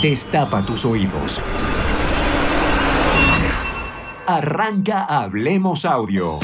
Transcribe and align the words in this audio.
Destapa 0.00 0.64
tus 0.64 0.84
oídos. 0.84 1.40
Arranca 4.26 5.04
Hablemos 5.04 5.84
Audio. 5.84 6.38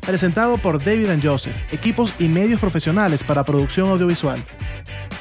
Presentado 0.00 0.58
por 0.58 0.84
David 0.84 1.08
and 1.08 1.24
Joseph, 1.24 1.56
equipos 1.72 2.12
y 2.18 2.28
medios 2.28 2.60
profesionales 2.60 3.24
para 3.24 3.44
producción 3.44 3.88
audiovisual. 3.88 4.44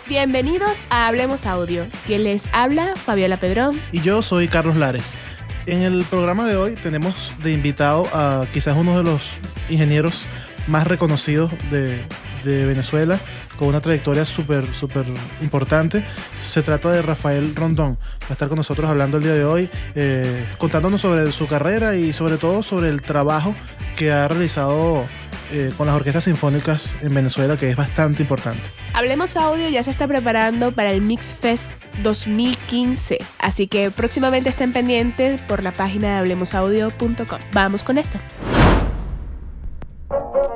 Bienvenidos 0.07 0.83
a 0.89 1.07
Hablemos 1.07 1.45
Audio. 1.45 1.85
Quien 2.05 2.25
les 2.25 2.49
habla, 2.51 2.93
Fabiola 2.95 3.37
Pedrón. 3.37 3.81
Y 3.93 4.01
yo 4.01 4.21
soy 4.21 4.49
Carlos 4.49 4.75
Lares. 4.75 5.17
En 5.65 5.81
el 5.81 6.03
programa 6.05 6.45
de 6.45 6.57
hoy 6.57 6.75
tenemos 6.75 7.33
de 7.43 7.53
invitado 7.53 8.05
a 8.13 8.47
quizás 8.53 8.75
uno 8.77 8.97
de 8.97 9.03
los 9.03 9.29
ingenieros 9.69 10.25
más 10.67 10.87
reconocidos 10.87 11.51
de, 11.71 12.01
de 12.43 12.65
Venezuela, 12.65 13.19
con 13.57 13.67
una 13.69 13.81
trayectoria 13.81 14.25
súper, 14.25 14.73
súper 14.73 15.05
importante. 15.41 16.03
Se 16.37 16.61
trata 16.61 16.91
de 16.91 17.01
Rafael 17.01 17.55
Rondón. 17.55 17.97
Va 18.23 18.27
a 18.29 18.33
estar 18.33 18.47
con 18.47 18.57
nosotros 18.57 18.89
hablando 18.89 19.17
el 19.17 19.23
día 19.23 19.33
de 19.33 19.45
hoy, 19.45 19.69
eh, 19.95 20.45
contándonos 20.57 21.01
sobre 21.01 21.31
su 21.31 21.47
carrera 21.47 21.95
y 21.95 22.13
sobre 22.13 22.37
todo 22.37 22.63
sobre 22.63 22.89
el 22.89 23.01
trabajo 23.01 23.53
que 23.95 24.11
ha 24.11 24.27
realizado 24.27 25.05
eh, 25.51 25.69
con 25.77 25.87
las 25.87 25.95
orquestas 25.95 26.25
sinfónicas 26.25 26.93
en 27.01 27.13
Venezuela, 27.13 27.57
que 27.57 27.69
es 27.69 27.75
bastante 27.75 28.21
importante. 28.21 28.61
Hablemos 28.93 29.35
Audio 29.37 29.69
ya 29.69 29.83
se 29.83 29.91
está 29.91 30.07
preparando 30.07 30.71
para 30.71 30.91
el 30.91 31.01
Mix 31.01 31.35
Fest 31.39 31.69
2015, 32.03 33.19
así 33.39 33.67
que 33.67 33.89
próximamente 33.91 34.49
estén 34.49 34.71
pendientes 34.71 35.41
por 35.41 35.63
la 35.63 35.71
página 35.71 36.13
de 36.13 36.17
hablemosaudio.com. 36.17 37.39
Vamos 37.53 37.83
con 37.83 37.97
esto. 37.97 38.19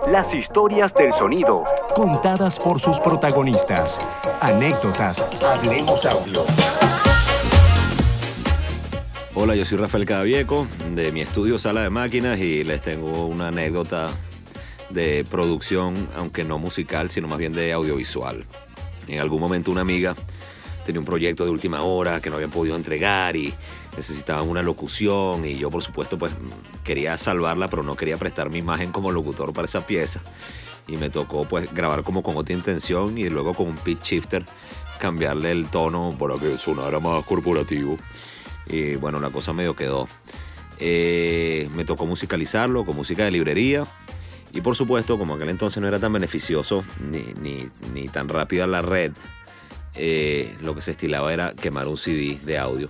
Las 0.08 0.34
historias 0.34 0.94
del 0.96 1.14
sonido, 1.14 1.64
contadas 1.96 2.58
por 2.58 2.80
sus 2.80 3.00
protagonistas. 3.00 4.00
Anécdotas, 4.40 5.24
Hablemos 5.44 6.06
Audio. 6.08 6.42
Hola, 9.36 9.56
yo 9.56 9.64
soy 9.64 9.78
Rafael 9.78 10.06
Cadavieco 10.06 10.66
de 10.96 11.12
mi 11.12 11.22
estudio 11.22 11.60
Sala 11.60 11.84
de 11.84 11.92
Máquinas 11.92 12.40
y 12.40 12.64
les 12.64 12.82
tengo 12.82 13.28
una 13.28 13.50
anécdota 13.50 14.10
de 14.90 15.24
producción, 15.30 16.10
aunque 16.18 16.44
no 16.44 16.58
musical, 16.58 17.12
sino 17.12 17.28
más 17.28 17.38
bien 17.38 17.54
de 17.54 17.72
audiovisual. 17.72 18.46
En 19.08 19.20
algún 19.20 19.40
momento 19.40 19.72
una 19.72 19.82
amiga 19.82 20.16
tenía 20.86 21.00
un 21.00 21.06
proyecto 21.06 21.46
de 21.46 21.52
última 21.52 21.84
hora 21.84 22.22
que 22.22 22.30
no 22.30 22.38
habían 22.38 22.52
podido 22.52 22.76
entregar 22.76 23.36
y 23.36 23.54
necesitaban 23.96 24.48
una 24.48 24.64
locución 24.64 25.46
y 25.46 25.58
yo 25.58 25.70
por 25.70 25.84
supuesto 25.84 26.18
pues 26.18 26.34
quería 26.84 27.18
salvarla 27.18 27.68
pero 27.68 27.84
no 27.84 27.96
quería 27.96 28.18
prestar 28.18 28.50
mi 28.50 28.60
imagen 28.60 28.92
como 28.92 29.12
locutor 29.12 29.54
para 29.54 29.66
esa 29.66 29.86
pieza. 29.86 30.22
Y 30.88 30.98
me 30.98 31.10
tocó 31.10 31.46
pues 31.46 31.74
grabar 31.74 32.04
como 32.04 32.24
con 32.24 32.36
otra 32.38 32.56
intención 32.56 33.18
y 33.18 33.30
luego 33.30 33.54
con 33.54 33.68
un 33.68 33.78
pitch 33.78 34.04
shifter 34.04 34.46
cambiarle 35.00 35.52
el 35.52 35.68
tono 35.68 36.16
para 36.20 36.38
que 36.38 36.58
sonara 36.58 37.00
más 37.00 37.24
corporativo. 37.26 37.98
Y 38.68 38.96
bueno 38.96 39.20
la 39.20 39.30
cosa 39.30 39.54
medio 39.54 39.76
quedó. 39.76 40.08
Eh, 40.80 41.70
me 41.76 41.86
tocó 41.86 42.06
musicalizarlo 42.06 42.86
con 42.86 42.96
música 42.96 43.24
de 43.24 43.32
librería 43.32 43.84
y 44.52 44.62
por 44.62 44.76
supuesto 44.76 45.18
como 45.18 45.36
aquel 45.36 45.50
entonces 45.50 45.80
no 45.82 45.88
era 45.88 46.00
tan 46.00 46.12
beneficioso 46.12 46.84
ni, 47.00 47.34
ni, 47.40 47.70
ni 47.94 48.08
tan 48.08 48.28
rápida 48.28 48.66
la 48.66 48.82
red 48.82 49.12
eh, 49.96 50.58
lo 50.62 50.74
que 50.74 50.82
se 50.82 50.92
estilaba 50.92 51.32
era 51.32 51.54
quemar 51.54 51.88
un 51.88 51.98
CD 51.98 52.40
de 52.44 52.58
audio 52.58 52.90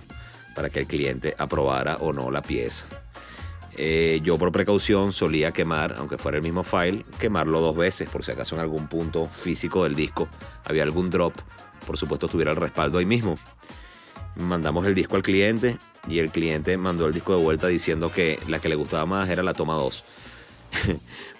para 0.54 0.70
que 0.70 0.80
el 0.80 0.86
cliente 0.86 1.34
aprobara 1.38 1.96
o 1.96 2.12
no 2.12 2.30
la 2.30 2.42
pieza. 2.42 2.86
Eh, 3.74 4.20
yo 4.22 4.36
por 4.36 4.52
precaución 4.52 5.12
solía 5.12 5.50
quemar, 5.52 5.94
aunque 5.96 6.18
fuera 6.18 6.36
el 6.36 6.42
mismo 6.42 6.62
file, 6.62 7.06
quemarlo 7.18 7.60
dos 7.60 7.76
veces 7.76 8.08
por 8.10 8.24
si 8.24 8.32
acaso 8.32 8.54
en 8.54 8.60
algún 8.60 8.86
punto 8.86 9.24
físico 9.26 9.84
del 9.84 9.94
disco 9.94 10.28
había 10.64 10.82
algún 10.82 11.08
drop, 11.08 11.34
por 11.86 11.96
supuesto 11.96 12.28
tuviera 12.28 12.50
el 12.50 12.56
respaldo 12.56 12.98
ahí 12.98 13.06
mismo. 13.06 13.38
Mandamos 14.36 14.86
el 14.86 14.94
disco 14.94 15.16
al 15.16 15.22
cliente 15.22 15.78
y 16.08 16.18
el 16.18 16.30
cliente 16.30 16.76
mandó 16.76 17.06
el 17.06 17.14
disco 17.14 17.36
de 17.36 17.42
vuelta 17.42 17.66
diciendo 17.66 18.12
que 18.12 18.38
la 18.46 18.58
que 18.60 18.68
le 18.68 18.74
gustaba 18.74 19.06
más 19.06 19.28
era 19.28 19.42
la 19.42 19.54
toma 19.54 19.74
2. 19.74 20.04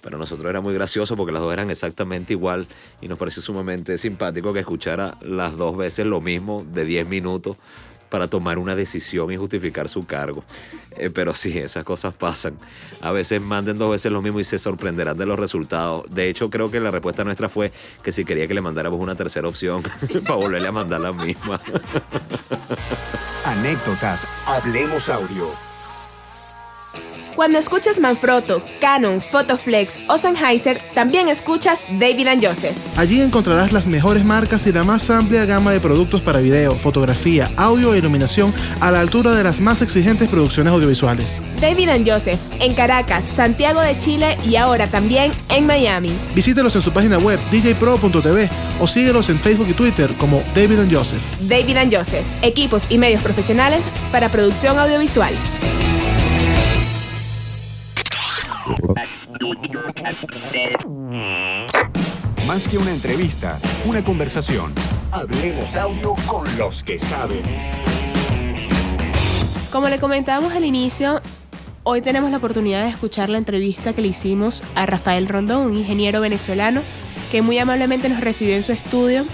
Pero 0.02 0.16
a 0.16 0.18
nosotros 0.18 0.48
era 0.48 0.60
muy 0.60 0.74
gracioso 0.74 1.16
porque 1.16 1.32
las 1.32 1.40
dos 1.40 1.52
eran 1.52 1.70
exactamente 1.70 2.32
igual 2.32 2.66
y 3.00 3.08
nos 3.08 3.18
pareció 3.18 3.42
sumamente 3.42 3.96
simpático 3.98 4.52
que 4.52 4.60
escuchara 4.60 5.16
las 5.22 5.56
dos 5.56 5.76
veces 5.76 6.06
lo 6.06 6.20
mismo 6.20 6.64
de 6.70 6.84
10 6.84 7.08
minutos 7.08 7.56
para 8.12 8.28
tomar 8.28 8.58
una 8.58 8.76
decisión 8.76 9.32
y 9.32 9.38
justificar 9.38 9.88
su 9.88 10.04
cargo. 10.04 10.44
Eh, 10.90 11.08
pero 11.08 11.34
sí, 11.34 11.56
esas 11.56 11.82
cosas 11.82 12.12
pasan. 12.12 12.58
A 13.00 13.10
veces 13.10 13.40
manden 13.40 13.78
dos 13.78 13.90
veces 13.90 14.12
lo 14.12 14.20
mismo 14.20 14.38
y 14.38 14.44
se 14.44 14.58
sorprenderán 14.58 15.16
de 15.16 15.24
los 15.24 15.38
resultados. 15.38 16.04
De 16.10 16.28
hecho, 16.28 16.50
creo 16.50 16.70
que 16.70 16.78
la 16.78 16.90
respuesta 16.90 17.24
nuestra 17.24 17.48
fue 17.48 17.72
que 18.02 18.12
si 18.12 18.26
quería 18.26 18.46
que 18.46 18.52
le 18.52 18.60
mandáramos 18.60 19.00
una 19.00 19.14
tercera 19.14 19.48
opción 19.48 19.82
para 20.24 20.34
volverle 20.34 20.68
a 20.68 20.72
mandar 20.72 21.00
la 21.00 21.12
misma. 21.12 21.58
Anécdotas, 23.46 24.26
Hablemos 24.46 25.08
Audio. 25.08 25.71
Cuando 27.34 27.58
escuchas 27.58 27.98
Manfrotto, 27.98 28.62
Canon, 28.80 29.20
Photoflex 29.20 29.98
o 30.08 30.18
Sennheiser, 30.18 30.80
también 30.94 31.28
escuchas 31.28 31.82
David 31.98 32.28
and 32.28 32.44
Joseph. 32.44 32.76
Allí 32.96 33.22
encontrarás 33.22 33.72
las 33.72 33.86
mejores 33.86 34.22
marcas 34.22 34.66
y 34.66 34.72
la 34.72 34.84
más 34.84 35.08
amplia 35.08 35.46
gama 35.46 35.72
de 35.72 35.80
productos 35.80 36.20
para 36.20 36.40
video, 36.40 36.72
fotografía, 36.72 37.50
audio 37.56 37.94
e 37.94 37.98
iluminación 37.98 38.52
a 38.80 38.90
la 38.90 39.00
altura 39.00 39.34
de 39.34 39.44
las 39.44 39.60
más 39.60 39.80
exigentes 39.80 40.28
producciones 40.28 40.72
audiovisuales. 40.72 41.40
David 41.58 41.88
and 41.88 42.08
Joseph, 42.08 42.38
en 42.60 42.74
Caracas, 42.74 43.24
Santiago 43.34 43.80
de 43.80 43.96
Chile 43.96 44.36
y 44.44 44.56
ahora 44.56 44.86
también 44.86 45.32
en 45.48 45.66
Miami. 45.66 46.12
Visítelos 46.34 46.76
en 46.76 46.82
su 46.82 46.92
página 46.92 47.16
web 47.16 47.40
djpro.tv 47.50 48.50
o 48.78 48.86
síguelos 48.86 49.30
en 49.30 49.38
Facebook 49.38 49.68
y 49.70 49.74
Twitter 49.74 50.10
como 50.18 50.42
David 50.54 50.80
and 50.80 50.94
Joseph. 50.94 51.22
David 51.40 51.78
and 51.78 51.94
Joseph, 51.94 52.26
equipos 52.42 52.86
y 52.90 52.98
medios 52.98 53.22
profesionales 53.22 53.86
para 54.10 54.30
producción 54.30 54.78
audiovisual. 54.78 55.34
Más 62.46 62.68
que 62.68 62.78
una 62.78 62.90
entrevista, 62.90 63.58
una 63.84 64.02
conversación. 64.02 64.72
Hablemos 65.10 65.74
Audio 65.76 66.14
con 66.26 66.44
los 66.58 66.82
que 66.82 66.98
saben. 66.98 67.42
Como 69.70 69.88
le 69.88 69.98
comentábamos 69.98 70.52
al 70.52 70.64
inicio, 70.64 71.20
hoy 71.82 72.02
tenemos 72.02 72.30
la 72.30 72.36
oportunidad 72.36 72.84
de 72.84 72.90
escuchar 72.90 73.28
la 73.28 73.38
entrevista 73.38 73.94
que 73.94 74.02
le 74.02 74.08
hicimos 74.08 74.62
a 74.74 74.86
Rafael 74.86 75.28
Rondón, 75.28 75.66
un 75.66 75.76
ingeniero 75.76 76.20
venezolano 76.20 76.82
que 77.30 77.42
muy 77.42 77.58
amablemente 77.58 78.08
nos 78.08 78.20
recibió 78.20 78.54
en 78.54 78.62
su 78.62 78.72
estudio 78.72 79.24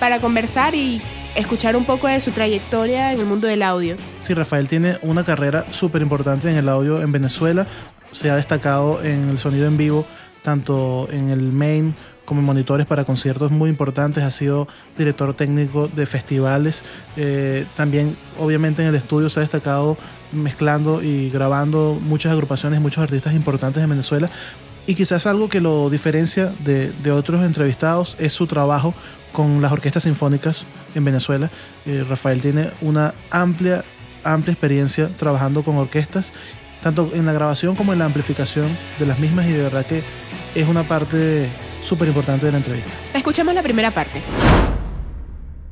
para 0.00 0.20
conversar 0.20 0.74
y 0.74 1.00
escuchar 1.36 1.76
un 1.76 1.84
poco 1.84 2.08
de 2.08 2.20
su 2.20 2.32
trayectoria 2.32 3.12
en 3.12 3.20
el 3.20 3.26
mundo 3.26 3.46
del 3.46 3.62
audio. 3.62 3.96
Sí, 4.20 4.34
Rafael 4.34 4.68
tiene 4.68 4.98
una 5.02 5.24
carrera 5.24 5.64
súper 5.70 6.02
importante 6.02 6.50
en 6.50 6.56
el 6.56 6.68
audio 6.68 7.00
en 7.02 7.12
Venezuela. 7.12 7.66
Se 8.10 8.30
ha 8.30 8.36
destacado 8.36 9.02
en 9.02 9.28
el 9.28 9.38
sonido 9.38 9.66
en 9.66 9.76
vivo, 9.76 10.06
tanto 10.42 11.08
en 11.10 11.30
el 11.30 11.52
main 11.52 11.94
como 12.24 12.40
en 12.40 12.46
monitores 12.46 12.86
para 12.86 13.04
conciertos 13.04 13.50
muy 13.50 13.70
importantes. 13.70 14.22
Ha 14.22 14.30
sido 14.30 14.68
director 14.96 15.34
técnico 15.34 15.88
de 15.88 16.06
festivales. 16.06 16.84
Eh, 17.16 17.64
también, 17.76 18.16
obviamente, 18.38 18.82
en 18.82 18.88
el 18.88 18.94
estudio 18.94 19.30
se 19.30 19.40
ha 19.40 19.42
destacado 19.42 19.96
mezclando 20.32 21.02
y 21.02 21.30
grabando 21.30 21.98
muchas 22.02 22.32
agrupaciones, 22.32 22.80
muchos 22.80 23.02
artistas 23.02 23.34
importantes 23.34 23.82
de 23.82 23.86
Venezuela. 23.86 24.28
Y 24.86 24.94
quizás 24.94 25.26
algo 25.26 25.48
que 25.48 25.60
lo 25.60 25.90
diferencia 25.90 26.52
de, 26.64 26.90
de 27.02 27.10
otros 27.10 27.44
entrevistados 27.44 28.16
es 28.18 28.32
su 28.32 28.46
trabajo 28.46 28.94
con 29.32 29.60
las 29.62 29.72
orquestas 29.72 30.04
sinfónicas 30.04 30.66
en 30.94 31.04
Venezuela. 31.04 31.50
Eh, 31.86 32.04
Rafael 32.08 32.40
tiene 32.40 32.70
una 32.80 33.14
amplia, 33.30 33.84
amplia 34.24 34.52
experiencia 34.52 35.08
trabajando 35.18 35.62
con 35.62 35.76
orquestas, 35.76 36.32
tanto 36.82 37.10
en 37.14 37.26
la 37.26 37.32
grabación 37.32 37.74
como 37.74 37.92
en 37.92 37.98
la 37.98 38.04
amplificación 38.04 38.66
de 38.98 39.06
las 39.06 39.18
mismas 39.18 39.46
y 39.46 39.52
de 39.52 39.62
verdad 39.62 39.84
que 39.84 40.02
es 40.54 40.68
una 40.68 40.82
parte 40.82 41.48
súper 41.82 42.08
importante 42.08 42.46
de 42.46 42.52
la 42.52 42.58
entrevista. 42.58 42.90
Escuchamos 43.14 43.54
la 43.54 43.62
primera 43.62 43.90
parte. 43.90 44.20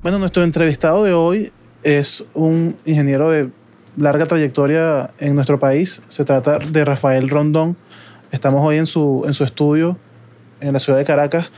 Bueno, 0.03 0.19
nuestro 0.19 0.43
entrevistado 0.43 1.05
de 1.05 1.13
hoy 1.13 1.53
es 1.83 2.25
un 2.35 2.77
ingeniero 2.85 3.31
de 3.31 3.51
larga 3.97 4.27
trayectoria 4.27 5.11
en 5.19 5.35
nuestro 5.35 5.59
país. 5.59 6.03
Se 6.09 6.25
trata 6.25 6.59
de 6.59 6.85
Rafael 6.85 7.29
Rondón. 7.29 7.77
Estamos 8.31 8.65
hoy 8.65 8.77
en 8.77 8.87
su, 8.87 9.25
en 9.27 9.35
su 9.35 9.45
estudio 9.45 9.99
en 10.61 10.73
la 10.73 10.79
ciudad 10.79 10.99
de 10.99 11.05
Caracas 11.05 11.51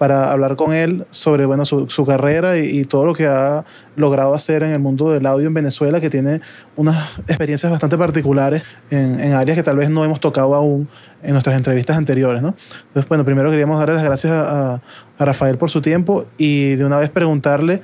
para 0.00 0.32
hablar 0.32 0.56
con 0.56 0.72
él 0.72 1.04
sobre 1.10 1.44
bueno, 1.44 1.66
su, 1.66 1.90
su 1.90 2.06
carrera 2.06 2.56
y, 2.56 2.86
todo 2.86 3.04
lo 3.04 3.14
que 3.14 3.26
ha 3.26 3.66
logrado 3.96 4.32
hacer 4.32 4.62
en 4.62 4.70
el 4.70 4.78
mundo 4.78 5.10
del 5.10 5.26
audio 5.26 5.46
en 5.46 5.52
Venezuela, 5.52 6.00
que 6.00 6.08
tiene 6.08 6.40
unas 6.74 7.18
experiencias 7.28 7.70
bastante 7.70 7.98
particulares 7.98 8.62
en, 8.90 9.20
en 9.20 9.34
áreas 9.34 9.58
que 9.58 9.62
tal 9.62 9.76
vez 9.76 9.90
no 9.90 10.02
hemos 10.02 10.18
tocado 10.18 10.54
aún 10.54 10.88
en 11.22 11.32
nuestras 11.32 11.54
entrevistas 11.54 11.98
anteriores. 11.98 12.40
¿no? 12.40 12.56
Entonces, 12.86 13.06
bueno, 13.10 13.26
primero 13.26 13.50
queríamos 13.50 13.78
darle 13.78 13.96
las 13.96 14.04
gracias 14.04 14.32
a, 14.32 14.80
a 15.18 15.24
Rafael 15.26 15.58
por 15.58 15.68
su 15.68 15.82
tiempo 15.82 16.24
y 16.38 16.76
de 16.76 16.86
una 16.86 16.96
vez 16.96 17.10
preguntarle 17.10 17.82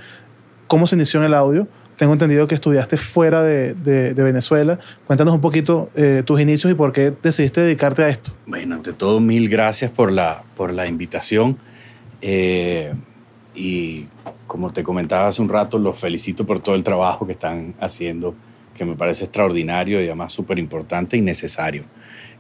cómo 0.69 0.87
se 0.87 0.97
inició 0.97 1.21
en 1.21 1.27
el 1.27 1.35
audio. 1.35 1.69
Tengo 1.99 2.15
entendido 2.15 2.47
que 2.47 2.55
estudiaste 2.55 2.97
fuera 2.97 3.43
de, 3.43 3.75
de, 3.75 4.15
de 4.15 4.23
Venezuela. 4.23 4.79
Cuéntanos 5.07 5.35
un 5.35 5.43
poquito 5.43 5.91
eh, 5.95 6.23
tus 6.25 6.41
inicios 6.41 6.73
y 6.73 6.75
por 6.75 6.93
qué 6.93 7.13
decidiste 7.23 7.61
dedicarte 7.61 8.05
a 8.05 8.09
esto. 8.09 8.33
Bueno, 8.47 8.77
ante 8.77 8.95
todo, 8.95 9.21
mil 9.21 9.51
gracias 9.51 9.91
por 9.91 10.11
la, 10.11 10.45
por 10.57 10.73
la 10.73 10.87
invitación. 10.87 11.59
Eh, 12.23 12.95
y 13.55 14.07
como 14.47 14.73
te 14.73 14.83
comentaba 14.83 15.29
hace 15.29 15.43
un 15.43 15.49
rato, 15.49 15.79
los 15.79 15.99
felicito 15.99 16.47
por 16.47 16.61
todo 16.61 16.75
el 16.75 16.83
trabajo 16.83 17.27
que 17.27 17.33
están 17.33 17.75
haciendo, 17.81 18.35
que 18.75 18.85
me 18.85 18.95
parece 18.95 19.25
extraordinario 19.25 20.01
y 20.01 20.07
además 20.07 20.33
súper 20.33 20.59
importante 20.59 21.17
y 21.17 21.21
necesario. 21.21 21.85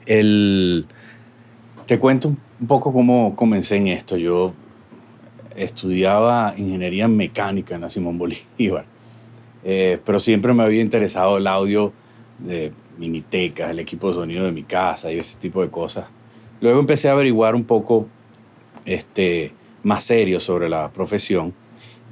El, 0.05 0.87
te 1.87 1.99
cuento 1.99 2.29
un 2.29 2.67
poco 2.67 2.93
cómo 2.93 3.35
comencé 3.35 3.77
en 3.77 3.89
esto. 3.89 4.17
Yo 4.17 4.55
estudiaba 5.55 6.55
ingeniería 6.57 7.09
mecánica 7.09 7.75
en 7.75 7.81
la 7.81 7.91
Simón 7.91 8.19
Bolívar, 8.19 8.85
eh, 9.65 9.99
pero 10.05 10.21
siempre 10.21 10.53
me 10.53 10.63
había 10.63 10.83
interesado 10.83 11.39
el 11.39 11.47
audio 11.47 11.93
de 12.39 12.73
minitecas, 12.99 13.71
el 13.71 13.79
equipo 13.79 14.09
de 14.09 14.15
sonido 14.15 14.45
de 14.45 14.53
mi 14.53 14.63
casa 14.63 15.13
y 15.13 15.19
ese 15.19 15.37
tipo 15.37 15.63
de 15.63 15.71
cosas. 15.71 16.07
Luego 16.61 16.81
empecé 16.81 17.09
a 17.09 17.13
averiguar 17.13 17.55
un 17.55 17.65
poco 17.65 18.07
este, 18.85 19.53
más 19.87 20.03
serio 20.03 20.41
sobre 20.41 20.69
la 20.69 20.93
profesión 20.93 21.55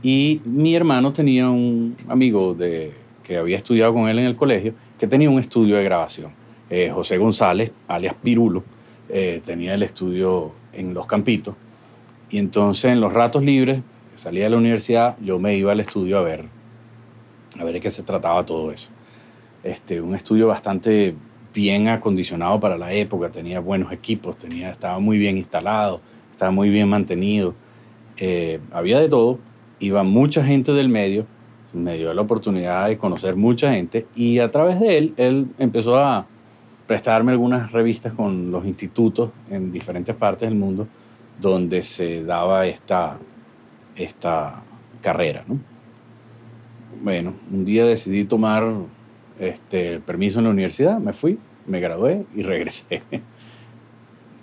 y 0.01 0.41
mi 0.45 0.77
hermano 0.77 1.13
tenía 1.13 1.51
un 1.51 1.97
amigo 2.09 2.55
de, 2.55 2.93
que 3.25 3.37
había 3.37 3.57
estudiado 3.57 3.93
con 3.93 4.09
él 4.09 4.21
en 4.21 4.27
el 4.27 4.37
colegio 4.37 4.75
que 4.97 5.09
tenía 5.09 5.29
un 5.29 5.41
estudio 5.41 5.75
de 5.75 5.83
grabación. 5.83 6.31
Eh, 6.71 6.91
José 6.95 7.19
González, 7.19 7.73
alias 7.89 8.15
Pirulo, 8.23 8.63
eh, 9.09 9.41
tenía 9.45 9.75
el 9.75 9.83
estudio 9.83 10.53
en 10.73 10.95
Los 10.95 11.07
Campitos. 11.07 11.57
Y 12.31 12.39
entonces 12.39 12.93
en 12.93 13.01
los 13.01 13.13
ratos 13.13 13.43
libres, 13.43 13.81
salía 14.15 14.45
de 14.45 14.51
la 14.51 14.59
universidad, 14.59 15.17
yo 15.21 15.41
me 15.41 15.57
iba 15.57 15.73
al 15.73 15.81
estudio 15.81 16.19
a 16.19 16.23
ver, 16.23 16.45
a 17.59 17.65
ver 17.65 17.75
de 17.75 17.81
qué 17.81 17.91
se 17.91 18.05
trataba 18.05 18.47
todo 18.47 18.71
eso. 18.71 18.91
Este, 19.65 20.01
un 20.01 20.15
estudio 20.15 20.47
bastante 20.47 21.17
bien 21.53 21.89
acondicionado 21.89 22.61
para 22.61 22.79
la 22.79 22.93
época, 22.93 23.31
tenía 23.31 23.59
buenos 23.59 23.91
equipos, 23.91 24.39
tenía, 24.39 24.71
estaba 24.71 25.01
muy 25.01 25.19
bien 25.19 25.39
instalado, 25.39 26.01
estaba 26.31 26.53
muy 26.53 26.69
bien 26.69 26.89
mantenido. 26.89 27.64
Eh, 28.19 28.61
había 28.73 29.01
de 29.01 29.09
todo, 29.09 29.39
iba 29.81 30.03
mucha 30.03 30.45
gente 30.45 30.73
del 30.73 30.89
medio, 30.89 31.27
me 31.73 31.97
dio 31.97 32.15
la 32.15 32.23
oportunidad 32.23 32.87
de 32.89 32.97
conocer 32.97 33.35
mucha 33.37 33.73
gente 33.73 34.07
y 34.15 34.39
a 34.39 34.51
través 34.51 34.79
de 34.79 34.99
él, 34.99 35.15
él 35.17 35.49
empezó 35.59 35.97
a 35.97 36.27
prestarme 36.87 37.33
algunas 37.33 37.73
revistas 37.73 38.13
con 38.13 38.51
los 38.51 38.67
institutos 38.67 39.31
en 39.51 39.73
diferentes 39.73 40.15
partes 40.15 40.49
del 40.49 40.59
mundo 40.59 40.87
donde 41.41 41.83
se 41.83 42.25
daba 42.25 42.67
esta, 42.67 43.19
esta 43.97 44.63
carrera. 45.01 45.45
¿no? 45.49 45.59
Bueno, 47.03 47.35
un 47.51 47.65
día 47.65 47.85
decidí 47.85 48.25
tomar 48.25 48.65
este, 49.39 50.01
permiso 50.01 50.39
en 50.39 50.45
la 50.45 50.51
universidad, 50.51 50.99
me 50.99 51.13
fui, 51.13 51.39
me 51.67 51.81
gradué 51.81 52.25
y 52.35 52.43
regresé. 52.43 53.03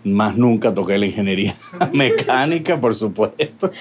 Más 0.04 0.36
nunca 0.36 0.74
toqué 0.74 0.98
la 0.98 1.06
ingeniería 1.06 1.56
mecánica, 1.94 2.80
por 2.80 2.96
supuesto. 2.96 3.72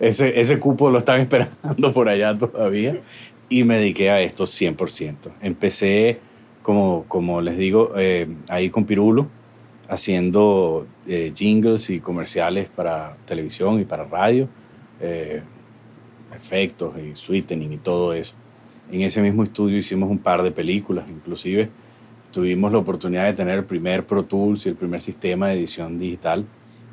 Ese, 0.00 0.40
ese 0.40 0.58
cupo 0.58 0.90
lo 0.90 0.98
están 0.98 1.20
esperando 1.20 1.92
por 1.92 2.08
allá 2.08 2.36
todavía. 2.36 3.00
Y 3.48 3.64
me 3.64 3.78
dediqué 3.78 4.10
a 4.10 4.20
esto 4.20 4.44
100%. 4.44 5.30
Empecé, 5.40 6.20
como, 6.62 7.04
como 7.08 7.40
les 7.40 7.56
digo, 7.56 7.92
eh, 7.96 8.28
ahí 8.48 8.68
con 8.68 8.84
Pirulo, 8.84 9.28
haciendo 9.88 10.86
eh, 11.06 11.32
jingles 11.34 11.88
y 11.90 12.00
comerciales 12.00 12.68
para 12.68 13.16
televisión 13.24 13.80
y 13.80 13.84
para 13.84 14.04
radio, 14.04 14.48
eh, 15.00 15.42
efectos 16.36 16.94
y 16.98 17.14
sweetening 17.14 17.72
y 17.72 17.78
todo 17.78 18.12
eso. 18.12 18.34
En 18.92 19.00
ese 19.00 19.22
mismo 19.22 19.42
estudio 19.42 19.78
hicimos 19.78 20.10
un 20.10 20.18
par 20.18 20.42
de 20.42 20.50
películas, 20.50 21.06
inclusive 21.08 21.70
tuvimos 22.30 22.72
la 22.72 22.78
oportunidad 22.78 23.24
de 23.24 23.32
tener 23.32 23.58
el 23.58 23.64
primer 23.64 24.06
Pro 24.06 24.24
Tools 24.24 24.66
y 24.66 24.68
el 24.70 24.76
primer 24.76 25.00
sistema 25.00 25.48
de 25.48 25.54
edición 25.54 25.98
digital. 25.98 26.46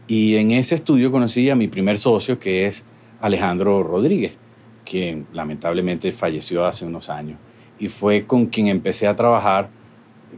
Y 0.07 0.35
en 0.35 0.51
ese 0.51 0.75
estudio 0.75 1.11
conocí 1.11 1.49
a 1.49 1.55
mi 1.55 1.67
primer 1.67 1.97
socio, 1.97 2.39
que 2.39 2.67
es 2.67 2.85
Alejandro 3.21 3.83
Rodríguez, 3.83 4.37
quien 4.85 5.27
lamentablemente 5.33 6.11
falleció 6.11 6.65
hace 6.65 6.85
unos 6.85 7.09
años. 7.09 7.37
Y 7.79 7.89
fue 7.89 8.25
con 8.25 8.45
quien 8.45 8.67
empecé 8.67 9.07
a 9.07 9.15
trabajar 9.15 9.69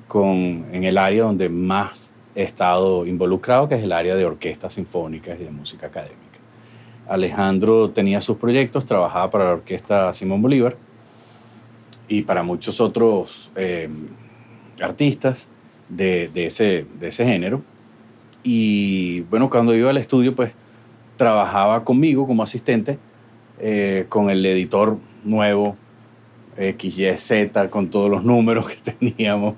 con, 0.08 0.66
en 0.72 0.84
el 0.84 0.98
área 0.98 1.24
donde 1.24 1.50
más 1.50 2.14
he 2.36 2.44
estado 2.44 3.06
involucrado, 3.06 3.68
que 3.68 3.76
es 3.76 3.84
el 3.84 3.92
área 3.92 4.16
de 4.16 4.26
orquestas 4.26 4.74
sinfónicas 4.74 5.40
y 5.40 5.44
de 5.44 5.52
música 5.52 5.88
académica. 5.88 6.18
Alejandro 7.08 7.90
tenía 7.90 8.22
sus 8.22 8.38
proyectos, 8.38 8.86
trabajaba 8.86 9.30
para 9.30 9.46
la 9.46 9.52
orquesta 9.54 10.12
Simón 10.14 10.42
Bolívar 10.42 10.78
y 12.08 12.22
para 12.24 12.44
muchos 12.44 12.80
otros 12.80 13.52
eh, 13.56 13.90
artistas 14.82 15.50
de, 15.90 16.32
ese, 16.36 16.86
género. 17.26 17.62
Y 18.44 19.22
bueno, 19.22 19.50
cuando 19.50 19.76
iba 19.76 19.90
al 19.90 19.98
estudio, 19.98 20.36
pues 20.36 20.52
trabajaba 21.16 21.84
conmigo 21.84 22.28
como 22.28 22.44
asistente 22.44 23.00
eh, 23.60 24.06
con 24.10 24.30
el 24.30 24.46
editor 24.46 24.98
nuevo 25.24 25.76
XYZ, 26.58 27.70
con 27.70 27.90
todos 27.90 28.10
los 28.10 28.24
números 28.24 28.68
que 28.68 28.92
teníamos, 28.92 29.56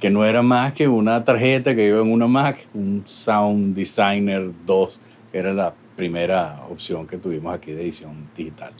que 0.00 0.10
no 0.10 0.24
era 0.24 0.42
más 0.42 0.72
que 0.72 0.88
una 0.88 1.24
tarjeta 1.24 1.74
que 1.74 1.86
iba 1.86 2.00
en 2.00 2.12
una 2.12 2.26
Mac, 2.26 2.66
un 2.74 3.02
Sound 3.04 3.74
Designer 3.74 4.50
2, 4.66 5.00
era 5.32 5.52
la 5.52 5.74
primera 5.96 6.64
opción 6.68 7.06
que 7.06 7.18
tuvimos 7.18 7.54
aquí 7.54 7.72
de 7.72 7.82
edición 7.82 8.28
digital. 8.34 8.72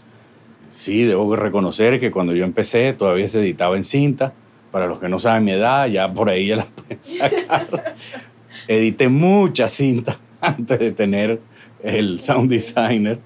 Sí, 0.69 1.05
debo 1.05 1.37
reconocer 1.37 2.01
que 2.01 2.11
cuando 2.11 2.35
yo 2.35 2.45
empecé 2.45 2.93
todavía 2.95 3.29
se 3.29 3.41
editaba 3.41 3.77
en 3.77 3.85
cinta. 3.85 4.33
Para 4.73 4.89
los 4.89 4.99
que 4.99 5.09
no 5.09 5.21
saben 5.21 5.45
mi 5.45 5.53
edad, 5.53 5.87
ya 5.87 6.13
por 6.13 6.29
ahí 6.29 6.49
ya 6.49 6.57
la 6.57 6.67
pueden 6.67 7.01
sacar. 7.01 7.95
Edité 8.69 9.09
muchas 9.09 9.71
cintas 9.73 10.17
antes 10.41 10.79
de 10.81 10.91
tener 10.91 11.41
el 11.85 12.21
Sound 12.21 12.51
Designer. 12.51 13.21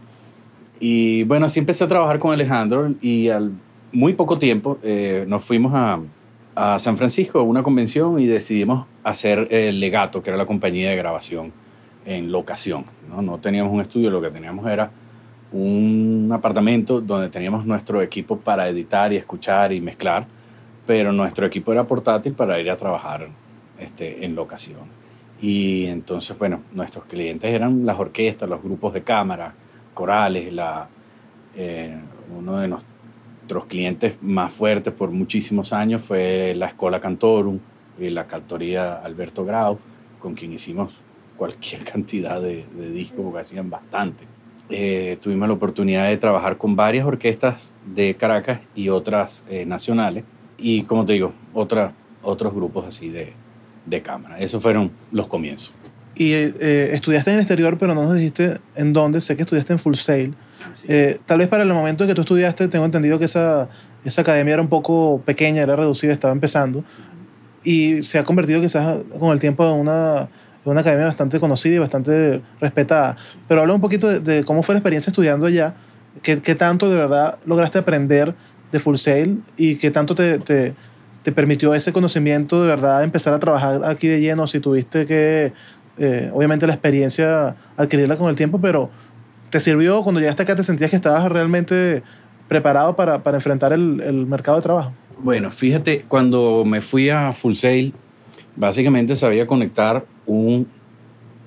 Y 0.79 1.25
bueno, 1.25 1.47
así 1.47 1.59
empecé 1.59 1.85
a 1.85 1.89
trabajar 1.89 2.19
con 2.19 2.33
Alejandro 2.33 2.93
y 3.01 3.29
al 3.29 3.53
muy 3.93 4.13
poco 4.13 4.39
tiempo 4.39 4.79
eh, 4.83 5.25
nos 5.27 5.45
fuimos 5.45 5.73
a, 5.75 6.01
San 6.79 6.97
Francisco 6.97 7.39
a 7.39 7.43
una 7.43 7.63
convención 7.63 8.19
y 8.19 8.25
decidimos 8.25 8.87
hacer 9.05 9.47
el 9.51 9.79
Legato, 9.79 10.23
que 10.23 10.31
era 10.31 10.39
la 10.39 10.47
compañía 10.47 10.89
de 10.89 10.97
grabación 10.97 11.53
en 12.07 12.33
locación. 12.33 12.87
¿no? 13.11 13.21
no 13.21 13.39
teníamos 13.39 13.75
un 13.75 13.83
estudio, 13.83 14.11
lo 14.11 14.23
que 14.23 14.31
teníamos 14.31 14.67
era 14.67 14.91
un 15.53 16.31
apartamento 16.33 17.03
donde 17.03 17.29
teníamos 17.29 17.67
nuestro 17.67 18.01
equipo 18.01 18.39
para 18.39 18.69
editar 18.69 19.13
y 19.13 19.17
escuchar 19.17 19.71
y 19.73 19.83
mezclar, 19.83 20.27
pero 20.87 21.13
nuestro 21.13 21.47
equipo 21.47 21.73
era 21.73 21.87
portátil 21.87 22.33
para 22.33 22.59
ir 22.61 22.71
a 22.71 22.77
trabajar 22.77 23.29
este, 23.79 24.25
en 24.25 24.35
locación. 24.35 24.85
Y 25.41 25.87
entonces, 25.87 26.39
bueno, 26.39 26.63
nuestros 26.73 27.05
clientes 27.05 27.53
eran 27.53 27.85
las 27.85 27.99
orquestas, 27.99 28.49
los 28.49 28.63
grupos 28.63 28.95
de 28.95 29.03
cámara, 29.03 29.55
corales, 29.93 30.53
la, 30.53 30.89
eh, 31.55 31.99
uno 32.35 32.59
de 32.59 32.69
nuestros 32.69 33.67
clientes 33.67 34.19
más 34.23 34.53
fuertes 34.53 34.95
por 34.95 35.11
muchísimos 35.11 35.73
años 35.73 36.03
fue 36.03 36.55
la 36.57 36.67
Escola 36.67 37.01
Cantorum 37.01 37.59
y 37.99 38.11
la 38.11 38.27
Cantoría 38.27 38.95
Alberto 38.95 39.45
Grau, 39.45 39.79
con 40.19 40.35
quien 40.35 40.53
hicimos 40.53 41.03
cualquier 41.37 41.85
cantidad 41.93 42.41
de, 42.41 42.65
de 42.65 42.91
discos, 42.91 43.21
porque 43.25 43.41
hacían 43.41 43.69
bastante. 43.69 44.25
Eh, 44.69 45.17
tuvimos 45.21 45.47
la 45.47 45.55
oportunidad 45.55 46.09
de 46.09 46.17
trabajar 46.17 46.59
con 46.59 46.75
varias 46.75 47.07
orquestas 47.07 47.73
de 47.85 48.17
Caracas 48.17 48.61
y 48.75 48.89
otras 48.89 49.45
eh, 49.49 49.65
nacionales. 49.65 50.25
Y 50.59 50.83
como 50.83 51.05
te 51.05 51.15
digo, 51.15 51.33
otra, 51.55 51.93
otros 52.23 52.55
grupos 52.55 52.87
así 52.87 53.09
de, 53.11 53.33
de 53.85 54.03
cámara. 54.03 54.39
Esos 54.39 54.63
fueron 54.63 54.91
los 55.13 55.29
comienzos. 55.29 55.73
Y 56.15 56.33
eh, 56.33 56.91
estudiaste 56.93 57.31
en 57.31 57.37
el 57.37 57.41
exterior, 57.43 57.77
pero 57.79 57.95
no 57.95 58.05
nos 58.05 58.15
dijiste 58.15 58.59
en 58.75 58.93
dónde. 58.93 59.21
Sé 59.21 59.37
que 59.37 59.43
estudiaste 59.43 59.75
en 59.75 59.79
Full 59.79 59.95
Sail. 59.95 60.35
Eh, 60.89 61.21
tal 61.27 61.39
vez 61.39 61.49
para 61.49 61.63
el 61.63 61.73
momento 61.73 62.05
en 62.05 62.09
que 62.09 62.15
tú 62.15 62.23
estudiaste, 62.23 62.69
tengo 62.69 62.85
entendido 62.87 63.19
que 63.19 63.27
esa, 63.27 63.69
esa 64.05 64.23
academia 64.23 64.55
era 64.55 64.63
un 64.63 64.69
poco 64.69 65.21
pequeña, 65.25 65.63
era 65.63 65.77
reducida, 65.77 66.13
estaba 66.13 66.33
empezando. 66.33 66.85
Y 67.63 68.03
se 68.03 68.19
ha 68.19 68.25
convertido 68.25 68.61
quizás 68.61 69.05
con 69.19 69.33
el 69.33 69.41
tiempo 69.41 69.65
en 69.67 69.79
una 69.79 70.29
una 70.71 70.81
academia 70.81 71.07
bastante 71.07 71.39
conocida 71.39 71.77
y 71.77 71.79
bastante 71.79 72.43
respetada. 72.61 73.17
Pero 73.49 73.61
habla 73.61 73.75
un 73.75 73.81
poquito 73.81 74.09
de, 74.09 74.45
cómo 74.45 74.63
fue 74.63 74.75
la 74.75 74.79
experiencia 74.79 75.11
estudiando 75.11 75.47
allá, 75.47 75.75
qué, 76.23 76.41
qué, 76.41 76.55
tanto 76.55 76.91
de 76.91 76.97
verdad 76.97 77.39
lograste 77.47 77.79
aprender 77.79 78.35
de 78.73 78.79
Full 78.79 78.97
Sail 78.97 79.43
y 79.57 79.77
qué 79.77 79.91
tanto 79.91 80.15
te, 80.15 80.39
te, 80.39 80.75
te, 81.23 81.33
permitió 81.33 81.75
ese 81.75 81.93
conocimiento 81.93 82.63
de 82.63 82.69
verdad 82.69 83.05
empezar 83.05 83.35
a 83.35 83.39
trabajar 83.39 83.83
aquí 83.85 84.09
de 84.09 84.21
lleno, 84.21 84.47
si 84.47 84.61
tuviste 84.61 85.07
que, 85.07 85.53
eh, 85.99 86.31
obviamente 86.33 86.67
la 86.67 86.75
experiencia, 86.75 87.57
adquirirla 87.77 88.17
con 88.17 88.29
el 88.29 88.37
tiempo, 88.37 88.61
pero 88.61 88.91
¿te 89.51 89.61
sirvió 89.61 90.03
cuando 90.03 90.21
llegaste 90.21 90.43
acá, 90.43 90.55
te 90.55 90.63
sentías 90.63 90.91
que 90.91 90.97
estabas 90.97 91.31
realmente 91.31 92.03
preparado 92.49 92.97
para, 92.97 93.23
para 93.23 93.37
enfrentar 93.37 93.73
el, 93.73 94.01
el 94.01 94.27
mercado 94.27 94.59
de 94.59 94.63
trabajo? 94.63 94.93
Bueno, 95.19 95.51
fíjate, 95.51 96.05
cuando 96.07 96.65
me 96.65 96.81
fui 96.81 97.09
a 97.09 97.33
Full 97.33 97.55
Sail, 97.55 97.95
básicamente 98.57 99.17
sabía 99.17 99.47
conectar 99.47 100.05
un 100.27 100.67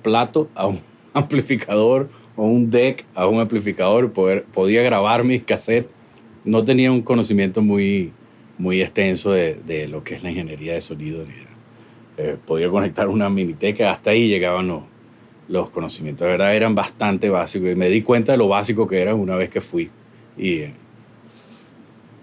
plato 0.02 0.48
a 0.54 0.66
un 0.66 0.80
amplificador 1.14 2.08
o 2.36 2.46
un 2.46 2.70
deck 2.70 3.04
a 3.14 3.26
un 3.26 3.40
amplificador, 3.40 4.12
poder, 4.12 4.44
podía 4.44 4.82
grabar 4.82 5.24
mis 5.24 5.44
cassettes. 5.44 5.92
No 6.44 6.64
tenía 6.64 6.90
un 6.90 7.02
conocimiento 7.02 7.62
muy, 7.62 8.12
muy 8.58 8.82
extenso 8.82 9.32
de, 9.32 9.54
de 9.54 9.88
lo 9.88 10.04
que 10.04 10.14
es 10.14 10.22
la 10.22 10.30
ingeniería 10.30 10.74
de 10.74 10.80
sonido. 10.80 11.24
Eh, 12.16 12.36
podía 12.44 12.68
conectar 12.68 13.08
una 13.08 13.30
miniteca, 13.30 13.90
hasta 13.92 14.10
ahí 14.10 14.28
llegaban 14.28 14.68
los, 14.68 14.82
los 15.48 15.70
conocimientos. 15.70 16.26
De 16.26 16.32
verdad 16.32 16.54
eran 16.54 16.74
bastante 16.74 17.28
básicos 17.28 17.70
y 17.70 17.74
me 17.74 17.88
di 17.88 18.02
cuenta 18.02 18.32
de 18.32 18.38
lo 18.38 18.48
básico 18.48 18.86
que 18.86 19.00
eran 19.00 19.18
una 19.18 19.36
vez 19.36 19.50
que 19.50 19.60
fui. 19.60 19.90
Y 20.36 20.52
eh, 20.58 20.74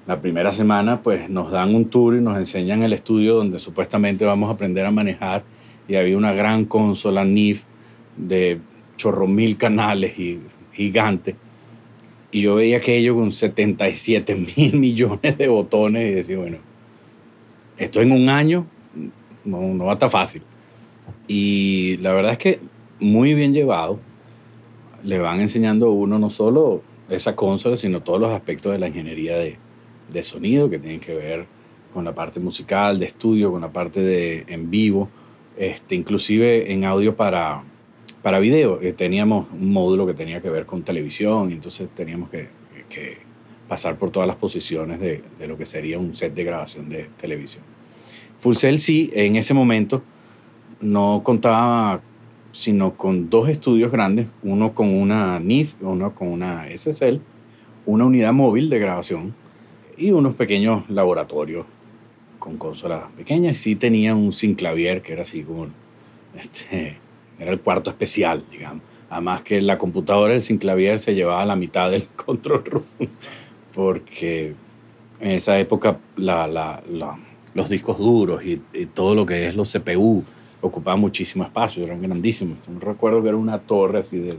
la 0.07 0.21
primera 0.21 0.51
semana 0.51 1.01
pues 1.01 1.29
nos 1.29 1.51
dan 1.51 1.75
un 1.75 1.89
tour 1.89 2.15
y 2.15 2.21
nos 2.21 2.37
enseñan 2.37 2.83
el 2.83 2.93
estudio 2.93 3.35
donde 3.35 3.59
supuestamente 3.59 4.23
vamos 4.23 4.49
a 4.49 4.53
aprender 4.53 4.85
a 4.85 4.91
manejar 4.91 5.43
y 5.87 5.95
había 5.95 6.17
una 6.17 6.31
gran 6.33 6.65
consola 6.65 7.25
NIF 7.25 7.63
de 8.15 8.59
chorro 8.95 9.27
mil 9.27 9.57
canales 9.57 10.17
y 10.17 10.39
gigante. 10.71 11.35
Y 12.31 12.41
yo 12.41 12.55
veía 12.55 12.77
aquello 12.77 13.15
con 13.15 13.31
77 13.31 14.35
mil 14.57 14.77
millones 14.77 15.37
de 15.37 15.47
botones 15.47 16.11
y 16.11 16.15
decía, 16.15 16.37
bueno, 16.37 16.57
esto 17.77 18.01
en 18.01 18.11
un 18.11 18.29
año 18.29 18.65
no, 19.45 19.61
no 19.61 19.85
va 19.85 19.91
a 19.91 19.93
estar 19.93 20.09
fácil. 20.09 20.41
Y 21.27 21.97
la 21.97 22.13
verdad 22.13 22.33
es 22.33 22.37
que 22.37 22.59
muy 22.99 23.33
bien 23.33 23.53
llevado, 23.53 23.99
le 25.03 25.19
van 25.19 25.39
enseñando 25.39 25.87
a 25.87 25.91
uno 25.91 26.19
no 26.19 26.29
solo 26.29 26.81
esa 27.09 27.35
consola, 27.35 27.77
sino 27.77 28.01
todos 28.01 28.19
los 28.19 28.31
aspectos 28.31 28.71
de 28.71 28.79
la 28.79 28.87
ingeniería 28.87 29.37
de, 29.37 29.57
de 30.11 30.23
sonido 30.23 30.69
que 30.69 30.79
tienen 30.79 30.99
que 30.99 31.15
ver 31.15 31.45
con 31.93 32.03
la 32.05 32.13
parte 32.13 32.39
musical, 32.39 32.99
de 32.99 33.05
estudio, 33.05 33.51
con 33.51 33.61
la 33.61 33.71
parte 33.71 34.01
de 34.01 34.45
en 34.47 34.69
vivo, 34.69 35.09
este, 35.57 35.95
inclusive 35.95 36.71
en 36.71 36.85
audio 36.85 37.15
para, 37.15 37.63
para 38.21 38.39
video. 38.39 38.79
Eh, 38.81 38.93
teníamos 38.93 39.47
un 39.51 39.71
módulo 39.71 40.05
que 40.05 40.13
tenía 40.13 40.41
que 40.41 40.49
ver 40.49 40.65
con 40.65 40.83
televisión, 40.83 41.51
y 41.51 41.53
entonces 41.53 41.89
teníamos 41.93 42.29
que, 42.29 42.49
que 42.89 43.17
pasar 43.67 43.97
por 43.97 44.11
todas 44.11 44.27
las 44.27 44.37
posiciones 44.37 44.99
de, 44.99 45.23
de, 45.39 45.47
lo 45.47 45.57
que 45.57 45.65
sería 45.65 45.99
un 45.99 46.15
set 46.15 46.33
de 46.33 46.43
grabación 46.43 46.89
de 46.89 47.09
televisión. 47.17 47.63
Full 48.39 48.55
Cell 48.55 48.77
sí, 48.77 49.09
en 49.13 49.35
ese 49.35 49.53
momento 49.53 50.01
no 50.79 51.21
contaba 51.23 52.01
sino 52.51 52.95
con 52.95 53.29
dos 53.29 53.49
estudios 53.49 53.91
grandes, 53.91 54.29
uno 54.41 54.73
con 54.73 54.89
una 54.89 55.39
NIF, 55.39 55.75
uno 55.81 56.15
con 56.15 56.29
una 56.29 56.65
SSL, 56.75 57.19
una 57.85 58.05
unidad 58.05 58.33
móvil 58.33 58.69
de 58.69 58.79
grabación 58.79 59.35
y 59.95 60.09
unos 60.09 60.33
pequeños 60.33 60.89
laboratorios 60.89 61.65
con 62.39 62.57
consolas 62.57 63.03
pequeñas. 63.15 63.57
Sí 63.57 63.75
tenía 63.75 64.15
un 64.15 64.31
clavier 64.31 65.03
que 65.03 65.13
era 65.13 65.21
así 65.21 65.43
como, 65.43 65.67
este, 66.35 66.97
era 67.39 67.51
el 67.51 67.59
cuarto 67.59 67.89
especial, 67.89 68.43
digamos. 68.51 68.83
Además 69.09 69.41
que 69.41 69.61
la 69.61 69.77
computadora 69.77 70.33
del 70.33 70.59
clavier 70.59 70.99
se 70.99 71.15
llevaba 71.15 71.45
la 71.45 71.55
mitad 71.55 71.89
del 71.89 72.07
control 72.15 72.63
room, 72.65 72.85
porque 73.73 74.53
en 75.19 75.31
esa 75.31 75.57
época 75.59 75.99
la, 76.15 76.47
la, 76.47 76.81
los 77.53 77.69
discos 77.69 77.97
duros 77.97 78.43
y, 78.43 78.61
y, 78.73 78.85
todo 78.87 79.15
lo 79.15 79.25
que 79.25 79.47
es 79.47 79.55
los 79.55 79.71
CPU 79.71 80.23
ocupaban 80.61 80.99
muchísimo 80.99 81.43
espacio, 81.43 81.83
eran 81.83 82.01
grandísimos. 82.01 82.57
recuerdo 82.79 83.21
que 83.21 83.29
era 83.29 83.37
una 83.37 83.59
torre 83.59 83.99
así 83.99 84.17
de, 84.17 84.37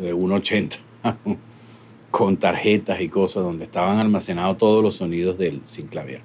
de 0.00 0.14
1,80 0.14 0.78
con 2.10 2.36
tarjetas 2.36 3.00
y 3.00 3.08
cosas 3.08 3.42
donde 3.42 3.64
estaban 3.64 3.98
almacenados 3.98 4.58
todos 4.58 4.82
los 4.82 4.96
sonidos 4.96 5.38
del 5.38 5.62
clavier 5.88 6.20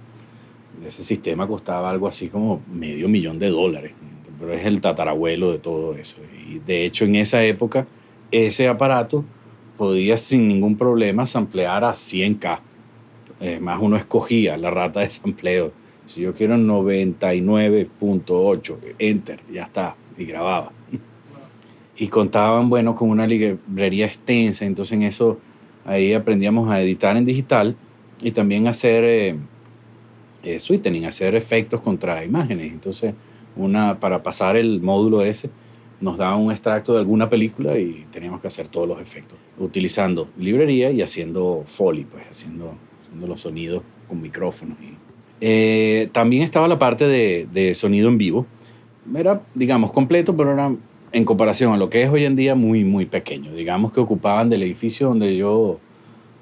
Ese 0.85 1.03
sistema 1.03 1.47
costaba 1.47 1.89
algo 1.89 2.07
así 2.07 2.27
como 2.27 2.61
medio 2.71 3.07
millón 3.09 3.39
de 3.39 3.49
dólares, 3.49 3.93
pero 4.41 4.53
es 4.53 4.65
el 4.65 4.81
tatarabuelo 4.81 5.51
de 5.51 5.59
todo 5.59 5.93
eso. 5.95 6.17
Y 6.49 6.57
de 6.59 6.85
hecho 6.85 7.05
en 7.05 7.15
esa 7.15 7.43
época 7.43 7.87
ese 8.31 8.67
aparato 8.67 9.23
podía 9.77 10.17
sin 10.17 10.47
ningún 10.47 10.77
problema 10.77 11.25
samplear 11.25 11.85
a 11.85 11.91
100K. 11.91 12.59
Es 13.39 13.61
más, 13.61 13.79
uno 13.81 13.97
escogía 13.97 14.57
la 14.57 14.71
rata 14.71 14.99
de 14.99 15.09
sampleo. 15.09 15.71
Si 16.05 16.21
yo 16.21 16.33
quiero 16.33 16.55
99.8, 16.57 18.77
enter, 18.99 19.39
ya 19.51 19.63
está, 19.63 19.95
y 20.17 20.25
grababa. 20.25 20.71
Y 21.95 22.09
contaban, 22.09 22.69
bueno, 22.69 22.95
con 22.95 23.09
una 23.09 23.25
librería 23.27 24.05
extensa, 24.07 24.65
entonces 24.65 24.93
en 24.93 25.03
eso 25.03 25.39
Ahí 25.85 26.13
aprendíamos 26.13 26.69
a 26.69 26.81
editar 26.81 27.17
en 27.17 27.25
digital 27.25 27.75
y 28.21 28.31
también 28.31 28.67
hacer 28.67 29.03
eh, 29.03 29.35
eh, 30.43 30.59
sweetening, 30.59 31.05
hacer 31.05 31.35
efectos 31.35 31.81
contra 31.81 32.23
imágenes. 32.23 32.71
Entonces, 32.71 33.13
una, 33.55 33.99
para 33.99 34.23
pasar 34.23 34.55
el 34.55 34.81
módulo 34.81 35.21
ese, 35.21 35.49
nos 35.99 36.17
daba 36.17 36.35
un 36.35 36.51
extracto 36.51 36.93
de 36.93 36.99
alguna 36.99 37.29
película 37.29 37.77
y 37.77 38.05
teníamos 38.11 38.41
que 38.41 38.47
hacer 38.47 38.67
todos 38.67 38.87
los 38.87 38.99
efectos, 38.99 39.37
utilizando 39.59 40.27
librería 40.37 40.91
y 40.91 41.01
haciendo 41.01 41.63
foley, 41.65 42.05
pues 42.05 42.23
haciendo, 42.29 42.73
haciendo 43.03 43.27
los 43.27 43.41
sonidos 43.41 43.83
con 44.07 44.21
micrófonos. 44.21 44.77
Eh, 45.39 46.09
también 46.11 46.43
estaba 46.43 46.67
la 46.67 46.79
parte 46.79 47.07
de, 47.07 47.47
de, 47.51 47.73
sonido 47.75 48.09
en 48.09 48.17
vivo. 48.17 48.45
Era, 49.15 49.41
digamos, 49.53 49.91
completo, 49.91 50.35
pero 50.35 50.53
era 50.53 50.73
en 51.11 51.25
comparación 51.25 51.73
a 51.73 51.77
lo 51.77 51.89
que 51.89 52.03
es 52.03 52.09
hoy 52.09 52.25
en 52.25 52.35
día, 52.35 52.55
muy, 52.55 52.83
muy 52.83 53.05
pequeño. 53.05 53.53
Digamos 53.53 53.91
que 53.91 53.99
ocupaban 53.99 54.49
del 54.49 54.63
edificio 54.63 55.07
donde 55.07 55.35
yo 55.35 55.79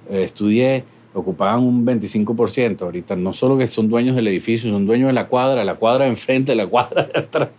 eh, 0.09 0.23
estudié, 0.23 0.83
ocupaban 1.13 1.63
un 1.63 1.85
25%. 1.85 2.81
Ahorita 2.81 3.15
no 3.15 3.33
solo 3.33 3.57
que 3.57 3.67
son 3.67 3.89
dueños 3.89 4.15
del 4.15 4.27
edificio, 4.27 4.69
son 4.69 4.85
dueños 4.85 5.07
de 5.07 5.13
la 5.13 5.27
cuadra, 5.27 5.63
la 5.63 5.75
cuadra 5.75 6.05
de 6.05 6.11
enfrente, 6.11 6.55
la 6.55 6.67
cuadra 6.67 7.03
de 7.03 7.19
atrás, 7.19 7.49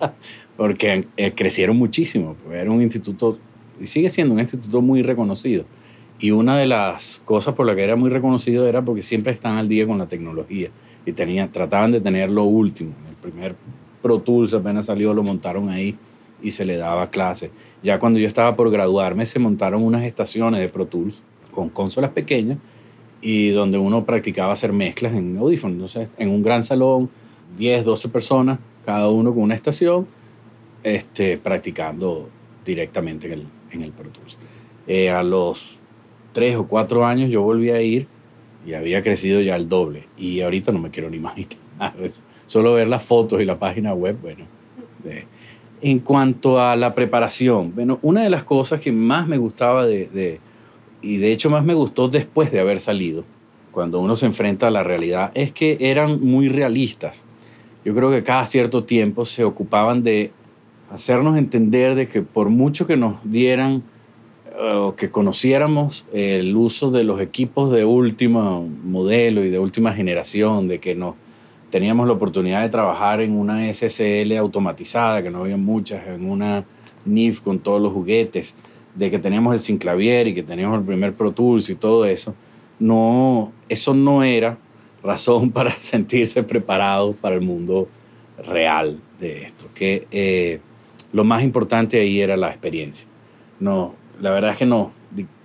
porque 0.56 1.06
eh, 1.16 1.32
crecieron 1.32 1.76
muchísimo. 1.76 2.36
Pues, 2.44 2.58
era 2.58 2.70
un 2.70 2.82
instituto, 2.82 3.38
y 3.80 3.86
sigue 3.86 4.10
siendo 4.10 4.34
un 4.34 4.40
instituto 4.40 4.80
muy 4.80 5.02
reconocido. 5.02 5.64
Y 6.18 6.32
una 6.32 6.58
de 6.58 6.66
las 6.66 7.22
cosas 7.24 7.54
por 7.54 7.66
las 7.66 7.76
que 7.76 7.82
era 7.82 7.96
muy 7.96 8.10
reconocido 8.10 8.68
era 8.68 8.84
porque 8.84 9.02
siempre 9.02 9.32
están 9.32 9.56
al 9.56 9.68
día 9.68 9.86
con 9.86 9.96
la 9.96 10.06
tecnología 10.06 10.68
y 11.06 11.12
tenían, 11.12 11.50
trataban 11.50 11.92
de 11.92 12.00
tener 12.00 12.30
lo 12.30 12.44
último. 12.44 12.92
El 13.08 13.16
primer 13.16 13.54
Pro 14.02 14.20
Tools 14.20 14.52
apenas 14.52 14.86
salió, 14.86 15.14
lo 15.14 15.22
montaron 15.22 15.70
ahí 15.70 15.96
y 16.42 16.50
se 16.50 16.66
le 16.66 16.76
daba 16.76 17.08
clase. 17.08 17.50
Ya 17.82 17.98
cuando 17.98 18.18
yo 18.18 18.26
estaba 18.26 18.54
por 18.54 18.70
graduarme 18.70 19.24
se 19.24 19.38
montaron 19.38 19.82
unas 19.82 20.04
estaciones 20.04 20.60
de 20.60 20.68
Pro 20.68 20.86
Tools 20.86 21.22
con 21.52 21.70
consolas 21.70 22.10
pequeñas 22.10 22.58
y 23.22 23.50
donde 23.50 23.78
uno 23.78 24.04
practicaba 24.04 24.52
hacer 24.52 24.72
mezclas 24.72 25.14
en 25.14 25.36
audífonos. 25.36 25.94
Entonces, 25.94 26.10
en 26.18 26.30
un 26.30 26.42
gran 26.42 26.62
salón, 26.62 27.10
10, 27.56 27.84
12 27.84 28.08
personas, 28.08 28.58
cada 28.84 29.08
uno 29.08 29.32
con 29.32 29.42
una 29.42 29.54
estación, 29.54 30.06
este, 30.82 31.36
practicando 31.38 32.28
directamente 32.64 33.26
en 33.26 33.32
el, 33.32 33.46
en 33.72 33.82
el 33.82 33.92
Pro 33.92 34.10
Tools. 34.10 34.38
Eh, 34.86 35.10
a 35.10 35.22
los 35.22 35.78
3 36.32 36.56
o 36.56 36.66
4 36.66 37.06
años 37.06 37.30
yo 37.30 37.42
volví 37.42 37.70
a 37.70 37.82
ir 37.82 38.06
y 38.66 38.74
había 38.74 39.02
crecido 39.02 39.40
ya 39.40 39.56
el 39.56 39.68
doble. 39.68 40.04
Y 40.16 40.40
ahorita 40.40 40.72
no 40.72 40.78
me 40.78 40.90
quiero 40.90 41.10
ni 41.10 41.16
imaginar 41.18 41.94
eso. 42.00 42.22
Solo 42.46 42.72
ver 42.72 42.88
las 42.88 43.02
fotos 43.02 43.40
y 43.40 43.44
la 43.44 43.58
página 43.58 43.94
web, 43.94 44.18
bueno, 44.20 44.44
de, 45.04 45.26
en 45.82 45.98
cuanto 46.00 46.60
a 46.60 46.76
la 46.76 46.94
preparación, 46.94 47.74
bueno, 47.74 47.98
una 48.02 48.22
de 48.22 48.30
las 48.30 48.44
cosas 48.44 48.80
que 48.80 48.92
más 48.92 49.26
me 49.26 49.38
gustaba 49.38 49.86
de, 49.86 50.40
y 51.02 51.18
de 51.18 51.32
hecho 51.32 51.50
más 51.50 51.64
me 51.64 51.74
gustó 51.74 52.08
después 52.08 52.50
de 52.52 52.60
haber 52.60 52.80
salido, 52.80 53.24
cuando 53.70 54.00
uno 54.00 54.16
se 54.16 54.26
enfrenta 54.26 54.66
a 54.66 54.70
la 54.70 54.82
realidad, 54.82 55.30
es 55.34 55.52
que 55.52 55.78
eran 55.80 56.20
muy 56.20 56.48
realistas. 56.48 57.26
Yo 57.84 57.94
creo 57.94 58.10
que 58.10 58.22
cada 58.22 58.44
cierto 58.46 58.84
tiempo 58.84 59.24
se 59.24 59.44
ocupaban 59.44 60.02
de 60.02 60.32
hacernos 60.90 61.38
entender 61.38 61.94
de 61.94 62.08
que 62.08 62.22
por 62.22 62.50
mucho 62.50 62.86
que 62.86 62.96
nos 62.96 63.16
dieran 63.24 63.82
eh, 64.46 64.74
o 64.74 64.96
que 64.96 65.10
conociéramos 65.10 66.04
el 66.12 66.54
uso 66.56 66.90
de 66.90 67.04
los 67.04 67.20
equipos 67.20 67.70
de 67.70 67.84
último 67.84 68.68
modelo 68.84 69.44
y 69.44 69.50
de 69.50 69.58
última 69.58 69.94
generación, 69.94 70.68
de 70.68 70.80
que 70.80 70.94
nos 70.94 71.14
teníamos 71.70 72.06
la 72.06 72.14
oportunidad 72.14 72.62
de 72.62 72.68
trabajar 72.68 73.20
en 73.20 73.36
una 73.36 73.72
SSL 73.72 74.36
automatizada, 74.36 75.22
que 75.22 75.30
no 75.30 75.42
había 75.42 75.56
muchas, 75.56 76.06
en 76.08 76.28
una 76.28 76.64
NIF 77.06 77.40
con 77.40 77.60
todos 77.60 77.80
los 77.80 77.92
juguetes, 77.92 78.54
de 78.94 79.10
que 79.10 79.18
teníamos 79.18 79.54
el 79.54 79.60
Synclavier 79.60 80.28
y 80.28 80.34
que 80.34 80.42
teníamos 80.42 80.78
el 80.78 80.84
primer 80.84 81.14
Pro 81.14 81.32
Tools 81.32 81.70
y 81.70 81.74
todo 81.74 82.04
eso, 82.04 82.34
no, 82.78 83.52
eso 83.68 83.94
no 83.94 84.22
era 84.22 84.58
razón 85.02 85.50
para 85.52 85.70
sentirse 85.70 86.42
preparado 86.42 87.12
para 87.12 87.34
el 87.34 87.40
mundo 87.40 87.88
real 88.46 89.00
de 89.18 89.44
esto, 89.44 89.66
que 89.74 90.06
eh, 90.10 90.60
lo 91.12 91.24
más 91.24 91.42
importante 91.42 92.00
ahí 92.00 92.20
era 92.20 92.36
la 92.36 92.48
experiencia. 92.48 93.06
No, 93.58 93.94
la 94.20 94.30
verdad 94.30 94.52
es 94.52 94.56
que 94.56 94.66
no, 94.66 94.92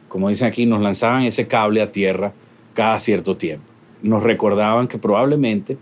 como 0.07 0.29
dicen 0.29 0.47
aquí, 0.47 0.65
nos 0.65 0.81
lanzaban 0.81 1.23
ese 1.23 1.47
cable 1.47 1.81
a 1.81 1.91
tierra 1.91 2.33
cada 2.73 2.99
cierto 2.99 3.35
tiempo. 3.35 3.65
Nos 4.01 4.23
recordaban 4.23 4.87
que 4.87 4.97
probablemente 4.97 5.77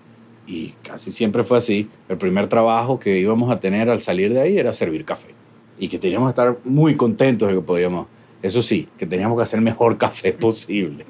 y 0.45 0.69
casi 0.83 1.11
siempre 1.11 1.43
fue 1.43 1.57
así, 1.57 1.89
el 2.09 2.17
primer 2.17 2.47
trabajo 2.47 2.99
que 2.99 3.19
íbamos 3.19 3.51
a 3.51 3.59
tener 3.59 3.89
al 3.89 3.99
salir 3.99 4.33
de 4.33 4.41
ahí 4.41 4.57
era 4.57 4.73
servir 4.73 5.05
café. 5.05 5.29
Y 5.77 5.87
que 5.87 5.99
teníamos 5.99 6.27
que 6.27 6.31
estar 6.31 6.57
muy 6.63 6.95
contentos 6.95 7.49
de 7.49 7.55
que 7.55 7.61
podíamos, 7.61 8.07
eso 8.41 8.61
sí, 8.61 8.87
que 8.97 9.05
teníamos 9.05 9.37
que 9.37 9.43
hacer 9.43 9.59
el 9.59 9.65
mejor 9.65 9.97
café 9.97 10.33
posible. 10.39 11.05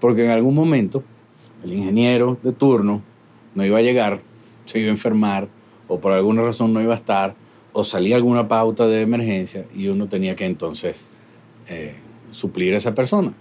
Porque 0.00 0.24
en 0.24 0.30
algún 0.30 0.54
momento 0.54 1.02
el 1.64 1.72
ingeniero 1.72 2.38
de 2.42 2.52
turno 2.52 3.02
no 3.54 3.64
iba 3.64 3.78
a 3.78 3.82
llegar, 3.82 4.20
se 4.64 4.78
iba 4.80 4.88
a 4.88 4.92
enfermar 4.92 5.48
o 5.88 6.00
por 6.00 6.12
alguna 6.12 6.42
razón 6.42 6.72
no 6.72 6.82
iba 6.82 6.92
a 6.92 6.96
estar 6.96 7.34
o 7.72 7.84
salía 7.84 8.16
alguna 8.16 8.48
pauta 8.48 8.86
de 8.86 9.02
emergencia 9.02 9.66
y 9.74 9.88
uno 9.88 10.08
tenía 10.08 10.34
que 10.34 10.46
entonces 10.46 11.06
eh, 11.68 11.94
suplir 12.30 12.74
a 12.74 12.78
esa 12.78 12.94
persona 12.94 13.34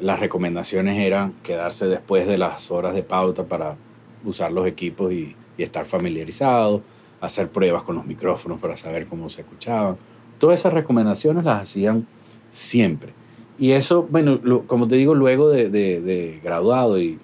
las 0.00 0.20
recomendaciones 0.20 0.98
eran 0.98 1.34
quedarse 1.42 1.86
después 1.86 2.26
de 2.26 2.38
las 2.38 2.70
horas 2.70 2.94
de 2.94 3.02
pauta 3.02 3.44
para 3.44 3.76
usar 4.24 4.52
los 4.52 4.66
equipos 4.66 5.12
y, 5.12 5.36
estar 5.58 5.86
familiarizado, 5.86 6.82
hacer 7.20 7.48
pruebas 7.48 7.82
con 7.82 7.96
los 7.96 8.06
micrófonos 8.06 8.60
para 8.60 8.76
saber 8.76 9.06
cómo 9.06 9.28
se 9.28 9.42
escuchaban. 9.42 9.96
Todas 10.38 10.60
esas 10.60 10.72
recomendaciones 10.72 11.44
las 11.44 11.62
hacían 11.62 12.06
siempre. 12.50 13.12
Y 13.58 13.72
eso, 13.72 14.06
bueno, 14.10 14.40
como 14.66 14.86
te 14.86 14.96
digo, 14.96 15.14
luego 15.14 15.48
de, 15.48 15.70
de, 15.70 16.40
graduado 16.42 17.00
y, 17.00 17.18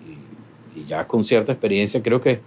ya 0.87 1.07
con 1.07 1.23
cierta 1.25 1.53
experiencia, 1.53 2.03
creo 2.03 2.21
que 2.21 2.41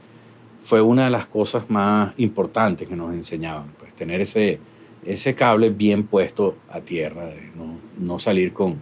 fue 0.60 0.82
una 0.82 1.06
de 1.06 1.12
las 1.12 1.28
cosas 1.28 1.70
más 1.70 2.14
importantes 2.18 2.88
que 2.88 2.96
nos 2.96 3.14
enseñaban, 3.14 3.72
pues 3.78 3.94
tener 3.94 4.20
ese, 4.22 4.60
ese 5.06 5.36
cable 5.36 5.70
bien 5.70 6.08
puesto 6.08 6.56
a 6.70 6.82
tierra, 6.82 7.30
no, 7.56 7.78
no 8.00 8.18
salir 8.18 8.52
con, 8.52 8.80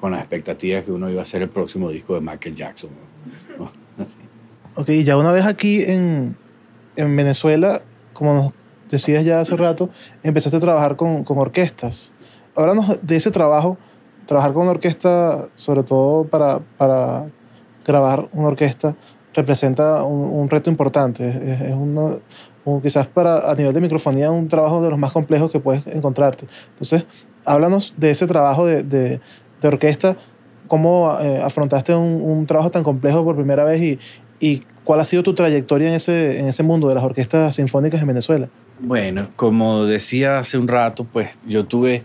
con 0.00 0.12
las 0.12 0.20
expectativas 0.20 0.84
que 0.84 0.92
uno 0.92 1.10
iba 1.10 1.20
a 1.20 1.22
hacer 1.22 1.42
el 1.42 1.50
próximo 1.50 1.90
disco 1.90 2.14
de 2.14 2.20
Michael 2.20 2.54
Jackson. 2.54 2.90
Ok, 4.78 4.90
ya 4.90 5.16
una 5.16 5.32
vez 5.32 5.46
aquí 5.46 5.82
en, 5.84 6.36
en 6.96 7.16
Venezuela, 7.16 7.80
como 8.16 8.34
nos 8.34 8.52
decías 8.90 9.24
ya 9.24 9.40
hace 9.40 9.56
rato, 9.56 9.90
empezaste 10.22 10.56
a 10.56 10.60
trabajar 10.60 10.96
con, 10.96 11.24
con 11.24 11.38
orquestas. 11.38 12.12
Háblanos 12.54 12.98
de 13.02 13.16
ese 13.16 13.30
trabajo, 13.30 13.76
trabajar 14.26 14.52
con 14.52 14.62
una 14.62 14.72
orquesta, 14.72 15.48
sobre 15.54 15.82
todo 15.82 16.24
para, 16.24 16.60
para 16.78 17.26
grabar 17.84 18.28
una 18.32 18.48
orquesta, 18.48 18.96
representa 19.34 20.02
un, 20.02 20.48
reto 20.48 20.70
importante. 20.70 21.28
Es, 21.28 21.60
es 21.60 21.74
uno, 21.74 22.18
quizás 22.82 23.06
para, 23.06 23.50
a 23.50 23.54
nivel 23.54 23.74
de 23.74 23.80
microfonía, 23.80 24.30
un 24.30 24.48
trabajo 24.48 24.82
de 24.82 24.90
los 24.90 24.98
más 24.98 25.12
complejos 25.12 25.52
que 25.52 25.60
puedes 25.60 25.86
encontrarte. 25.86 26.46
Entonces, 26.70 27.04
háblanos 27.44 27.94
de 27.96 28.10
ese 28.10 28.26
trabajo 28.26 28.66
de, 28.66 28.82
de, 28.82 29.20
de 29.60 29.68
orquesta, 29.68 30.16
cómo 30.66 31.16
eh, 31.20 31.40
afrontaste 31.42 31.94
un, 31.94 32.20
un, 32.22 32.46
trabajo 32.46 32.70
tan 32.70 32.82
complejo 32.82 33.24
por 33.24 33.36
primera 33.36 33.64
vez 33.64 33.80
y, 33.80 33.98
y 34.40 34.62
cuál 34.84 35.00
ha 35.00 35.04
sido 35.04 35.22
tu 35.22 35.34
trayectoria 35.34 35.88
en 35.88 35.94
ese, 35.94 36.38
en 36.38 36.46
ese 36.46 36.62
mundo 36.62 36.88
de 36.88 36.94
las 36.94 37.04
orquestas 37.04 37.56
sinfónicas 37.56 38.00
en 38.00 38.06
Venezuela. 38.06 38.48
Bueno, 38.78 39.28
como 39.36 39.84
decía 39.84 40.38
hace 40.38 40.58
un 40.58 40.68
rato, 40.68 41.06
pues 41.10 41.30
yo 41.46 41.64
tuve, 41.64 42.02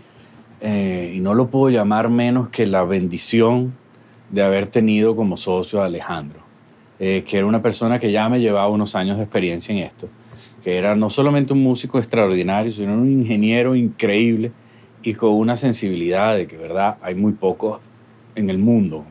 eh, 0.60 1.12
y 1.14 1.20
no 1.20 1.34
lo 1.34 1.48
puedo 1.48 1.70
llamar 1.70 2.08
menos 2.08 2.48
que 2.48 2.66
la 2.66 2.84
bendición 2.84 3.74
de 4.30 4.42
haber 4.42 4.66
tenido 4.66 5.14
como 5.14 5.36
socio 5.36 5.82
a 5.82 5.86
Alejandro, 5.86 6.40
eh, 6.98 7.24
que 7.26 7.36
era 7.36 7.46
una 7.46 7.60
persona 7.60 7.98
que 7.98 8.10
ya 8.10 8.28
me 8.28 8.40
llevaba 8.40 8.68
unos 8.68 8.96
años 8.96 9.18
de 9.18 9.24
experiencia 9.24 9.72
en 9.72 9.82
esto, 9.82 10.08
que 10.64 10.78
era 10.78 10.96
no 10.96 11.10
solamente 11.10 11.52
un 11.52 11.62
músico 11.62 11.98
extraordinario, 11.98 12.72
sino 12.72 12.94
un 12.94 13.10
ingeniero 13.10 13.74
increíble 13.76 14.52
y 15.02 15.12
con 15.14 15.34
una 15.34 15.56
sensibilidad 15.56 16.36
de 16.36 16.46
que, 16.46 16.56
verdad, 16.56 16.96
hay 17.02 17.14
muy 17.14 17.32
pocos 17.32 17.80
en 18.34 18.48
el 18.48 18.58
mundo. 18.58 19.04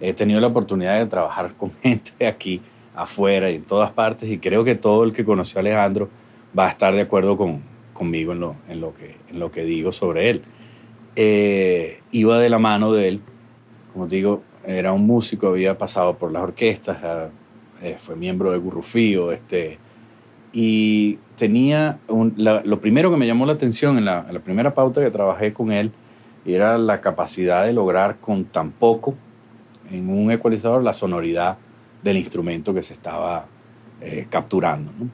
He 0.00 0.12
tenido 0.12 0.40
la 0.40 0.48
oportunidad 0.48 0.98
de 0.98 1.06
trabajar 1.06 1.54
con 1.58 1.72
gente 1.82 2.26
aquí 2.26 2.60
afuera 2.94 3.50
y 3.50 3.56
en 3.56 3.62
todas 3.62 3.92
partes 3.92 4.28
y 4.28 4.38
creo 4.38 4.64
que 4.64 4.74
todo 4.74 5.04
el 5.04 5.12
que 5.12 5.24
conoció 5.24 5.58
a 5.58 5.60
Alejandro 5.60 6.08
va 6.58 6.66
a 6.66 6.70
estar 6.70 6.94
de 6.94 7.02
acuerdo 7.02 7.36
con, 7.36 7.62
conmigo 7.92 8.32
en 8.32 8.40
lo, 8.40 8.56
en, 8.68 8.80
lo 8.80 8.94
que, 8.94 9.16
en 9.30 9.38
lo 9.38 9.50
que 9.50 9.64
digo 9.64 9.92
sobre 9.92 10.30
él. 10.30 10.42
Eh, 11.16 12.00
iba 12.12 12.38
de 12.38 12.48
la 12.48 12.58
mano 12.58 12.92
de 12.92 13.08
él, 13.08 13.20
como 13.92 14.06
digo, 14.06 14.42
era 14.64 14.92
un 14.92 15.06
músico, 15.06 15.48
había 15.48 15.76
pasado 15.78 16.16
por 16.16 16.30
las 16.30 16.42
orquestas, 16.42 16.98
eh, 17.82 17.96
fue 17.98 18.16
miembro 18.16 18.52
de 18.52 18.58
Gurrufío, 18.58 19.32
este, 19.32 19.78
y 20.52 21.18
tenía, 21.36 21.98
lo 22.08 22.80
primero 22.80 23.10
que 23.10 23.16
me 23.16 23.26
llamó 23.26 23.46
la 23.46 23.52
atención 23.52 23.98
en 23.98 24.04
la, 24.04 24.26
primera 24.44 24.74
pauta 24.74 25.00
que 25.00 25.10
trabajé 25.10 25.52
con 25.52 25.72
él, 25.72 25.92
era 26.44 26.78
la 26.78 27.00
capacidad 27.00 27.64
de 27.64 27.72
lograr 27.72 28.18
con 28.20 28.44
tan 28.44 28.70
poco 28.70 29.14
en 29.90 30.08
un 30.08 30.30
ecualizador 30.30 30.82
la 30.82 30.92
sonoridad 30.92 31.58
del 32.02 32.16
instrumento 32.16 32.74
que 32.74 32.82
se 32.82 32.92
estaba 32.92 33.46
eh, 34.00 34.26
capturando. 34.30 34.92
¿no? 34.98 35.10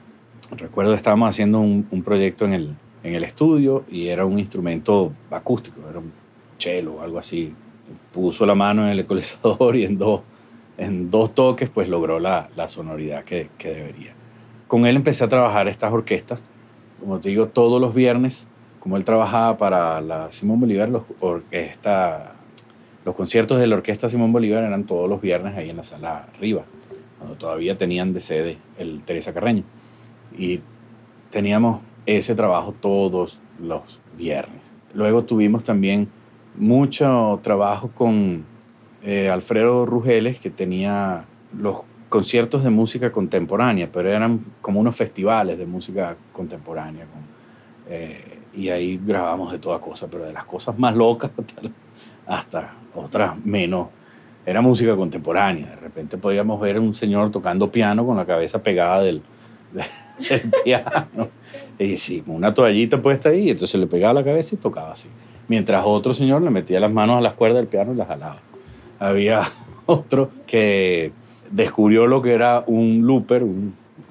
Recuerdo 0.57 0.93
estábamos 0.93 1.29
haciendo 1.29 1.59
un, 1.59 2.03
proyecto 2.03 2.45
en 2.45 2.53
el, 2.53 2.75
en 3.03 3.15
el 3.15 3.23
estudio 3.23 3.83
y 3.89 4.07
era 4.07 4.25
un 4.25 4.37
instrumento 4.37 5.11
acústico, 5.31 5.81
era 5.89 5.99
un 5.99 6.11
cello 6.57 6.95
o 6.95 7.01
algo 7.01 7.19
así. 7.19 7.53
Puso 8.13 8.45
la 8.45 8.55
mano 8.55 8.83
en 8.83 8.89
el 8.89 8.99
ecualizador 8.99 9.75
y 9.75 9.85
en 9.85 9.97
dos, 9.97 10.21
en 10.77 11.09
dos 11.09 11.33
toques 11.33 11.69
pues 11.69 11.89
logró 11.89 12.19
la, 12.19 12.49
la 12.55 12.69
sonoridad 12.69 13.23
que, 13.23 13.49
que 13.57 13.69
debería. 13.69 14.13
Con 14.67 14.85
él 14.85 14.95
empecé 14.95 15.23
a 15.23 15.27
trabajar 15.27 15.67
estas 15.67 15.91
orquestas. 15.91 16.39
Como 16.99 17.19
te 17.19 17.29
digo, 17.29 17.47
todos 17.47 17.81
los 17.81 17.93
viernes, 17.93 18.47
como 18.79 18.97
él 18.97 19.05
trabajaba 19.05 19.57
para 19.57 19.99
la 20.01 20.31
Simón 20.31 20.59
Bolívar, 20.59 20.89
los, 20.89 21.03
orquesta, 21.19 22.34
los 23.05 23.13
conciertos 23.13 23.59
de 23.59 23.67
la 23.67 23.75
Orquesta 23.75 24.09
Simón 24.09 24.33
Bolívar 24.33 24.63
eran 24.63 24.83
todos 24.85 25.07
los 25.07 25.21
viernes 25.21 25.55
ahí 25.55 25.69
en 25.69 25.77
la 25.77 25.83
sala 25.83 26.27
arriba, 26.35 26.65
cuando 27.19 27.37
todavía 27.37 27.77
tenían 27.77 28.13
de 28.13 28.19
sede 28.19 28.57
el 28.79 29.03
Teresa 29.03 29.31
Carreño. 29.31 29.63
Y 30.35 30.61
teníamos 31.29 31.81
ese 32.07 32.33
trabajo 32.33 32.73
todos 32.73 33.39
los 33.59 34.01
viernes. 34.17 34.73
Luego 34.95 35.23
tuvimos 35.23 35.63
también 35.63 36.09
mucho 36.57 37.39
trabajo 37.43 37.91
con 37.93 38.43
eh, 39.03 39.29
Alfredo 39.29 39.85
Rugeles, 39.85 40.39
que 40.39 40.49
tenía 40.49 41.25
los 41.55 41.81
conciertos 42.09 42.63
de 42.63 42.71
música 42.71 43.11
contemporánea, 43.11 43.87
pero 43.91 44.11
eran 44.11 44.43
como 44.61 44.79
unos 44.79 44.95
festivales 44.95 45.59
de 45.59 45.67
música 45.67 46.17
contemporánea. 46.33 47.05
Eh, 47.87 48.39
y 48.55 48.69
ahí 48.69 48.99
grabamos 49.05 49.51
de 49.51 49.59
toda 49.59 49.79
cosa, 49.79 50.07
pero 50.07 50.25
de 50.25 50.33
las 50.33 50.45
cosas 50.45 50.79
más 50.79 50.95
locas 50.95 51.29
hasta 52.25 52.73
otras 52.95 53.33
menos. 53.45 53.87
Era 54.45 54.61
música 54.61 54.95
contemporánea. 54.95 55.67
De 55.67 55.75
repente 55.75 56.17
podíamos 56.17 56.59
ver 56.61 56.77
a 56.77 56.81
un 56.81 56.93
señor 56.93 57.31
tocando 57.31 57.71
piano 57.71 58.05
con 58.05 58.17
la 58.17 58.25
cabeza 58.25 58.61
pegada 58.61 59.01
del, 59.03 59.21
piano. 60.63 61.29
Y 61.79 61.97
sí, 61.97 62.23
una 62.27 62.53
toallita 62.53 63.01
puesta 63.01 63.29
ahí, 63.29 63.49
entonces 63.49 63.79
le 63.79 63.87
pegaba 63.87 64.13
la 64.13 64.23
cabeza 64.23 64.55
y 64.55 64.57
tocaba 64.57 64.91
así. 64.91 65.09
Mientras 65.47 65.83
otro 65.85 66.13
señor 66.13 66.41
le 66.41 66.49
metía 66.49 66.79
las 66.79 66.91
manos 66.91 67.17
a 67.17 67.21
las 67.21 67.33
cuerdas 67.33 67.57
del 67.57 67.67
piano 67.67 67.93
y 67.93 67.95
las 67.95 68.07
jalaba. 68.07 68.37
Había 68.99 69.43
otro 69.85 70.29
que 70.47 71.11
descubrió 71.51 72.07
lo 72.07 72.21
que 72.21 72.33
era 72.33 72.63
un 72.67 73.05
looper 73.05 73.45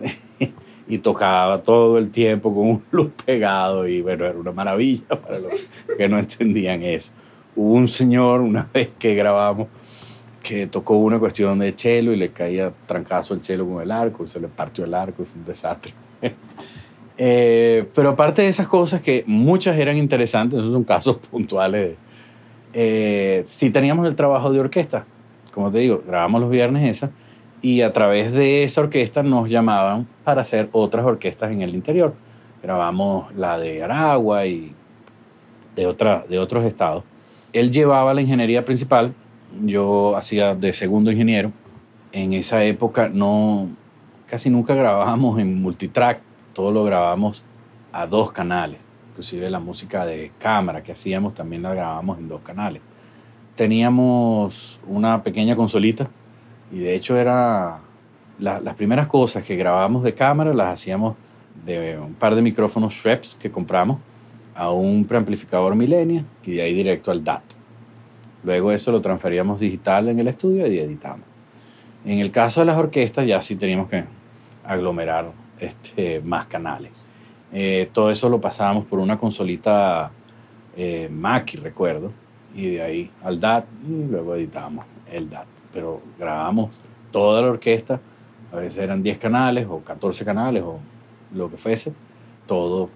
y 0.88 0.98
tocaba 0.98 1.62
todo 1.62 1.98
el 1.98 2.10
tiempo 2.10 2.54
con 2.54 2.68
un 2.68 2.82
loop 2.90 3.12
pegado 3.24 3.88
y 3.88 4.02
bueno, 4.02 4.24
era 4.24 4.38
una 4.38 4.52
maravilla 4.52 5.20
para 5.20 5.38
los 5.38 5.52
que 5.96 6.08
no 6.08 6.18
entendían 6.18 6.82
eso. 6.82 7.12
Hubo 7.56 7.74
un 7.74 7.88
señor 7.88 8.40
una 8.40 8.68
vez 8.74 8.90
que 8.98 9.14
grabamos 9.14 9.68
que 10.42 10.66
tocó 10.66 10.96
una 10.96 11.18
cuestión 11.18 11.58
de 11.58 11.74
chelo 11.74 12.12
y 12.12 12.16
le 12.16 12.30
caía 12.30 12.72
trancazo 12.86 13.34
el 13.34 13.40
chelo 13.40 13.66
con 13.66 13.82
el 13.82 13.90
arco 13.90 14.24
y 14.24 14.28
se 14.28 14.38
le 14.38 14.48
partió 14.48 14.84
el 14.84 14.92
arco 14.94 15.22
y 15.22 15.26
fue 15.26 15.40
un 15.40 15.46
desastre. 15.46 15.94
eh, 17.18 17.88
pero 17.94 18.10
aparte 18.10 18.42
de 18.42 18.48
esas 18.48 18.68
cosas 18.68 19.00
que 19.00 19.24
muchas 19.26 19.78
eran 19.78 19.96
interesantes, 19.96 20.58
esos 20.58 20.72
son 20.72 20.84
casos 20.84 21.16
puntuales, 21.30 21.96
eh, 22.74 23.42
sí 23.46 23.70
teníamos 23.70 24.06
el 24.06 24.14
trabajo 24.14 24.52
de 24.52 24.60
orquesta. 24.60 25.06
Como 25.52 25.70
te 25.70 25.78
digo, 25.78 26.02
grabamos 26.06 26.42
los 26.42 26.50
viernes 26.50 26.88
esa 26.90 27.10
y 27.62 27.80
a 27.80 27.92
través 27.92 28.34
de 28.34 28.64
esa 28.64 28.82
orquesta 28.82 29.22
nos 29.22 29.48
llamaban 29.48 30.06
para 30.22 30.42
hacer 30.42 30.68
otras 30.72 31.06
orquestas 31.06 31.50
en 31.50 31.62
el 31.62 31.74
interior. 31.74 32.12
Grabamos 32.62 33.34
la 33.34 33.58
de 33.58 33.82
Aragua 33.82 34.44
y 34.44 34.74
de, 35.74 35.86
otra, 35.86 36.26
de 36.28 36.38
otros 36.38 36.64
estados. 36.64 37.04
Él 37.54 37.70
llevaba 37.70 38.12
la 38.14 38.20
ingeniería 38.20 38.64
principal, 38.64 39.14
yo 39.64 40.16
hacía 40.16 40.56
de 40.56 40.72
segundo 40.72 41.12
ingeniero. 41.12 41.52
En 42.10 42.32
esa 42.32 42.64
época 42.64 43.08
no, 43.08 43.68
casi 44.26 44.50
nunca 44.50 44.74
grabábamos 44.74 45.38
en 45.38 45.62
multitrack, 45.62 46.20
todo 46.52 46.72
lo 46.72 46.82
grabábamos 46.82 47.44
a 47.92 48.08
dos 48.08 48.32
canales. 48.32 48.84
Inclusive 49.10 49.48
la 49.50 49.60
música 49.60 50.04
de 50.04 50.32
cámara 50.40 50.82
que 50.82 50.90
hacíamos 50.90 51.32
también 51.32 51.62
la 51.62 51.72
grabábamos 51.72 52.18
en 52.18 52.26
dos 52.26 52.40
canales. 52.40 52.82
Teníamos 53.54 54.80
una 54.88 55.22
pequeña 55.22 55.54
consolita 55.54 56.10
y 56.72 56.80
de 56.80 56.96
hecho 56.96 57.16
era 57.16 57.78
las 58.40 58.74
primeras 58.74 59.06
cosas 59.06 59.44
que 59.44 59.54
grabábamos 59.54 60.02
de 60.02 60.12
cámara 60.12 60.52
las 60.52 60.72
hacíamos 60.72 61.14
de 61.64 62.00
un 62.00 62.14
par 62.14 62.34
de 62.34 62.42
micrófonos 62.42 62.94
Schweppes 62.94 63.36
que 63.36 63.48
compramos 63.48 63.98
a 64.54 64.70
un 64.70 65.04
preamplificador 65.04 65.74
Millennia 65.74 66.24
y 66.44 66.52
de 66.52 66.62
ahí 66.62 66.74
directo 66.74 67.10
al 67.10 67.24
DAT. 67.24 67.42
Luego 68.42 68.72
eso 68.72 68.92
lo 68.92 69.00
transferíamos 69.00 69.60
digital 69.60 70.08
en 70.08 70.18
el 70.18 70.28
estudio 70.28 70.66
y 70.66 70.78
editamos. 70.78 71.26
En 72.04 72.18
el 72.18 72.30
caso 72.30 72.60
de 72.60 72.66
las 72.66 72.76
orquestas 72.76 73.26
ya 73.26 73.40
sí 73.40 73.56
teníamos 73.56 73.88
que 73.88 74.04
aglomerar 74.64 75.32
este, 75.58 76.20
más 76.20 76.46
canales. 76.46 76.92
Eh, 77.52 77.88
todo 77.92 78.10
eso 78.10 78.28
lo 78.28 78.40
pasábamos 78.40 78.84
por 78.84 78.98
una 78.98 79.18
consolita 79.18 80.10
eh, 80.76 81.08
Mackie, 81.10 81.58
recuerdo, 81.58 82.12
y 82.54 82.70
de 82.70 82.82
ahí 82.82 83.10
al 83.22 83.40
DAT 83.40 83.64
y 83.88 84.10
luego 84.10 84.34
editamos 84.34 84.84
el 85.10 85.30
DAT 85.30 85.46
pero 85.74 86.00
grabamos 86.18 86.80
toda 87.10 87.42
la 87.42 87.48
orquesta, 87.48 88.00
a 88.52 88.56
veces 88.56 88.78
eran 88.78 89.02
10 89.02 89.18
canales 89.18 89.66
o 89.68 89.80
14 89.80 90.24
canales 90.24 90.62
o 90.62 90.78
lo 91.34 91.50
que 91.50 91.56
fuese, 91.56 91.92
todo 92.46 92.88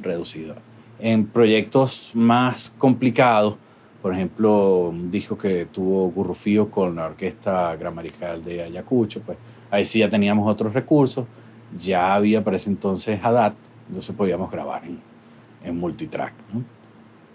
reducido. 0.00 0.54
En 1.00 1.26
proyectos 1.26 2.10
más 2.14 2.74
complicados, 2.76 3.56
por 4.02 4.14
ejemplo, 4.14 4.88
un 4.88 5.10
disco 5.10 5.36
que 5.36 5.66
tuvo 5.66 6.10
Gurrufío 6.10 6.70
con 6.70 6.96
la 6.96 7.06
Orquesta 7.06 7.74
Gramarical 7.76 8.42
de 8.42 8.62
Ayacucho, 8.62 9.20
pues 9.20 9.38
ahí 9.70 9.84
sí 9.84 10.00
ya 10.00 10.10
teníamos 10.10 10.48
otros 10.48 10.74
recursos 10.74 11.26
ya 11.76 12.14
había 12.14 12.42
para 12.42 12.56
ese 12.56 12.70
entonces 12.70 13.20
ADAT, 13.22 13.54
entonces 13.88 14.14
podíamos 14.14 14.50
grabar 14.50 14.84
en, 14.84 14.98
en 15.64 15.78
multitrack. 15.78 16.32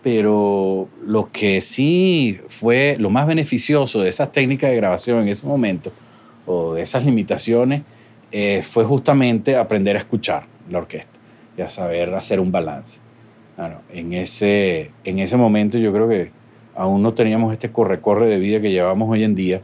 Pero 0.02 0.90
lo 1.06 1.32
que 1.32 1.62
sí 1.62 2.40
fue 2.48 2.98
lo 3.00 3.10
más 3.10 3.26
beneficioso 3.26 4.02
de 4.02 4.10
esas 4.10 4.32
técnicas 4.32 4.70
de 4.70 4.76
grabación 4.76 5.20
en 5.20 5.28
ese 5.30 5.46
momento, 5.48 5.92
o 6.46 6.74
de 6.74 6.82
esas 6.82 7.06
limitaciones, 7.06 7.84
eh, 8.32 8.64
fue 8.64 8.84
justamente 8.84 9.56
aprender 9.56 9.96
a 9.96 10.00
escuchar 10.00 10.46
la 10.70 10.80
orquesta 10.80 11.20
y 11.58 11.62
a 11.62 11.70
saber 11.70 12.14
hacer 12.16 12.40
un 12.40 12.52
balance. 12.52 13.03
En, 13.92 14.14
ese, 14.14 14.92
en 15.04 15.20
ese 15.20 15.38
momento 15.38 15.78
yo 15.78 15.94
creo 15.94 16.10
que 16.10 16.32
aún 16.76 17.04
no 17.04 17.14
teníamos 17.14 17.52
este 17.52 17.72
corre-corre 17.72 18.28
de 18.28 18.40
vida 18.40 18.60
que 18.62 18.72
llevamos 18.72 19.10
hoy 19.10 19.24
en 19.24 19.36
día. 19.36 19.62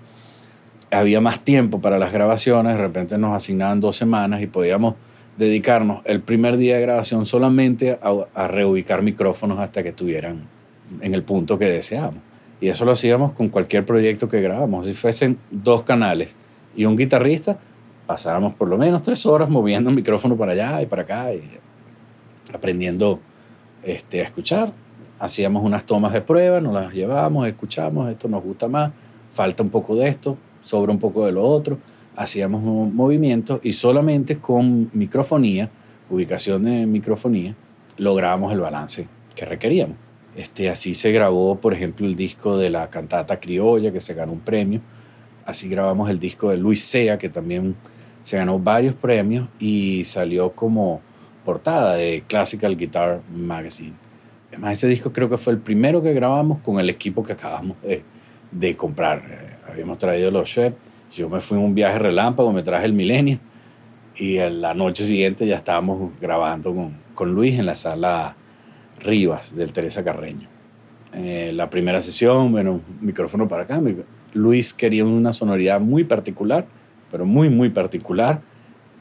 Había 0.91 1.21
más 1.21 1.43
tiempo 1.43 1.82
para 1.82 1.97
las 1.97 2.12
grabaciones, 2.12 2.73
de 2.73 2.82
repente 2.82 3.17
nos 3.17 3.36
asignaban 3.36 3.80
dos 3.80 3.95
semanas 3.95 4.41
y 4.41 4.47
podíamos 4.47 4.95
dedicarnos 5.38 6.02
el 6.06 6.21
primer 6.21 6.58
día 6.58 6.75
de 6.75 6.82
grabación 6.82 7.25
solamente 7.25 7.97
a, 8.02 8.13
a 8.34 8.47
reubicar 8.47 9.02
micrófonos 9.02 9.60
hasta 9.60 9.82
que 9.84 9.89
estuvieran 9.89 10.47
en 11.02 11.13
el 11.13 11.23
punto 11.23 11.58
que 11.58 11.65
deseábamos. 11.65 12.21
Y 12.62 12.67
eso 12.67 12.86
lo 12.86 12.91
hacíamos 12.91 13.34
con 13.34 13.49
cualquier 13.49 13.86
proyecto 13.86 14.28
que 14.28 14.41
grabamos. 14.41 14.86
Si 14.86 14.93
fuesen 14.93 15.38
dos 15.49 15.84
canales 15.84 16.36
y 16.75 16.86
un 16.86 16.97
guitarrista, 16.97 17.58
pasábamos 18.06 18.54
por 18.56 18.67
lo 18.67 18.78
menos 18.78 19.02
tres 19.02 19.25
horas 19.25 19.49
moviendo 19.49 19.89
el 19.89 19.95
micrófono 19.95 20.36
para 20.36 20.52
allá 20.52 20.82
y 20.82 20.86
para 20.88 21.04
acá 21.04 21.34
y 21.34 21.41
aprendiendo 22.54 23.19
este, 23.84 24.22
a 24.22 24.24
escuchar. 24.24 24.74
Hacíamos 25.20 25.63
unas 25.63 25.86
tomas 25.86 26.13
de 26.13 26.22
prueba, 26.22 26.62
nos 26.62 26.74
las 26.74 26.94
llevábamos, 26.94 27.48
escuchamos, 27.48 28.10
esto 28.10 28.28
nos 28.28 28.44
gusta 28.44 28.68
más, 28.68 28.92
falta 29.32 29.63
un 29.63 29.70
poco 29.70 29.96
de 29.96 30.08
esto, 30.08 30.38
sobra 30.62 30.92
un 30.92 31.00
poco 31.00 31.26
de 31.26 31.32
lo 31.32 31.44
otro. 31.44 31.78
Hacíamos 32.15 32.63
un 32.63 32.96
movimiento 32.96 33.60
y 33.63 33.74
solamente 33.74 34.38
con 34.38 34.89
microfonía, 34.94 35.70
ubicación 36.10 36.63
de 36.63 36.86
microfonía, 36.86 37.56
lográbamos 37.98 38.54
el 38.54 38.60
balance 38.60 39.08
que 39.36 39.46
requeríamos. 39.46 39.98
Este, 40.36 40.70
así 40.70 40.94
se 40.94 41.12
grabó, 41.12 41.56
por 41.56 41.74
ejemplo, 41.74 42.06
el 42.06 42.15
disco 42.15 42.58
de 42.58 42.70
la 42.70 42.89
cantata 42.89 43.39
criolla, 43.39 43.92
que 43.92 44.00
se 44.00 44.13
ganó 44.13 44.34
un 44.34 44.39
premio. 44.39 44.82
Así 45.46 45.68
grabamos 45.68 46.10
el 46.10 46.20
disco 46.20 46.50
de 46.50 46.58
Luis 46.58 46.84
Sea, 46.84 47.18
que 47.18 47.30
también 47.30 47.76
se 48.24 48.38
ganó 48.38 48.60
varios 48.60 48.96
premios 48.96 49.50
y 49.60 50.04
salió 50.06 50.52
como 50.52 51.02
portada 51.50 51.96
de 51.96 52.24
Classical 52.28 52.78
Guitar 52.78 53.22
Magazine. 53.36 53.96
Además, 54.50 54.74
ese 54.74 54.88
disco 54.88 55.12
creo 55.12 55.28
que 55.32 55.38
fue 55.40 55.52
el 55.54 55.58
primero 55.58 56.00
que 56.00 56.14
grabamos 56.14 56.60
con 56.60 56.80
el 56.80 56.92
equipo 56.92 57.24
que 57.24 57.34
acabamos 57.34 57.82
de, 57.82 58.04
de 58.52 58.76
comprar. 58.78 59.24
Eh, 59.28 59.72
habíamos 59.72 59.98
traído 59.98 60.30
los 60.30 60.48
Shep, 60.48 60.76
yo 61.12 61.28
me 61.28 61.42
fui 61.42 61.58
en 61.58 61.64
un 61.64 61.74
viaje 61.74 61.98
relámpago, 61.98 62.54
me 62.54 62.62
traje 62.62 62.86
el 62.86 62.94
Milenio 62.94 63.40
y 64.16 64.38
la 64.38 64.76
noche 64.76 65.04
siguiente 65.04 65.48
ya 65.48 65.56
estábamos 65.56 66.12
grabando 66.22 66.72
con, 66.72 66.96
con 67.16 67.34
Luis 67.34 67.58
en 67.58 67.66
la 67.66 67.74
sala 67.74 68.36
Rivas 69.00 69.56
del 69.56 69.74
Teresa 69.74 70.04
Carreño. 70.04 70.48
Eh, 71.16 71.52
la 71.56 71.68
primera 71.68 72.00
sesión, 72.00 72.52
bueno, 72.52 72.80
micrófono 73.02 73.48
para 73.48 73.64
acá. 73.64 73.82
Luis 74.34 74.72
quería 74.72 75.04
una 75.04 75.34
sonoridad 75.34 75.82
muy 75.82 76.04
particular, 76.04 76.68
pero 77.10 77.26
muy, 77.26 77.50
muy 77.50 77.72
particular, 77.72 78.42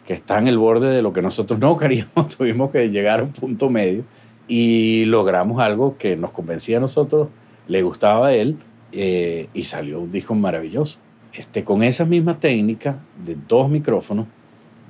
que 0.08 0.14
está 0.14 0.38
en 0.38 0.48
el 0.48 0.56
borde 0.56 0.88
de 0.88 1.02
lo 1.02 1.12
que 1.12 1.20
nosotros 1.20 1.60
no 1.60 1.76
queríamos. 1.76 2.34
Tuvimos 2.34 2.70
que 2.70 2.88
llegar 2.88 3.20
a 3.20 3.24
un 3.24 3.32
punto 3.32 3.68
medio 3.68 4.04
y 4.48 5.04
logramos 5.04 5.60
algo 5.60 5.98
que 5.98 6.16
nos 6.16 6.30
convencía 6.30 6.78
a 6.78 6.80
nosotros, 6.80 7.28
le 7.66 7.82
gustaba 7.82 8.28
a 8.28 8.32
él 8.34 8.56
eh, 8.92 9.48
y 9.52 9.64
salió 9.64 10.00
un 10.00 10.10
disco 10.10 10.34
maravilloso. 10.34 10.98
Este, 11.34 11.62
con 11.62 11.82
esa 11.82 12.06
misma 12.06 12.40
técnica 12.40 13.00
de 13.22 13.36
dos 13.46 13.68
micrófonos 13.68 14.26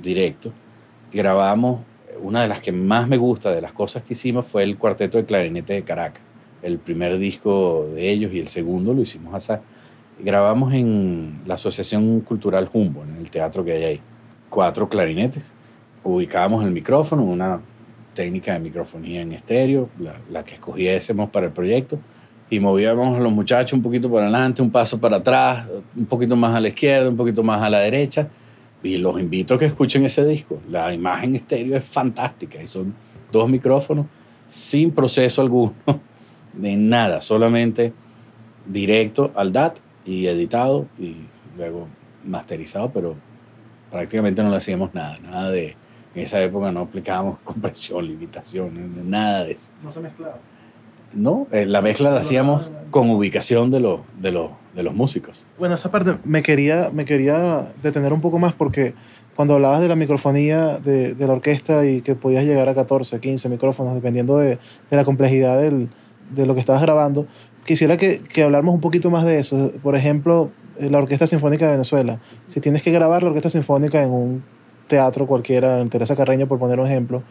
directos, 0.01 0.53
grabamos 1.13 1.81
una 2.23 2.43
de 2.43 2.49
las 2.49 2.61
que 2.61 2.71
más 2.71 3.09
me 3.09 3.17
gusta 3.17 3.51
de 3.51 3.61
las 3.61 3.73
cosas 3.73 4.05
que 4.05 4.13
hicimos 4.13 4.47
fue 4.47 4.63
el 4.63 4.79
cuarteto 4.79 5.19
de 5.19 5.25
clarinete 5.25 5.73
de 5.73 5.83
Caracas. 5.83 6.23
El 6.63 6.79
primer 6.79 7.19
disco 7.19 7.89
de 7.93 8.09
ellos 8.09 8.33
y 8.33 8.39
el 8.39 8.47
segundo 8.47 8.95
lo 8.95 9.03
hicimos 9.03 9.35
hasta 9.35 9.63
grabamos 10.21 10.73
en 10.75 11.41
la 11.45 11.55
Asociación 11.55 12.21
Cultural 12.21 12.69
Jumbo, 12.69 13.03
en 13.03 13.17
el 13.17 13.31
teatro 13.31 13.65
que 13.65 13.73
hay 13.73 13.85
ahí. 13.85 14.01
Cuatro 14.51 14.89
clarinetes. 14.89 15.53
Ubicábamos 16.05 16.65
el 16.65 16.71
micrófono, 16.71 17.23
una 17.23 17.61
técnica 18.15 18.55
de 18.55 18.61
microfonía 18.61 19.21
en 19.21 19.33
estéreo, 19.33 19.89
la, 19.99 20.15
la 20.31 20.45
que 20.45 20.55
escogiésemos 20.55 21.31
para 21.31 21.47
el 21.47 21.53
proyecto, 21.53 21.99
y 22.51 22.61
movíamos 22.61 23.17
a 23.17 23.21
los 23.21 23.33
muchachos 23.33 23.75
un 23.75 23.83
poquito 23.83 24.11
para 24.11 24.25
adelante, 24.25 24.63
un 24.63 24.71
paso 24.71 24.99
para 24.99 25.19
atrás, 25.19 25.69
un 25.95 26.07
poquito 26.07 26.35
más 26.35 26.55
a 26.55 26.61
la 26.61 26.69
izquierda, 26.69 27.09
un 27.11 27.17
poquito 27.17 27.43
más 27.43 27.63
a 27.63 27.69
la 27.69 27.81
derecha. 27.81 28.29
Y 28.83 28.97
los 28.97 29.21
invito 29.21 29.55
a 29.55 29.59
que 29.59 29.67
escuchen 29.67 30.05
ese 30.05 30.25
disco. 30.25 30.61
La 30.69 30.95
imagen 30.95 31.35
estéreo 31.35 31.77
es 31.77 31.85
fantástica 31.85 32.63
y 32.63 32.67
son 32.67 32.95
dos 33.31 33.49
micrófonos 33.49 34.07
sin 34.49 34.93
proceso 34.93 35.43
alguno, 35.43 35.75
de 36.55 36.77
nada, 36.77 37.21
solamente 37.21 37.93
directo 38.67 39.31
al 39.35 39.53
DAT 39.53 39.79
y 40.05 40.27
editado 40.27 40.87
y 40.99 41.17
luego 41.57 41.87
masterizado, 42.25 42.91
pero 42.91 43.17
prácticamente 43.91 44.43
no 44.43 44.51
le 44.51 44.57
hacíamos 44.57 44.95
nada, 44.95 45.19
nada 45.19 45.51
de... 45.51 45.77
En 46.15 46.23
esa 46.23 46.43
época 46.43 46.73
no 46.73 46.81
aplicábamos 46.81 47.39
compresión, 47.45 48.07
limitación, 48.07 49.11
nada 49.11 49.45
de 49.45 49.53
eso. 49.53 49.71
No 49.83 49.91
se 49.91 50.01
mezclaba. 50.01 50.39
No, 51.15 51.47
eh, 51.53 51.65
la 51.65 51.81
mezcla 51.81 52.11
la 52.11 52.21
hacíamos 52.21 52.71
con 52.91 53.09
ubicación 53.11 53.71
de, 53.71 53.81
los 53.81 54.01
de, 54.19 54.31
los 54.31 54.51
de 54.75 54.83
los 54.83 54.95
músicos. 54.95 55.47
Bueno, 55.59 55.75
esa 55.75 55.91
parte 55.91 56.17
me 56.25 56.43
quería, 56.43 56.91
me 56.93 57.05
quería 57.05 57.73
detener 57.83 58.13
un 58.13 58.21
poco 58.21 58.39
más 58.39 58.53
porque 58.53 58.95
cuando 59.35 59.55
hablabas 59.55 59.81
de 59.81 59.89
la 59.89 59.97
microfonía 59.97 60.79
de, 60.79 61.15
de 61.15 61.27
la 61.27 61.33
orquesta 61.33 61.87
y 61.87 62.03
que 62.03 62.15
podías 62.15 62.45
llegar 62.45 62.69
a 62.69 62.75
14, 62.75 63.21
15 63.21 63.49
micrófonos, 63.49 63.95
dependiendo 63.95 64.37
de, 64.37 64.59
de 64.91 64.97
la 64.97 65.05
complejidad 65.05 65.59
del, 65.59 65.89
de 66.35 66.45
lo 66.45 66.55
que 66.55 66.61
estabas 66.61 66.83
grabando, 66.83 67.27
quisiera 67.65 67.97
que, 67.97 68.21
que 68.21 68.43
habláramos 68.43 68.75
un 68.75 68.81
poquito 68.81 69.11
más 69.11 69.25
de 69.25 69.39
eso. 69.39 69.73
Por 69.83 69.97
ejemplo, 69.97 70.51
la 70.79 70.99
Orquesta 70.99 71.27
Sinfónica 71.27 71.67
de 71.67 71.73
Venezuela. 71.73 72.21
Si 72.47 72.61
tienes 72.61 72.83
que 72.83 72.91
grabar 72.91 73.23
la 73.23 73.29
Orquesta 73.29 73.51
Sinfónica 73.51 74.03
en 74.03 74.11
un 74.11 74.45
teatro 74.87 75.27
cualquiera, 75.27 75.81
en 75.81 75.89
Teresa 75.91 76.17
Carreño, 76.17 76.47
por 76.47 76.59
poner 76.59 76.81
un 76.81 76.87
ejemplo, 76.87 77.23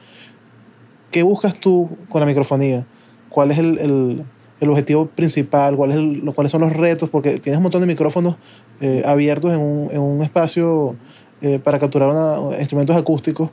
¿qué 1.12 1.24
buscas 1.24 1.56
tú 1.56 1.90
con 2.10 2.22
la 2.22 2.28
microfonía? 2.28 2.86
¿Cuál 3.30 3.52
es 3.52 3.58
el, 3.58 3.78
el, 3.80 4.26
el 4.60 4.70
objetivo 4.70 5.08
principal? 5.08 5.76
¿Cuál 5.76 5.92
es 5.92 5.98
el, 5.98 6.32
¿Cuáles 6.36 6.52
son 6.52 6.62
los 6.62 6.74
retos? 6.74 7.10
Porque 7.10 7.40
tienes 7.40 7.58
un 7.58 7.64
montón 7.64 7.82
de 7.82 7.88
micrófonos 7.88 8.38
eh, 8.82 9.02
abiertos 9.06 9.52
en 9.52 9.60
un, 9.60 9.92
en 9.92 10.00
un 10.00 10.22
espacio 10.24 10.96
eh, 11.42 11.60
para 11.60 11.80
capturar 11.80 12.10
una, 12.10 12.58
instrumentos 12.60 12.96
acústicos. 12.96 13.50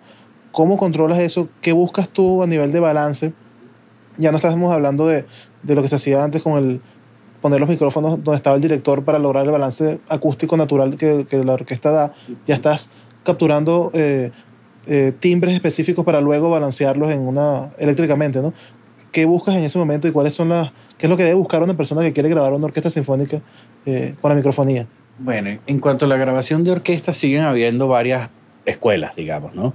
¿Cómo 0.52 0.76
controlas 0.76 1.18
eso? 1.18 1.48
¿Qué 1.60 1.72
buscas 1.72 2.08
tú 2.08 2.42
a 2.42 2.46
nivel 2.46 2.70
de 2.72 2.80
balance? 2.80 3.32
Ya 4.16 4.30
no 4.30 4.36
estamos 4.36 4.72
hablando 4.72 5.08
de, 5.08 5.24
de 5.62 5.74
lo 5.74 5.82
que 5.82 5.88
se 5.88 5.96
hacía 5.96 6.22
antes 6.22 6.42
con 6.42 6.56
el 6.56 6.80
poner 7.44 7.60
los 7.60 7.68
micrófonos 7.68 8.24
donde 8.24 8.36
estaba 8.36 8.56
el 8.56 8.62
director 8.62 9.04
para 9.04 9.18
lograr 9.18 9.44
el 9.44 9.50
balance 9.50 9.98
acústico 10.08 10.56
natural 10.56 10.96
que, 10.96 11.26
que 11.28 11.44
la 11.44 11.52
orquesta 11.52 11.90
da. 11.90 12.12
Ya 12.46 12.54
estás 12.54 12.88
capturando 13.22 13.90
eh, 13.92 14.30
eh, 14.86 15.12
timbres 15.20 15.52
específicos 15.52 16.06
para 16.06 16.22
luego 16.22 16.48
balancearlos 16.48 17.12
en 17.12 17.20
una 17.20 17.68
eléctricamente, 17.76 18.40
¿no? 18.40 18.54
¿Qué 19.12 19.26
buscas 19.26 19.56
en 19.56 19.64
ese 19.64 19.78
momento 19.78 20.08
y 20.08 20.12
cuáles 20.12 20.32
son 20.32 20.48
las 20.48 20.72
qué 20.96 21.04
es 21.04 21.10
lo 21.10 21.18
que 21.18 21.24
debe 21.24 21.34
buscar 21.34 21.62
una 21.62 21.76
persona 21.76 22.00
que 22.00 22.14
quiere 22.14 22.30
grabar 22.30 22.54
una 22.54 22.64
orquesta 22.64 22.88
sinfónica 22.88 23.42
eh, 23.84 24.14
con 24.22 24.30
la 24.30 24.36
microfonía? 24.36 24.86
Bueno, 25.18 25.50
en 25.66 25.80
cuanto 25.80 26.06
a 26.06 26.08
la 26.08 26.16
grabación 26.16 26.64
de 26.64 26.70
orquesta, 26.70 27.12
siguen 27.12 27.42
habiendo 27.42 27.88
varias 27.88 28.30
escuelas, 28.64 29.16
digamos, 29.16 29.54
¿no? 29.54 29.74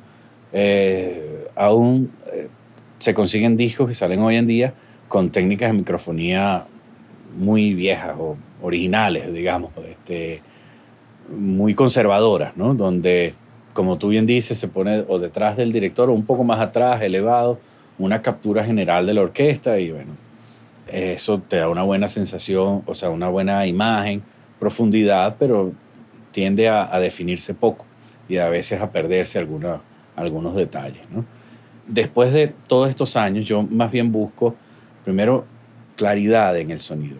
Eh, 0.53 1.45
aún 1.55 2.11
eh, 2.33 2.47
se 2.97 3.13
consiguen 3.13 3.57
discos 3.57 3.87
que 3.87 3.93
salen 3.93 4.21
hoy 4.21 4.37
en 4.37 4.47
día 4.47 4.73
con 5.07 5.29
técnicas 5.29 5.69
de 5.69 5.77
microfonía 5.77 6.65
muy 7.35 7.73
viejas 7.73 8.15
o 8.17 8.37
originales, 8.61 9.33
digamos, 9.33 9.71
este, 9.87 10.41
muy 11.29 11.73
conservadoras, 11.75 12.57
¿no? 12.57 12.73
Donde, 12.73 13.35
como 13.73 13.97
tú 13.97 14.09
bien 14.09 14.25
dices, 14.25 14.57
se 14.57 14.67
pone 14.67 15.05
o 15.07 15.19
detrás 15.19 15.57
del 15.57 15.71
director 15.71 16.09
o 16.09 16.13
un 16.13 16.25
poco 16.25 16.43
más 16.43 16.59
atrás, 16.59 17.01
elevado, 17.01 17.59
una 17.97 18.21
captura 18.21 18.63
general 18.63 19.05
de 19.05 19.13
la 19.13 19.21
orquesta 19.21 19.79
y 19.79 19.91
bueno, 19.91 20.13
eso 20.87 21.39
te 21.39 21.57
da 21.57 21.69
una 21.69 21.83
buena 21.83 22.07
sensación, 22.07 22.83
o 22.85 22.95
sea, 22.95 23.09
una 23.09 23.29
buena 23.29 23.67
imagen, 23.67 24.23
profundidad, 24.59 25.35
pero 25.37 25.73
tiende 26.31 26.69
a, 26.69 26.99
definirse 26.99 27.53
poco 27.53 27.85
y 28.27 28.37
a 28.37 28.49
veces 28.49 28.81
a 28.81 28.91
perderse 28.91 29.39
alguna, 29.39 29.81
algunos 30.15 30.55
detalles, 30.55 31.01
¿no? 31.11 31.25
Después 31.87 32.31
de 32.31 32.53
todos 32.67 32.87
estos 32.87 33.15
años, 33.15 33.45
yo 33.45 33.63
más 33.63 33.89
bien 33.89 34.11
busco, 34.11 34.55
primero, 35.03 35.45
claridad 35.99 36.57
en 36.57 36.71
el 36.71 36.79
sonido. 36.79 37.17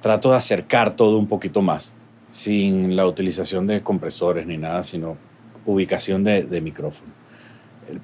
Trato 0.00 0.32
de 0.32 0.38
acercar 0.38 0.96
todo 0.96 1.18
un 1.18 1.28
poquito 1.28 1.62
más, 1.62 1.94
sin 2.28 2.96
la 2.96 3.06
utilización 3.06 3.68
de 3.68 3.80
compresores 3.80 4.44
ni 4.44 4.56
nada, 4.56 4.82
sino 4.82 5.16
ubicación 5.64 6.24
de, 6.24 6.42
de 6.42 6.60
micrófono. 6.60 7.12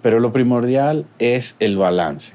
Pero 0.03 0.21
lo 0.21 0.31
primordial 0.31 1.05
es 1.19 1.57
el 1.59 1.77
balance. 1.77 2.33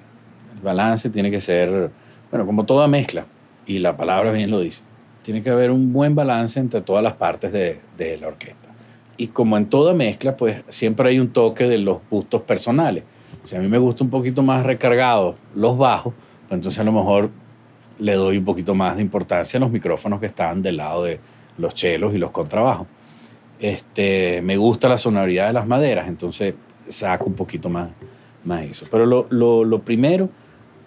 El 0.56 0.62
balance 0.62 1.10
tiene 1.10 1.32
que 1.32 1.40
ser, 1.40 1.90
bueno, 2.30 2.46
como 2.46 2.66
toda 2.66 2.90
mezcla, 2.90 3.28
y 3.66 3.80
la 3.80 3.96
palabra 3.96 4.34
bien 4.34 4.52
lo 4.52 4.60
dice, 4.60 4.84
tiene 5.22 5.42
que 5.42 5.50
haber 5.50 5.72
un 5.72 5.94
buen 5.94 6.16
balance 6.16 6.60
entre 6.60 6.82
todas 6.82 7.02
las 7.02 7.14
partes 7.14 7.54
de, 7.54 8.18
la 8.20 8.28
orquesta. 8.28 8.72
Y 9.16 9.28
como 9.28 9.56
en 9.56 9.68
toda 9.68 9.94
mezcla, 9.94 10.36
pues 10.36 10.64
siempre 10.68 11.08
hay 11.12 11.20
un 11.20 11.30
toque 11.30 11.64
de 11.64 11.78
los 11.78 12.00
gustos 12.10 12.42
personales. 12.42 13.06
Si 13.44 13.56
a 13.56 13.60
mí 13.60 13.70
me 13.70 13.78
gusta 13.78 14.04
un 14.04 14.10
poquito 14.10 14.44
más 14.44 14.66
recargado 14.66 15.36
los 15.56 15.78
bajos, 15.78 16.14
pues 16.50 16.58
entonces 16.58 16.78
a 16.80 16.84
lo 16.84 16.92
mejor 16.92 17.30
le 18.00 18.14
doy 18.14 18.38
un 18.38 18.46
poquito 18.46 18.74
más 18.76 18.96
de 18.96 19.02
importancia 19.02 19.58
a 19.58 19.62
los 19.62 19.72
micrófonos 19.72 20.20
que 20.20 20.28
están 20.28 20.62
del 20.62 20.78
lado 20.78 21.04
de 21.04 21.20
los 21.58 21.74
chelos 21.74 22.16
y 22.16 22.18
los 22.18 22.32
contrabajos. 22.32 22.88
Este, 23.60 24.42
me 24.42 24.58
gusta 24.58 24.88
la 24.88 24.98
sonoridad 24.98 25.48
de 25.48 25.54
las 25.54 25.68
maderas, 25.68 26.08
entonces 26.08 26.56
saco 26.88 27.26
un 27.26 27.34
poquito 27.34 27.70
más, 27.70 27.90
más 28.46 28.64
eso. 28.64 28.88
Pero 28.90 29.06
lo, 29.06 29.28
lo, 29.30 29.64
lo 29.64 29.84
primero 29.84 30.30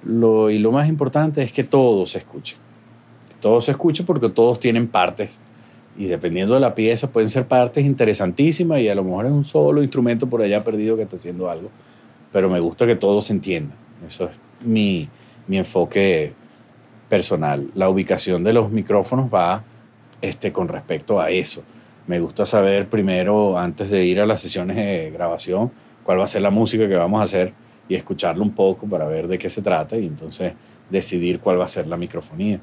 lo, 0.05 0.51
y 0.51 0.59
lo 0.59 0.73
más 0.73 0.89
importante 0.89 1.43
es 1.43 1.53
que 1.53 1.65
todo 1.65 2.07
se 2.07 2.19
escuche. 2.19 2.57
Todo 3.41 3.61
se 3.61 3.73
escuche 3.73 4.05
porque 4.05 4.29
todos 4.29 4.59
tienen 4.59 4.89
partes 4.89 5.41
y 5.97 6.07
dependiendo 6.07 6.55
de 6.55 6.61
la 6.61 6.75
pieza 6.75 7.11
pueden 7.11 7.29
ser 7.29 7.47
partes 7.47 7.85
interesantísimas 7.85 8.81
y 8.81 8.89
a 8.89 8.95
lo 8.95 9.05
mejor 9.05 9.27
es 9.27 9.33
un 9.33 9.45
solo 9.45 9.83
instrumento 9.83 10.27
por 10.27 10.41
allá 10.41 10.65
perdido 10.65 10.97
que 10.97 11.03
está 11.03 11.17
haciendo 11.17 11.51
algo, 11.51 11.71
pero 12.33 12.49
me 12.49 12.61
gusta 12.61 12.87
que 12.87 12.97
todo 12.97 13.21
se 13.21 13.35
entienda. 13.35 13.75
Eso 14.07 14.25
es 14.25 14.67
mi, 14.67 15.09
mi 15.47 15.59
enfoque 15.59 16.33
personal. 17.13 17.69
La 17.75 17.91
ubicación 17.91 18.43
de 18.43 18.55
los 18.55 18.71
micrófonos 18.71 19.31
va 19.31 19.63
este, 20.23 20.51
con 20.51 20.67
respecto 20.67 21.21
a 21.21 21.29
eso. 21.29 21.63
Me 22.07 22.21
gusta 22.21 22.47
saber 22.47 22.89
primero, 22.89 23.59
antes 23.59 23.91
de 23.91 24.03
ir 24.07 24.19
a 24.19 24.25
las 24.25 24.41
sesiones 24.41 24.79
de 24.79 25.11
grabación, 25.11 25.71
cuál 26.05 26.21
va 26.21 26.25
a 26.25 26.27
ser 26.27 26.41
la 26.41 26.49
música 26.49 26.89
que 26.89 26.95
vamos 26.95 27.21
a 27.21 27.25
hacer 27.25 27.53
y 27.87 27.97
escucharlo 27.97 28.43
un 28.43 28.53
poco 28.53 28.87
para 28.87 29.07
ver 29.09 29.29
de 29.29 29.37
qué 29.37 29.51
se 29.51 29.61
trata 29.61 29.99
y 29.99 30.07
entonces 30.07 30.55
decidir 30.89 31.41
cuál 31.41 31.61
va 31.61 31.67
a 31.67 31.69
ser 31.69 31.87
la 31.87 31.99
microfonía, 31.99 32.61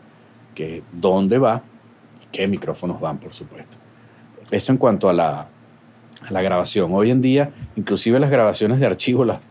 que 0.56 0.82
dónde 0.94 1.38
va 1.38 1.62
y 2.24 2.26
qué 2.32 2.48
micrófonos 2.48 3.00
van, 3.00 3.20
por 3.20 3.36
supuesto. 3.36 3.78
Eso 4.50 4.72
en 4.72 4.80
cuanto 4.80 5.10
a 5.10 5.14
la, 5.14 5.48
la 6.32 6.42
grabación. 6.42 6.92
Hoy 6.92 7.12
en 7.12 7.22
día, 7.22 7.52
inclusive 7.76 8.20
las 8.20 8.32
grabaciones 8.32 8.80
de 8.80 8.88
archivo 8.88 9.26
las 9.26 9.42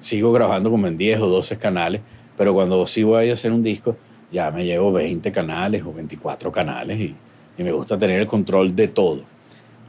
sigo 0.00 0.30
grabando 0.30 0.70
como 0.70 0.88
en 0.88 0.98
10 0.98 1.20
o 1.20 1.28
12 1.28 1.56
canales, 1.56 2.02
pero 2.36 2.52
cuando 2.52 2.76
voy 2.76 3.30
a 3.30 3.32
hacer 3.32 3.50
un 3.50 3.62
disco, 3.62 3.96
ya 4.32 4.50
me 4.50 4.64
llevo 4.64 4.90
20 4.92 5.30
canales 5.30 5.84
o 5.84 5.92
24 5.92 6.50
canales 6.50 6.98
y, 6.98 7.14
y 7.58 7.62
me 7.62 7.72
gusta 7.72 7.98
tener 7.98 8.20
el 8.20 8.26
control 8.26 8.74
de 8.74 8.88
todo. 8.88 9.22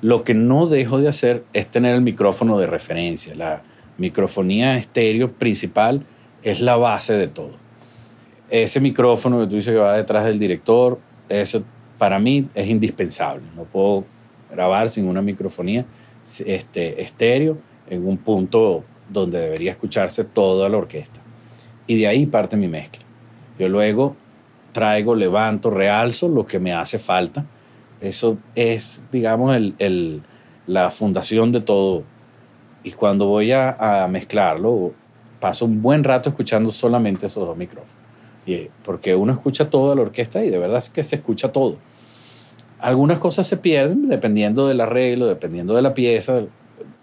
Lo 0.02 0.24
que 0.24 0.34
no 0.34 0.68
dejo 0.68 1.00
de 1.00 1.08
hacer 1.08 1.46
es 1.54 1.68
tener 1.68 1.96
el 1.96 2.02
micrófono 2.02 2.60
de 2.60 2.68
referencia. 2.68 3.34
La 3.36 3.64
microfonía 3.98 4.78
estéreo 4.78 5.32
principal 5.32 6.06
es 6.44 6.60
la 6.60 6.76
base 6.76 7.14
de 7.14 7.28
todo. 7.28 7.54
Ese 8.50 8.80
micrófono 8.80 9.40
que 9.40 9.48
tú 9.48 9.56
dices 9.56 9.74
que 9.74 9.80
va 9.80 9.96
detrás 9.96 10.26
del 10.26 10.38
director, 10.38 11.00
eso 11.30 11.64
para 11.98 12.20
mí 12.20 12.50
es 12.54 12.70
indispensable. 12.70 13.44
No 13.56 13.64
puedo 13.64 14.04
grabar 14.52 14.90
sin 14.90 15.08
una 15.08 15.22
microfonía 15.22 15.86
este, 16.46 17.02
estéreo 17.02 17.58
en 17.90 18.06
un 18.06 18.18
punto 18.18 18.84
donde 19.10 19.40
debería 19.40 19.72
escucharse 19.72 20.24
toda 20.24 20.70
la 20.70 20.78
orquesta. 20.78 21.22
Y 21.88 21.98
de 21.98 22.08
ahí 22.08 22.26
parte 22.26 22.58
mi 22.58 22.68
mezcla. 22.68 23.04
Yo 23.58 23.70
luego 23.70 24.16
traigo, 24.74 25.16
levanto, 25.16 25.70
realzo 25.70 26.28
lo 26.28 26.46
que 26.46 26.60
me 26.60 26.74
hace 26.74 27.00
falta. 27.00 27.46
Eso 28.02 28.38
es, 28.56 29.04
digamos, 29.12 29.56
el, 29.56 29.76
el, 29.80 30.24
la 30.68 30.92
fundación 30.92 31.54
de 31.54 31.62
todo. 31.62 32.04
Y 32.84 32.92
cuando 32.92 33.28
voy 33.28 33.54
a, 33.54 34.08
mezclarlo, 34.10 34.92
paso 35.40 35.66
un 35.66 35.82
buen 35.82 36.04
rato 36.04 36.30
escuchando 36.30 36.72
solamente 36.72 37.28
esos 37.28 37.48
dos 37.48 37.56
micrófonos. 37.56 37.96
Y, 38.46 38.68
porque 38.84 39.16
uno 39.16 39.32
escucha 39.32 39.70
toda 39.70 39.96
la 39.96 40.02
orquesta 40.02 40.44
y 40.44 40.50
de 40.50 40.58
verdad 40.58 40.80
es 40.80 40.90
que 40.90 41.02
se 41.04 41.16
escucha 41.16 41.54
todo. 41.54 41.78
Algunas 42.80 43.20
cosas 43.20 43.48
se 43.48 43.56
pierden 43.56 44.10
dependiendo 44.10 44.68
del 44.68 44.82
arreglo, 44.82 45.28
dependiendo 45.28 45.74
de 45.74 45.82
la 45.82 45.94
pieza. 45.94 46.42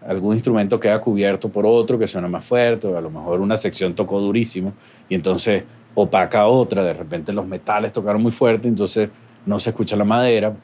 Algún 0.07 0.35
instrumento 0.35 0.79
queda 0.79 1.01
cubierto 1.01 1.49
por 1.49 1.65
otro 1.65 1.99
que 1.99 2.07
suena 2.07 2.29
más 2.29 2.45
fuerte, 2.45 2.87
o 2.87 2.99
a 2.99 3.01
lo 3.01 3.11
mejor 3.11 3.41
una 3.41 3.57
sección 3.57 3.95
tocó 3.95 4.21
durísimo 4.21 4.75
y 5.09 5.15
entonces 5.15 5.65
opaca 5.95 6.47
otra, 6.47 6.85
de 6.85 6.95
repente 6.95 7.33
los 7.33 7.47
metales 7.47 7.93
tocaron 7.93 8.23
muy 8.23 8.33
fuerte, 8.33 8.69
entonces 8.69 9.11
no 9.47 9.59
se 9.59 9.71
escucha 9.71 9.97
la 9.97 10.05
madera. 10.05 10.55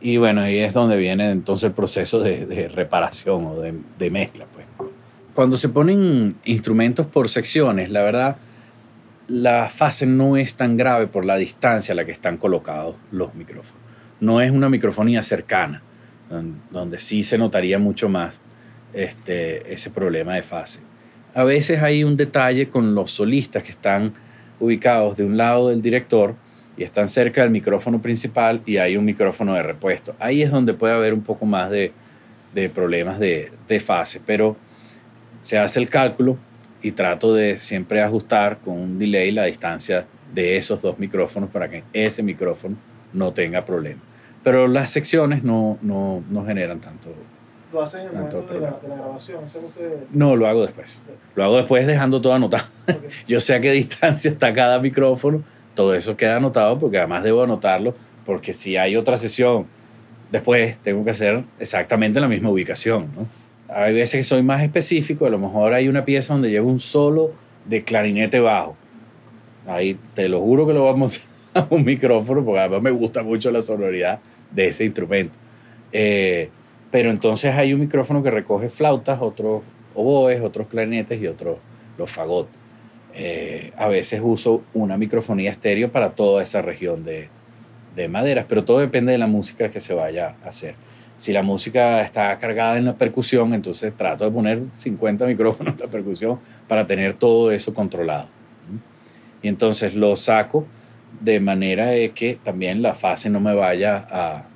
Y 0.00 0.18
bueno, 0.18 0.42
ahí 0.42 0.58
es 0.58 0.74
donde 0.74 0.96
viene 0.96 1.30
entonces 1.30 1.68
el 1.68 1.72
proceso 1.72 2.20
de, 2.20 2.68
reparación 2.68 3.46
o 3.46 3.60
de, 3.60 3.74
de, 3.98 4.10
mezcla. 4.10 4.46
Pues. 4.52 4.66
Cuando 5.34 5.56
se 5.56 5.68
ponen 5.68 6.36
instrumentos 6.44 7.06
por 7.06 7.28
secciones, 7.28 7.90
la 7.90 8.02
verdad, 8.02 8.36
la 9.28 9.68
fase 9.68 10.06
no 10.06 10.36
es 10.36 10.54
tan 10.54 10.76
grave 10.76 11.06
por 11.06 11.24
la 11.24 11.36
distancia 11.36 11.92
a 11.92 11.96
la 11.96 12.04
que 12.04 12.12
están 12.12 12.36
colocados 12.36 12.96
los 13.10 13.34
micrófonos. 13.34 13.82
No 14.20 14.40
es 14.40 14.50
una 14.50 14.68
microfonía 14.68 15.22
cercana, 15.22 15.82
donde 16.70 16.98
sí 16.98 17.22
se 17.22 17.38
notaría 17.38 17.78
mucho 17.78 18.08
más 18.08 18.40
este, 18.92 19.72
ese 19.72 19.90
problema 19.90 20.34
de 20.34 20.42
fase. 20.42 20.80
A 21.34 21.44
veces 21.44 21.82
hay 21.82 22.02
un 22.02 22.16
detalle 22.16 22.68
con 22.68 22.94
los 22.94 23.10
solistas 23.10 23.62
que 23.62 23.72
están 23.72 24.14
ubicados 24.60 25.16
de 25.16 25.24
un 25.24 25.36
lado 25.36 25.68
del 25.68 25.82
director 25.82 26.34
y 26.76 26.82
están 26.82 27.08
cerca 27.08 27.42
del 27.42 27.50
micrófono 27.50 28.02
principal 28.02 28.62
y 28.66 28.76
hay 28.76 28.96
un 28.96 29.04
micrófono 29.04 29.54
de 29.54 29.62
repuesto. 29.62 30.14
Ahí 30.18 30.42
es 30.42 30.50
donde 30.50 30.74
puede 30.74 30.94
haber 30.94 31.14
un 31.14 31.22
poco 31.22 31.46
más 31.46 31.70
de, 31.70 31.92
de 32.54 32.68
problemas 32.68 33.18
de, 33.18 33.52
de, 33.66 33.80
fase, 33.80 34.20
pero 34.24 34.56
se 35.40 35.58
hace 35.58 35.80
el 35.80 35.88
cálculo 35.88 36.36
y 36.82 36.92
trato 36.92 37.34
de 37.34 37.58
siempre 37.58 38.02
ajustar 38.02 38.58
con 38.58 38.78
un 38.78 38.98
delay 38.98 39.30
la 39.30 39.44
distancia 39.44 40.06
de 40.34 40.56
esos 40.56 40.82
dos 40.82 40.98
micrófonos 40.98 41.50
para 41.50 41.70
que 41.70 41.84
ese 41.92 42.22
micrófono 42.22 42.76
no 43.12 43.32
tenga 43.32 43.64
problema. 43.64 44.00
Pero 44.44 44.68
las 44.68 44.90
secciones 44.90 45.42
no, 45.42 45.78
no, 45.82 46.22
no 46.30 46.44
generan 46.44 46.80
tanto, 46.80 47.10
¿Lo 47.76 47.82
hacen 47.82 48.00
en 48.00 48.06
el 48.06 48.12
momento 48.14 48.40
de 48.40 48.58
la, 48.58 48.70
de 48.70 48.88
la, 48.88 48.94
grabación? 48.96 49.44
Usted... 49.44 49.98
No, 50.10 50.34
lo 50.34 50.46
hago 50.46 50.62
después. 50.62 51.04
Lo 51.34 51.44
hago 51.44 51.58
después 51.58 51.86
dejando 51.86 52.22
todo 52.22 52.32
anotado. 52.32 52.64
Okay. 52.84 53.00
Yo 53.28 53.38
sé 53.38 53.54
a 53.54 53.60
qué 53.60 53.70
distancia 53.70 54.30
está 54.30 54.54
cada 54.54 54.78
micrófono. 54.78 55.42
Todo 55.74 55.94
eso 55.94 56.16
queda 56.16 56.36
anotado 56.36 56.78
porque 56.78 56.96
además 56.96 57.22
debo 57.22 57.42
anotarlo 57.42 57.94
porque 58.24 58.54
si 58.54 58.78
hay 58.78 58.96
otra 58.96 59.18
sesión 59.18 59.66
después 60.32 60.78
tengo 60.78 61.04
que 61.04 61.10
hacer 61.10 61.44
exactamente 61.58 62.18
la 62.18 62.28
misma 62.28 62.48
ubicación. 62.48 63.10
¿no? 63.14 63.26
Hay 63.68 63.92
veces 63.92 64.20
que 64.20 64.24
soy 64.24 64.42
más 64.42 64.62
específico. 64.62 65.26
A 65.26 65.30
lo 65.30 65.38
mejor 65.38 65.74
hay 65.74 65.88
una 65.88 66.06
pieza 66.06 66.32
donde 66.32 66.48
llevo 66.48 66.70
un 66.70 66.80
solo 66.80 67.32
de 67.66 67.84
clarinete 67.84 68.40
bajo. 68.40 68.74
Ahí 69.66 69.98
te 70.14 70.30
lo 70.30 70.40
juro 70.40 70.66
que 70.66 70.72
lo 70.72 70.86
vamos 70.86 71.20
a 71.52 71.66
un 71.68 71.84
micrófono 71.84 72.42
porque 72.42 72.60
además 72.60 72.80
me 72.80 72.90
gusta 72.90 73.22
mucho 73.22 73.50
la 73.50 73.60
sonoridad 73.60 74.20
de 74.50 74.68
ese 74.68 74.86
instrumento. 74.86 75.38
Eh, 75.92 76.48
pero 76.96 77.10
entonces 77.10 77.54
hay 77.54 77.74
un 77.74 77.80
micrófono 77.80 78.22
que 78.22 78.30
recoge 78.30 78.70
flautas, 78.70 79.20
otros 79.20 79.62
oboes, 79.94 80.40
otros 80.40 80.66
clarinetes 80.66 81.20
y 81.20 81.26
otros 81.26 81.58
los 81.98 82.10
fagot. 82.10 82.48
Eh, 83.12 83.70
a 83.76 83.86
veces 83.88 84.22
uso 84.24 84.62
una 84.72 84.96
microfonía 84.96 85.50
estéreo 85.50 85.92
para 85.92 86.12
toda 86.12 86.42
esa 86.42 86.62
región 86.62 87.04
de, 87.04 87.28
de 87.94 88.08
maderas, 88.08 88.46
pero 88.48 88.64
todo 88.64 88.78
depende 88.78 89.12
de 89.12 89.18
la 89.18 89.26
música 89.26 89.70
que 89.70 89.78
se 89.78 89.92
vaya 89.92 90.36
a 90.42 90.48
hacer. 90.48 90.74
Si 91.18 91.34
la 91.34 91.42
música 91.42 92.00
está 92.00 92.38
cargada 92.38 92.78
en 92.78 92.86
la 92.86 92.94
percusión, 92.94 93.52
entonces 93.52 93.94
trato 93.94 94.24
de 94.24 94.30
poner 94.30 94.62
50 94.76 95.26
micrófonos 95.26 95.74
en 95.74 95.80
la 95.80 95.90
percusión 95.90 96.40
para 96.66 96.86
tener 96.86 97.12
todo 97.12 97.50
eso 97.50 97.74
controlado. 97.74 98.28
Y 99.42 99.48
entonces 99.48 99.94
lo 99.94 100.16
saco 100.16 100.64
de 101.20 101.40
manera 101.40 101.88
de 101.88 102.12
que 102.12 102.38
también 102.42 102.80
la 102.80 102.94
fase 102.94 103.28
no 103.28 103.38
me 103.38 103.54
vaya 103.54 104.06
a, 104.10 104.46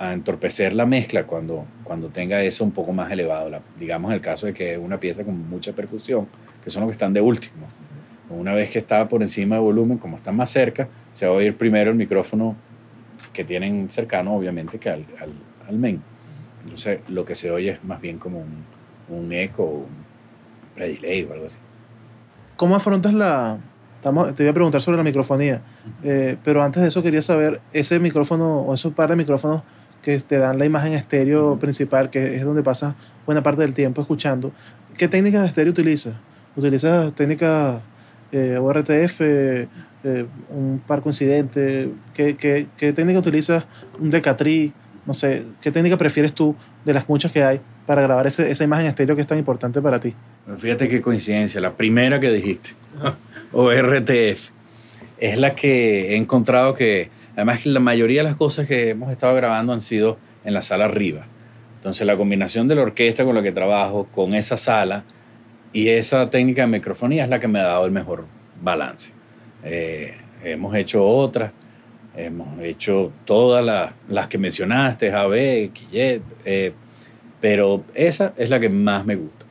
a 0.00 0.14
entorpecer 0.14 0.72
la 0.72 0.86
mezcla 0.86 1.24
cuando, 1.24 1.66
cuando 1.84 2.08
tenga 2.08 2.42
eso 2.42 2.64
un 2.64 2.70
poco 2.70 2.90
más 2.90 3.12
elevado. 3.12 3.50
La, 3.50 3.60
digamos 3.78 4.12
el 4.14 4.22
caso 4.22 4.46
de 4.46 4.54
que 4.54 4.72
es 4.72 4.78
una 4.78 4.98
pieza 4.98 5.24
con 5.24 5.48
mucha 5.48 5.72
percusión, 5.72 6.26
que 6.64 6.70
son 6.70 6.80
los 6.80 6.88
que 6.88 6.94
están 6.94 7.12
de 7.12 7.20
último. 7.20 7.66
Una 8.30 8.54
vez 8.54 8.70
que 8.70 8.78
está 8.78 9.06
por 9.08 9.20
encima 9.20 9.56
de 9.56 9.60
volumen, 9.60 9.98
como 9.98 10.16
están 10.16 10.36
más 10.36 10.50
cerca, 10.50 10.88
se 11.12 11.26
va 11.26 11.32
a 11.32 11.36
oír 11.36 11.54
primero 11.54 11.90
el 11.90 11.98
micrófono 11.98 12.56
que 13.34 13.44
tienen 13.44 13.90
cercano, 13.90 14.34
obviamente, 14.34 14.78
que 14.78 14.88
al, 14.88 15.04
al, 15.20 15.34
al 15.68 15.78
main. 15.78 16.02
Entonces, 16.64 17.00
lo 17.08 17.26
que 17.26 17.34
se 17.34 17.50
oye 17.50 17.72
es 17.72 17.84
más 17.84 18.00
bien 18.00 18.18
como 18.18 18.38
un, 18.38 18.64
un 19.14 19.32
eco, 19.34 19.64
un 19.64 20.04
predelay 20.76 21.24
o 21.24 21.34
algo 21.34 21.44
así. 21.46 21.58
¿Cómo 22.56 22.74
afrontas 22.74 23.12
la, 23.12 23.58
Estamos, 23.96 24.34
te 24.34 24.44
voy 24.44 24.50
a 24.50 24.54
preguntar 24.54 24.80
sobre 24.80 24.96
la 24.96 25.02
microfonía, 25.02 25.60
eh, 26.02 26.38
pero 26.42 26.62
antes 26.62 26.80
de 26.80 26.88
eso 26.88 27.02
quería 27.02 27.20
saber, 27.20 27.60
ese 27.74 27.98
micrófono 27.98 28.60
o 28.60 28.72
esos 28.72 28.94
par 28.94 29.10
de 29.10 29.16
micrófonos 29.16 29.60
que 30.02 30.18
te 30.20 30.38
dan 30.38 30.58
la 30.58 30.64
imagen 30.64 30.92
estéreo 30.92 31.58
principal, 31.58 32.10
que 32.10 32.36
es 32.36 32.44
donde 32.44 32.62
pasas 32.62 32.94
buena 33.26 33.42
parte 33.42 33.62
del 33.62 33.74
tiempo 33.74 34.00
escuchando, 34.00 34.52
¿qué 34.96 35.08
técnicas 35.08 35.42
de 35.42 35.48
estéreo 35.48 35.72
utilizas? 35.72 36.14
¿Utilizas 36.56 37.12
técnicas 37.14 37.80
eh, 38.32 38.58
ORTF, 38.60 39.20
eh, 39.20 39.66
un 40.50 40.82
par 40.86 41.02
coincidente? 41.02 41.90
¿Qué, 42.14 42.36
qué, 42.36 42.66
qué 42.76 42.92
técnica 42.92 43.18
utilizas? 43.18 43.66
¿Un 43.98 44.10
Decatri? 44.10 44.72
No 45.06 45.14
sé, 45.14 45.44
¿qué 45.60 45.70
técnica 45.70 45.96
prefieres 45.96 46.32
tú 46.34 46.54
de 46.84 46.92
las 46.92 47.08
muchas 47.08 47.32
que 47.32 47.42
hay 47.42 47.60
para 47.86 48.02
grabar 48.02 48.26
ese, 48.26 48.50
esa 48.50 48.64
imagen 48.64 48.86
estéreo 48.86 49.16
que 49.16 49.22
es 49.22 49.26
tan 49.26 49.38
importante 49.38 49.80
para 49.80 49.98
ti? 49.98 50.14
Fíjate 50.58 50.88
qué 50.88 51.00
coincidencia, 51.00 51.60
la 51.60 51.76
primera 51.76 52.20
que 52.20 52.30
dijiste, 52.30 52.70
o 53.52 53.70
RTF, 53.70 54.50
es 55.18 55.38
la 55.38 55.54
que 55.54 56.12
he 56.12 56.16
encontrado 56.16 56.74
que, 56.74 57.10
además 57.40 57.62
que 57.62 57.70
la 57.70 57.80
mayoría 57.80 58.20
de 58.20 58.28
las 58.28 58.36
cosas 58.36 58.68
que 58.68 58.90
hemos 58.90 59.10
estado 59.10 59.34
grabando 59.34 59.72
han 59.72 59.80
sido 59.80 60.18
en 60.44 60.52
la 60.52 60.60
sala 60.60 60.84
arriba, 60.84 61.26
Entonces 61.76 62.06
la 62.06 62.14
combinación 62.14 62.68
de 62.68 62.74
la 62.74 62.82
orquesta 62.82 63.24
con 63.24 63.34
la 63.34 63.42
que 63.42 63.50
trabajo, 63.50 64.04
con 64.12 64.34
esa 64.34 64.58
sala 64.58 65.04
y 65.72 65.88
esa 65.88 66.28
técnica 66.28 66.62
de 66.62 66.68
microfonía 66.68 67.24
es 67.24 67.30
la 67.30 67.40
que 67.40 67.48
me 67.48 67.58
ha 67.58 67.64
dado 67.64 67.86
el 67.86 67.92
mejor 67.92 68.26
balance. 68.60 69.12
Eh, 69.64 70.18
hemos 70.44 70.74
hecho 70.76 71.02
otras, 71.06 71.52
hemos 72.14 72.60
hecho 72.60 73.10
todas 73.24 73.64
las, 73.64 73.92
las 74.08 74.26
que 74.26 74.36
mencionaste, 74.36 75.10
AB, 75.10 75.72
Quillet, 75.72 76.20
eh, 76.44 76.74
pero 77.40 77.84
esa 77.94 78.34
es 78.36 78.50
la 78.50 78.60
que 78.60 78.68
más 78.68 79.06
me 79.06 79.16
gusta. 79.16 79.46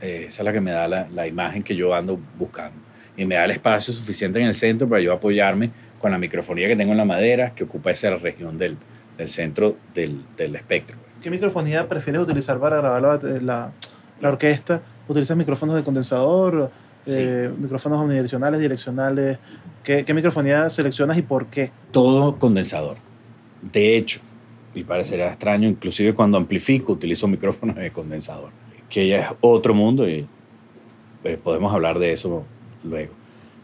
Eh, 0.00 0.24
esa 0.26 0.42
es 0.42 0.44
la 0.44 0.52
que 0.52 0.60
me 0.60 0.72
da 0.72 0.88
la, 0.88 1.08
la 1.08 1.28
imagen 1.28 1.62
que 1.62 1.76
yo 1.76 1.94
ando 1.94 2.18
buscando. 2.36 2.80
Y 3.16 3.26
me 3.26 3.36
da 3.36 3.44
el 3.44 3.52
espacio 3.52 3.94
suficiente 3.94 4.40
en 4.40 4.46
el 4.46 4.56
centro 4.56 4.88
para 4.88 5.00
yo 5.00 5.12
apoyarme 5.12 5.70
con 6.02 6.10
la 6.10 6.18
microfonía 6.18 6.68
que 6.68 6.76
tengo 6.76 6.92
en 6.92 6.98
la 6.98 7.06
madera, 7.06 7.54
que 7.54 7.64
ocupa 7.64 7.90
esa 7.90 8.10
región 8.16 8.58
del, 8.58 8.76
del 9.16 9.28
centro 9.30 9.76
del, 9.94 10.22
del 10.36 10.54
espectro. 10.56 10.98
¿Qué 11.22 11.30
microfonía 11.30 11.88
prefieres 11.88 12.20
utilizar 12.20 12.58
para 12.58 12.76
grabar 12.76 13.00
la, 13.00 13.40
la, 13.40 13.72
la 14.20 14.28
orquesta? 14.28 14.82
¿Utilizas 15.08 15.36
micrófonos 15.36 15.76
de 15.76 15.82
condensador? 15.82 16.70
Sí. 17.04 17.14
eh, 17.16 17.50
micrófonos 17.58 17.98
omnidireccionales, 18.00 18.60
direccionales. 18.60 19.38
¿Qué, 19.82 20.04
¿Qué 20.04 20.14
microfonía 20.14 20.68
seleccionas 20.68 21.16
y 21.16 21.22
por 21.22 21.46
qué? 21.46 21.70
Todo 21.90 22.38
condensador. 22.38 22.96
De 23.60 23.96
hecho, 23.96 24.20
y 24.74 24.84
parecerá 24.84 25.28
extraño, 25.28 25.68
inclusive 25.68 26.14
cuando 26.14 26.36
amplifico 26.38 26.92
utilizo 26.92 27.28
micrófonos 27.28 27.76
de 27.76 27.90
condensador, 27.90 28.50
que 28.88 29.06
ya 29.06 29.20
es 29.20 29.26
otro 29.40 29.74
mundo 29.74 30.08
y 30.08 30.26
eh, 31.24 31.38
podemos 31.42 31.72
hablar 31.72 31.98
de 31.98 32.12
eso 32.12 32.44
luego. 32.84 33.14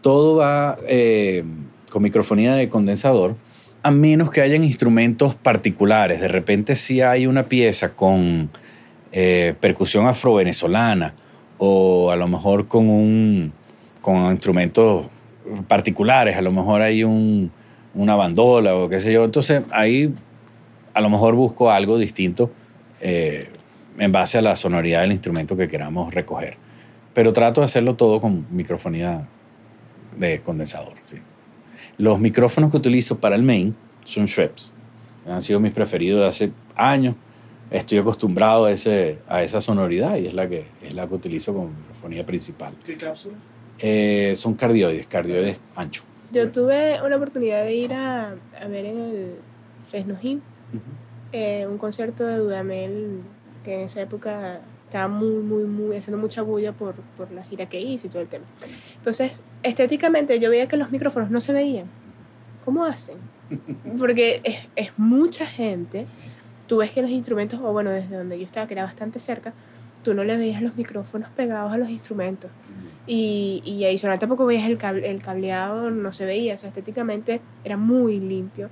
Todo 0.01 0.37
va 0.37 0.77
eh, 0.87 1.45
con 1.91 2.03
microfonía 2.03 2.55
de 2.55 2.69
condensador, 2.69 3.37
a 3.83 3.91
menos 3.91 4.31
que 4.31 4.41
hayan 4.41 4.65
instrumentos 4.65 5.35
particulares. 5.35 6.21
De 6.21 6.29
repente 6.29 6.77
si 6.77 7.01
hay 7.01 7.27
una 7.27 7.45
pieza 7.45 7.95
con 7.95 8.51
eh, 9.13 9.55
percusión 9.61 10.07
afro-venezolana 10.07 11.15
o 11.59 12.11
a 12.11 12.17
lo 12.17 12.29
mejor 12.29 12.69
con, 12.69 12.89
un, 12.89 13.53
con 14.01 14.31
instrumentos 14.31 15.07
particulares, 15.67 16.37
a 16.37 16.43
lo 16.43 16.53
mejor 16.53 16.83
hay 16.83 17.05
un, 17.05 17.51
una 17.95 18.17
bandola 18.17 18.75
o 18.75 18.89
qué 18.89 19.01
sé 19.01 19.13
yo. 19.13 19.25
Entonces 19.25 19.63
ahí 19.71 20.13
a 20.95 21.01
lo 21.01 21.11
mejor 21.11 21.35
busco 21.35 21.71
algo 21.71 21.99
distinto 21.99 22.51
eh, 23.01 23.49
en 23.99 24.13
base 24.13 24.39
a 24.39 24.43
la 24.43 24.57
sonoridad 24.57 25.03
del 25.03 25.13
instrumento 25.13 25.57
que 25.57 25.69
queramos 25.69 26.13
recoger. 26.13 26.57
Pero 27.15 27.33
trato 27.33 27.61
de 27.61 27.67
hacerlo 27.67 27.95
todo 27.97 28.21
con 28.21 28.47
microfonía 28.51 29.27
de 30.17 30.41
condensador. 30.41 30.95
Los 31.97 32.19
micrófonos 32.21 32.71
que 32.71 32.77
utilizo 32.77 33.19
para 33.19 33.37
el 33.37 33.43
main 33.43 33.75
son 34.05 34.27
Schweppes. 34.27 34.73
Han 35.27 35.43
sido 35.43 35.61
mis 35.61 35.73
preferidos 35.73 36.21
de 36.21 36.27
hace 36.27 36.53
años. 36.75 37.15
Estoy 37.71 37.99
acostumbrado 37.99 38.65
a, 38.65 38.73
ese, 38.73 39.19
a 39.29 39.43
esa 39.43 39.61
sonoridad 39.61 40.17
y 40.17 40.27
es 40.27 40.35
la 40.35 40.49
que, 40.49 40.67
es 40.83 40.95
la 40.95 41.07
que 41.07 41.15
utilizo 41.15 41.53
como 41.53 41.69
microfonía 41.69 42.25
principal. 42.25 42.73
¿Qué 42.85 42.97
cápsula? 42.97 43.37
Eh, 43.79 44.33
son 44.37 44.55
cardioides, 44.55 45.07
cardioides 45.07 45.59
ancho. 45.77 46.03
Yo 46.33 46.51
tuve 46.51 47.01
una 47.05 47.17
oportunidad 47.17 47.65
de 47.65 47.75
ir 47.75 47.93
a, 47.93 48.37
a 48.61 48.69
ver 48.69 48.87
en 48.87 48.99
el 48.99 49.35
Fesnojim 49.91 50.41
eh, 51.33 51.67
un 51.67 51.79
concierto 51.79 52.27
de 52.27 52.39
Dudamel 52.39 53.21
que 53.65 53.75
en 53.75 53.81
esa 53.81 54.01
época 54.01 54.61
estaba 54.89 55.07
muy, 55.07 55.43
muy, 55.43 55.65
muy 55.65 55.97
haciendo 55.97 56.19
mucha 56.19 56.41
bulla 56.41 56.73
por, 56.73 56.95
por 57.17 57.31
la 57.31 57.45
gira 57.45 57.69
que 57.69 57.79
hizo 57.79 58.07
y 58.07 58.11
todo 58.11 58.23
el 58.23 58.29
tema. 58.29 58.47
Entonces, 58.97 59.43
estéticamente 59.63 60.41
yo 60.41 60.49
veía 60.49 60.67
que 60.67 60.79
los 60.79 60.91
micrófonos 60.91 61.31
no 61.31 61.41
se 61.41 61.53
veían. 61.53 61.87
¿Cómo 62.65 62.85
hacen? 62.85 63.19
Porque 63.99 64.41
es, 64.45 64.57
es 64.77 64.99
mucha 64.99 65.45
gente. 65.45 66.07
Tú 66.67 66.79
ves 66.79 66.91
que 66.93 67.03
los 67.03 67.11
instrumentos, 67.11 67.61
o 67.63 67.73
bueno, 67.73 67.91
desde 67.91 68.17
donde 68.17 68.39
yo 68.39 68.47
estaba, 68.47 68.67
que 68.67 68.75
era 68.75 68.85
bastante 68.85 69.21
cerca, 69.21 69.53
tú 70.03 70.15
no 70.15 70.25
le 70.25 70.39
veías 70.39 70.63
los 70.63 70.75
micrófonos 70.77 71.29
pegados 71.31 71.71
a 71.71 71.77
los 71.77 71.91
instrumentos. 71.91 72.51
Y, 73.07 73.63
y 73.67 73.85
adicional 73.85 74.19
tampoco 74.19 74.47
veías 74.47 74.67
el, 74.67 74.79
cable, 74.79 75.11
el 75.11 75.21
cableado, 75.21 75.91
no 75.91 76.13
se 76.13 76.25
veía. 76.25 76.55
O 76.55 76.59
sea, 76.59 76.69
estéticamente 76.69 77.43
era 77.63 77.77
muy 77.77 78.21
limpio. 78.21 78.71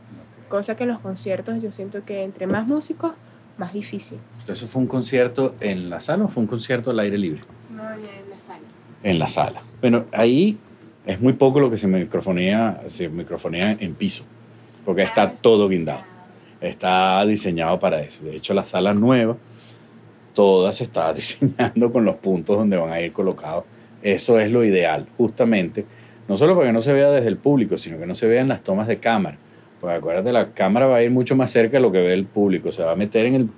Cosa 0.48 0.76
que 0.76 0.84
en 0.84 0.90
los 0.90 1.00
conciertos 1.00 1.60
yo 1.60 1.72
siento 1.72 2.04
que 2.06 2.22
entre 2.22 2.46
más 2.46 2.66
músicos, 2.66 3.12
más 3.58 3.72
difícil. 3.72 4.18
Entonces 4.40 4.68
fue 4.68 4.82
un 4.82 4.88
concierto 4.88 5.54
en 5.60 5.90
la 5.90 6.00
sala 6.00 6.24
o 6.24 6.28
fue 6.28 6.42
un 6.42 6.46
concierto 6.46 6.90
al 6.90 7.00
aire 7.00 7.18
libre? 7.18 7.42
No 7.70 7.82
en 7.82 8.30
la 8.30 8.38
sala. 8.38 8.60
En 9.02 9.18
la 9.18 9.28
sala. 9.28 9.62
Bueno, 9.80 10.04
ahí 10.12 10.58
es 11.06 11.20
muy 11.20 11.34
poco 11.34 11.60
lo 11.60 11.70
que 11.70 11.76
se 11.76 11.86
microfonía, 11.86 12.82
se 12.86 13.08
microfonía 13.08 13.72
en 13.72 13.94
piso, 13.94 14.24
porque 14.84 15.02
está 15.02 15.32
todo 15.32 15.68
guindado. 15.68 16.02
Está 16.60 17.24
diseñado 17.26 17.78
para 17.78 18.00
eso. 18.00 18.24
De 18.24 18.36
hecho, 18.36 18.54
la 18.54 18.64
sala 18.64 18.94
nueva, 18.94 19.36
toda 20.34 20.72
se 20.72 20.84
está 20.84 21.12
diseñando 21.14 21.92
con 21.92 22.04
los 22.04 22.16
puntos 22.16 22.56
donde 22.56 22.76
van 22.76 22.90
a 22.90 23.00
ir 23.00 23.12
colocados. 23.12 23.64
Eso 24.02 24.38
es 24.38 24.50
lo 24.50 24.64
ideal, 24.64 25.06
justamente. 25.16 25.86
No 26.28 26.36
solo 26.36 26.54
para 26.54 26.68
que 26.68 26.72
no 26.72 26.80
se 26.80 26.92
vea 26.92 27.10
desde 27.10 27.28
el 27.28 27.36
público, 27.36 27.78
sino 27.78 27.98
que 27.98 28.06
no 28.06 28.14
se 28.14 28.26
vean 28.26 28.48
las 28.48 28.62
tomas 28.62 28.88
de 28.88 28.98
cámara. 28.98 29.38
Porque 29.80 29.96
acuérdate, 29.96 30.32
la 30.32 30.52
cámara 30.52 30.86
va 30.86 30.96
a 30.96 31.02
ir 31.02 31.10
mucho 31.10 31.36
más 31.36 31.50
cerca 31.50 31.76
de 31.76 31.80
lo 31.80 31.92
que 31.92 31.98
ve 31.98 32.14
el 32.14 32.26
público. 32.26 32.72
Se 32.72 32.82
va 32.82 32.92
a 32.92 32.96
meter 32.96 33.26
en 33.26 33.34
el, 33.34 33.50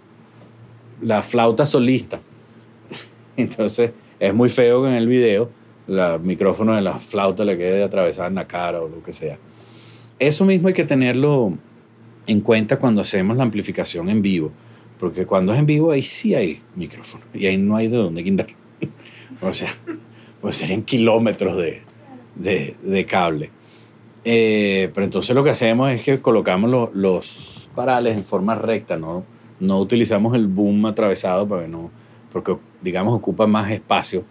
la 1.01 1.23
flauta 1.23 1.65
solista. 1.65 2.21
Entonces, 3.37 3.93
es 4.19 4.35
muy 4.35 4.49
feo 4.49 4.83
que 4.83 4.89
en 4.89 4.95
el 4.95 5.07
video 5.07 5.51
el 5.87 6.21
micrófono 6.21 6.75
de 6.75 6.83
la 6.83 6.99
flauta 6.99 7.45
le 7.45 7.57
quede 7.57 7.83
atravesada 7.83 8.29
en 8.29 8.35
la 8.35 8.47
cara 8.47 8.83
o 8.83 8.89
lo 8.89 9.03
que 9.03 9.13
sea. 9.13 9.39
Eso 10.19 10.45
mismo 10.45 10.69
hay 10.69 10.75
que 10.75 10.85
tenerlo 10.85 11.55
en 12.27 12.41
cuenta 12.41 12.79
cuando 12.79 13.01
hacemos 13.01 13.37
la 13.37 13.45
amplificación 13.45 14.09
en 14.09 14.21
vivo. 14.21 14.53
Porque 14.99 15.25
cuando 15.25 15.53
es 15.53 15.59
en 15.61 15.67
vivo, 15.67 15.93
ahí 15.93 16.03
sí 16.03 16.35
hay 16.35 16.59
micrófono. 16.75 17.25
Y 17.33 17.47
ahí 17.47 17.57
no 17.57 17.77
hay 17.77 17.89
de 17.89 17.97
dónde 17.97 18.23
guindar. 18.23 18.49
o 19.41 19.55
sea, 19.55 19.71
pues 20.41 20.57
serían 20.57 20.83
kilómetros 20.83 21.57
de, 21.57 21.83
de 22.35 23.07
cable. 23.07 23.51
Eh, 24.25 24.91
pero 24.95 25.05
entonces 25.05 25.35
lo 25.35 25.45
que 25.45 25.51
hacemos 25.51 25.91
es 25.91 26.03
que 26.03 26.21
colocamos 26.21 26.71
los, 26.71 26.95
los 26.95 27.69
parales 27.75 28.17
en 28.17 28.25
forma 28.25 28.55
recta, 28.55 28.97
¿no? 28.97 29.25
No 29.61 29.79
utilizamos 29.79 30.35
el 30.35 30.47
boom 30.47 30.87
atravesado 30.87 31.47
porque, 31.47 31.69
no, 31.69 31.91
porque 32.33 32.57
digamos, 32.83 33.15
ocupa 33.15 33.47
más 33.47 33.71
espacio 33.71 34.25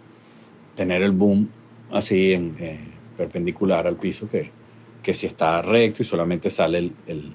tener 0.74 1.02
el 1.02 1.12
boom 1.12 1.48
así 1.92 2.32
en, 2.32 2.54
eh, 2.58 2.80
perpendicular 3.16 3.86
al 3.86 3.96
piso 3.96 4.28
que, 4.28 4.50
que 5.02 5.14
si 5.14 5.26
está 5.26 5.62
recto 5.62 6.02
y 6.02 6.06
solamente 6.06 6.50
sale 6.50 6.78
el, 6.78 6.92
el, 7.06 7.32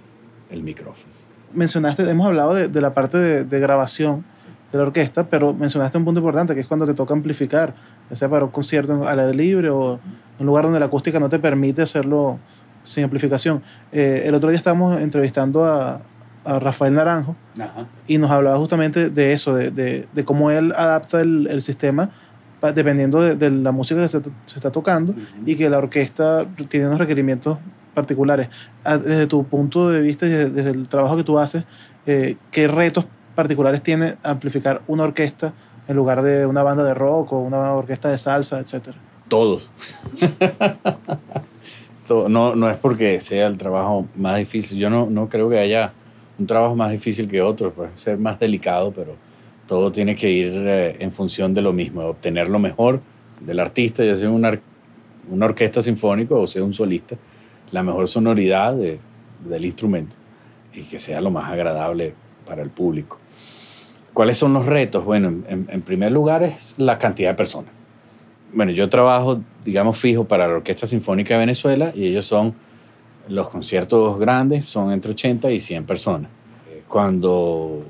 el 0.50 0.64
micrófono. 0.64 1.14
Mencionaste, 1.54 2.10
hemos 2.10 2.28
hablado 2.28 2.54
de, 2.54 2.68
de 2.68 2.82
la 2.82 2.94
parte 2.94 3.18
de, 3.18 3.44
de 3.44 3.60
grabación 3.60 4.24
de 4.72 4.78
la 4.80 4.86
orquesta, 4.86 5.28
pero 5.30 5.54
mencionaste 5.54 5.98
un 5.98 6.06
punto 6.06 6.20
importante 6.20 6.56
que 6.56 6.62
es 6.62 6.68
cuando 6.68 6.86
te 6.86 6.94
toca 6.94 7.14
amplificar, 7.14 7.76
ya 8.14 8.16
sea 8.16 8.30
para 8.30 8.46
un 8.46 8.52
concierto 8.52 9.08
al 9.08 9.20
aire 9.20 9.34
libre 9.34 9.70
o 9.70 10.00
un 10.40 10.46
lugar 10.46 10.66
donde 10.66 10.80
la 10.80 10.86
acústica 10.86 11.20
no 11.20 11.30
te 11.30 11.40
permite 11.40 11.82
hacerlo 11.82 12.38
sin 12.84 13.04
amplificación. 13.06 13.62
Eh, 13.92 14.24
el 14.26 14.36
otro 14.36 14.50
día 14.50 14.58
estábamos 14.58 15.02
entrevistando 15.02 15.66
a, 15.66 16.02
a 16.46 16.60
Rafael 16.60 16.94
Naranjo 16.94 17.36
Ajá. 17.60 17.88
y 18.08 18.18
nos 18.18 18.30
hablaba 18.30 18.58
justamente 18.58 19.10
de 19.10 19.34
eso, 19.34 19.56
de, 19.56 19.72
de, 19.72 20.08
de 20.14 20.26
cómo 20.26 20.52
él 20.52 20.74
adapta 20.76 21.22
el, 21.22 21.48
el 21.50 21.62
sistema 21.62 22.10
pa- 22.60 22.72
dependiendo 22.72 23.22
de, 23.22 23.36
de 23.36 23.50
la 23.50 23.72
música 23.72 24.02
que 24.02 24.10
se, 24.10 24.22
se 24.22 24.56
está 24.56 24.72
tocando 24.72 25.16
y 25.46 25.56
que 25.56 25.70
la 25.70 25.78
orquesta 25.78 26.46
tiene 26.68 26.88
unos 26.88 27.00
requerimientos 27.00 27.58
particulares. 27.94 28.50
Desde 28.84 29.28
tu 29.28 29.44
punto 29.46 29.90
de 29.90 30.02
vista 30.02 30.26
y 30.26 30.30
desde, 30.30 30.50
desde 30.50 30.72
el 30.72 30.88
trabajo 30.88 31.16
que 31.16 31.24
tú 31.24 31.40
haces, 31.40 31.64
eh, 32.06 32.38
¿qué 32.52 32.68
retos 32.68 33.06
particulares 33.36 33.82
tiene 33.82 34.18
amplificar 34.24 34.82
una 34.88 35.04
orquesta 35.04 35.54
en 35.88 35.96
lugar 35.96 36.22
de 36.22 36.46
una 36.46 36.64
banda 36.64 36.84
de 36.84 36.94
rock 36.94 37.34
o 37.34 37.40
una 37.40 37.74
orquesta 37.74 38.10
de 38.10 38.18
salsa, 38.18 38.60
etcétera? 38.60 38.98
Todos. 39.28 39.70
Todo- 42.08 42.28
no, 42.30 42.56
no 42.56 42.70
es 42.70 42.78
porque 42.78 43.20
sea 43.20 43.48
el 43.48 43.58
trabajo 43.58 44.06
más 44.16 44.38
difícil. 44.38 44.78
Yo 44.78 44.90
no, 44.90 45.10
no 45.10 45.30
creo 45.30 45.50
que 45.50 45.60
haya 45.60 45.94
un 46.38 46.46
trabajo 46.48 46.76
más 46.76 46.92
difícil 46.92 47.30
que 47.30 47.42
otro. 47.42 47.72
Puede 47.72 47.92
ser 47.96 48.18
más 48.18 48.40
delicado, 48.40 48.92
pero 48.92 49.16
todo 49.68 49.92
tiene 49.92 50.16
que 50.16 50.30
ir 50.30 50.52
eh, 50.54 50.98
en 51.00 51.12
función 51.12 51.54
de 51.54 51.62
lo 51.62 51.72
mismo, 51.72 52.02
de 52.02 52.08
obtener 52.08 52.50
lo 52.50 52.60
mejor 52.60 53.00
del 53.40 53.60
artista, 53.60 54.04
ya 54.04 54.16
sea 54.16 54.30
una, 54.30 54.60
una 55.30 55.46
orquesta 55.46 55.82
sinfónica 55.82 56.36
o 56.36 56.46
sea 56.48 56.64
un 56.64 56.74
solista, 56.74 57.16
la 57.72 57.82
mejor 57.84 58.08
sonoridad 58.08 58.74
de- 58.76 59.00
del 59.48 59.66
instrumento 59.66 60.16
y 60.74 60.84
que 60.84 61.00
sea 61.00 61.22
lo 61.22 61.32
más 61.32 61.50
agradable 61.52 62.14
para 62.46 62.62
el 62.62 62.70
público. 62.70 63.18
¿Cuáles 64.14 64.38
son 64.38 64.54
los 64.54 64.66
retos? 64.66 65.04
Bueno, 65.04 65.44
en, 65.48 65.82
primer 65.82 66.12
lugar 66.12 66.44
es 66.44 66.76
la 66.78 66.98
cantidad 66.98 67.32
de 67.32 67.36
personas 67.36 67.72
bueno, 68.54 68.72
yo 68.72 68.88
trabajo, 68.90 69.42
digamos, 69.66 69.98
fijo 69.98 70.26
para 70.26 70.48
la 70.48 70.54
Orquesta 70.54 70.86
Sinfónica 70.86 71.34
de 71.34 71.40
Venezuela 71.40 71.92
y 71.94 72.06
ellos 72.06 72.26
son, 72.26 72.54
los 73.28 73.50
conciertos 73.50 74.20
grandes 74.20 74.66
son 74.66 74.92
entre 74.92 75.12
80 75.12 75.52
y 75.52 75.60
100 75.60 75.86
personas. 75.86 76.30
Cuando 76.88 77.84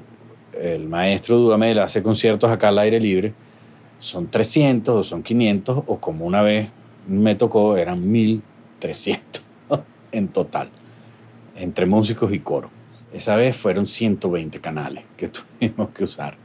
el 0.59 0.87
maestro 0.87 1.37
Dudamel 1.37 1.79
hace 1.79 2.01
conciertos 2.01 2.49
acá 2.49 2.69
al 2.69 2.79
aire 2.79 2.99
libre, 2.99 3.33
son 3.99 4.27
300 4.27 4.95
o 4.95 5.03
son 5.03 5.23
500 5.23 5.83
o 5.85 5.97
como 5.97 6.25
una 6.25 6.41
vez 6.41 6.69
me 7.07 7.35
tocó, 7.35 7.75
eran 7.75 8.09
1300 8.09 9.43
en 10.11 10.27
total, 10.29 10.69
entre 11.57 11.85
músicos 11.85 12.31
y 12.33 12.39
coro. 12.39 12.69
Esa 13.13 13.35
vez 13.35 13.55
fueron 13.55 13.85
120 13.85 14.59
canales 14.59 15.03
que 15.17 15.27
tuvimos 15.59 15.89
que 15.89 16.03
usar. 16.03 16.35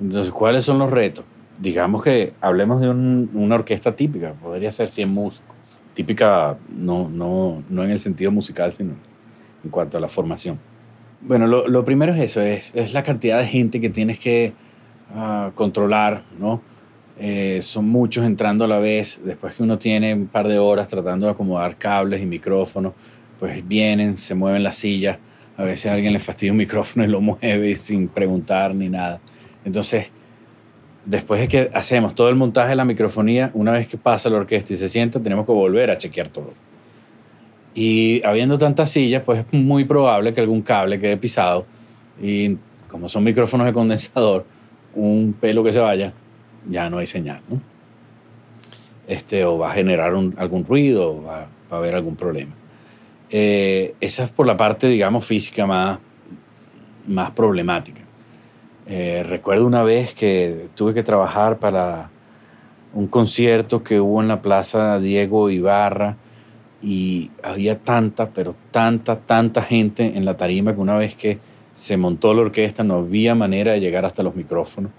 Entonces, 0.00 0.32
¿cuáles 0.32 0.64
son 0.64 0.78
los 0.78 0.90
retos? 0.90 1.24
Digamos 1.58 2.02
que 2.02 2.34
hablemos 2.40 2.80
de 2.80 2.88
un- 2.90 3.30
una 3.34 3.54
orquesta 3.54 3.94
típica, 3.96 4.32
podría 4.34 4.70
ser 4.72 4.88
100 4.88 5.08
músicos. 5.08 5.56
Típica 5.94 6.58
no, 6.68 7.08
no, 7.08 7.62
no 7.70 7.84
en 7.84 7.90
el 7.90 7.98
sentido 8.00 8.30
musical, 8.30 8.72
sino 8.72 8.92
en 9.64 9.70
cuanto 9.70 9.96
a 9.96 10.00
la 10.00 10.08
formación. 10.08 10.58
Bueno, 11.22 11.46
lo, 11.46 11.66
lo 11.66 11.84
primero 11.84 12.12
es 12.12 12.20
eso, 12.22 12.42
es, 12.42 12.72
es 12.74 12.92
la 12.92 13.02
cantidad 13.02 13.38
de 13.38 13.46
gente 13.46 13.80
que 13.80 13.88
tienes 13.88 14.18
que 14.18 14.52
ah, 15.14 15.50
controlar, 15.54 16.22
¿no? 16.38 16.60
Eh, 17.18 17.60
son 17.62 17.88
muchos 17.88 18.26
entrando 18.26 18.66
a 18.66 18.68
la 18.68 18.78
vez, 18.78 19.22
después 19.24 19.54
que 19.54 19.62
uno 19.62 19.78
tiene 19.78 20.12
un 20.12 20.26
par 20.26 20.46
de 20.46 20.58
horas 20.58 20.88
tratando 20.88 21.24
de 21.24 21.32
acomodar 21.32 21.76
cables 21.78 22.20
y 22.20 22.26
micrófonos, 22.26 22.92
pues 23.40 23.66
vienen, 23.66 24.18
se 24.18 24.34
mueven 24.34 24.62
las 24.62 24.76
sillas, 24.76 25.16
a 25.56 25.62
veces 25.64 25.90
alguien 25.90 26.12
le 26.12 26.18
fastidia 26.18 26.52
un 26.52 26.58
micrófono 26.58 27.04
y 27.04 27.08
lo 27.08 27.20
mueve 27.22 27.74
sin 27.76 28.08
preguntar 28.08 28.74
ni 28.74 28.88
nada. 28.88 29.20
Entonces, 29.64 30.10
después 31.04 31.40
de 31.40 31.48
que 31.48 31.70
hacemos 31.74 32.14
todo 32.14 32.28
el 32.28 32.34
montaje 32.36 32.70
de 32.70 32.76
la 32.76 32.84
microfonía, 32.84 33.50
una 33.54 33.72
vez 33.72 33.88
que 33.88 33.96
pasa 33.96 34.28
la 34.30 34.36
orquesta 34.38 34.72
y 34.72 34.76
se 34.76 34.88
sienta, 34.88 35.20
tenemos 35.20 35.46
que 35.46 35.52
volver 35.52 35.90
a 35.90 35.98
chequear 35.98 36.28
todo. 36.28 36.52
Y 37.74 38.22
habiendo 38.24 38.56
tantas 38.58 38.90
sillas, 38.90 39.22
pues 39.22 39.40
es 39.40 39.52
muy 39.52 39.84
probable 39.84 40.32
que 40.32 40.40
algún 40.40 40.62
cable 40.62 40.98
quede 40.98 41.16
pisado 41.16 41.66
y 42.22 42.56
como 42.88 43.08
son 43.08 43.24
micrófonos 43.24 43.66
de 43.66 43.72
condensador, 43.72 44.46
un 44.94 45.34
pelo 45.38 45.62
que 45.62 45.72
se 45.72 45.80
vaya, 45.80 46.12
ya 46.68 46.88
no 46.88 46.98
hay 46.98 47.06
señal, 47.06 47.40
¿no? 47.50 47.60
Este, 49.06 49.44
o 49.44 49.58
va 49.58 49.70
a 49.70 49.74
generar 49.74 50.14
un- 50.14 50.34
algún 50.38 50.64
ruido, 50.64 51.10
o 51.18 51.22
va, 51.22 51.40
va 51.70 51.76
a 51.76 51.76
haber 51.76 51.94
algún 51.94 52.16
problema. 52.16 52.52
Eh, 53.30 53.94
esa 54.00 54.24
es 54.24 54.30
por 54.30 54.46
la 54.46 54.56
parte, 54.56 54.86
digamos, 54.88 55.24
física 55.24 55.66
más, 55.66 55.98
más 57.06 57.30
problemática. 57.32 58.02
Eh, 58.86 59.24
recuerdo 59.28 59.66
una 59.66 59.82
vez 59.82 60.14
que 60.14 60.68
tuve 60.74 60.94
que 60.94 61.02
trabajar 61.02 61.58
para 61.58 62.10
un 62.94 63.08
concierto 63.08 63.82
que 63.82 64.00
hubo 64.00 64.22
en 64.22 64.28
la 64.28 64.40
Plaza 64.40 65.00
Diego 65.00 65.50
Ibarra 65.50 66.16
y 66.80 67.30
había 67.42 67.78
tanta, 67.78 68.30
pero 68.30 68.54
tanta, 68.70 69.18
tanta 69.18 69.62
gente 69.62 70.12
en 70.16 70.24
la 70.24 70.36
tarima 70.36 70.72
que 70.72 70.80
una 70.80 70.96
vez 70.96 71.16
que 71.16 71.40
se 71.74 71.96
montó 71.96 72.32
la 72.32 72.42
orquesta 72.42 72.84
no 72.84 72.94
había 72.96 73.34
manera 73.34 73.72
de 73.72 73.80
llegar 73.80 74.04
hasta 74.04 74.22
los 74.22 74.36
micrófonos. 74.36 74.92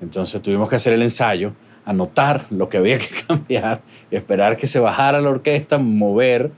Entonces 0.00 0.40
tuvimos 0.40 0.68
que 0.68 0.76
hacer 0.76 0.94
el 0.94 1.02
ensayo, 1.02 1.52
anotar 1.84 2.46
lo 2.50 2.68
que 2.68 2.78
había 2.78 2.98
que 2.98 3.08
cambiar 3.26 3.82
y 4.10 4.16
esperar 4.16 4.56
que 4.56 4.66
se 4.66 4.80
bajara 4.80 5.20
la 5.20 5.30
orquesta, 5.30 5.78
mover 5.78 6.50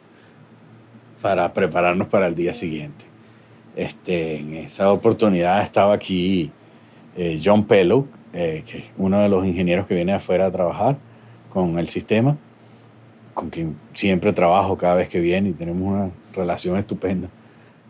para 1.21 1.53
prepararnos 1.53 2.09
para 2.09 2.27
el 2.27 2.35
día 2.35 2.55
siguiente. 2.55 3.05
Este, 3.77 4.37
en 4.37 4.55
esa 4.55 4.91
oportunidad 4.93 5.63
estaba 5.63 5.95
aquí 5.95 6.51
eh, 7.17 7.41
John 7.45 7.65
Pellow, 7.65 8.09
eh, 8.33 8.63
que 8.67 8.79
es 8.79 8.93
uno 8.97 9.21
de 9.21 9.29
los 9.29 9.45
ingenieros 9.45 9.87
que 9.87 9.95
viene 9.95 10.13
afuera 10.13 10.47
a 10.47 10.51
trabajar 10.51 10.97
con 11.53 11.79
el 11.79 11.87
sistema, 11.87 12.37
con 13.35 13.51
quien 13.51 13.77
siempre 13.93 14.33
trabajo 14.33 14.77
cada 14.77 14.95
vez 14.95 15.09
que 15.09 15.21
viene 15.21 15.51
y 15.51 15.53
tenemos 15.53 15.83
una 15.83 16.11
relación 16.35 16.77
estupenda. 16.77 17.29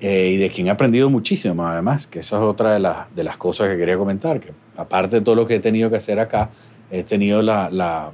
Eh, 0.00 0.32
y 0.34 0.36
de 0.38 0.48
quien 0.48 0.68
he 0.68 0.70
aprendido 0.70 1.10
muchísimo, 1.10 1.66
además, 1.66 2.06
que 2.06 2.20
esa 2.20 2.36
es 2.36 2.42
otra 2.42 2.72
de, 2.72 2.78
las 2.78 3.14
de 3.14 3.22
las 3.22 3.36
cosas 3.36 3.68
que 3.68 3.76
quería 3.76 3.98
comentar, 3.98 4.40
que 4.40 4.52
aparte 4.76 5.16
de 5.16 5.22
todo 5.22 5.34
lo 5.34 5.46
que 5.46 5.56
he 5.56 5.60
tenido 5.60 5.90
que 5.90 5.96
hacer 5.96 6.18
acá, 6.18 6.50
he 6.90 7.02
tenido 7.02 7.42
la, 7.42 7.68
la 7.70 8.10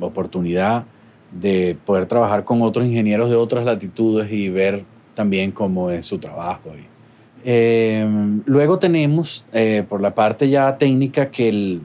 oportunidad 0.00 0.86
de 1.32 1.76
poder 1.84 2.06
trabajar 2.06 2.44
con 2.44 2.62
otros 2.62 2.86
ingenieros 2.86 3.30
de 3.30 3.36
otras 3.36 3.64
latitudes 3.64 4.30
y 4.32 4.48
ver 4.48 4.84
también 5.14 5.50
cómo 5.50 5.90
es 5.90 6.06
su 6.06 6.18
trabajo. 6.18 6.70
Eh, 7.44 8.06
luego 8.44 8.78
tenemos, 8.78 9.44
eh, 9.52 9.84
por 9.88 10.00
la 10.00 10.14
parte 10.14 10.48
ya 10.48 10.76
técnica, 10.78 11.30
que 11.30 11.48
el- 11.48 11.80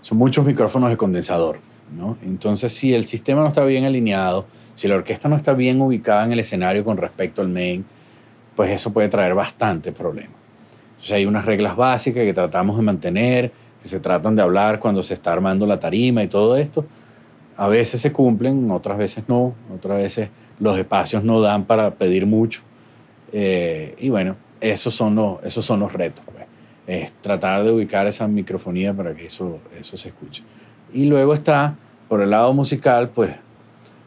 son 0.00 0.18
muchos 0.18 0.44
micrófonos 0.44 0.90
de 0.90 0.96
condensador. 0.96 1.58
¿no? 1.96 2.16
Entonces, 2.22 2.72
si 2.72 2.94
el 2.94 3.04
sistema 3.04 3.42
no 3.42 3.48
está 3.48 3.64
bien 3.64 3.84
alineado, 3.84 4.46
si 4.74 4.88
la 4.88 4.94
orquesta 4.94 5.28
no 5.28 5.36
está 5.36 5.52
bien 5.52 5.80
ubicada 5.82 6.24
en 6.24 6.32
el 6.32 6.40
escenario 6.40 6.84
con 6.84 6.96
respecto 6.96 7.42
al 7.42 7.48
main, 7.50 7.84
pues 8.56 8.70
eso 8.70 8.92
puede 8.92 9.08
traer 9.08 9.34
bastante 9.34 9.92
problema. 9.92 10.32
Entonces, 10.92 11.12
hay 11.12 11.26
unas 11.26 11.44
reglas 11.44 11.76
básicas 11.76 12.24
que 12.24 12.32
tratamos 12.32 12.76
de 12.78 12.82
mantener, 12.82 13.52
que 13.82 13.88
se 13.88 14.00
tratan 14.00 14.36
de 14.36 14.42
hablar 14.42 14.78
cuando 14.78 15.02
se 15.02 15.12
está 15.14 15.32
armando 15.32 15.66
la 15.66 15.78
tarima 15.78 16.22
y 16.22 16.28
todo 16.28 16.56
esto. 16.56 16.86
A 17.56 17.68
veces 17.68 18.00
se 18.00 18.12
cumplen, 18.12 18.70
otras 18.70 18.96
veces 18.98 19.24
no, 19.28 19.54
otras 19.74 19.98
veces 19.98 20.28
los 20.58 20.78
espacios 20.78 21.22
no 21.22 21.40
dan 21.40 21.64
para 21.64 21.90
pedir 21.94 22.26
mucho. 22.26 22.62
Eh, 23.32 23.94
y 23.98 24.08
bueno, 24.08 24.36
esos 24.60 24.94
son 24.94 25.14
los, 25.14 25.42
esos 25.44 25.64
son 25.64 25.80
los 25.80 25.92
retos. 25.92 26.24
pues. 26.32 26.46
Es 26.86 27.12
tratar 27.12 27.62
de 27.64 27.70
ubicar 27.70 28.06
esa 28.06 28.26
microfonía 28.26 28.92
para 28.94 29.14
que 29.14 29.26
eso, 29.26 29.58
eso 29.78 29.96
se 29.96 30.08
escuche. 30.08 30.42
Y 30.92 31.04
luego 31.06 31.34
está, 31.34 31.76
por 32.08 32.20
el 32.22 32.30
lado 32.30 32.52
musical, 32.52 33.10
pues 33.10 33.30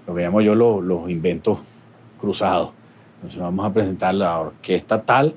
lo 0.08 0.14
que 0.16 0.22
llamo 0.22 0.42
yo 0.42 0.56
lo- 0.56 0.82
los 0.82 1.10
inventos 1.10 1.60
cruzados. 2.20 2.72
Entonces 3.16 3.40
vamos 3.42 3.66
a 3.66 3.74
presentar 3.74 4.14
la 4.14 4.40
orquesta 4.40 5.02
tal 5.02 5.36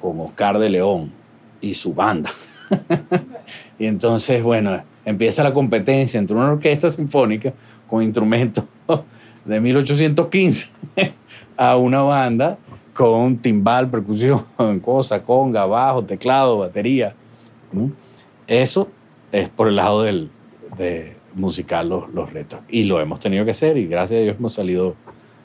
con 0.00 0.20
Oscar 0.20 0.58
de 0.58 0.68
León 0.68 1.12
y 1.60 1.74
su 1.74 1.94
banda. 1.94 2.30
y 3.78 3.86
entonces, 3.86 4.42
bueno, 4.42 4.82
empieza 5.04 5.42
la 5.42 5.52
competencia 5.52 6.18
entre 6.18 6.36
una 6.36 6.52
orquesta 6.52 6.90
sinfónica 6.90 7.52
con 7.88 8.02
instrumentos 8.02 8.64
de 9.44 9.60
1815 9.60 10.68
a 11.56 11.76
una 11.76 12.02
banda 12.02 12.58
con 12.92 13.38
timbal, 13.38 13.90
percusión, 13.90 14.44
cosa, 14.82 15.22
conga, 15.22 15.66
bajo, 15.66 16.04
teclado, 16.04 16.58
batería. 16.58 17.14
Eso 18.46 18.88
es 19.32 19.48
por 19.48 19.68
el 19.68 19.76
lado 19.76 20.04
del, 20.04 20.30
de 20.78 21.16
musical 21.34 21.88
los, 21.88 22.08
los 22.14 22.32
retos. 22.32 22.60
Y 22.68 22.84
lo 22.84 23.00
hemos 23.00 23.20
tenido 23.20 23.44
que 23.44 23.50
hacer 23.50 23.76
y 23.76 23.86
gracias 23.86 24.18
a 24.18 24.22
Dios 24.22 24.36
hemos 24.38 24.54
salido, 24.54 24.94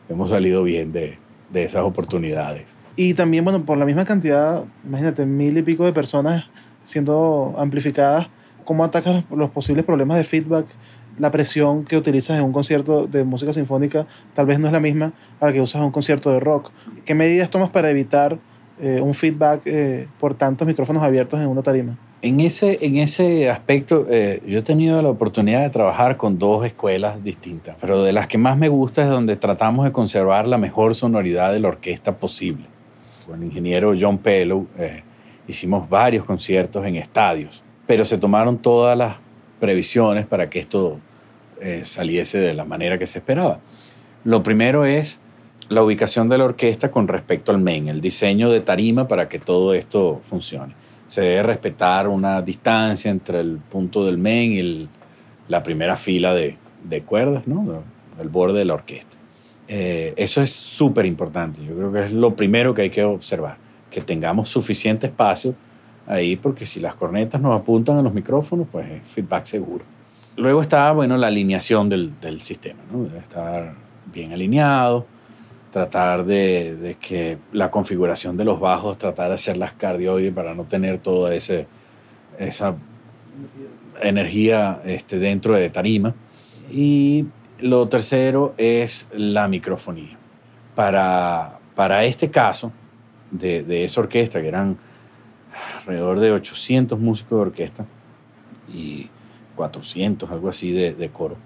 hemos 0.10 0.30
salido 0.30 0.64
bien 0.64 0.92
de, 0.92 1.18
de 1.50 1.64
esas 1.64 1.84
oportunidades. 1.84 2.76
Y 2.96 3.14
también, 3.14 3.44
bueno, 3.44 3.66
por 3.66 3.78
la 3.78 3.86
misma 3.86 4.06
cantidad, 4.06 4.64
imagínate, 4.86 5.26
mil 5.26 5.58
y 5.58 5.62
pico 5.64 5.86
de 5.86 5.94
personas 5.94 6.46
siendo 6.84 7.56
amplificadas, 7.58 8.28
¿cómo 8.70 8.84
atacas 8.84 9.24
los 9.32 9.50
posibles 9.50 9.84
problemas 9.84 10.18
de 10.18 10.24
feedback? 10.24 10.68
La 11.18 11.32
presión 11.32 11.86
que 11.86 11.98
utilizas 11.98 12.38
en 12.38 12.46
un 12.46 12.54
concierto 12.54 13.08
de 13.08 13.24
música 13.24 13.52
sinfónica 13.52 14.06
tal 14.36 14.46
vez 14.46 14.60
no 14.60 14.68
es 14.68 14.74
la 14.74 14.80
misma 14.80 15.12
a 15.40 15.48
la 15.48 15.54
que 15.54 15.60
usas 15.60 15.80
en 15.80 15.86
un 15.86 15.92
concierto 15.92 16.32
de 16.32 16.40
rock. 16.40 16.70
¿Qué 17.04 17.16
medidas 17.16 17.50
tomas 17.50 17.72
para 17.72 17.90
evitar 17.90 18.38
eh, 18.80 19.02
un 19.02 19.16
feedback 19.16 19.64
eh, 19.66 20.08
por 20.20 20.36
tantos 20.36 20.68
micrófonos 20.68 21.02
abiertos 21.02 21.40
en 21.40 21.48
una 21.48 21.64
tarima? 21.64 21.98
En 22.22 22.42
ese, 22.42 22.78
en 22.86 22.98
ese 22.98 23.50
aspecto, 23.50 24.06
eh, 24.08 24.44
yo 24.46 24.60
he 24.60 24.62
tenido 24.62 25.02
la 25.02 25.10
oportunidad 25.10 25.64
de 25.64 25.72
trabajar 25.72 26.16
con 26.16 26.38
dos 26.38 26.64
escuelas 26.64 27.24
distintas, 27.24 27.76
pero 27.82 28.04
de 28.04 28.14
las 28.14 28.28
que 28.28 28.38
más 28.38 28.56
me 28.56 28.70
gusta 28.70 29.02
es 29.02 29.10
donde 29.10 29.36
tratamos 29.36 29.84
de 29.86 29.92
conservar 29.92 30.46
la 30.46 30.60
mejor 30.60 30.94
sonoridad 30.94 31.52
de 31.52 31.60
la 31.60 31.70
orquesta 31.70 32.20
posible. 32.20 32.66
Con 33.26 33.42
el 33.42 33.48
ingeniero 33.48 33.96
John 34.00 34.20
Pellow 34.20 34.68
eh, 34.78 35.02
hicimos 35.48 35.90
varios 35.90 36.24
conciertos 36.24 36.86
en 36.86 36.98
estadios, 36.98 37.64
pero 37.90 38.06
se 38.06 38.20
tomaron 38.20 38.60
todas 38.60 38.96
las 38.96 39.16
previsiones 39.60 40.28
para 40.28 40.48
que 40.48 40.60
esto 40.60 41.00
eh, 41.60 41.82
saliese 41.86 42.38
de 42.38 42.54
la 42.54 42.64
manera 42.64 43.00
que 43.00 43.08
se 43.08 43.18
esperaba. 43.18 43.62
Lo 44.24 44.44
primero 44.44 44.86
es 44.86 45.20
la 45.70 45.82
ubicación 45.82 46.30
de 46.30 46.38
la 46.38 46.46
orquesta 46.46 46.92
con 46.92 47.08
respecto 47.08 47.52
al 47.52 47.58
main, 47.58 47.88
el 47.88 48.00
diseño 48.00 48.52
de 48.52 48.60
tarima 48.62 49.08
para 49.08 49.28
que 49.28 49.40
todo 49.40 49.74
esto 49.74 50.22
funcione 50.24 50.76
se 51.08 51.22
debe 51.22 51.42
respetar 51.42 52.08
una 52.08 52.44
distancia 52.44 53.10
entre 53.10 53.40
el 53.40 53.58
punto 53.58 54.06
del 54.06 54.20
main 54.20 54.52
y 54.54 54.88
la 55.48 55.64
primera 55.64 55.96
fila 55.96 56.36
de, 56.36 56.58
de 56.84 57.02
cuerdas, 57.02 57.48
¿no? 57.48 57.82
el 58.22 58.30
borde 58.30 58.60
de 58.60 58.66
la 58.66 58.76
orquesta. 58.76 59.18
Eh, 59.68 60.14
eso 60.16 60.44
es 60.44 60.52
súper 60.52 61.08
importante. 61.08 61.66
Yo 61.66 61.74
creo 61.74 61.92
que 61.92 62.06
es 62.06 62.12
lo 62.12 62.36
primero 62.36 62.76
que 62.76 62.84
hay 62.84 62.90
que 62.92 63.04
observar, 63.04 63.58
que 63.90 64.02
tengamos 64.02 64.50
suficiente 64.50 65.08
espacio 65.08 65.56
ahí, 66.10 66.36
porque 66.36 66.66
si 66.66 66.82
las 66.82 66.96
cornetas 66.96 67.40
nos 67.40 67.56
apuntan 67.56 67.98
a 67.98 68.02
los 68.02 68.14
micrófonos, 68.14 68.68
pues 68.70 68.90
es 68.92 69.08
feedback 69.08 69.46
seguro. 69.46 69.86
Luego 70.36 70.62
está, 70.62 70.92
bueno, 70.92 71.16
la 71.16 71.28
alineación 71.28 71.88
del, 71.88 72.20
del 72.20 72.42
sistema, 72.42 72.80
¿no? 72.92 73.04
Debe 73.04 73.20
estar 73.20 73.76
bien 74.12 74.34
alineado, 74.34 75.06
tratar 75.72 76.26
de, 76.26 76.76
de 76.76 76.96
que 76.96 77.38
la 77.52 77.70
configuración 77.70 78.36
de 78.38 78.44
los 78.44 78.60
bajos, 78.60 78.98
tratar 78.98 79.30
de 79.30 79.36
hacerlas 79.36 79.74
cardioide 79.74 80.32
para 80.32 80.56
no 80.56 80.64
tener 80.64 80.98
toda 80.98 81.36
ese, 81.36 81.68
esa 82.40 82.76
energía 84.02 84.82
este, 84.84 85.20
dentro 85.20 85.54
de 85.54 85.70
tarima. 85.70 86.16
Y 86.72 87.28
lo 87.60 87.88
tercero 87.88 88.56
es 88.58 89.08
la 89.14 89.48
microfonía. 89.48 90.18
Para, 90.74 91.60
para 91.76 92.04
este 92.06 92.32
caso 92.32 92.72
de, 93.30 93.64
de 93.64 93.84
esa 93.84 94.02
orquesta, 94.02 94.42
que 94.42 94.48
eran 94.48 94.78
alrededor 95.78 96.20
de 96.20 96.32
800 96.32 97.00
músicos 97.00 97.38
de 97.38 97.42
orquesta 97.42 97.86
y 98.74 99.10
400, 99.56 100.30
algo 100.32 100.50
así, 100.50 100.72
de, 100.72 100.94
de 100.94 101.10
coro, 101.10 101.38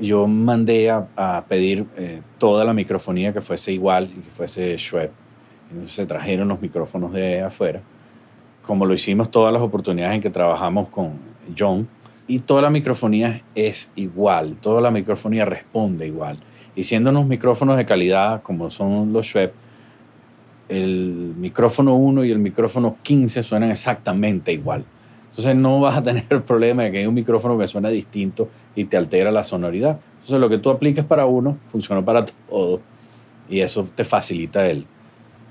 yo 0.00 0.26
mandé 0.26 0.90
a, 0.90 1.08
a 1.16 1.44
pedir 1.46 1.86
eh, 1.96 2.22
toda 2.38 2.64
la 2.64 2.72
microfonía 2.72 3.32
que 3.32 3.40
fuese 3.40 3.72
igual 3.72 4.10
y 4.16 4.20
que 4.20 4.30
fuese 4.30 4.76
Schwepp. 4.78 5.12
Entonces 5.70 5.94
se 5.94 6.06
trajeron 6.06 6.48
los 6.48 6.60
micrófonos 6.60 7.12
de 7.12 7.40
afuera, 7.40 7.80
como 8.62 8.86
lo 8.86 8.94
hicimos 8.94 9.30
todas 9.30 9.52
las 9.52 9.62
oportunidades 9.62 10.16
en 10.16 10.22
que 10.22 10.30
trabajamos 10.30 10.88
con 10.88 11.18
John, 11.58 11.88
y 12.26 12.38
toda 12.38 12.62
la 12.62 12.70
microfonía 12.70 13.42
es 13.54 13.90
igual, 13.96 14.56
toda 14.58 14.80
la 14.80 14.90
microfonía 14.90 15.44
responde 15.44 16.06
igual. 16.06 16.38
Y 16.74 16.84
siendo 16.84 17.10
unos 17.10 17.26
micrófonos 17.26 17.76
de 17.76 17.84
calidad 17.84 18.42
como 18.42 18.70
son 18.70 19.12
los 19.12 19.26
Schwepp, 19.26 19.54
el 20.72 21.34
micrófono 21.36 21.96
1 21.96 22.24
y 22.24 22.30
el 22.30 22.38
micrófono 22.38 22.96
15 23.02 23.42
suenan 23.42 23.70
exactamente 23.70 24.52
igual. 24.52 24.84
Entonces 25.30 25.56
no 25.56 25.80
vas 25.80 25.96
a 25.96 26.02
tener 26.02 26.24
el 26.30 26.42
problema 26.42 26.84
de 26.84 26.92
que 26.92 26.98
hay 26.98 27.06
un 27.06 27.14
micrófono 27.14 27.58
que 27.58 27.66
suena 27.66 27.88
distinto 27.88 28.48
y 28.74 28.84
te 28.84 28.96
altera 28.96 29.30
la 29.30 29.44
sonoridad. 29.44 29.98
Entonces 30.14 30.40
lo 30.40 30.48
que 30.48 30.58
tú 30.58 30.70
aplicas 30.70 31.04
para 31.04 31.26
uno 31.26 31.58
funciona 31.66 32.04
para 32.04 32.24
todo 32.24 32.80
y 33.48 33.60
eso 33.60 33.84
te 33.94 34.04
facilita 34.04 34.68
el, 34.68 34.86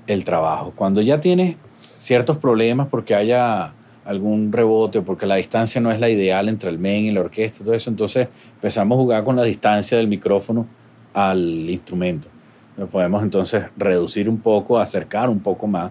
el 0.06 0.24
trabajo. 0.24 0.72
Cuando 0.74 1.00
ya 1.00 1.20
tienes 1.20 1.56
ciertos 1.96 2.38
problemas 2.38 2.88
porque 2.88 3.14
haya 3.14 3.74
algún 4.04 4.52
rebote 4.52 4.98
o 4.98 5.04
porque 5.04 5.26
la 5.26 5.36
distancia 5.36 5.80
no 5.80 5.92
es 5.92 6.00
la 6.00 6.08
ideal 6.08 6.48
entre 6.48 6.70
el 6.70 6.78
main 6.78 7.04
y 7.06 7.10
la 7.12 7.20
orquesta, 7.20 7.64
todo 7.64 7.74
eso, 7.74 7.90
entonces 7.90 8.28
empezamos 8.54 8.96
a 8.96 9.00
jugar 9.00 9.24
con 9.24 9.36
la 9.36 9.44
distancia 9.44 9.98
del 9.98 10.08
micrófono 10.08 10.66
al 11.14 11.70
instrumento. 11.70 12.28
Lo 12.76 12.86
podemos 12.86 13.22
entonces 13.22 13.64
reducir 13.76 14.28
un 14.28 14.38
poco, 14.38 14.78
acercar 14.78 15.28
un 15.28 15.40
poco 15.40 15.66
más. 15.66 15.90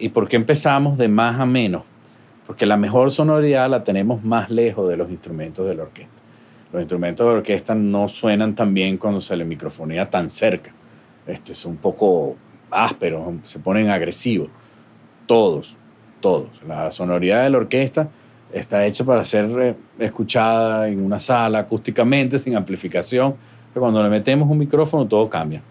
¿Y 0.00 0.08
por 0.08 0.28
qué 0.28 0.36
empezamos 0.36 0.98
de 0.98 1.08
más 1.08 1.38
a 1.40 1.46
menos? 1.46 1.82
Porque 2.46 2.66
la 2.66 2.76
mejor 2.76 3.10
sonoridad 3.12 3.68
la 3.68 3.84
tenemos 3.84 4.24
más 4.24 4.50
lejos 4.50 4.88
de 4.88 4.96
los 4.96 5.10
instrumentos 5.10 5.66
de 5.66 5.74
la 5.74 5.82
orquesta. 5.84 6.12
Los 6.72 6.82
instrumentos 6.82 7.26
de 7.26 7.32
la 7.32 7.38
orquesta 7.38 7.74
no 7.74 8.08
suenan 8.08 8.54
tan 8.54 8.74
bien 8.74 8.96
cuando 8.96 9.20
se 9.20 9.36
le 9.36 9.44
microfonía 9.44 10.10
tan 10.10 10.28
cerca. 10.28 10.72
Este, 11.26 11.52
es 11.52 11.64
un 11.64 11.76
poco 11.76 12.36
ásperos, 12.70 13.34
se 13.44 13.58
ponen 13.58 13.90
agresivos. 13.90 14.48
Todos, 15.26 15.76
todos. 16.20 16.48
La 16.66 16.90
sonoridad 16.90 17.44
de 17.44 17.50
la 17.50 17.58
orquesta 17.58 18.08
está 18.52 18.86
hecha 18.86 19.04
para 19.04 19.24
ser 19.24 19.50
eh, 19.60 19.76
escuchada 19.98 20.88
en 20.88 21.04
una 21.04 21.20
sala 21.20 21.60
acústicamente, 21.60 22.38
sin 22.38 22.56
amplificación. 22.56 23.34
Pero 23.72 23.82
cuando 23.82 24.02
le 24.02 24.08
metemos 24.08 24.48
un 24.50 24.58
micrófono, 24.58 25.06
todo 25.06 25.28
cambia. 25.28 25.62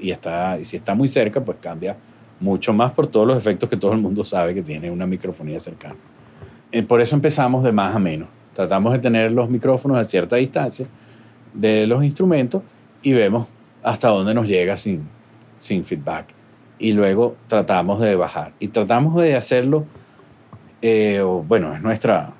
Y, 0.00 0.10
está, 0.10 0.58
y 0.58 0.64
si 0.64 0.76
está 0.76 0.94
muy 0.94 1.08
cerca, 1.08 1.44
pues 1.44 1.58
cambia 1.60 1.96
mucho 2.40 2.72
más 2.72 2.92
por 2.92 3.06
todos 3.06 3.26
los 3.26 3.36
efectos 3.36 3.68
que 3.68 3.76
todo 3.76 3.92
el 3.92 3.98
mundo 3.98 4.24
sabe 4.24 4.54
que 4.54 4.62
tiene 4.62 4.90
una 4.90 5.06
microfonía 5.06 5.58
cercana. 5.58 5.96
Eh, 6.70 6.82
por 6.82 7.00
eso 7.00 7.16
empezamos 7.16 7.64
de 7.64 7.72
más 7.72 7.94
a 7.94 7.98
menos. 7.98 8.28
Tratamos 8.52 8.92
de 8.92 8.98
tener 8.98 9.32
los 9.32 9.48
micrófonos 9.48 9.98
a 9.98 10.04
cierta 10.04 10.36
distancia 10.36 10.86
de 11.54 11.86
los 11.86 12.04
instrumentos 12.04 12.62
y 13.02 13.12
vemos 13.12 13.46
hasta 13.82 14.08
dónde 14.08 14.34
nos 14.34 14.46
llega 14.46 14.76
sin, 14.76 15.08
sin 15.58 15.84
feedback. 15.84 16.26
Y 16.78 16.92
luego 16.92 17.36
tratamos 17.48 18.00
de 18.00 18.14
bajar. 18.16 18.52
Y 18.60 18.68
tratamos 18.68 19.20
de 19.20 19.36
hacerlo, 19.36 19.84
eh, 20.82 21.22
bueno, 21.46 21.74
es 21.74 21.82
nuestra, 21.82 22.32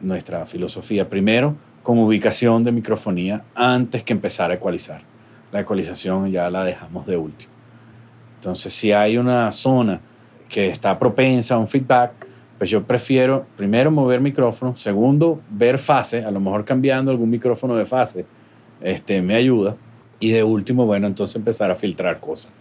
nuestra 0.00 0.46
filosofía. 0.46 1.08
Primero, 1.08 1.54
con 1.82 1.98
ubicación 1.98 2.64
de 2.64 2.72
microfonía 2.72 3.44
antes 3.54 4.02
que 4.02 4.12
empezar 4.12 4.50
a 4.50 4.54
ecualizar. 4.54 5.09
La 5.52 5.60
ecualización 5.60 6.30
ya 6.30 6.50
la 6.50 6.64
dejamos 6.64 7.06
de 7.06 7.16
último. 7.16 7.52
Entonces, 8.36 8.72
si 8.72 8.92
hay 8.92 9.18
una 9.18 9.52
zona 9.52 10.00
que 10.48 10.68
está 10.68 10.98
propensa 10.98 11.54
a 11.54 11.58
un 11.58 11.68
feedback, 11.68 12.12
pues 12.58 12.68
yo 12.68 12.82
prefiero 12.82 13.46
primero 13.56 13.90
mover 13.90 14.20
micrófono, 14.20 14.76
segundo 14.76 15.40
ver 15.48 15.78
fase, 15.78 16.24
a 16.24 16.30
lo 16.30 16.40
mejor 16.40 16.64
cambiando 16.64 17.10
algún 17.10 17.30
micrófono 17.30 17.74
de 17.74 17.86
fase, 17.86 18.26
este, 18.80 19.22
me 19.22 19.34
ayuda. 19.34 19.76
Y 20.18 20.32
de 20.32 20.44
último, 20.44 20.84
bueno, 20.84 21.06
entonces 21.06 21.36
empezar 21.36 21.70
a 21.70 21.74
filtrar 21.74 22.20
cosas, 22.20 22.52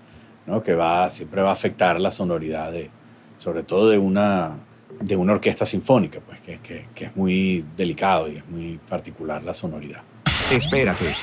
¿no? 0.45 0.63
que 0.63 0.73
va, 0.73 1.09
siempre 1.09 1.41
va 1.41 1.49
a 1.49 1.53
afectar 1.53 1.99
la 1.99 2.11
sonoridad, 2.11 2.71
de, 2.71 2.89
sobre 3.37 3.63
todo 3.63 3.89
de 3.89 3.97
una, 3.97 4.53
de 5.01 5.17
una 5.17 5.33
orquesta 5.33 5.65
sinfónica, 5.65 6.21
pues, 6.25 6.39
que, 6.39 6.59
que, 6.59 6.85
que 6.95 7.05
es 7.05 7.15
muy 7.17 7.65
delicado 7.75 8.29
y 8.29 8.37
es 8.37 8.47
muy 8.47 8.79
particular 8.89 9.43
la 9.43 9.53
sonoridad. 9.53 10.01
Espérate, 10.49 11.13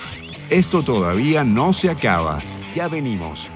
esto 0.50 0.82
todavía 0.82 1.44
no 1.44 1.72
se 1.72 1.90
acaba. 1.90 2.40
Ya 2.74 2.88
venimos. 2.88 3.48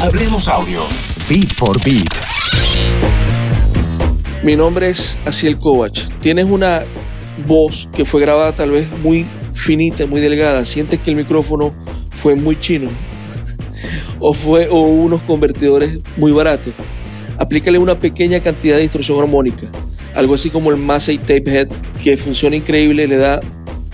Hablemos 0.00 0.48
audio, 0.48 0.82
beat 1.28 1.54
por 1.56 1.82
beat. 1.82 2.08
Mi 4.42 4.54
nombre 4.54 4.90
es 4.90 5.18
Asiel 5.24 5.58
Kovac. 5.58 5.94
Tienes 6.20 6.46
una 6.46 6.82
voz 7.46 7.88
que 7.94 8.04
fue 8.04 8.20
grabada 8.20 8.54
tal 8.54 8.70
vez 8.70 8.86
muy 9.02 9.26
finita, 9.54 10.06
muy 10.06 10.20
delgada. 10.20 10.64
Sientes 10.64 11.00
que 11.00 11.10
el 11.10 11.16
micrófono 11.16 11.74
fue 12.10 12.36
muy 12.36 12.58
chino 12.60 12.90
o 14.20 14.34
fue 14.34 14.68
o 14.68 14.80
unos 14.80 15.22
convertidores 15.22 16.00
muy 16.16 16.32
baratos. 16.32 16.74
Aplícale 17.38 17.78
una 17.78 17.98
pequeña 17.98 18.40
cantidad 18.40 18.76
de 18.76 18.82
distorsión 18.82 19.18
armónica, 19.20 19.66
algo 20.16 20.34
así 20.34 20.50
como 20.50 20.70
el 20.70 20.78
Massey 20.78 21.18
Tape 21.18 21.44
Head, 21.46 21.68
que 22.02 22.16
funciona 22.16 22.56
increíble, 22.56 23.06
le 23.06 23.16
da 23.16 23.40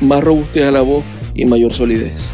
más 0.00 0.22
robustez 0.22 0.66
a 0.66 0.70
la 0.70 0.80
voz 0.80 1.04
y 1.34 1.44
mayor 1.44 1.72
solidez. 1.72 2.30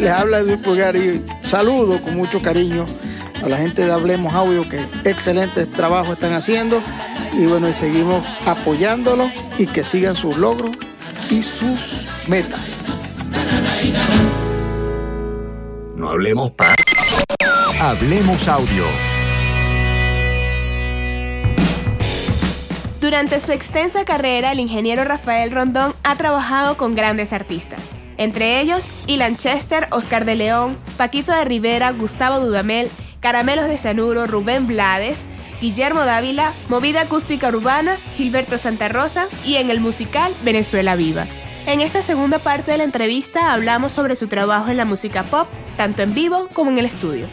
Les 0.00 0.10
habla 0.10 0.38
Edwin 0.38 0.58
Pulgar 0.62 0.96
y 0.96 1.22
saludo 1.42 2.00
con 2.00 2.16
mucho 2.16 2.40
cariño 2.40 2.86
a 3.44 3.48
la 3.50 3.58
gente 3.58 3.84
de 3.84 3.92
Hablemos 3.92 4.32
Audio 4.32 4.66
que 4.66 4.80
excelente 5.04 5.66
trabajo 5.66 6.14
están 6.14 6.32
haciendo 6.32 6.82
y 7.34 7.44
bueno, 7.44 7.68
y 7.68 7.74
seguimos 7.74 8.26
apoyándolo 8.46 9.30
y 9.58 9.66
que 9.66 9.84
sigan 9.84 10.14
sus 10.14 10.38
logros 10.38 10.70
y 11.28 11.42
sus 11.42 12.06
metas. 12.26 12.60
No 16.00 16.08
hablemos 16.08 16.50
pa. 16.52 16.74
Hablemos 17.78 18.48
audio. 18.48 18.86
Durante 23.02 23.38
su 23.38 23.52
extensa 23.52 24.06
carrera, 24.06 24.52
el 24.52 24.60
ingeniero 24.60 25.04
Rafael 25.04 25.50
Rondón 25.50 25.92
ha 26.02 26.16
trabajado 26.16 26.78
con 26.78 26.94
grandes 26.94 27.34
artistas, 27.34 27.90
entre 28.16 28.60
ellos 28.60 28.90
Ilan 29.08 29.36
Chester, 29.36 29.88
Oscar 29.90 30.24
de 30.24 30.36
León, 30.36 30.78
Paquito 30.96 31.32
de 31.32 31.44
Rivera, 31.44 31.92
Gustavo 31.92 32.40
Dudamel, 32.40 32.88
Caramelos 33.20 33.68
de 33.68 33.76
Sanuro, 33.76 34.26
Rubén 34.26 34.66
Blades, 34.66 35.26
Guillermo 35.60 36.06
Dávila, 36.06 36.54
Movida 36.70 37.02
Acústica 37.02 37.48
Urbana, 37.48 37.98
Gilberto 38.16 38.56
Santa 38.56 38.88
Rosa 38.88 39.26
y 39.44 39.56
en 39.56 39.68
el 39.68 39.80
musical 39.80 40.32
Venezuela 40.44 40.96
Viva. 40.96 41.26
En 41.70 41.80
esta 41.80 42.02
segunda 42.02 42.40
parte 42.40 42.72
de 42.72 42.78
la 42.78 42.82
entrevista 42.82 43.52
hablamos 43.52 43.92
sobre 43.92 44.16
su 44.16 44.26
trabajo 44.26 44.72
en 44.72 44.76
la 44.76 44.84
música 44.84 45.22
pop, 45.22 45.46
tanto 45.76 46.02
en 46.02 46.14
vivo 46.14 46.48
como 46.52 46.72
en 46.72 46.78
el 46.78 46.84
estudio. 46.84 47.28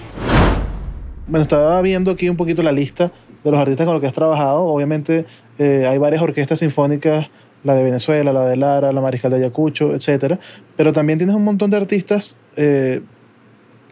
Bueno, 1.26 1.42
estaba 1.42 1.82
viendo 1.82 2.12
aquí 2.12 2.30
un 2.30 2.38
poquito 2.38 2.62
la 2.62 2.72
lista 2.72 3.12
de 3.44 3.50
los 3.50 3.60
artistas 3.60 3.86
con 3.86 3.96
los 3.96 4.02
que 4.02 4.06
has 4.06 4.14
trabajado. 4.14 4.60
Obviamente 4.66 5.26
eh, 5.58 5.88
hay 5.90 5.98
varias 5.98 6.22
orquestas 6.22 6.60
sinfónicas, 6.60 7.32
la 7.64 7.74
de 7.74 7.84
Venezuela, 7.84 8.32
la 8.32 8.46
de 8.46 8.58
Lara, 8.58 8.92
la 8.92 9.02
Mariscal 9.02 9.32
de 9.32 9.38
Ayacucho, 9.38 9.96
etc. 9.96 10.38
Pero 10.76 10.94
también 10.94 11.18
tienes 11.18 11.36
un 11.36 11.44
montón 11.44 11.72
de 11.72 11.78
artistas, 11.78 12.36
eh, 12.58 13.02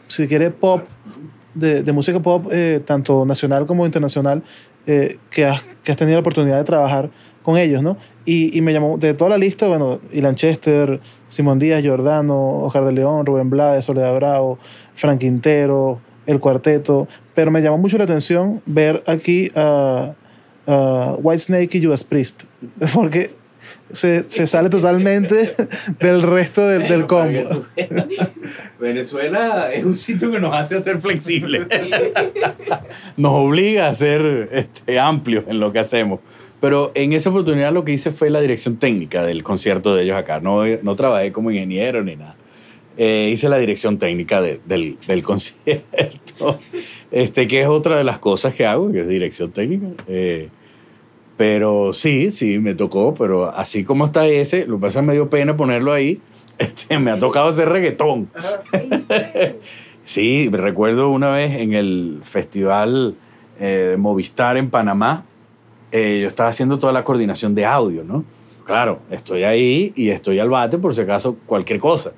si 0.07 0.27
quieres, 0.27 0.51
pop, 0.51 0.85
de, 1.55 1.91
música 1.91 2.19
pop, 2.19 2.49
eh, 2.51 2.83
tanto 2.85 3.25
nacional 3.25 3.65
como 3.65 3.83
internacional, 3.83 4.43
que, 4.85 5.45
has, 5.45 5.63
que 5.83 5.91
has 5.91 5.97
tenido 5.97 6.17
la 6.17 6.19
oportunidad 6.19 6.59
de 6.59 6.63
trabajar 6.63 7.09
con 7.45 7.57
ellos, 7.59 7.83
¿no? 7.83 7.95
Y, 8.25 8.57
y 8.57 8.61
me 8.61 8.73
llamó, 8.73 8.97
de 8.97 9.13
toda 9.13 9.29
la 9.29 9.37
lista, 9.37 9.67
bueno, 9.67 9.99
Ilan 10.11 10.33
Chester, 10.33 10.99
Simón 11.27 11.59
Díaz, 11.59 11.83
Giordano, 11.83 12.57
Oscar 12.63 12.85
de 12.85 12.91
León, 12.91 13.23
Rubén 13.23 13.51
Blades, 13.51 13.85
Soledad 13.85 14.15
Bravo, 14.15 14.57
Frank 14.95 15.19
Quintero, 15.19 15.99
El 16.25 16.39
Cuarteto, 16.39 17.07
pero 17.35 17.51
me 17.51 17.61
llamó 17.61 17.77
mucho 17.77 17.99
la 17.99 18.05
atención 18.05 18.63
ver 18.65 19.03
aquí 19.05 19.51
a, 19.53 20.15
a 20.65 21.15
Whitesnake 21.19 21.75
y 21.75 21.85
Judas 21.85 22.03
Priest, 22.03 22.45
porque 22.95 23.29
se, 23.91 24.27
se 24.27 24.47
sale 24.47 24.69
totalmente 24.69 25.55
del 25.99 26.23
resto 26.23 26.67
del, 26.67 26.87
del 26.87 27.05
combo. 27.05 27.67
Venezuela 28.79 29.71
es 29.71 29.85
un 29.85 29.95
sitio 29.95 30.31
que 30.31 30.39
nos 30.39 30.55
hace 30.55 30.79
ser 30.79 30.99
flexibles. 30.99 31.67
nos 33.17 33.31
obliga 33.33 33.87
a 33.87 33.93
ser 33.93 34.49
este, 34.51 34.99
amplios 34.99 35.45
en 35.47 35.59
lo 35.59 35.71
que 35.71 35.79
hacemos. 35.79 36.19
Pero 36.61 36.91
en 36.95 37.13
esa 37.13 37.29
oportunidad 37.29 37.73
lo 37.73 37.83
que 37.83 37.93
hice 37.93 38.11
fue 38.11 38.29
la 38.29 38.41
dirección 38.41 38.77
técnica 38.77 39.23
del 39.23 39.43
concierto 39.43 39.95
de 39.95 40.03
ellos 40.03 40.17
acá. 40.17 40.39
No, 40.39 40.65
no 40.65 40.95
trabajé 40.95 41.31
como 41.31 41.51
ingeniero 41.51 42.03
ni 42.03 42.15
nada. 42.15 42.35
Eh, 42.97 43.29
hice 43.33 43.49
la 43.49 43.57
dirección 43.57 43.99
técnica 43.99 44.41
de, 44.41 44.61
del, 44.65 44.97
del, 45.05 45.21
concierto, 45.23 46.59
este, 47.11 47.47
que 47.47 47.61
es 47.61 47.67
otra 47.67 47.97
de 47.97 48.05
las 48.05 48.19
cosas 48.19 48.53
que 48.53 48.65
hago, 48.65 48.91
que 48.91 49.01
es 49.01 49.07
dirección 49.07 49.51
técnica. 49.51 49.87
Eh, 50.07 50.49
pero 51.35 51.91
sí, 51.91 52.31
sí, 52.31 52.59
me 52.59 52.73
tocó, 52.73 53.13
pero 53.13 53.49
así 53.49 53.83
como 53.83 54.05
está 54.05 54.25
ese, 54.27 54.65
lo 54.65 54.77
que 54.77 54.83
pasa 54.83 54.99
es 54.99 55.03
que 55.03 55.07
me 55.07 55.13
dio 55.13 55.29
pena 55.29 55.57
ponerlo 55.57 55.91
ahí, 55.91 56.21
este, 56.57 56.97
me 56.99 57.11
ha 57.11 57.19
tocado 57.19 57.49
hacer 57.49 57.67
reggaetón. 57.67 58.29
sí, 60.03 60.49
recuerdo 60.49 61.09
una 61.09 61.31
vez 61.31 61.59
en 61.59 61.73
el 61.73 62.19
festival 62.23 63.15
eh, 63.59 63.97
Movistar 63.99 64.55
en 64.55 64.69
Panamá, 64.69 65.25
eh, 65.97 66.19
yo 66.21 66.27
estaba 66.27 66.49
haciendo 66.49 66.77
toda 66.79 66.91
la 66.93 67.03
coordinación 67.03 67.55
de 67.55 67.65
audio, 67.65 68.03
¿no? 68.03 68.23
Claro, 68.65 68.99
estoy 69.11 69.43
ahí 69.43 69.93
y 69.95 70.09
estoy 70.09 70.39
al 70.39 70.49
bate 70.49 70.77
por 70.77 70.93
si 70.95 71.01
acaso 71.01 71.37
cualquier 71.45 71.79
cosa. 71.79 72.11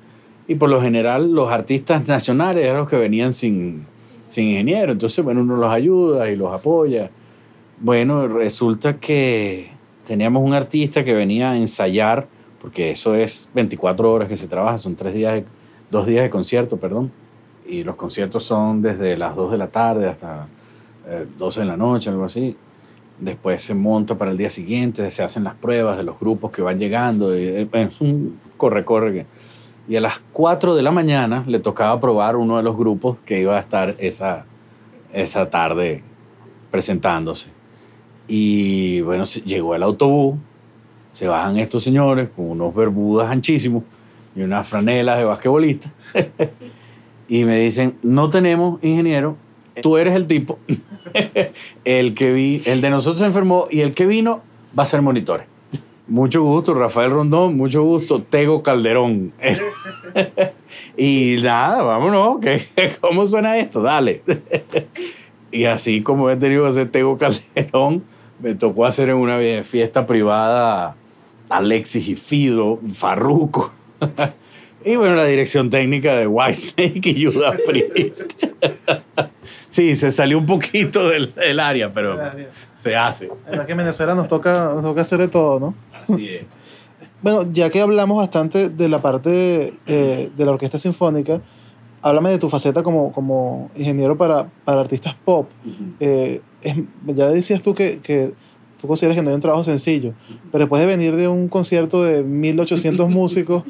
Y 0.46 0.54
por 0.54 0.70
lo 0.70 0.80
general 0.80 1.32
los 1.32 1.50
artistas 1.50 2.08
nacionales 2.08 2.64
eran 2.64 2.78
los 2.78 2.88
que 2.88 2.96
venían 2.96 3.32
sin, 3.34 3.86
sin 4.26 4.46
ingeniero. 4.48 4.92
Entonces, 4.92 5.22
bueno, 5.22 5.42
uno 5.42 5.56
los 5.56 5.70
ayuda 5.70 6.30
y 6.30 6.36
los 6.36 6.52
apoya. 6.54 7.10
Bueno, 7.80 8.26
resulta 8.28 8.96
que 8.98 9.70
teníamos 10.06 10.42
un 10.42 10.54
artista 10.54 11.04
que 11.04 11.12
venía 11.12 11.50
a 11.50 11.56
ensayar, 11.58 12.26
porque 12.60 12.90
eso 12.90 13.14
es 13.14 13.48
24 13.54 14.10
horas 14.10 14.28
que 14.28 14.36
se 14.38 14.48
trabaja, 14.48 14.78
son 14.78 14.96
tres 14.96 15.12
días, 15.14 15.34
de- 15.34 15.44
dos 15.90 16.06
días 16.06 16.22
de 16.22 16.30
concierto, 16.30 16.78
perdón. 16.78 17.12
Y 17.66 17.84
los 17.84 17.96
conciertos 17.96 18.42
son 18.42 18.80
desde 18.80 19.18
las 19.18 19.36
2 19.36 19.52
de 19.52 19.58
la 19.58 19.68
tarde 19.68 20.08
hasta 20.08 20.48
eh, 21.06 21.26
12 21.36 21.60
de 21.60 21.66
la 21.66 21.76
noche, 21.76 22.08
algo 22.08 22.24
así. 22.24 22.56
Después 23.20 23.62
se 23.62 23.74
monta 23.74 24.16
para 24.16 24.30
el 24.30 24.36
día 24.36 24.50
siguiente, 24.50 25.10
se 25.10 25.22
hacen 25.22 25.44
las 25.44 25.54
pruebas 25.54 25.96
de 25.96 26.04
los 26.04 26.18
grupos 26.20 26.52
que 26.52 26.62
van 26.62 26.78
llegando. 26.78 27.36
y, 27.36 27.46
eh, 27.46 27.68
bueno, 27.70 27.88
es 27.88 28.00
un 28.00 28.38
corre-corre. 28.56 29.26
Y 29.88 29.96
a 29.96 30.00
las 30.00 30.20
4 30.32 30.74
de 30.74 30.82
la 30.82 30.92
mañana 30.92 31.44
le 31.46 31.58
tocaba 31.58 31.98
probar 31.98 32.36
uno 32.36 32.58
de 32.58 32.62
los 32.62 32.76
grupos 32.76 33.16
que 33.24 33.40
iba 33.40 33.56
a 33.56 33.60
estar 33.60 33.96
esa, 33.98 34.44
esa 35.12 35.48
tarde 35.48 36.02
presentándose. 36.70 37.50
Y 38.26 39.00
bueno, 39.00 39.24
llegó 39.24 39.74
el 39.74 39.82
autobús, 39.82 40.36
se 41.12 41.26
bajan 41.26 41.56
estos 41.56 41.82
señores 41.82 42.28
con 42.28 42.50
unos 42.50 42.74
bermudas 42.74 43.30
anchísimos 43.30 43.82
y 44.36 44.42
unas 44.42 44.68
franelas 44.68 45.18
de 45.18 45.24
basquetbolista. 45.24 45.90
y 47.28 47.44
me 47.44 47.58
dicen, 47.58 47.96
no 48.02 48.28
tenemos 48.28 48.82
ingeniero, 48.84 49.36
tú 49.82 49.96
eres 49.96 50.14
el 50.14 50.26
tipo, 50.26 50.58
el 51.84 52.14
que 52.14 52.32
vi, 52.32 52.62
el 52.66 52.80
de 52.80 52.90
nosotros 52.90 53.22
enfermó 53.22 53.66
y 53.70 53.80
el 53.80 53.94
que 53.94 54.06
vino 54.06 54.42
va 54.78 54.82
a 54.82 54.86
ser 54.86 55.02
monitores. 55.02 55.46
Mucho 56.06 56.42
gusto, 56.42 56.72
Rafael 56.72 57.10
Rondón, 57.10 57.56
mucho 57.56 57.82
gusto, 57.82 58.22
Tego 58.22 58.62
Calderón. 58.62 59.32
y 60.96 61.36
nada, 61.42 61.82
vámonos, 61.82 62.38
¿qué- 62.40 62.66
¿cómo 63.00 63.26
suena 63.26 63.58
esto? 63.58 63.82
Dale. 63.82 64.22
y 65.52 65.64
así 65.64 66.02
como 66.02 66.30
he 66.30 66.36
tenido 66.36 66.64
que 66.64 66.70
hacer 66.70 66.90
Tego 66.90 67.18
Calderón, 67.18 68.04
me 68.40 68.54
tocó 68.54 68.86
hacer 68.86 69.10
en 69.10 69.16
una 69.16 69.38
fiesta 69.64 70.06
privada 70.06 70.96
Alexis 71.50 72.08
y 72.08 72.16
Fido, 72.16 72.78
Farruco. 72.90 73.70
Y 74.84 74.96
bueno, 74.96 75.14
la 75.14 75.24
dirección 75.24 75.70
técnica 75.70 76.14
de 76.16 76.26
Whitesnake 76.26 77.06
y 77.06 77.24
Judas 77.26 77.56
Priest. 77.66 78.32
sí, 79.68 79.96
se 79.96 80.10
salió 80.10 80.38
un 80.38 80.46
poquito 80.46 81.08
del, 81.08 81.34
del 81.34 81.60
área, 81.60 81.92
pero 81.92 82.18
se 82.76 82.96
hace. 82.96 83.28
La 83.46 83.50
verdad 83.50 83.66
que 83.66 83.72
en 83.72 83.78
Venezuela 83.78 84.14
nos 84.14 84.28
toca, 84.28 84.72
nos 84.74 84.82
toca 84.82 85.00
hacer 85.00 85.18
de 85.18 85.28
todo, 85.28 85.58
¿no? 85.60 85.74
Así 85.92 86.28
es. 86.28 86.44
Bueno, 87.20 87.48
ya 87.50 87.68
que 87.70 87.80
hablamos 87.80 88.16
bastante 88.18 88.68
de 88.68 88.88
la 88.88 89.00
parte 89.02 89.74
eh, 89.86 90.30
de 90.36 90.44
la 90.44 90.52
orquesta 90.52 90.78
sinfónica, 90.78 91.40
háblame 92.00 92.30
de 92.30 92.38
tu 92.38 92.48
faceta 92.48 92.82
como, 92.84 93.10
como 93.12 93.70
ingeniero 93.76 94.16
para, 94.16 94.48
para 94.64 94.80
artistas 94.80 95.16
pop. 95.24 95.48
Eh, 95.98 96.40
es- 96.62 96.76
ya 97.06 97.28
decías 97.28 97.60
tú 97.60 97.74
que, 97.74 97.98
que 97.98 98.32
tú 98.80 98.86
consideras 98.86 99.16
que 99.16 99.22
no 99.22 99.28
hay 99.30 99.34
un 99.34 99.40
trabajo 99.40 99.64
sencillo, 99.64 100.12
pero 100.52 100.64
después 100.64 100.80
de 100.80 100.86
venir 100.86 101.16
de 101.16 101.28
un 101.28 101.48
concierto 101.48 102.02
de 102.04 102.22
1800 102.22 103.08
músicos 103.10 103.64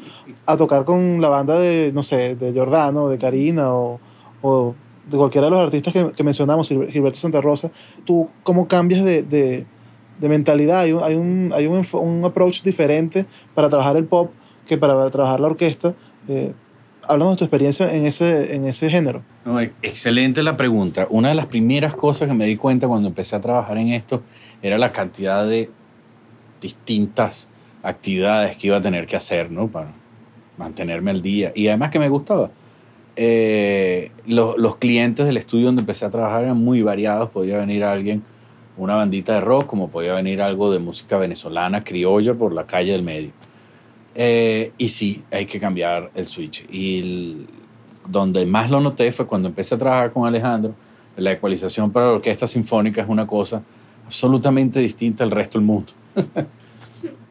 a 0.45 0.57
tocar 0.57 0.85
con 0.85 1.19
la 1.21 1.27
banda 1.29 1.59
de, 1.59 1.91
no 1.93 2.03
sé, 2.03 2.35
de 2.35 2.51
Giordano, 2.53 3.09
de 3.09 3.17
Karina 3.17 3.73
o, 3.73 3.99
o 4.41 4.75
de 5.09 5.17
cualquiera 5.17 5.47
de 5.47 5.51
los 5.51 5.59
artistas 5.61 5.93
que, 5.93 6.11
que 6.11 6.23
mencionamos, 6.23 6.69
Gil- 6.69 6.87
Gilberto 6.91 7.17
Santa 7.19 7.41
Rosa, 7.41 7.71
¿tú 8.05 8.29
cómo 8.43 8.67
cambias 8.67 9.03
de, 9.03 9.23
de, 9.23 9.65
de 10.19 10.29
mentalidad? 10.29 10.81
Hay 10.81 10.93
un, 10.93 11.01
hay, 11.03 11.15
un, 11.15 11.49
hay 11.53 11.65
un, 11.67 11.81
un 11.93 12.25
approach 12.25 12.61
diferente 12.61 13.25
para 13.55 13.69
trabajar 13.69 13.95
el 13.97 14.05
pop 14.05 14.31
que 14.67 14.77
para 14.77 15.09
trabajar 15.09 15.39
la 15.39 15.47
orquesta. 15.47 15.95
Eh, 16.27 16.53
háblanos 17.07 17.33
de 17.33 17.37
tu 17.39 17.43
experiencia 17.45 17.91
en 17.91 18.05
ese, 18.05 18.53
en 18.55 18.67
ese 18.67 18.87
género. 18.91 19.23
No, 19.45 19.59
e- 19.59 19.73
excelente 19.81 20.43
la 20.43 20.55
pregunta. 20.57 21.07
Una 21.09 21.29
de 21.29 21.33
las 21.35 21.47
primeras 21.47 21.95
cosas 21.95 22.27
que 22.27 22.35
me 22.35 22.45
di 22.45 22.55
cuenta 22.55 22.87
cuando 22.87 23.07
empecé 23.07 23.35
a 23.35 23.41
trabajar 23.41 23.79
en 23.79 23.87
esto 23.87 24.21
era 24.61 24.77
la 24.77 24.91
cantidad 24.91 25.47
de 25.47 25.69
distintas 26.61 27.47
actividades 27.83 28.57
que 28.57 28.67
iba 28.67 28.77
a 28.77 28.81
tener 28.81 29.07
que 29.07 29.15
hacer, 29.15 29.51
¿no? 29.51 29.67
Para 29.67 29.93
mantenerme 30.57 31.11
al 31.11 31.21
día. 31.21 31.51
Y 31.55 31.67
además 31.67 31.91
que 31.91 31.99
me 31.99 32.09
gustaba. 32.09 32.51
Eh, 33.15 34.11
los, 34.25 34.57
los 34.57 34.77
clientes 34.77 35.25
del 35.25 35.37
estudio 35.37 35.67
donde 35.67 35.81
empecé 35.81 36.05
a 36.05 36.09
trabajar 36.09 36.43
eran 36.43 36.57
muy 36.57 36.81
variados. 36.81 37.29
Podía 37.29 37.57
venir 37.57 37.83
alguien, 37.83 38.23
una 38.77 38.95
bandita 38.95 39.33
de 39.33 39.41
rock, 39.41 39.67
como 39.67 39.89
podía 39.89 40.13
venir 40.13 40.41
algo 40.41 40.71
de 40.71 40.79
música 40.79 41.17
venezolana, 41.17 41.81
criolla, 41.81 42.33
por 42.33 42.53
la 42.53 42.65
calle 42.65 42.91
del 42.91 43.03
medio. 43.03 43.31
Eh, 44.15 44.73
y 44.77 44.89
sí, 44.89 45.23
hay 45.31 45.45
que 45.45 45.59
cambiar 45.59 46.11
el 46.15 46.25
switch. 46.25 46.65
Y 46.69 46.99
el- 46.99 47.47
donde 48.07 48.45
más 48.45 48.69
lo 48.71 48.81
noté 48.81 49.11
fue 49.11 49.27
cuando 49.27 49.47
empecé 49.47 49.75
a 49.75 49.77
trabajar 49.77 50.11
con 50.11 50.25
Alejandro. 50.27 50.73
La 51.15 51.31
ecualización 51.31 51.91
para 51.91 52.07
la 52.07 52.13
orquesta 52.13 52.47
sinfónica 52.47 53.01
es 53.01 53.07
una 53.07 53.27
cosa 53.27 53.61
absolutamente 54.09 54.79
distinta 54.79 55.23
al 55.23 55.29
resto 55.29 55.59
del 55.59 55.67
mundo. 55.67 55.93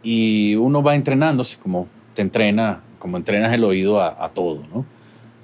y 0.04 0.54
uno 0.54 0.80
va 0.80 0.94
entrenándose 0.94 1.58
como 1.58 1.88
te 2.14 2.22
entrena, 2.22 2.82
como 3.00 3.16
entrenas 3.16 3.52
el 3.52 3.64
oído 3.64 4.00
a, 4.00 4.24
a 4.24 4.28
todo, 4.28 4.62
¿no? 4.72 4.86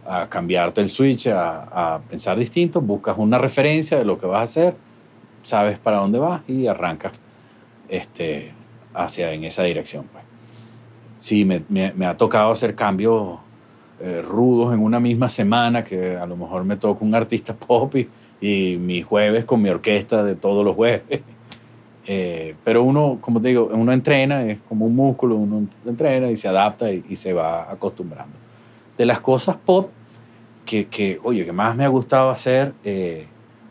A 0.06 0.28
cambiarte 0.28 0.80
el 0.80 0.88
switch, 0.88 1.26
a, 1.26 1.94
a 1.96 1.98
pensar 2.02 2.38
distinto, 2.38 2.80
buscas 2.80 3.16
una 3.18 3.36
referencia 3.38 3.98
de 3.98 4.04
lo 4.04 4.16
que 4.16 4.26
vas 4.26 4.40
a 4.40 4.42
hacer, 4.44 4.76
sabes 5.42 5.80
para 5.80 5.96
dónde 5.98 6.20
vas 6.20 6.42
y 6.48 6.68
arrancas 6.68 7.12
este, 7.88 8.52
hacia 8.94 9.32
en 9.32 9.42
esa 9.42 9.64
dirección. 9.64 10.04
Pues. 10.12 10.22
Sí, 11.18 11.44
me, 11.44 11.64
me- 11.68 11.92
me 11.94 12.06
ha 12.06 12.16
tocado 12.16 12.52
hacer 12.52 12.76
cambios 12.76 13.38
eh, 14.00 14.22
rudos 14.22 14.72
en 14.72 14.80
una 14.84 15.00
misma 15.00 15.28
semana, 15.28 15.82
que 15.82 16.16
a 16.16 16.26
lo 16.26 16.36
mejor 16.36 16.62
me 16.62 16.76
toca 16.76 17.04
un 17.04 17.12
artista 17.16 17.56
pop 17.56 17.96
y, 17.96 18.08
y 18.46 18.76
mi 18.76 19.00
jueves 19.00 19.46
con 19.46 19.62
mi 19.62 19.70
orquesta 19.70 20.22
de 20.22 20.34
todos 20.36 20.64
los 20.64 20.74
jueves. 20.74 21.02
Eh, 22.06 22.54
pero 22.62 22.82
uno, 22.82 23.16
como 23.22 23.40
te 23.40 23.48
digo, 23.48 23.70
uno 23.72 23.90
entrena, 23.90 24.44
es 24.44 24.58
como 24.68 24.84
un 24.84 24.94
músculo, 24.94 25.36
uno 25.36 25.66
entrena 25.86 26.30
y 26.30 26.36
se 26.36 26.46
adapta 26.48 26.92
y, 26.92 27.02
y 27.08 27.16
se 27.16 27.32
va 27.32 27.70
acostumbrando. 27.72 28.36
De 28.98 29.06
las 29.06 29.20
cosas 29.20 29.56
pop 29.56 29.88
que, 30.66 30.86
que 30.88 31.18
oye, 31.24 31.46
que 31.46 31.52
más 31.52 31.74
me 31.74 31.82
ha 31.82 31.88
gustado 31.88 32.28
hacer 32.28 32.74
eh, 32.84 33.24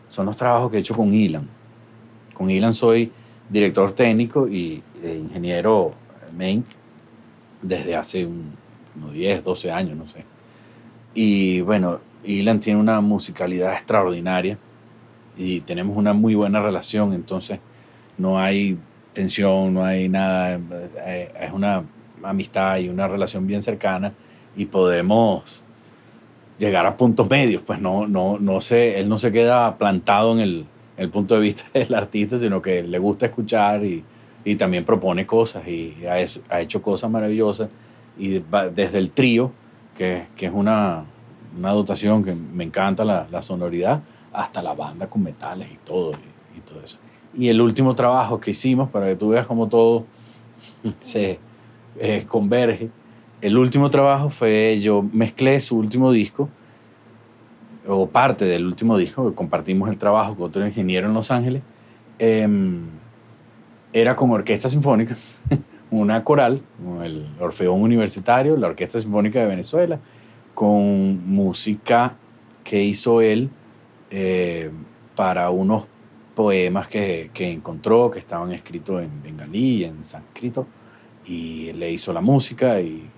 son 0.08 0.26
los 0.26 0.36
trabajos 0.36 0.68
que 0.72 0.78
he 0.78 0.80
hecho 0.80 0.96
con 0.96 1.14
Ilan. 1.14 1.48
Con 2.32 2.50
Ilan 2.50 2.74
soy 2.74 3.12
director 3.48 3.92
técnico 3.92 4.48
y 4.48 4.82
e 5.00 5.14
ingeniero 5.14 5.92
main 6.36 6.64
desde 7.62 7.94
hace 7.94 8.26
un- 8.26 8.56
unos 8.96 9.12
10, 9.12 9.44
12 9.44 9.70
años, 9.70 9.96
no 9.96 10.08
sé. 10.08 10.24
Y 11.14 11.60
bueno, 11.60 12.00
Ilan 12.24 12.58
tiene 12.58 12.80
una 12.80 13.00
musicalidad 13.00 13.74
extraordinaria 13.74 14.58
y 15.36 15.60
tenemos 15.60 15.96
una 15.96 16.12
muy 16.12 16.34
buena 16.34 16.60
relación, 16.62 17.12
entonces 17.12 17.58
no 18.18 18.38
hay 18.38 18.78
tensión, 19.12 19.74
no 19.74 19.84
hay 19.84 20.08
nada, 20.08 20.58
eh, 21.06 21.32
es 21.40 21.52
una 21.52 21.82
amistad 22.22 22.78
y 22.78 22.88
una 22.88 23.06
relación 23.08 23.46
bien 23.46 23.62
cercana 23.62 24.12
y 24.56 24.66
podemos 24.66 25.64
llegar 26.58 26.86
a 26.86 26.96
puntos 26.96 27.28
medios, 27.28 27.62
pues 27.62 27.80
no, 27.80 28.06
no, 28.06 28.38
no 28.38 28.60
se, 28.60 28.98
él 29.00 29.08
no 29.08 29.18
se 29.18 29.32
queda 29.32 29.76
plantado 29.76 30.32
en 30.32 30.40
el, 30.40 30.66
el 30.96 31.10
punto 31.10 31.34
de 31.34 31.40
vista 31.40 31.64
del 31.74 31.94
artista, 31.94 32.38
sino 32.38 32.62
que 32.62 32.82
le 32.82 32.98
gusta 32.98 33.26
escuchar 33.26 33.84
y, 33.84 34.04
y 34.44 34.54
también 34.56 34.84
propone 34.84 35.26
cosas 35.26 35.66
y 35.66 35.96
ha, 36.08 36.18
hecho- 36.20 36.40
ha 36.48 36.60
hecho 36.60 36.80
cosas 36.82 37.10
maravillosas 37.10 37.68
y 38.18 38.40
desde 38.74 38.98
el 38.98 39.10
trío, 39.10 39.50
que, 39.96 40.26
que 40.36 40.46
es 40.46 40.52
una, 40.52 41.04
una 41.58 41.72
dotación 41.72 42.22
que 42.24 42.34
me 42.34 42.64
encanta 42.64 43.04
la, 43.04 43.26
la 43.30 43.42
sonoridad, 43.42 44.02
hasta 44.34 44.62
la 44.62 44.74
banda 44.74 45.08
con 45.08 45.22
metales 45.22 45.70
y 45.72 45.76
todo, 45.76 46.12
y, 46.12 46.58
y 46.58 46.60
todo 46.60 46.80
eso. 46.82 46.98
Y 47.36 47.48
el 47.48 47.60
último 47.60 47.94
trabajo 47.94 48.40
que 48.40 48.50
hicimos, 48.50 48.90
para 48.90 49.06
que 49.06 49.16
tú 49.16 49.30
veas 49.30 49.46
cómo 49.46 49.68
todo 49.68 50.04
se 51.00 51.38
eh, 51.98 52.24
converge, 52.28 52.90
el 53.40 53.58
último 53.58 53.90
trabajo 53.90 54.28
fue, 54.28 54.78
yo 54.80 55.04
mezclé 55.12 55.60
su 55.60 55.76
último 55.76 56.12
disco, 56.12 56.48
o 57.86 58.08
parte 58.08 58.46
del 58.46 58.66
último 58.66 58.96
disco, 58.96 59.28
que 59.28 59.34
compartimos 59.34 59.90
el 59.90 59.98
trabajo 59.98 60.34
con 60.34 60.46
otro 60.46 60.66
ingeniero 60.66 61.08
en 61.08 61.14
Los 61.14 61.30
Ángeles, 61.30 61.62
em, 62.18 62.86
era 63.92 64.16
con 64.16 64.30
orquesta 64.30 64.68
sinfónica, 64.68 65.16
una 65.90 66.24
coral, 66.24 66.62
el 67.02 67.28
Orfeón 67.38 67.82
Universitario, 67.82 68.56
la 68.56 68.68
Orquesta 68.68 68.98
Sinfónica 68.98 69.40
de 69.40 69.46
Venezuela, 69.46 70.00
con 70.54 71.28
música 71.28 72.16
que 72.64 72.82
hizo 72.82 73.20
él 73.20 73.50
eh, 74.16 74.70
para 75.16 75.50
unos 75.50 75.86
poemas 76.36 76.86
que, 76.86 77.30
que 77.34 77.50
encontró, 77.50 78.12
que 78.12 78.20
estaban 78.20 78.52
escritos 78.52 79.02
en 79.02 79.22
bengalí 79.24 79.82
en 79.82 80.04
sánscrito, 80.04 80.68
y 81.26 81.72
le 81.72 81.90
hizo 81.90 82.12
la 82.12 82.20
música 82.20 82.80
y, 82.80 83.10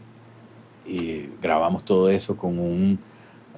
y 0.86 1.28
grabamos 1.42 1.84
todo 1.84 2.08
eso 2.08 2.34
con 2.34 2.58
un 2.58 2.98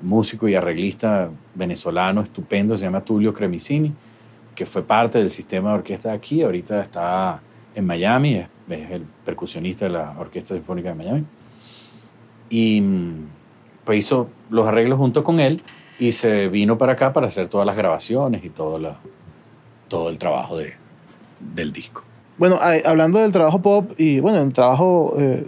músico 0.00 0.48
y 0.48 0.56
arreglista 0.56 1.30
venezolano 1.54 2.22
estupendo, 2.22 2.76
se 2.76 2.86
llama 2.86 3.04
Tulio 3.04 3.32
Cremicini, 3.32 3.94
que 4.56 4.66
fue 4.66 4.82
parte 4.82 5.18
del 5.18 5.30
sistema 5.30 5.68
de 5.68 5.74
orquesta 5.76 6.08
de 6.08 6.16
aquí, 6.16 6.42
ahorita 6.42 6.82
está 6.82 7.40
en 7.72 7.86
Miami, 7.86 8.34
es, 8.34 8.48
es 8.68 8.90
el 8.90 9.02
percusionista 9.24 9.84
de 9.84 9.92
la 9.92 10.16
Orquesta 10.18 10.56
Sinfónica 10.56 10.88
de 10.88 10.94
Miami. 10.96 11.24
Y 12.50 12.80
mm, 12.80 13.28
pues 13.84 14.00
hizo 14.00 14.28
los 14.50 14.66
arreglos 14.66 14.98
junto 14.98 15.22
con 15.22 15.38
él 15.38 15.62
y 15.98 16.12
se 16.12 16.48
vino 16.48 16.78
para 16.78 16.92
acá 16.92 17.12
para 17.12 17.26
hacer 17.26 17.48
todas 17.48 17.66
las 17.66 17.76
grabaciones 17.76 18.44
y 18.44 18.50
todo, 18.50 18.78
la, 18.78 18.98
todo 19.88 20.10
el 20.10 20.18
trabajo 20.18 20.56
de, 20.56 20.74
del 21.54 21.72
disco. 21.72 22.04
Bueno, 22.36 22.58
hay- 22.60 22.82
hablando 22.84 23.18
del 23.18 23.32
trabajo 23.32 23.60
pop 23.62 23.90
y 23.98 24.20
bueno, 24.20 24.40
el 24.40 24.52
trabajo 24.52 25.14
eh, 25.18 25.46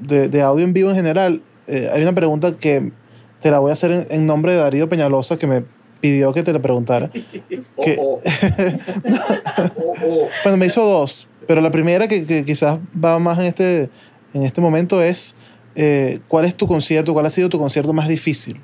de, 0.00 0.28
de 0.28 0.42
audio 0.42 0.64
en 0.64 0.72
vivo 0.72 0.90
en 0.90 0.96
general, 0.96 1.42
eh, 1.66 1.88
hay 1.92 2.02
una 2.02 2.12
pregunta 2.14 2.56
que 2.56 2.92
te 3.40 3.50
la 3.50 3.58
voy 3.58 3.70
a 3.70 3.72
hacer 3.72 3.90
en, 3.90 4.06
en 4.10 4.26
nombre 4.26 4.52
de 4.52 4.58
Darío 4.58 4.88
Peñalosa 4.88 5.36
que 5.36 5.46
me 5.48 5.64
pidió 6.00 6.32
que 6.32 6.42
te 6.42 6.52
la 6.52 6.60
preguntara. 6.62 7.10
Que- 7.84 7.98
Bueno, 10.44 10.56
me 10.58 10.66
hizo 10.66 10.84
dos, 10.84 11.28
pero 11.46 11.60
la 11.60 11.70
primera 11.70 12.08
que, 12.08 12.24
que 12.24 12.44
quizás 12.44 12.78
va 13.02 13.18
más 13.18 13.38
en 13.38 13.46
este, 13.46 13.90
en 14.34 14.42
este 14.42 14.60
momento 14.60 15.02
es 15.02 15.34
eh, 15.74 16.20
¿cuál 16.28 16.44
es 16.44 16.54
tu 16.54 16.66
concierto? 16.66 17.12
¿Cuál 17.12 17.26
ha 17.26 17.30
sido 17.30 17.48
tu 17.48 17.58
concierto 17.58 17.92
más 17.92 18.08
difícil? 18.08 18.60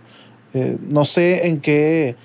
Eh, 0.54 0.78
no 0.88 1.04
sé 1.04 1.46
en 1.46 1.60
qué, 1.60 2.16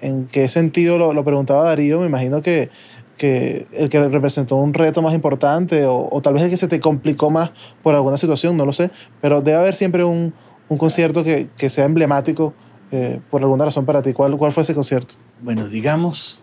en 0.00 0.26
qué 0.26 0.48
sentido 0.48 0.98
lo, 0.98 1.12
lo 1.12 1.24
preguntaba 1.24 1.64
Darío, 1.64 2.00
me 2.00 2.06
imagino 2.06 2.42
que, 2.42 2.70
que 3.16 3.66
el 3.72 3.88
que 3.88 4.08
representó 4.08 4.56
un 4.56 4.74
reto 4.74 5.00
más 5.00 5.14
importante 5.14 5.86
o, 5.86 6.08
o 6.10 6.20
tal 6.20 6.34
vez 6.34 6.42
el 6.42 6.50
que 6.50 6.56
se 6.56 6.68
te 6.68 6.80
complicó 6.80 7.30
más 7.30 7.50
por 7.82 7.94
alguna 7.94 8.16
situación, 8.16 8.56
no 8.56 8.64
lo 8.64 8.72
sé, 8.72 8.90
pero 9.20 9.42
debe 9.42 9.58
haber 9.58 9.74
siempre 9.74 10.02
un, 10.04 10.34
un 10.68 10.78
concierto 10.78 11.24
que, 11.24 11.48
que 11.56 11.68
sea 11.68 11.84
emblemático 11.84 12.52
eh, 12.90 13.20
por 13.30 13.42
alguna 13.42 13.64
razón 13.64 13.84
para 13.84 14.02
ti. 14.02 14.12
¿Cuál, 14.12 14.36
¿Cuál 14.36 14.52
fue 14.52 14.62
ese 14.62 14.74
concierto? 14.74 15.14
Bueno, 15.40 15.68
digamos 15.68 16.40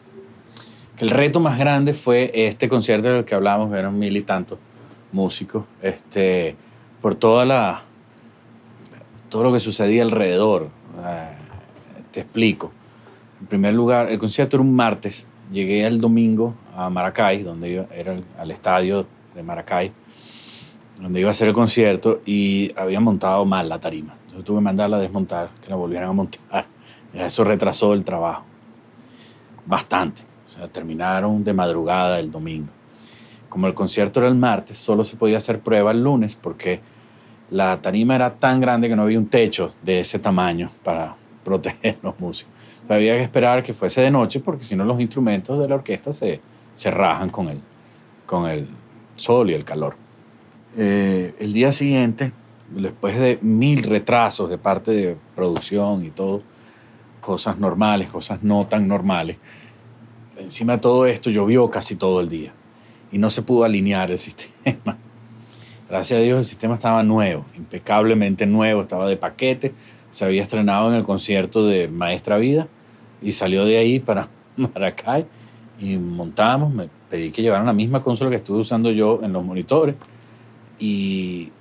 que 0.97 1.03
el 1.03 1.11
reto 1.11 1.39
más 1.39 1.59
grande 1.59 1.93
fue 1.93 2.31
este 2.33 2.69
concierto 2.69 3.09
del 3.09 3.25
que 3.25 3.36
hablamos, 3.36 3.75
eran 3.75 3.97
mil 3.99 4.15
y 4.15 4.21
tantos 4.21 4.59
músicos, 5.11 5.65
este, 5.81 6.55
por 7.01 7.15
toda 7.15 7.45
la, 7.45 7.83
todo 9.29 9.43
lo 9.43 9.51
que 9.53 9.59
sucedía 9.59 10.03
alrededor. 10.03 10.69
Eh, 10.98 11.28
te 12.12 12.22
explico. 12.22 12.72
En 13.41 13.48
primer 13.48 13.74
lugar, 13.74 14.10
el 14.10 14.18
concierto 14.18 14.58
era 14.58 14.62
un 14.64 14.74
martes, 14.76 15.28
llegué 15.52 15.86
el 15.86 16.00
domingo 16.00 16.56
a 16.76 16.89
Maracay, 16.89 17.43
donde 17.43 17.70
iba, 17.72 17.86
era 17.93 18.14
el- 18.14 18.24
al 18.38 18.52
estadio 18.52 19.06
de 19.34 19.43
Maracay, 19.43 19.91
donde 21.00 21.20
iba 21.20 21.30
a 21.30 21.32
hacer 21.32 21.50
el 21.50 21.54
concierto 21.54 22.22
y 22.26 22.72
había 22.78 23.00
montado 23.00 23.43
mal 23.46 23.68
la 23.68 23.80
tarima. 23.80 24.14
Entonces 24.24 24.46
tuve 24.46 24.58
que 24.58 24.64
mandarla 24.64 24.98
a 24.98 25.00
desmontar, 25.02 25.50
que 25.62 25.70
la 25.70 25.76
volvieran 25.76 26.10
a 26.10 26.14
montar. 26.14 26.66
Eso 27.14 27.43
retrasó 27.43 27.93
el 27.93 28.04
trabajo 28.04 28.43
bastante. 29.66 30.24
O 30.62 30.68
terminaron 30.70 31.43
de 31.43 31.54
madrugada 31.54 32.20
el 32.20 32.32
domingo. 32.32 32.70
Como 33.50 33.68
el 33.68 33.74
concierto 33.74 34.22
era 34.22 34.30
el 34.30 34.36
martes, 34.36 34.78
solo 34.78 35.04
se 35.04 35.18
podía 35.18 35.38
hacer 35.38 35.60
prueba 35.60 35.91
el 35.91 36.02
lunes 36.02 36.36
porque 36.36 36.80
la 37.52 37.82
tarima 37.82 38.16
era 38.16 38.36
tan 38.36 38.60
grande 38.60 38.89
que 38.89 38.96
no 38.96 39.04
había 39.04 39.20
un 39.20 39.28
techo 39.28 39.74
de 39.82 40.02
ese 40.02 40.20
tamaño 40.20 40.72
para 40.84 41.16
proteger 41.43 41.98
los 42.02 42.20
músicos. 42.20 42.54
O 42.84 42.88
sea, 42.88 42.98
había 42.98 43.16
que 43.16 43.24
esperar 43.24 43.64
que 43.64 43.74
fuese 43.74 44.02
de 44.02 44.12
noche 44.12 44.39
porque 44.39 44.64
si 44.64 44.76
no 44.76 44.84
los 44.84 45.00
instrumentos 45.00 45.60
de 45.60 45.68
la 45.68 45.76
orquesta 45.76 46.12
se, 46.12 46.41
se 46.74 46.91
rajan 46.91 47.30
con 47.30 47.50
el, 47.50 47.60
con 48.26 48.50
el 48.50 48.68
sol 49.16 49.50
y 49.50 49.54
el 49.54 49.64
calor. 49.64 49.96
Eh, 50.78 51.34
el 51.39 51.54
día 51.54 51.72
siguiente, 51.72 52.32
después 52.70 53.18
de 53.18 53.39
mil 53.41 53.84
retrasos 53.84 54.50
de 54.50 54.58
parte 54.58 54.91
de 54.91 55.18
producción 55.36 56.04
y 56.04 56.10
todo, 56.10 56.43
cosas 57.22 57.58
normales, 57.58 58.10
cosas 58.10 58.43
no 58.43 58.68
tan 58.68 58.88
normales, 58.88 59.38
encima 60.38 60.74
de 60.74 60.80
todo 60.80 61.06
esto 61.06 61.30
llovió 61.30 61.70
casi 61.70 61.96
todo 61.96 62.20
el 62.20 62.30
día 62.30 62.54
y 63.12 63.18
no 63.18 63.30
se 63.30 63.41
pudo 63.41 63.64
alinear 63.64 64.12
el 64.12 64.18
sistema. 64.20 64.98
Gracias 65.88 66.19
a 66.19 66.23
Dios 66.23 66.39
el 66.39 66.45
sistema 66.45 66.73
estaba 66.73 67.03
nuevo, 67.03 67.45
impecablemente 67.55 68.47
nuevo, 68.47 68.81
estaba 68.81 69.07
de 69.07 69.17
paquete, 69.17 69.71
se 70.09 70.25
había 70.25 70.41
estrenado 70.41 70.89
en 70.89 70.95
el 70.95 71.03
concierto 71.03 71.67
de 71.67 71.88
Maestra 71.88 72.38
Vida 72.38 72.67
y 73.21 73.33
salió 73.33 73.65
de 73.65 73.77
ahí 73.77 73.99
para 73.99 74.27
Maracay 74.57 75.27
y 75.77 75.97
montamos, 75.97 76.73
me 76.73 76.89
pedí 77.09 77.29
que 77.29 77.43
llevaran 77.43 77.67
la 77.67 77.73
misma 77.73 78.01
consola 78.01 78.31
que 78.31 78.38
estuve 78.38 78.61
usando 78.61 78.89
yo 78.89 79.19
en 79.21 79.31
los 79.31 79.45
monitores 79.45 79.93
y 80.79 81.51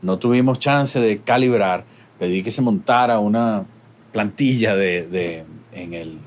no 0.00 0.18
tuvimos 0.18 0.58
chance 0.58 0.98
de 0.98 1.18
calibrar, 1.20 1.84
pedí 2.18 2.42
que 2.42 2.50
se 2.50 2.62
montara 2.62 3.18
una 3.18 3.66
plantilla 4.10 4.74
de, 4.74 5.44
en, 5.72 5.92
el, 5.92 6.18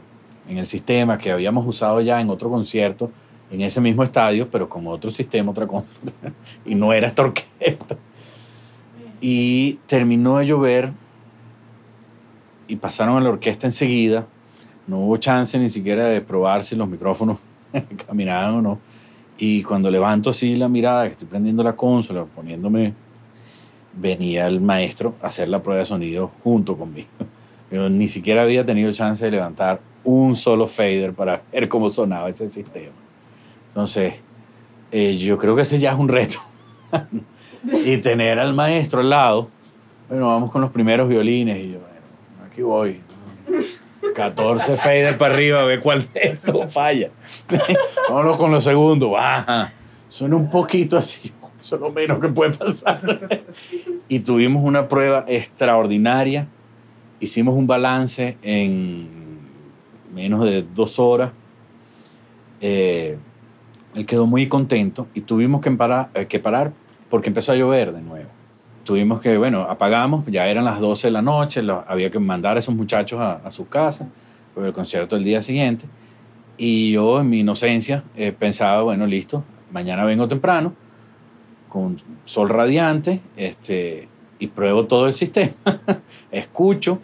en 0.48 0.60
el 0.60 0.68
sistema 0.68 1.18
que 1.18 1.32
habíamos 1.32 1.66
usado 1.66 2.00
ya 2.00 2.22
en 2.22 2.30
otro 2.30 2.52
concierto 2.52 3.10
en 3.52 3.62
ese 3.62 3.82
mismo 3.82 4.04
estadio, 4.04 4.50
pero 4.50 4.68
con 4.68 4.88
otro 4.88 5.12
sistema, 5.12 5.52
otra 5.52 5.68
cosa. 5.68 5.86
y 6.66 6.76
no 6.76 6.94
era 6.94 7.08
esta 7.08 7.22
orquesta. 7.22 7.98
Y 9.22 9.80
terminó 9.86 10.38
de 10.38 10.48
llover 10.48 10.92
y 12.68 12.76
pasaron 12.76 13.18
a 13.18 13.22
la 13.22 13.30
orquesta 13.30 13.68
enseguida. 13.68 14.26
No 14.88 15.00
hubo 15.00 15.18
chance 15.18 15.58
ni 15.58 15.70
siquiera 15.70 16.06
de 16.06 16.22
probar 16.22 16.64
si 16.64 16.76
los 16.76 16.90
micrófonos 16.90 17.40
caminaban 18.08 18.56
o 18.56 18.62
no. 18.62 18.80
Y 19.38 19.64
cuando 19.64 19.90
levanto 19.90 20.30
así 20.30 20.56
la 20.56 20.68
mirada, 20.68 21.06
que 21.06 21.12
estoy 21.12 21.28
prendiendo 21.28 21.64
la 21.64 21.76
consola, 21.76 22.26
poniéndome, 22.26 22.94
venía 23.94 24.48
el 24.48 24.62
maestro 24.62 25.16
a 25.22 25.28
hacer 25.28 25.50
la 25.50 25.62
prueba 25.62 25.80
de 25.80 25.86
sonido 25.86 26.32
junto 26.44 26.78
conmigo. 26.78 27.08
Yo 27.72 27.90
ni 27.90 28.08
siquiera 28.08 28.44
había 28.44 28.66
tenido 28.66 28.92
chance 28.92 29.24
de 29.24 29.32
levantar 29.32 29.82
un 30.04 30.36
solo 30.36 30.68
fader 30.68 31.14
para 31.14 31.42
ver 31.52 31.68
cómo 31.70 31.90
sonaba 31.90 32.30
ese 32.30 32.48
sistema. 32.48 33.03
Entonces, 33.74 34.22
eh, 34.92 35.18
yo 35.18 35.40
creo 35.40 35.56
que 35.56 35.64
ese 35.64 35.80
ya 35.80 35.94
es 35.94 35.98
un 35.98 36.08
reto. 36.08 36.38
y 37.86 37.98
tener 37.98 38.38
al 38.38 38.54
maestro 38.54 39.00
al 39.00 39.10
lado, 39.10 39.50
bueno, 40.08 40.28
vamos 40.28 40.52
con 40.52 40.62
los 40.62 40.70
primeros 40.70 41.10
violines 41.10 41.58
y 41.58 41.72
yo, 41.72 41.80
bueno, 41.80 42.48
aquí 42.48 42.62
voy. 42.62 43.02
14 44.14 44.78
fader 44.78 45.18
para 45.18 45.34
arriba, 45.34 45.62
a 45.62 45.64
ver 45.64 45.80
cuál 45.80 46.08
de 46.14 46.20
estos 46.22 46.72
falla. 46.72 47.10
Vámonos 48.10 48.38
con 48.38 48.52
los 48.52 48.64
segundos, 48.64 49.10
baja. 49.10 49.74
Suena 50.08 50.36
un 50.36 50.52
poquito 50.52 50.96
así, 50.96 51.34
eso 51.60 51.76
es 51.76 51.82
lo 51.82 51.92
menos 51.92 52.20
que 52.20 52.30
puede 52.30 52.52
pasar. 52.52 53.42
y 54.08 54.20
tuvimos 54.20 54.64
una 54.64 54.88
prueba 54.88 55.26
extraordinaria. 55.28 56.48
Hicimos 57.20 57.56
un 57.56 57.66
balance 57.66 58.38
en 58.44 59.10
menos 60.14 60.46
de 60.46 60.62
dos 60.62 61.00
horas. 61.00 61.32
Eh, 62.62 63.18
él 63.96 64.06
quedó 64.06 64.26
muy 64.26 64.48
contento 64.48 65.08
y 65.14 65.22
tuvimos 65.22 65.62
que 65.62 65.72
parar, 65.72 66.10
que 66.28 66.40
parar 66.40 66.74
porque 67.10 67.30
empezó 67.30 67.52
a 67.52 67.56
llover 67.56 67.94
de 67.94 68.02
nuevo. 68.02 68.30
Tuvimos 68.84 69.22
que, 69.22 69.38
bueno, 69.38 69.62
apagamos, 69.62 70.26
ya 70.28 70.48
eran 70.48 70.66
las 70.66 70.80
12 70.80 71.08
de 71.08 71.12
la 71.12 71.22
noche, 71.22 71.62
lo- 71.64 71.86
había 71.88 72.10
que 72.10 72.20
mandar 72.20 72.56
a 72.58 72.60
esos 72.60 72.76
muchachos 72.76 73.20
a, 73.20 73.34
a 73.36 73.52
su 73.52 73.68
casa 73.70 74.08
por 74.54 74.66
el 74.66 74.74
concierto 74.74 75.16
el 75.16 75.24
día 75.24 75.42
siguiente. 75.42 75.86
Y 76.58 76.92
yo, 76.92 77.22
en 77.22 77.30
mi 77.30 77.40
inocencia, 77.40 78.04
eh, 78.16 78.32
pensaba, 78.38 78.82
bueno, 78.82 79.06
listo, 79.08 79.44
mañana 79.72 80.04
vengo 80.06 80.28
temprano, 80.28 80.74
con 81.70 81.98
sol 82.26 82.50
radiante, 82.50 83.22
este, 83.38 84.08
y 84.40 84.48
pruebo 84.48 84.86
todo 84.86 85.08
el 85.08 85.14
sistema, 85.14 85.54
escucho, 86.32 87.00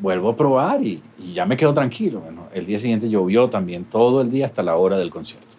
vuelvo 0.00 0.30
a 0.30 0.36
probar 0.36 0.82
y, 0.84 1.02
y 1.18 1.32
ya 1.32 1.46
me 1.46 1.56
quedo 1.56 1.72
tranquilo. 1.72 2.20
Bueno, 2.20 2.48
el 2.52 2.66
día 2.66 2.78
siguiente 2.78 3.08
llovió 3.08 3.48
también 3.48 3.84
todo 3.84 4.20
el 4.20 4.30
día 4.30 4.46
hasta 4.46 4.62
la 4.62 4.76
hora 4.76 4.98
del 4.98 5.10
concierto. 5.10 5.56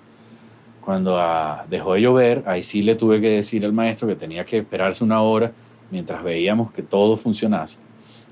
Cuando 0.86 1.18
ah, 1.20 1.66
dejó 1.68 1.96
de 1.96 2.02
llover, 2.02 2.44
ahí 2.46 2.62
sí 2.62 2.84
le 2.84 2.94
tuve 2.94 3.20
que 3.20 3.30
decir 3.30 3.66
al 3.66 3.74
maestro 3.74 4.08
que 4.08 4.16
tenía 4.16 4.46
que 4.46 4.60
esperarse 4.60 5.04
una 5.04 5.20
hora 5.20 5.52
mientras 5.90 6.24
veíamos 6.24 6.72
que 6.72 6.84
todo 6.84 7.18
funcionase, 7.18 7.80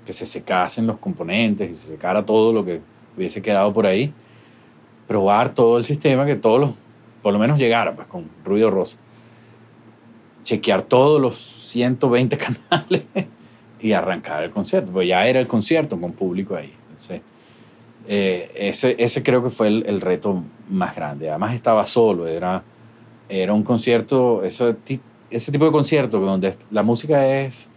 que 0.06 0.14
se 0.14 0.28
secasen 0.28 0.86
los 0.86 0.99
componentes 0.99 1.72
y 1.72 1.74
se 1.74 1.88
secara 1.88 2.24
todo 2.24 2.54
lo 2.54 2.64
que 2.64 2.80
hubiese 3.18 3.41
quedado 3.41 3.74
por 3.74 3.88
ahí, 3.88 4.14
probar 5.08 5.56
todo 5.56 5.80
el 5.80 5.84
sistema, 5.84 6.28
que 6.28 6.36
todos 6.36 6.60
los, 6.60 6.72
por 7.24 7.34
lo 7.34 7.39
menos 7.39 7.58
llegara 7.58 7.95
pues, 7.95 8.08
con 8.08 8.30
ruido 8.45 8.70
rosa, 8.70 8.99
chequear 10.43 10.84
todos 10.84 11.20
los 11.20 11.36
120 11.36 12.38
canales 12.70 13.04
y 13.80 13.93
arrancar 13.93 14.43
el 14.43 14.51
concierto, 14.51 14.91
pues 14.91 15.08
ya 15.08 15.26
era 15.26 15.39
el 15.39 15.47
concierto 15.47 15.99
con 15.99 16.14
público 16.14 16.56
ahí. 16.56 16.72
Entonces, 16.89 17.22
eh, 18.08 18.51
ese, 18.56 18.95
ese 18.99 19.24
creo 19.24 19.43
que 19.43 19.49
fue 19.49 19.68
el, 19.68 19.86
el 19.88 20.01
reto 20.01 20.43
más 20.70 20.95
grande. 20.95 21.30
Además 21.30 21.54
estaba 21.56 21.86
solo, 21.86 22.28
era, 22.28 22.64
era 23.30 23.54
un 23.54 23.64
concierto, 23.64 24.43
ese, 24.43 24.76
ese 25.30 25.51
tipo 25.51 25.66
de 25.66 25.72
concierto 25.72 26.20
donde 26.20 26.56
la 26.72 26.84
música 26.84 27.26
es, 27.39 27.70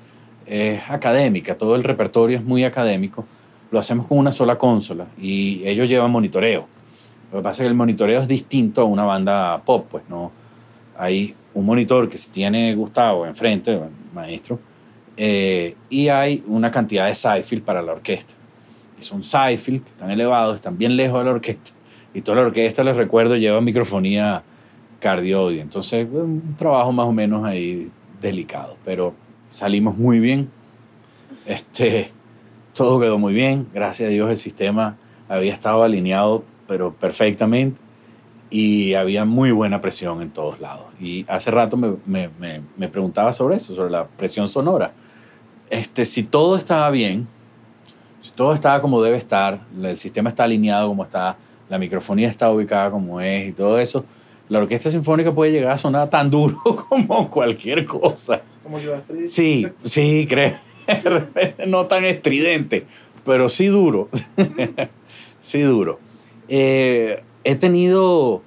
es 0.47 0.81
académica, 0.89 1.57
todo 1.57 1.75
el 1.77 1.85
repertorio 1.85 2.39
es 2.39 2.45
muy 2.45 2.65
académico, 2.65 3.25
lo 3.71 3.79
hacemos 3.79 4.07
con 4.07 4.19
una 4.19 4.33
sola 4.33 4.57
consola 4.59 5.07
y 5.19 5.63
ellos 5.65 5.89
llevan 5.89 6.11
monitoreo. 6.11 6.67
Lo 7.33 7.39
que 7.39 7.43
pasa 7.43 7.63
es 7.63 7.67
que 7.67 7.71
el 7.71 7.75
monitoreo 7.75 8.21
es 8.21 8.29
distinto 8.29 8.83
a 8.83 8.85
una 8.85 9.05
banda 9.05 9.61
pop, 9.65 9.87
pues 9.91 10.05
no. 10.09 10.31
Hay 10.97 11.35
un 11.55 11.67
monitor 11.67 12.09
que 12.09 12.19
tiene 12.31 12.75
Gustavo 12.75 13.27
enfrente, 13.27 13.79
maestro, 14.15 14.59
eh, 15.17 15.75
y 15.91 16.09
hay 16.09 16.45
una 16.47 16.71
cantidad 16.71 17.07
de 17.07 17.15
sci 17.15 17.61
para 17.61 17.83
la 17.83 17.93
orquesta. 17.93 18.35
Y 18.99 19.03
son 19.03 19.23
sci 19.23 19.57
que 19.57 19.91
están 19.91 20.11
elevados, 20.11 20.55
están 20.55 20.79
bien 20.79 20.97
lejos 20.97 21.19
de 21.19 21.25
la 21.25 21.31
orquesta, 21.33 21.73
Y 22.15 22.23
toda 22.23 22.37
la 22.37 22.47
orquesta, 22.47 22.83
les 22.83 22.97
recuerdo, 22.97 23.37
lleva 23.37 23.61
microfonía 23.61 24.43
cardioide. 25.01 25.61
Entonces, 25.61 26.07
un 26.11 26.55
trabajo 26.57 26.93
más 26.93 27.07
o 27.07 27.13
menos 27.13 27.45
ahí 27.45 27.91
delicado. 28.21 28.77
Pero 28.85 29.15
salimos 29.49 29.97
muy 29.97 30.21
bien. 30.21 30.51
Este, 31.47 32.11
todo 32.75 33.01
quedó 33.01 33.19
muy 33.19 33.35
bien. 33.35 33.69
Gracias 33.73 34.09
a 34.09 34.11
Dios 34.11 34.31
el 34.31 34.37
sistema 34.37 34.97
había 35.29 35.53
estado 35.53 35.83
alineado, 35.83 36.45
pero 36.67 36.95
perfectamente. 36.95 37.81
Y 38.49 38.95
había 38.95 39.25
muy 39.25 39.51
buena 39.51 39.81
presión 39.81 40.23
en 40.23 40.31
todos 40.31 40.61
lados. 40.61 40.87
Y 41.01 41.25
hace 41.29 41.51
rato 41.51 41.77
me, 41.77 41.97
me, 42.07 42.31
me, 42.39 42.63
me 42.77 42.89
preguntaba 42.89 43.33
sobre 43.33 43.57
eso, 43.57 43.75
sobre 43.75 43.91
la 43.91 44.07
presión 44.07 44.49
sonora. 44.49 44.93
Este, 45.69 46.05
si 46.05 46.23
todo 46.23 46.57
estaba 46.57 46.91
bien, 46.91 47.27
todo 48.35 48.55
estaba 48.55 48.81
como 48.81 49.03
debe 49.03 49.17
estar, 49.17 49.61
el 49.83 49.97
sistema 49.99 50.31
está 50.31 50.45
alineado 50.45 50.89
como 50.89 51.05
está, 51.05 51.37
la 51.69 51.79
microfonía 51.79 52.29
está 52.29 52.51
ubicada 52.51 52.91
como 52.91 53.21
es 53.21 53.49
y 53.49 53.53
todo 53.53 53.79
eso, 53.79 54.05
la 54.49 54.61
orquesta 54.61 54.91
sinfónica 54.91 55.35
puede 55.35 55.53
llegar 55.53 55.73
a 55.73 55.79
sonar 55.79 56.09
tan 56.09 56.31
duro 56.31 56.59
como 56.89 57.31
cualquier 57.31 57.85
cosa. 57.85 58.43
Como 58.63 58.79
yo 58.79 58.95
Sí, 59.27 59.67
sí, 59.85 60.27
creo. 60.29 60.59
De 60.87 61.11
repente 61.11 61.67
no 61.67 61.87
tan 61.87 62.05
estridente, 62.05 62.87
pero 63.25 63.49
sí 63.49 63.67
duro. 63.67 64.09
sí 65.41 65.61
duro. 65.63 65.99
Eh, 66.49 67.23
he 67.43 67.55
tenido, 67.57 68.43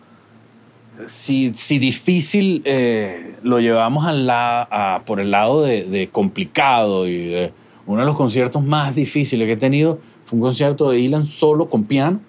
si, 1.06 1.54
si 1.54 1.80
difícil, 1.80 2.62
eh, 2.64 3.36
lo 3.44 3.60
llevamos 3.60 4.06
al 4.06 4.26
la, 4.26 4.68
a, 4.72 5.04
por 5.06 5.20
el 5.20 5.32
lado 5.32 5.64
de, 5.64 5.84
de 5.84 6.10
complicado 6.10 7.08
y 7.08 7.28
de, 7.28 7.54
uno 7.90 8.02
de 8.02 8.06
los 8.06 8.16
conciertos 8.16 8.64
más 8.64 8.94
difíciles 8.94 9.48
que 9.48 9.54
he 9.54 9.58
tenido 9.58 9.98
fue 10.24 10.38
un 10.38 10.44
concierto 10.44 10.92
de 10.92 11.00
Ilan 11.00 11.26
solo 11.26 11.72
con 11.72 11.86
piano, 11.86 12.20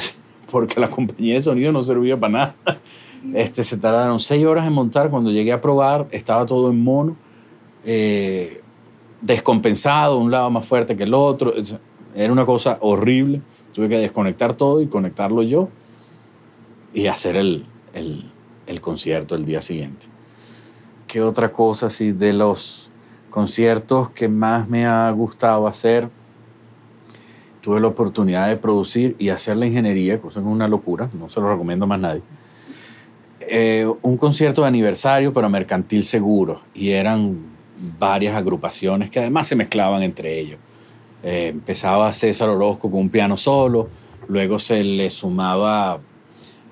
porque 0.50 0.80
la 0.80 0.88
compañía 0.88 1.34
de 1.34 1.42
sonido 1.42 1.72
no 1.72 1.82
servía 1.82 2.18
para 2.18 2.32
nada. 2.32 2.54
Este, 3.34 3.62
se 3.62 3.76
tardaron 3.76 4.18
seis 4.18 4.46
horas 4.46 4.66
en 4.66 4.72
montar. 4.72 5.10
Cuando 5.10 5.30
llegué 5.30 5.52
a 5.52 5.60
probar, 5.60 6.08
estaba 6.10 6.46
todo 6.46 6.70
en 6.70 6.82
mono, 6.82 7.16
eh, 7.84 8.62
descompensado, 9.20 10.16
un 10.16 10.30
lado 10.30 10.48
más 10.48 10.64
fuerte 10.64 10.96
que 10.96 11.02
el 11.02 11.12
otro. 11.12 11.52
Era 12.14 12.32
una 12.32 12.46
cosa 12.46 12.78
horrible. 12.80 13.42
Tuve 13.74 13.90
que 13.90 13.98
desconectar 13.98 14.54
todo 14.54 14.80
y 14.80 14.86
conectarlo 14.86 15.42
yo 15.42 15.68
y 16.94 17.08
hacer 17.08 17.36
el, 17.36 17.66
el, 17.92 18.24
el 18.66 18.80
concierto 18.80 19.34
el 19.34 19.44
día 19.44 19.60
siguiente. 19.60 20.06
¿Qué 21.06 21.20
otra 21.20 21.52
cosa 21.52 21.88
así 21.88 22.12
de 22.12 22.32
los 22.32 22.89
conciertos 23.30 24.10
que 24.10 24.28
más 24.28 24.68
me 24.68 24.86
ha 24.86 25.10
gustado 25.10 25.66
hacer? 25.66 26.08
Tuve 27.60 27.80
la 27.80 27.88
oportunidad 27.88 28.48
de 28.48 28.56
producir 28.56 29.16
y 29.18 29.28
hacer 29.28 29.56
la 29.56 29.66
ingeniería, 29.66 30.20
cosa 30.20 30.40
que 30.40 30.46
es 30.46 30.52
una 30.52 30.68
locura, 30.68 31.08
no 31.18 31.28
se 31.28 31.40
lo 31.40 31.50
recomiendo 31.50 31.84
a 31.84 31.88
más 31.88 32.00
nadie. 32.00 32.22
Eh, 33.40 33.90
un 34.02 34.16
concierto 34.16 34.62
de 34.62 34.68
aniversario, 34.68 35.32
pero 35.32 35.48
mercantil 35.48 36.04
seguro, 36.04 36.60
y 36.74 36.90
eran 36.90 37.38
varias 37.98 38.36
agrupaciones 38.36 39.10
que 39.10 39.20
además 39.20 39.48
se 39.48 39.56
mezclaban 39.56 40.02
entre 40.02 40.38
ellos. 40.38 40.58
Eh, 41.22 41.48
empezaba 41.48 42.12
César 42.12 42.48
Orozco 42.48 42.90
con 42.90 43.00
un 43.00 43.08
piano 43.08 43.36
solo, 43.36 43.88
luego 44.28 44.58
se 44.58 44.84
le 44.84 45.10
sumaba 45.10 46.00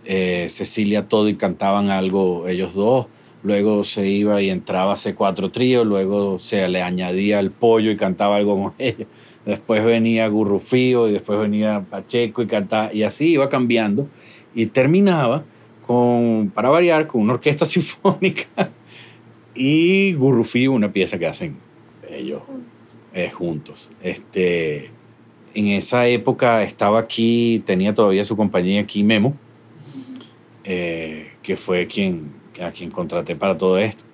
eh, 0.04 0.46
Cecilia 0.48 1.06
Todo 1.06 1.28
y 1.28 1.36
cantaban 1.36 1.90
algo 1.90 2.48
ellos 2.48 2.74
dos, 2.74 3.06
luego 3.42 3.84
se 3.84 4.06
iba 4.08 4.40
y 4.42 4.50
entraba 4.50 4.94
C4 4.94 5.50
Trío, 5.52 5.84
luego 5.84 6.38
se 6.38 6.66
le 6.68 6.82
añadía 6.82 7.40
el 7.40 7.50
pollo 7.50 7.90
y 7.90 7.96
cantaba 7.96 8.36
algo 8.36 8.62
con 8.62 8.74
ellos, 8.78 9.08
después 9.44 9.84
venía 9.84 10.26
Gurrufío 10.28 11.08
y 11.08 11.12
después 11.12 11.38
venía 11.38 11.84
Pacheco 11.88 12.42
y 12.42 12.46
cantaba, 12.46 12.92
y 12.92 13.02
así 13.02 13.32
iba 13.32 13.48
cambiando, 13.48 14.08
y 14.54 14.66
terminaba 14.66 15.44
con, 15.86 16.50
para 16.54 16.68
variar, 16.68 17.06
con 17.06 17.22
una 17.22 17.34
orquesta 17.34 17.64
sinfónica 17.66 18.70
y 19.54 20.12
Gurrufío, 20.14 20.72
una 20.72 20.92
pieza 20.92 21.18
que 21.18 21.26
hacen 21.26 21.56
ellos 22.08 22.42
eh, 23.14 23.30
juntos. 23.30 23.90
Este, 24.02 24.90
en 25.54 25.66
esa 25.68 26.06
época 26.06 26.62
estaba 26.62 27.00
aquí, 27.00 27.62
tenía 27.66 27.94
todavía 27.94 28.22
su 28.22 28.36
compañía 28.36 28.80
aquí, 28.80 29.02
Memo, 29.02 29.36
eh, 30.64 31.32
que 31.42 31.56
fue 31.56 31.86
quien, 31.86 32.32
a 32.60 32.70
quien 32.72 32.90
contraté 32.90 33.36
para 33.36 33.56
todo 33.56 33.78
esto. 33.78 34.04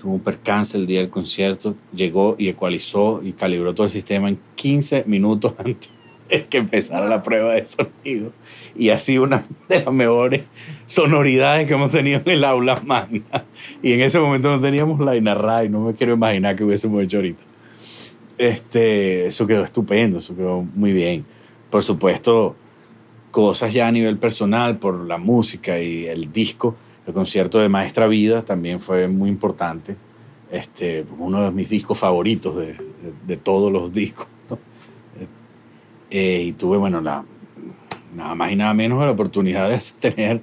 Tuvo 0.00 0.14
un 0.14 0.20
percance 0.20 0.78
el 0.78 0.86
día 0.86 1.00
del 1.00 1.10
concierto, 1.10 1.74
llegó 1.92 2.36
y 2.38 2.48
ecualizó 2.48 3.20
y 3.22 3.32
calibró 3.32 3.74
todo 3.74 3.84
el 3.84 3.90
sistema 3.90 4.28
en 4.28 4.38
15 4.54 5.04
minutos 5.06 5.54
antes 5.58 5.90
de 6.30 6.44
que 6.44 6.58
empezara 6.58 7.06
la 7.08 7.22
prueba 7.22 7.52
de 7.52 7.64
sonido. 7.64 8.32
Y 8.76 8.90
así 8.90 9.18
una 9.18 9.44
de 9.68 9.84
las 9.84 9.92
mejores 9.92 10.42
sonoridades 10.86 11.66
que 11.66 11.74
hemos 11.74 11.90
tenido 11.90 12.22
en 12.24 12.30
el 12.30 12.44
aula 12.44 12.80
magna. 12.84 13.44
Y 13.82 13.92
en 13.92 14.00
ese 14.00 14.18
momento 14.20 14.50
no 14.50 14.60
teníamos 14.60 15.00
la 15.00 15.16
Inarray, 15.16 15.68
no 15.68 15.80
me 15.80 15.94
quiero 15.94 16.14
imaginar 16.14 16.56
que 16.56 16.64
hubiésemos 16.64 17.02
hecho 17.02 17.18
ahorita. 17.18 17.42
Este, 18.38 19.26
eso 19.26 19.46
quedó 19.46 19.64
estupendo, 19.64 20.18
eso 20.18 20.34
quedó 20.34 20.62
muy 20.62 20.92
bien. 20.92 21.26
Por 21.68 21.82
supuesto, 21.82 22.56
cosas 23.30 23.72
ya 23.72 23.88
a 23.88 23.92
nivel 23.92 24.18
personal 24.18 24.78
por 24.78 25.06
la 25.06 25.18
música 25.18 25.78
y 25.78 26.06
el 26.06 26.32
disco. 26.32 26.76
El 27.10 27.14
concierto 27.14 27.58
de 27.58 27.68
Maestra 27.68 28.06
Vida 28.06 28.44
también 28.44 28.78
fue 28.78 29.08
muy 29.08 29.28
importante. 29.28 29.96
Este, 30.48 31.04
uno 31.18 31.42
de 31.42 31.50
mis 31.50 31.68
discos 31.68 31.98
favoritos 31.98 32.54
de, 32.54 32.76
de, 33.26 33.36
todos 33.36 33.72
los 33.72 33.92
discos. 33.92 34.28
Eh, 36.08 36.44
y 36.46 36.52
tuve, 36.52 36.76
bueno, 36.76 37.00
la, 37.00 37.24
nada 38.14 38.36
más 38.36 38.52
y 38.52 38.54
nada 38.54 38.72
menos 38.74 39.04
la 39.04 39.10
oportunidad 39.10 39.68
de 39.68 39.80
tener 39.98 40.40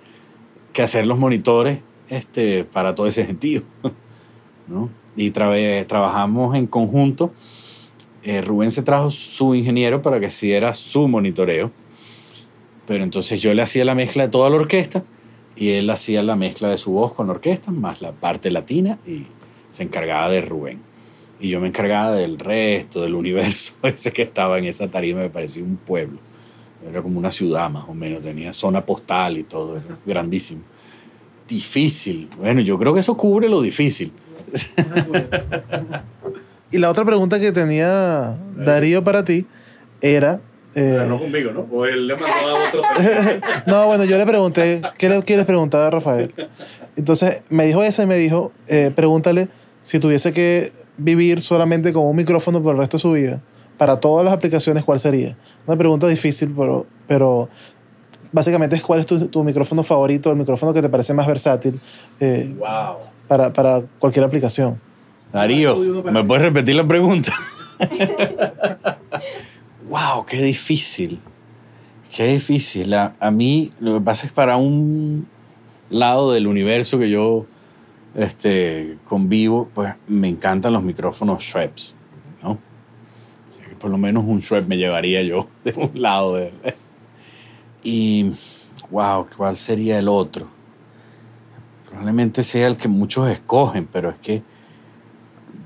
que 0.74 0.82
hacer 0.82 1.07
los 1.07 1.18
monitores 1.18 1.80
este, 2.09 2.65
para 2.65 2.93
todo 2.93 3.07
ese 3.07 3.26
sentido. 3.26 3.63
¿no? 4.68 4.89
Y 5.15 5.32
tra 5.32 5.49
trabajamos 5.88 6.53
en 6.57 6.68
conjunto. 6.68 7.32
Eh, 8.24 8.41
Rubén 8.41 8.72
se 8.72 8.84
trajo 8.84 9.09
su 9.09 9.55
ingeniero 9.55 10.01
para 10.01 10.20
que 10.20 10.26
hiciera 10.26 10.74
su 10.74 11.07
monitoreo 11.07 11.72
pero 12.86 13.03
entonces 13.03 13.41
yo 13.41 13.53
le 13.53 13.61
hacía 13.61 13.84
la 13.84 13.95
mezcla 13.95 14.24
de 14.24 14.30
toda 14.30 14.49
la 14.49 14.55
orquesta 14.55 15.03
y 15.58 15.72
él 15.72 15.89
hacía 15.89 16.22
la 16.22 16.36
mezcla 16.36 16.70
de 16.70 16.78
su 16.78 16.91
voz 16.91 17.14
con 17.14 17.28
la 17.28 17.34
orquesta, 17.34 17.72
más 17.72 18.01
la 18.01 18.12
parte 18.12 18.51
latina 18.51 18.99
y 19.05 19.26
se 19.72 19.84
encargaba 19.84 20.30
de 20.30 20.41
Rubén. 20.41 20.82
Y 21.39 21.49
yo 21.49 21.60
me 21.60 21.68
encargaba 21.68 22.14
del 22.14 22.39
resto, 22.39 23.01
del 23.01 23.16
universo 23.16 23.74
ese 23.84 24.12
que 24.12 24.24
estaba 24.24 24.58
en 24.60 24.66
esa 24.66 24.88
tarima, 24.88 25.20
me 25.20 25.30
parecía 25.30 25.64
un 25.64 25.78
pueblo. 25.78 26.20
Era 26.88 27.01
como 27.01 27.18
una 27.18 27.32
ciudad 27.32 27.70
más 27.72 27.89
o 27.89 27.93
menos, 27.93 28.22
tenía 28.22 28.53
zona 28.53 28.86
postal 28.86 29.38
y 29.38 29.43
todo, 29.43 29.78
era 29.78 29.97
grandísimo. 30.05 30.62
Difícil. 31.47 32.30
Bueno, 32.38 32.62
yo 32.62 32.78
creo 32.78 32.93
que 32.93 32.99
eso 32.99 33.18
cubre 33.18 33.49
lo 33.49 33.62
difícil. 33.62 34.12
y 36.72 36.78
la 36.78 36.89
otra 36.89 37.03
pregunta 37.03 37.39
que 37.39 37.51
tenía 37.51 38.38
Darío 38.55 39.03
para 39.03 39.26
ti 39.26 39.45
era 40.01 40.39
eh, 40.76 41.05
no 41.07 41.20
conmigo, 41.20 41.51
¿no? 41.51 41.68
O 41.72 41.86
él 41.86 42.07
le 42.07 42.15
mandó 42.15 42.49
a 42.49 42.68
otro. 42.68 42.82
no, 43.65 43.88
bueno, 43.88 44.03
yo 44.03 44.18
le 44.18 44.26
pregunté, 44.26 44.82
¿qué 44.97 45.09
le 45.09 45.22
quieres 45.24 45.45
preguntar 45.45 45.82
a 45.82 45.89
Rafael? 45.89 46.34
Entonces 46.95 47.45
me 47.49 47.65
dijo 47.65 47.84
eso 47.84 48.03
y 48.03 48.05
me 48.05 48.18
dijo, 48.18 48.51
eh, 48.68 48.91
pregúntale 48.95 49.49
si 49.82 49.99
tuviese 49.99 50.34
que 50.34 50.72
vivir 50.97 51.41
solamente 51.41 51.93
con 51.93 52.05
un 52.05 52.15
micrófono 52.15 52.61
por 52.61 52.76
el 52.76 52.80
resto 52.80 52.97
de 52.97 53.01
su 53.01 53.11
vida, 53.11 53.41
para 53.78 53.99
todas 53.99 54.26
las 54.26 54.34
aplicaciones, 54.34 54.84
¿cuál 54.84 54.99
sería? 54.99 55.38
Una 55.65 55.78
pregunta 55.78 56.07
difícil, 56.07 56.53
pero, 56.55 56.86
pero 57.07 57.49
básicamente 58.32 58.76
es 58.76 58.84
cuál 58.84 58.99
es 58.99 59.05
tu, 59.05 59.28
tu 59.28 59.43
micrófono 59.43 59.84
favorito, 59.84 60.30
el 60.30 60.38
micrófono 60.38 60.74
que 60.74 60.82
te 60.82 60.89
parece 60.89 61.13
más 61.13 61.28
versátil 61.28 61.80
eh, 62.20 62.53
wow. 62.57 62.97
para, 63.28 63.53
para 63.53 63.82
cualquier 63.99 64.26
aplicación. 64.26 64.80
Darío, 65.32 65.76
¿me 66.03 66.24
puedes 66.24 66.43
repetir 66.43 66.76
la 66.76 66.88
pregunta? 66.88 67.34
wow, 69.89 70.25
qué 70.25 70.41
difícil. 70.41 71.19
Qué 72.15 72.27
difícil. 72.27 72.93
A, 72.93 73.31
mí 73.31 73.69
lo 73.79 73.95
que 73.95 74.01
pasa 74.01 74.25
es 74.25 74.31
para 74.31 74.57
un 74.57 75.27
lado 75.89 76.31
del 76.31 76.47
universo 76.47 76.97
que 76.97 77.09
yo 77.09 77.45
este, 78.15 78.97
convivo, 79.05 79.69
pues 79.73 79.93
me 80.07 80.27
encantan 80.27 80.73
los 80.73 80.83
micrófonos 80.83 81.43
Schweppes, 81.43 81.93
¿no? 82.41 82.57
Que 83.57 83.75
por 83.75 83.91
lo 83.91 83.97
menos 83.97 84.23
un 84.25 84.41
Schweppes 84.41 84.67
me 84.67 84.77
llevaría 84.77 85.21
yo 85.21 85.47
de 85.63 85.73
un 85.75 86.01
lado. 86.01 86.38
Y, 87.83 88.31
wow, 88.89 89.27
¿cuál 89.35 89.57
sería 89.57 89.99
el 89.99 90.07
otro? 90.07 90.47
Probablemente 91.88 92.43
sea 92.43 92.67
el 92.67 92.77
que 92.77 92.88
muchos 92.88 93.29
escogen, 93.29 93.88
pero 93.88 94.09
es 94.09 94.17
que 94.19 94.43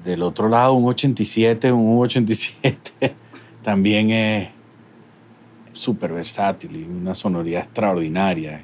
del 0.04 0.24
otro 0.24 0.50
lado 0.50 0.74
un 0.74 0.88
87, 0.88 1.72
un 1.72 2.00
87 2.00 3.16
también 3.64 4.10
es 4.12 4.50
súper 5.74 6.12
versátil 6.14 6.76
y 6.78 6.84
una 6.84 7.16
sonoridad 7.16 7.64
extraordinaria. 7.64 8.62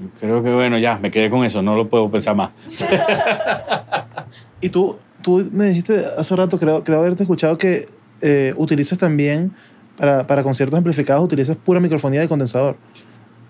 Yo 0.00 0.08
creo 0.18 0.42
que, 0.42 0.52
bueno, 0.52 0.78
ya, 0.78 0.98
me 0.98 1.10
quedé 1.10 1.28
con 1.28 1.44
eso, 1.44 1.62
no 1.62 1.76
lo 1.76 1.88
puedo 1.88 2.10
pensar 2.10 2.34
más. 2.34 2.50
y 4.60 4.68
tú, 4.70 4.98
tú 5.22 5.48
me 5.52 5.66
dijiste 5.66 6.02
hace 6.16 6.34
rato, 6.36 6.58
creo, 6.58 6.82
creo 6.82 6.98
haberte 7.00 7.22
escuchado 7.24 7.58
que 7.58 7.86
eh, 8.22 8.54
utilizas 8.56 8.98
también, 8.98 9.52
para, 9.96 10.26
para 10.26 10.42
conciertos 10.42 10.78
amplificados, 10.78 11.22
utilizas 11.22 11.56
pura 11.56 11.80
microfonía 11.80 12.20
de 12.20 12.28
condensador. 12.28 12.76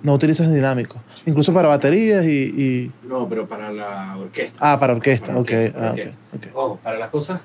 no 0.03 0.15
utilizas 0.15 0.53
dinámicos. 0.53 0.97
Incluso 1.27 1.53
para 1.53 1.69
baterías 1.69 2.25
y, 2.25 2.31
y- 2.31 2.93
No, 3.07 3.29
pero 3.29 3.47
para 3.47 3.71
la 3.73 4.17
orquesta. 4.19 4.59
Ah, 4.61 4.81
para 4.81 4.95
orquesta, 4.95 5.27
Para 5.29 5.39
ok. 5.41 5.49
orquesta, 5.51 5.79
ah, 5.79 5.93
ok, 5.93 5.99
orquesta. 5.99 6.19
ok. 6.37 6.57
Ojo, 6.57 6.81
para 6.83 6.99
las 6.99 7.11
cosas 7.11 7.41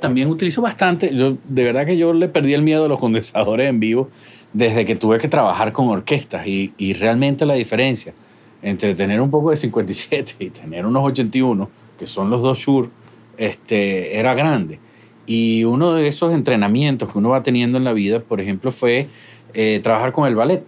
también 0.00 0.28
utilizo 0.28 0.62
bastante. 0.62 1.14
Yo, 1.14 1.36
de 1.44 1.64
verdad 1.64 1.86
que 1.86 1.96
yo 1.96 2.12
le 2.12 2.28
perdí 2.28 2.54
el 2.54 2.62
miedo 2.62 2.84
a 2.84 2.88
los 2.88 2.98
condensadores 2.98 3.68
en 3.68 3.80
vivo 3.80 4.08
desde 4.52 4.84
que 4.84 4.96
tuve 4.96 5.18
que 5.18 5.28
trabajar 5.28 5.72
con 5.72 5.88
orquestas 5.88 6.46
y, 6.46 6.74
y 6.76 6.92
realmente 6.94 7.46
la 7.46 7.54
diferencia 7.54 8.14
entre 8.62 8.94
tener 8.94 9.20
un 9.20 9.30
poco 9.30 9.50
de 9.50 9.56
57 9.56 10.36
y 10.38 10.50
tener 10.50 10.86
unos 10.86 11.04
81, 11.04 11.70
que 11.98 12.06
son 12.06 12.30
los 12.30 12.42
dos 12.42 12.58
Shure, 12.58 12.90
este, 13.36 14.18
era 14.18 14.34
grande. 14.34 14.78
Y 15.26 15.64
uno 15.64 15.94
de 15.94 16.08
esos 16.08 16.32
entrenamientos 16.32 17.12
que 17.12 17.18
uno 17.18 17.30
va 17.30 17.42
teniendo 17.42 17.78
en 17.78 17.84
la 17.84 17.92
vida, 17.92 18.20
por 18.20 18.40
ejemplo, 18.40 18.72
fue 18.72 19.08
eh, 19.54 19.80
trabajar 19.82 20.12
con 20.12 20.26
el 20.26 20.34
ballet 20.34 20.64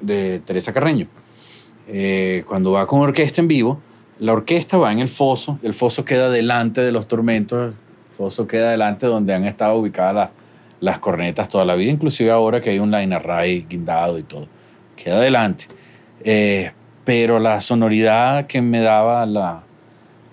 de 0.00 0.40
Teresa 0.44 0.72
Carreño. 0.72 1.08
Eh, 1.88 2.44
cuando 2.46 2.72
va 2.72 2.86
con 2.86 3.00
orquesta 3.00 3.40
en 3.40 3.48
vivo, 3.48 3.80
la 4.18 4.32
orquesta 4.32 4.78
va 4.78 4.92
en 4.92 5.00
el 5.00 5.08
foso, 5.08 5.58
el 5.62 5.74
foso 5.74 6.04
queda 6.04 6.30
delante 6.30 6.80
de 6.80 6.92
los 6.92 7.08
tormentos, 7.08 7.74
foso 8.16 8.46
queda 8.46 8.70
delante 8.70 9.06
donde 9.06 9.34
han 9.34 9.44
estado 9.44 9.76
ubicadas 9.76 10.30
las, 10.80 10.98
cornetas 10.98 11.48
toda 11.48 11.64
la 11.64 11.74
vida, 11.74 11.90
inclusive 11.90 12.30
ahora 12.30 12.60
que 12.60 12.70
hay 12.70 12.78
un 12.78 12.90
line 12.90 13.14
array 13.14 13.66
guindado 13.68 14.18
y 14.18 14.22
todo, 14.22 14.46
queda 14.96 15.20
delante. 15.20 15.66
Eh, 16.22 16.72
pero 17.04 17.38
la 17.38 17.60
sonoridad 17.60 18.46
que 18.46 18.62
me 18.62 18.80
daba 18.80 19.26
la, 19.26 19.62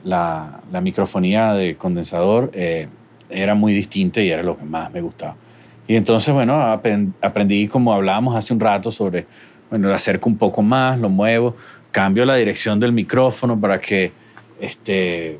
la, 0.04 0.62
la 0.72 0.82
microfonía 0.82 1.54
de 1.54 1.76
condensador 1.76 2.50
eh, 2.54 2.88
era 3.30 3.56
muy 3.56 3.74
distinta 3.74 4.22
y 4.22 4.30
era 4.30 4.44
lo 4.44 4.58
que 4.58 4.66
más 4.66 4.92
me 4.92 5.02
gustaba. 5.02 5.36
Y 5.88 5.96
entonces, 5.96 6.34
bueno, 6.34 6.62
aprendí, 7.22 7.68
como 7.68 7.94
hablábamos 7.94 8.36
hace 8.36 8.54
un 8.54 8.60
rato, 8.60 8.92
sobre, 8.92 9.26
bueno, 9.70 9.90
lo 9.90 9.94
acerco 9.94 10.30
un 10.30 10.38
poco 10.38 10.62
más, 10.62 10.98
lo 11.00 11.10
muevo, 11.10 11.56
cambio 11.92 12.24
la 12.26 12.36
dirección 12.36 12.80
del 12.80 12.94
micrófono 12.94 13.60
para 13.60 13.80
que, 13.80 14.14
este, 14.60 15.40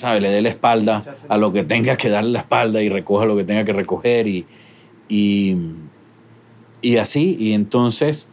¿sabe? 0.00 0.20
Le 0.20 0.30
dé 0.30 0.42
la 0.42 0.48
espalda 0.48 1.02
a 1.28 1.36
lo 1.36 1.52
que 1.52 1.62
tenga 1.62 1.96
que 1.96 2.08
darle 2.08 2.30
la 2.30 2.40
espalda 2.40 2.82
y 2.82 2.88
recoja 2.88 3.26
lo 3.26 3.36
que 3.36 3.44
tenga 3.44 3.64
que 3.64 3.72
recoger 3.72 4.26
y, 4.26 4.46
y, 5.08 5.56
y 6.80 6.96
así. 6.96 7.36
Y 7.38 7.52
entonces, 7.52 8.26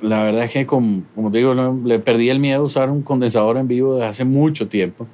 la 0.00 0.22
verdad 0.22 0.44
es 0.44 0.52
que, 0.52 0.66
como, 0.66 1.02
como 1.14 1.30
te 1.30 1.38
digo, 1.38 1.54
le 1.84 1.98
perdí 1.98 2.28
el 2.28 2.38
miedo 2.38 2.62
a 2.62 2.64
usar 2.64 2.90
un 2.90 3.02
condensador 3.02 3.56
en 3.56 3.68
vivo 3.68 3.94
desde 3.94 4.06
hace 4.06 4.24
mucho 4.24 4.68
tiempo. 4.68 5.06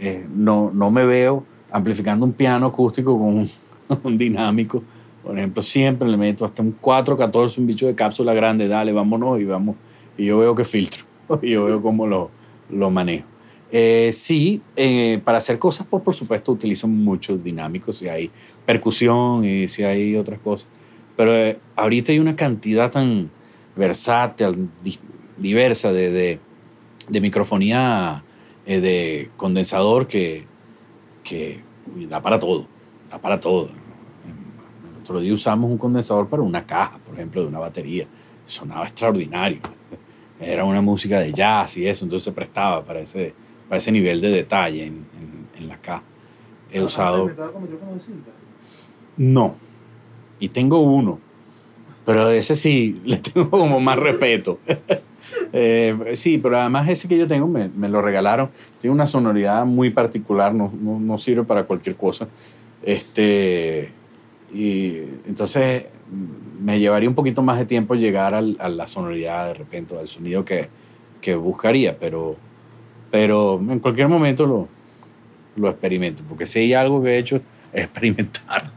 Eh, 0.00 0.26
no, 0.34 0.70
no 0.72 0.90
me 0.90 1.04
veo 1.06 1.44
amplificando 1.72 2.24
un 2.26 2.32
piano 2.32 2.66
acústico 2.66 3.18
con 3.18 3.38
un, 3.38 3.50
un 4.04 4.18
dinámico. 4.18 4.82
Por 5.22 5.38
ejemplo, 5.38 5.62
siempre 5.62 6.06
le 6.08 6.18
meto 6.18 6.44
hasta 6.44 6.62
un 6.62 6.72
414, 6.72 7.60
un 7.60 7.66
bicho 7.66 7.86
de 7.86 7.94
cápsula 7.94 8.34
grande, 8.34 8.68
dale, 8.68 8.92
vámonos 8.92 9.40
y 9.40 9.44
vamos. 9.44 9.76
Y 10.18 10.26
yo 10.26 10.38
veo 10.38 10.54
que 10.54 10.64
filtro, 10.64 11.04
y 11.42 11.52
yo 11.52 11.64
veo 11.64 11.80
cómo 11.80 12.06
lo, 12.06 12.30
lo 12.70 12.90
manejo. 12.90 13.33
Eh, 13.76 14.12
sí, 14.12 14.62
eh, 14.76 15.20
para 15.24 15.38
hacer 15.38 15.58
cosas, 15.58 15.84
pues 15.90 16.00
por 16.04 16.14
supuesto 16.14 16.52
utilizo 16.52 16.86
muchos 16.86 17.42
dinámicos, 17.42 17.96
si 17.98 18.06
hay 18.06 18.30
percusión 18.64 19.44
y 19.44 19.66
si 19.66 19.82
hay 19.82 20.14
otras 20.14 20.38
cosas. 20.38 20.68
Pero 21.16 21.34
eh, 21.34 21.58
ahorita 21.74 22.12
hay 22.12 22.20
una 22.20 22.36
cantidad 22.36 22.92
tan 22.92 23.30
versátil, 23.74 24.70
di- 24.84 25.00
diversa 25.38 25.92
de, 25.92 26.10
de, 26.12 26.38
de 27.08 27.20
microfonía 27.20 28.22
eh, 28.64 28.78
de 28.78 29.30
condensador 29.36 30.06
que, 30.06 30.44
que 31.24 31.60
uy, 31.96 32.06
da 32.06 32.22
para 32.22 32.38
todo, 32.38 32.68
da 33.10 33.18
para 33.20 33.40
todo. 33.40 33.70
El 34.94 35.00
otro 35.00 35.18
día 35.18 35.34
usamos 35.34 35.68
un 35.68 35.78
condensador 35.78 36.28
para 36.28 36.42
una 36.42 36.64
caja, 36.64 36.98
por 37.04 37.16
ejemplo, 37.16 37.42
de 37.42 37.48
una 37.48 37.58
batería. 37.58 38.06
Sonaba 38.46 38.84
extraordinario. 38.84 39.58
Era 40.40 40.64
una 40.64 40.80
música 40.80 41.18
de 41.18 41.32
jazz 41.32 41.76
y 41.76 41.88
eso, 41.88 42.04
entonces 42.04 42.22
se 42.24 42.30
prestaba 42.32 42.84
para 42.84 43.00
ese, 43.00 43.34
para 43.68 43.78
ese 43.78 43.92
nivel 43.92 44.20
de 44.20 44.30
detalle 44.30 44.84
en, 44.86 44.94
en- 45.18 45.46
en 45.62 45.68
la 45.68 45.76
caja. 45.78 46.02
He 46.72 46.82
usado... 46.82 47.26
No. 49.16 49.54
Y 50.40 50.48
tengo 50.48 50.80
uno. 50.80 51.20
Pero 52.04 52.30
ese 52.30 52.54
sí, 52.54 53.00
le 53.04 53.16
tengo 53.18 53.48
como 53.50 53.80
más 53.80 53.98
respeto. 53.98 54.58
Eh, 55.52 56.12
sí, 56.14 56.36
pero 56.38 56.58
además 56.58 56.88
ese 56.88 57.08
que 57.08 57.16
yo 57.16 57.26
tengo 57.26 57.46
me, 57.48 57.68
me 57.68 57.88
lo 57.88 58.02
regalaron. 58.02 58.50
Tiene 58.80 58.92
una 58.94 59.06
sonoridad 59.06 59.64
muy 59.64 59.88
particular, 59.90 60.54
no, 60.54 60.70
no, 60.80 61.00
no 61.00 61.16
sirve 61.18 61.44
para 61.44 61.64
cualquier 61.64 61.96
cosa. 61.96 62.28
Este, 62.82 63.90
y 64.52 64.98
entonces 65.26 65.86
me 66.60 66.78
llevaría 66.78 67.08
un 67.08 67.14
poquito 67.14 67.42
más 67.42 67.58
de 67.58 67.64
tiempo 67.64 67.94
llegar 67.94 68.34
al- 68.34 68.56
a 68.60 68.68
la 68.68 68.86
sonoridad 68.86 69.48
de 69.48 69.54
repente, 69.54 69.98
al 69.98 70.06
sonido 70.06 70.44
que, 70.44 70.68
que 71.20 71.34
buscaría, 71.36 71.98
pero, 71.98 72.36
pero 73.14 73.60
en 73.70 73.78
cualquier 73.78 74.08
momento 74.08 74.44
lo, 74.44 74.66
lo 75.54 75.70
experimento, 75.70 76.24
porque 76.28 76.46
si 76.46 76.58
hay 76.58 76.74
algo 76.74 77.00
que 77.00 77.10
he 77.10 77.18
hecho 77.18 77.36
es 77.72 77.84
experimentar. 77.84 78.72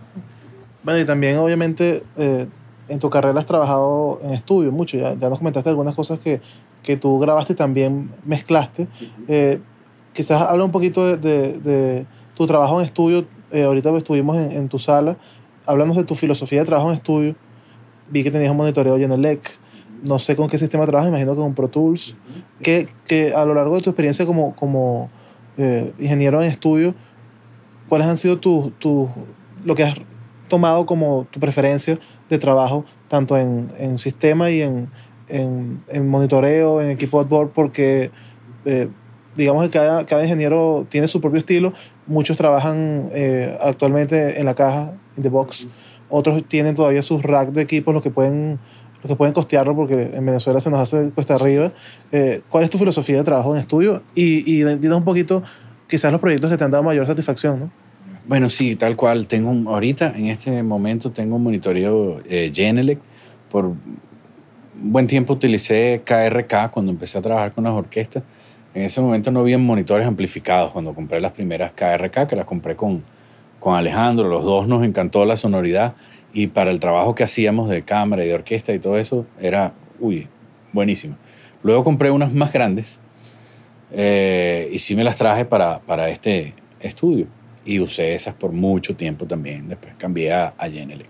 Bueno, 0.84 1.00
y 1.00 1.06
también 1.06 1.38
obviamente 1.38 2.04
eh, 2.18 2.46
en 2.88 3.00
tu 3.00 3.10
carrera 3.10 3.40
has 3.40 3.48
trabajado 3.48 4.20
en 4.22 4.34
estudio 4.36 4.72
mucho, 4.72 4.96
ya, 4.96 5.16
ya 5.16 5.28
nos 5.30 5.40
comentaste 5.40 5.72
algunas 5.72 5.96
cosas 5.96 6.20
que, 6.20 6.40
que 6.84 6.98
tú 6.98 7.18
grabaste 7.18 7.54
y 7.54 7.56
también 7.56 8.12
mezclaste. 8.26 8.88
Eh, 9.28 9.58
quizás 10.14 10.40
habla 10.44 10.66
un 10.66 10.72
poquito 10.72 11.04
de, 11.04 11.18
de- 11.18 11.54
de 11.58 12.06
tu 12.38 12.46
trabajo 12.46 12.80
en 12.80 12.86
estudio, 12.86 13.26
Eh, 13.50 13.64
ahorita 13.64 13.90
estuvimos 13.98 14.36
en, 14.38 14.52
en 14.52 14.68
tu 14.70 14.78
sala, 14.78 15.16
hablando 15.66 15.96
de 15.96 16.04
tu 16.04 16.14
filosofía 16.16 16.60
de 16.60 16.66
trabajo 16.66 16.90
en 16.90 16.96
estudio, 16.96 17.34
vi 18.12 18.22
que 18.22 18.30
tenías 18.30 18.52
un 18.52 18.58
monitoreo 18.58 18.98
Genelec, 19.00 19.42
no 20.04 20.20
sé 20.20 20.36
con 20.36 20.48
qué 20.50 20.58
sistema 20.58 20.86
trabajas, 20.86 21.10
imagino 21.10 21.34
que 21.34 21.42
con 21.42 21.54
Pro 21.54 21.68
Tools, 21.68 22.16
que, 22.62 22.88
que 23.08 23.34
a 23.34 23.46
lo 23.46 23.54
largo 23.54 23.76
de 23.76 23.82
tu 23.82 23.90
experiencia 23.90 24.26
como, 24.26 24.56
como 24.56 25.10
eh, 25.58 25.92
ingeniero 26.00 26.42
en 26.42 26.50
estudio, 26.50 26.96
¿cuáles 27.90 28.08
han 28.08 28.18
sido 28.18 28.40
tus, 28.40 28.72
tus, 28.80 29.10
lo 29.66 29.76
que 29.76 29.84
has 29.84 29.96
tomado 30.48 30.86
como 30.86 31.28
tu 31.32 31.40
preferencia 31.40 31.98
de 32.30 32.38
trabajo, 32.38 32.86
tanto 33.08 33.38
en, 33.38 33.72
en 33.78 33.98
sistema 33.98 34.50
y 34.50 34.62
en, 34.62 34.90
en, 35.28 35.84
en 35.90 36.08
monitoreo, 36.08 36.82
en 36.82 36.90
equipo 36.90 37.24
de 37.24 37.30
board? 37.30 37.50
Porque 37.50 38.12
eh, 38.66 38.90
digamos 39.36 39.64
que 39.64 39.70
cada, 39.70 40.06
cada 40.06 40.24
ingeniero 40.24 40.86
tiene 40.90 41.08
su 41.08 41.22
propio 41.22 41.40
estilo. 41.40 41.74
Muchos 42.06 42.38
trabajan 42.38 43.10
eh, 43.12 43.58
actualmente 43.62 44.40
en 44.40 44.46
la 44.46 44.56
caja, 44.56 44.94
in 45.16 45.24
the 45.24 45.30
box. 45.30 45.68
Otros 46.10 46.42
tienen 46.48 46.76
todavía 46.76 47.02
sus 47.02 47.24
racks 47.24 47.54
de 47.54 47.62
equipos, 47.62 47.94
los 47.94 48.02
que 48.02 48.10
pueden 48.10 48.60
los 49.04 49.08
que 49.12 49.16
pueden 49.16 49.34
costearlo 49.34 49.76
porque 49.76 50.12
en 50.14 50.26
Venezuela 50.26 50.60
se 50.60 50.70
nos 50.70 50.80
hace 50.80 51.10
cuesta 51.12 51.36
arriba. 51.36 51.72
Eh, 52.12 52.42
¿Cuál 52.50 52.64
es 52.64 52.70
tu 52.70 52.78
filosofía 52.78 53.18
de 53.18 53.24
trabajo 53.24 53.54
en 53.54 53.60
estudio? 53.60 54.02
Y, 54.16 54.60
y 54.60 54.64
dinos 54.64 54.98
un 54.98 55.04
poquito, 55.06 55.44
quizás 55.88 56.12
los 56.12 56.20
proyectos 56.22 56.50
que 56.50 56.58
te 56.58 56.64
han 56.64 56.72
dado 56.72 56.84
mayor 56.84 57.06
satisfacción, 57.06 57.60
¿no? 57.60 57.72
Bueno, 58.28 58.50
sí, 58.50 58.76
tal 58.76 58.96
cual. 58.96 59.26
Tengo 59.28 59.50
un- 59.52 59.68
ahorita, 59.68 60.14
en 60.16 60.26
este 60.28 60.62
momento, 60.64 61.12
tengo 61.12 61.36
un 61.38 61.44
monitoreo 61.44 62.20
eh, 62.28 62.52
Genelec. 62.54 63.00
Por 63.50 63.72
buen 64.80 65.08
tiempo 65.08 65.34
utilicé 65.34 66.02
KRK 66.06 66.70
cuando 66.72 66.92
empecé 66.92 67.18
a 67.18 67.22
trabajar 67.22 67.52
con 67.54 67.64
las 67.64 67.74
orquestas. 67.74 68.24
En 68.74 68.84
ese 68.84 69.02
momento 69.02 69.32
no 69.32 69.40
había 69.40 69.58
monitores 69.58 70.06
amplificados 70.06 70.72
cuando 70.72 70.94
compré 70.94 71.20
las 71.20 71.32
primeras 71.32 71.72
KRK, 71.72 72.28
que 72.28 72.36
las 72.36 72.46
compré 72.46 72.76
con, 72.76 73.04
con 73.60 73.76
Alejandro. 73.76 74.28
Los 74.28 74.44
dos 74.44 74.68
nos 74.68 74.84
encantó 74.86 75.26
la 75.26 75.36
sonoridad 75.36 75.96
y 76.38 76.48
para 76.48 76.70
el 76.70 76.80
trabajo 76.80 77.16
que 77.16 77.24
hacíamos 77.24 77.68
de 77.68 77.82
cámara 77.82 78.24
y 78.24 78.28
de 78.28 78.36
orquesta 78.36 78.72
y 78.74 78.78
todo 78.80 78.98
eso, 78.98 79.26
era, 79.40 79.74
uy, 80.00 80.28
buenísimo. 80.72 81.16
Luego 81.64 81.84
compré 81.84 82.12
unas 82.12 82.32
más 82.34 82.54
grandes 82.54 83.00
eh, 83.92 84.70
y 84.72 84.78
sí 84.78 84.96
me 84.96 85.04
las 85.04 85.16
traje 85.18 85.46
para, 85.46 85.80
para 85.80 86.10
este 86.10 86.54
estudio 86.80 87.26
y 87.66 87.80
usé 87.80 88.14
esas 88.14 88.36
por 88.36 88.52
mucho 88.52 88.96
tiempo 88.96 89.26
también. 89.26 89.68
Después 89.68 89.94
cambié 89.98 90.32
a, 90.32 90.54
a 90.60 90.70
Genelec. 90.70 91.10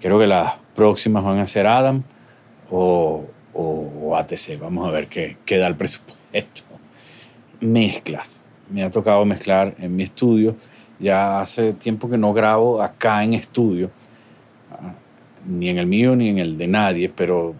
Creo 0.00 0.18
que 0.18 0.26
las 0.26 0.54
próximas 0.74 1.22
van 1.24 1.38
a 1.38 1.46
ser 1.46 1.66
Adam 1.66 2.02
o, 2.70 3.26
o- 3.52 3.92
o 4.02 4.16
ATC. 4.16 4.58
Vamos 4.58 4.88
a 4.88 4.92
ver 4.92 5.08
qué, 5.08 5.36
qué 5.44 5.58
da 5.58 5.66
el 5.66 5.76
presupuesto. 5.76 6.62
Mezclas. 7.60 8.44
Me 8.70 8.82
ha 8.82 8.90
tocado 8.90 9.24
mezclar 9.24 9.74
en 9.78 9.94
mi 9.94 10.04
estudio. 10.04 10.56
Ya 10.98 11.40
hace 11.40 11.72
tiempo 11.74 12.08
que 12.08 12.16
no 12.16 12.32
grabo 12.32 12.80
acá 12.80 13.24
en 13.24 13.34
estudio, 13.34 13.90
ni 15.46 15.68
en 15.68 15.78
el 15.78 15.86
mío 15.86 16.14
ni 16.16 16.28
en 16.28 16.38
el 16.38 16.56
de 16.58 16.66
nadie, 16.68 17.08
pero 17.08 17.54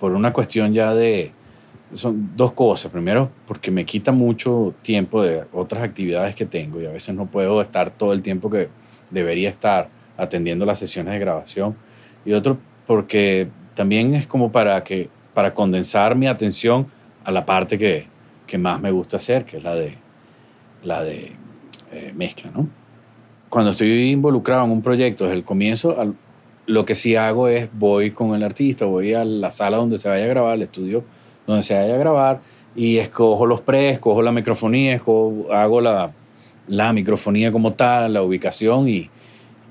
por 0.00 0.12
una 0.12 0.32
cuestión 0.32 0.72
ya 0.72 0.94
de, 0.94 1.32
son 1.92 2.30
dos 2.36 2.52
cosas. 2.52 2.90
Primero, 2.92 3.30
porque 3.46 3.70
me 3.70 3.84
quita 3.84 4.12
mucho 4.12 4.74
tiempo 4.82 5.22
de 5.22 5.44
otras 5.52 5.82
actividades 5.82 6.34
que 6.34 6.46
tengo 6.46 6.80
y 6.80 6.86
a 6.86 6.90
veces 6.90 7.14
no 7.14 7.26
puedo 7.26 7.60
estar 7.60 7.90
todo 7.90 8.12
el 8.12 8.22
tiempo 8.22 8.50
que 8.50 8.68
debería 9.10 9.50
estar 9.50 9.88
atendiendo 10.16 10.64
las 10.66 10.78
sesiones 10.78 11.14
de 11.14 11.20
grabación. 11.20 11.76
Y 12.24 12.32
otro, 12.32 12.58
porque 12.86 13.48
también 13.74 14.14
es 14.14 14.26
como 14.26 14.50
para, 14.52 14.82
que, 14.84 15.08
para 15.34 15.54
condensar 15.54 16.16
mi 16.16 16.26
atención 16.26 16.86
a 17.24 17.30
la 17.30 17.44
parte 17.46 17.78
que, 17.78 18.06
que 18.46 18.58
más 18.58 18.80
me 18.80 18.90
gusta 18.90 19.16
hacer, 19.18 19.44
que 19.44 19.58
es 19.58 19.62
la 19.64 19.74
de, 19.74 19.94
la 20.82 21.02
de 21.02 21.32
eh, 21.92 22.12
mezcla. 22.16 22.50
¿no? 22.54 22.68
Cuando 23.48 23.70
estoy 23.72 24.10
involucrado 24.10 24.64
en 24.64 24.70
un 24.70 24.82
proyecto 24.82 25.24
desde 25.24 25.36
el 25.36 25.44
comienzo, 25.44 26.00
al- 26.00 26.14
lo 26.66 26.84
que 26.84 26.94
sí 26.94 27.16
hago 27.16 27.48
es 27.48 27.68
voy 27.72 28.10
con 28.10 28.34
el 28.34 28.42
artista, 28.42 28.84
voy 28.84 29.14
a 29.14 29.24
la 29.24 29.50
sala 29.50 29.76
donde 29.76 29.98
se 29.98 30.08
vaya 30.08 30.24
a 30.24 30.28
grabar, 30.28 30.52
al 30.52 30.62
estudio 30.62 31.04
donde 31.46 31.62
se 31.62 31.74
vaya 31.74 31.94
a 31.94 31.98
grabar 31.98 32.40
y 32.74 32.98
escojo 32.98 33.46
los 33.46 33.60
pre, 33.60 33.90
escojo 33.90 34.22
la 34.22 34.32
microfonía, 34.32 34.94
escojo, 34.94 35.52
hago 35.52 35.80
la, 35.80 36.12
la 36.66 36.92
microfonía 36.92 37.50
como 37.50 37.72
tal, 37.72 38.12
la 38.12 38.22
ubicación 38.22 38.88
y, 38.88 39.08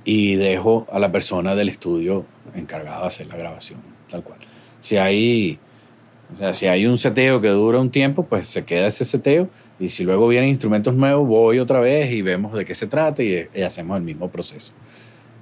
y 0.05 0.35
dejo 0.35 0.87
a 0.91 0.99
la 0.99 1.11
persona 1.11 1.53
del 1.55 1.69
estudio 1.69 2.25
encargada 2.55 3.01
de 3.01 3.07
hacer 3.07 3.27
la 3.27 3.35
grabación, 3.35 3.79
tal 4.09 4.23
cual. 4.23 4.39
Si 4.79 4.97
hay, 4.97 5.59
o 6.33 6.37
sea, 6.37 6.53
si 6.53 6.67
hay 6.67 6.85
un 6.85 6.97
seteo 6.97 7.41
que 7.41 7.49
dura 7.49 7.79
un 7.79 7.91
tiempo, 7.91 8.25
pues 8.25 8.47
se 8.47 8.63
queda 8.63 8.87
ese 8.87 9.03
seteo 9.03 9.49
y 9.79 9.89
si 9.89 10.03
luego 10.03 10.27
vienen 10.27 10.49
instrumentos 10.49 10.95
nuevos, 10.95 11.27
voy 11.27 11.59
otra 11.59 11.79
vez 11.81 12.11
y 12.11 12.21
vemos 12.21 12.53
de 12.53 12.63
qué 12.63 12.73
se 12.73 12.87
trata 12.87 13.21
y, 13.21 13.47
y 13.53 13.61
hacemos 13.61 13.97
el 13.97 14.03
mismo 14.03 14.29
proceso 14.29 14.71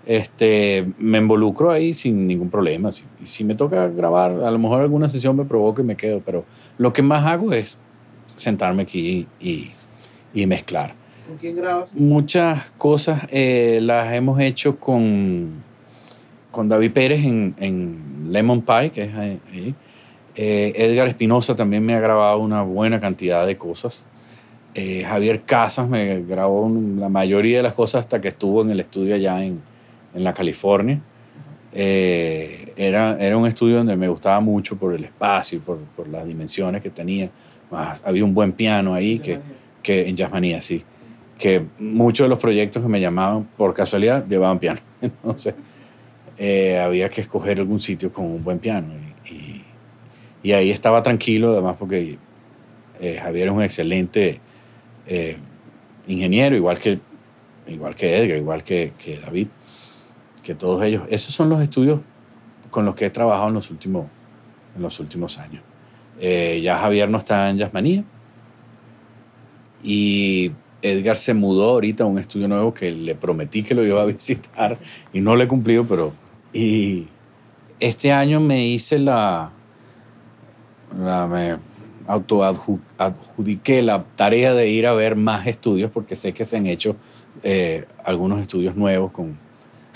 este, 0.06 0.92
me 0.98 1.18
involucro 1.20 1.72
ahí 1.72 1.94
sin 1.94 2.28
ningún 2.28 2.50
problema. 2.50 2.92
Si, 2.92 3.04
si 3.24 3.44
me 3.44 3.56
toca 3.56 3.88
grabar, 3.88 4.32
a 4.32 4.52
lo 4.52 4.60
mejor 4.60 4.82
alguna 4.82 5.08
sesión 5.08 5.36
me 5.36 5.46
provoca 5.46 5.82
y 5.82 5.86
me 5.86 5.96
quedo, 5.96 6.22
pero 6.26 6.46
lo 6.78 6.92
que 6.94 7.02
más 7.02 7.26
hago 7.26 7.54
es 7.54 7.78
sentarme 8.36 8.84
aquí 8.84 9.28
y, 9.40 9.72
y 10.34 10.46
mezclar. 10.48 10.96
¿Con 11.28 11.38
quién 11.38 11.56
grabas? 11.56 11.96
Muchas 11.96 12.72
cosas 12.72 13.28
eh, 13.32 13.80
las 13.82 14.14
hemos 14.14 14.40
hecho 14.42 14.78
con, 14.78 15.64
con 16.52 16.68
David 16.68 16.92
Pérez 16.92 17.24
en, 17.26 17.56
en 17.60 18.28
Lemon 18.30 18.62
Pie, 18.62 18.92
que 18.92 19.04
es 19.04 19.16
ahí. 19.16 19.76
Eh, 20.36 20.74
Edgar 20.76 21.08
Espinosa 21.08 21.56
también 21.56 21.86
me 21.86 21.94
ha 21.94 22.00
grabado 22.00 22.40
una 22.40 22.64
buena 22.64 23.00
cantidad 23.00 23.46
de 23.46 23.58
cosas. 23.58 24.06
Eh, 24.76 25.04
Javier 25.08 25.44
Casas 25.44 25.88
me 25.88 26.22
grabó 26.24 26.70
la 26.98 27.08
mayoría 27.08 27.58
de 27.58 27.64
las 27.64 27.74
cosas 27.74 28.02
hasta 28.02 28.20
que 28.20 28.30
estuvo 28.30 28.64
en 28.64 28.72
el 28.72 28.80
estudio 28.80 29.14
allá 29.16 29.44
en, 29.44 29.62
en 30.14 30.24
la 30.24 30.34
California. 30.34 31.00
Eh, 31.72 32.74
era, 32.76 33.18
era 33.20 33.36
un 33.38 33.48
estudio 33.48 33.78
donde 33.78 33.96
me 33.96 34.08
gustaba 34.08 34.40
mucho 34.40 34.78
por 34.78 34.94
el 34.94 35.04
espacio 35.04 35.58
y 35.58 35.62
por, 35.62 35.80
por 35.96 36.08
las 36.08 36.26
dimensiones 36.26 36.82
que 36.82 36.90
tenía. 36.90 37.30
Más, 37.72 38.02
había 38.06 38.24
un 38.24 38.34
buen 38.34 38.52
piano 38.52 38.94
ahí 38.94 39.20
que, 39.20 39.40
que 39.82 40.08
en 40.08 40.16
Jazzmanía, 40.16 40.62
sí. 40.62 40.84
Que 41.38 41.64
muchos 41.80 42.26
de 42.26 42.30
los 42.30 42.40
proyectos 42.40 42.84
que 42.84 42.90
me 42.90 43.02
llamaban 43.02 43.48
por 43.58 43.74
casualidad 43.74 44.26
llevaban 44.28 44.60
piano. 44.60 44.80
Entonces 45.02 45.56
eh, 46.38 46.80
había 46.80 47.10
que 47.10 47.22
escoger 47.22 47.60
algún 47.60 47.80
sitio 47.80 48.12
con 48.12 48.26
un 48.26 48.44
buen 48.44 48.60
piano. 48.60 48.94
Y, 49.26 49.34
y, 49.34 49.64
y 50.44 50.52
ahí 50.52 50.72
estaba 50.72 51.02
tranquilo, 51.02 51.54
además 51.54 51.76
porque 51.80 52.18
eh, 53.00 53.20
Javier 53.22 53.48
es 53.48 53.54
un 53.54 53.64
excelente 53.64 54.40
eh, 55.08 55.38
ingeniero, 56.08 56.56
igual 56.56 56.80
que, 56.80 57.00
igual 57.68 57.96
que 57.96 58.18
Edgar, 58.18 58.38
igual 58.38 58.64
que, 58.64 58.94
que 58.98 59.20
David 59.20 59.48
que 60.44 60.54
todos 60.54 60.84
ellos, 60.84 61.04
esos 61.10 61.34
son 61.34 61.50
los 61.50 61.62
estudios 61.62 62.02
con 62.70 62.86
los 62.86 62.96
que 62.96 63.06
he 63.06 63.10
trabajado 63.10 63.48
en 63.48 63.54
los 63.56 63.72
últimos, 63.72 64.08
en 64.76 64.82
los 64.82 65.00
últimos 65.00 65.38
años. 65.40 65.64
Eh, 66.20 66.62
ya 66.64 66.78
Javier 66.78 67.10
no 67.10 67.18
está 67.18 67.50
en 67.50 67.58
Jazzmanía 67.58 68.04
y 69.82 70.52
Edgar 70.82 71.16
se 71.16 71.34
mudó 71.34 71.72
ahorita 71.72 72.04
a 72.04 72.08
un 72.08 72.20
estudio 72.20 72.48
nuevo 72.48 72.74
que 72.74 72.92
le 72.92 73.16
prometí 73.16 73.64
que 73.64 73.74
lo 73.74 73.84
iba 73.84 74.02
a 74.02 74.06
visitar 74.18 74.78
y 75.12 75.22
no 75.22 75.36
le 75.36 75.46
he 75.46 75.48
cumplido, 75.48 75.86
pero... 75.86 76.14
Y 76.52 77.08
este 77.80 78.12
año 78.12 78.40
me 78.40 78.68
hice 78.68 79.00
la... 79.00 79.52
la 80.96 81.28
me 81.28 81.58
autoadjudiqué 82.06 83.82
la 83.82 84.04
tarea 84.16 84.54
de 84.54 84.68
ir 84.68 84.88
a 84.88 84.94
ver 84.94 85.16
más 85.16 85.48
estudios 85.48 85.90
porque 85.90 86.16
sé 86.16 86.34
que 86.34 86.44
se 86.44 86.58
han 86.58 86.68
hecho 86.68 86.98
eh, 87.44 87.86
algunos 88.04 88.42
estudios 88.42 88.76
nuevos 88.76 89.12
con 89.12 89.38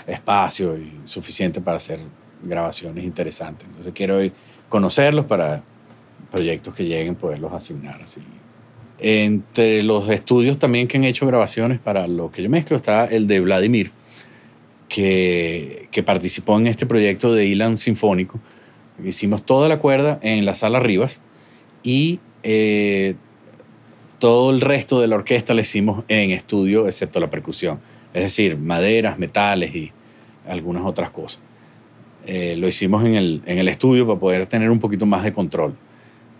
espacio 0.08 0.76
y 0.76 0.92
suficiente 1.04 1.60
para 1.60 1.76
hacer 1.76 2.00
grabaciones 2.42 3.04
interesantes. 3.04 3.66
Entonces 3.68 3.92
quiero 3.94 4.18
conocerlos 4.68 5.26
para 5.26 5.62
proyectos 6.30 6.74
que 6.74 6.84
lleguen, 6.84 7.14
poderlos 7.14 7.52
asignar 7.52 8.00
así. 8.02 8.20
Entre 8.98 9.82
los 9.82 10.08
estudios 10.08 10.58
también 10.58 10.88
que 10.88 10.96
han 10.96 11.04
hecho 11.04 11.26
grabaciones 11.26 11.78
para 11.78 12.08
lo 12.08 12.30
que 12.30 12.42
yo 12.42 12.50
mezclo 12.50 12.76
está 12.76 13.04
el 13.04 13.26
de 13.26 13.40
Vladimir, 13.40 13.92
que, 14.88 15.88
que 15.90 16.02
participó 16.02 16.58
en 16.58 16.66
este 16.66 16.86
proyecto 16.86 17.32
de 17.32 17.46
Ilan 17.46 17.76
Sinfónico. 17.76 18.40
Hicimos 19.04 19.44
toda 19.44 19.68
la 19.68 19.78
cuerda 19.78 20.18
en 20.22 20.44
la 20.44 20.54
sala 20.54 20.80
Rivas 20.80 21.20
y 21.84 22.18
eh, 22.42 23.14
todo 24.18 24.50
el 24.50 24.60
resto 24.60 25.00
de 25.00 25.06
la 25.06 25.16
orquesta 25.16 25.54
lo 25.54 25.60
hicimos 25.60 26.04
en 26.08 26.30
estudio, 26.30 26.86
excepto 26.86 27.20
la 27.20 27.30
percusión. 27.30 27.78
Es 28.12 28.22
decir, 28.22 28.56
maderas, 28.56 29.18
metales 29.18 29.74
y 29.74 29.92
algunas 30.48 30.84
otras 30.84 31.10
cosas. 31.10 31.40
Eh, 32.26 32.56
lo 32.56 32.68
hicimos 32.68 33.04
en 33.04 33.14
el, 33.14 33.42
en 33.46 33.58
el, 33.58 33.68
estudio 33.68 34.06
para 34.06 34.18
poder 34.18 34.46
tener 34.46 34.70
un 34.70 34.78
poquito 34.78 35.06
más 35.06 35.24
de 35.24 35.32
control. 35.32 35.74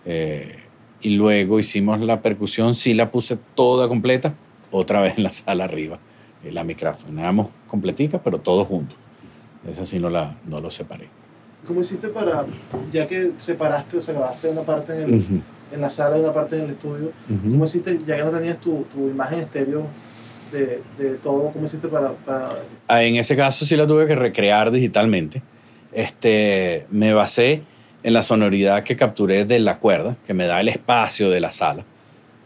Eh, 0.05 0.57
y 1.01 1.17
luego 1.17 1.59
hicimos 1.59 2.01
la 2.01 2.21
percusión, 2.21 2.75
sí 2.75 2.93
la 2.95 3.11
puse 3.11 3.39
toda 3.55 3.89
completa, 3.89 4.35
otra 4.71 5.01
vez 5.01 5.17
en 5.17 5.23
la 5.23 5.31
sala 5.31 5.65
arriba, 5.65 5.99
en 6.45 6.55
la 6.55 6.65
micrófono. 6.65 7.21
Éramos 7.21 7.49
completica, 7.67 8.21
pero 8.23 8.39
todos 8.39 8.67
juntos. 8.67 8.99
Esa 9.67 9.87
sí 9.87 9.99
no, 9.99 10.11
la, 10.11 10.37
no 10.47 10.61
lo 10.61 10.71
separé. 10.71 11.09
¿Cómo 11.67 11.81
hiciste 11.81 12.09
para, 12.09 12.47
ya 12.93 13.07
que 13.07 13.33
separaste 13.39 13.99
o 13.99 14.03
se 14.03 14.13
grabaste 14.13 14.49
una 14.49 14.63
parte 14.63 14.95
en, 14.95 15.03
el, 15.03 15.15
uh 15.15 15.19
-huh. 15.19 15.43
en 15.73 15.81
la 15.81 15.91
sala 15.91 16.19
y 16.19 16.21
una 16.21 16.33
parte 16.33 16.57
en 16.57 16.65
el 16.65 16.71
estudio, 16.71 17.13
uh 17.29 17.33
-huh. 17.33 17.51
¿cómo 17.51 17.65
hiciste, 17.65 17.99
ya 18.07 18.17
que 18.17 18.25
no 18.25 18.31
tenías 18.31 18.59
tu, 18.61 18.85
tu 18.93 19.09
imagen 19.09 19.41
estéreo 19.41 19.87
de, 20.53 20.83
de, 20.99 21.15
todo? 21.17 21.51
¿Cómo 21.53 21.67
hiciste 21.67 21.89
para, 21.89 22.13
para...? 22.13 22.49
Ah, 22.87 23.03
en 23.03 23.17
ese 23.17 23.37
caso 23.37 23.65
sí 23.65 23.77
la 23.77 23.87
tuve 23.87 24.07
que 24.07 24.17
recrear 24.17 24.71
digitalmente. 24.71 25.43
Este, 25.93 26.87
me 26.91 27.13
basé 27.13 27.63
en 28.03 28.13
la 28.13 28.23
sonoridad 28.23 28.83
que 28.83 28.97
capturé 28.97 29.45
de 29.45 29.59
la 29.59 29.79
cuerda, 29.79 30.17
que 30.27 30.35
me 30.35 30.47
da 30.47 30.61
el 30.61 30.69
espacio 30.69 31.31
de 31.31 31.41
la 31.41 31.53
sala, 31.53 31.85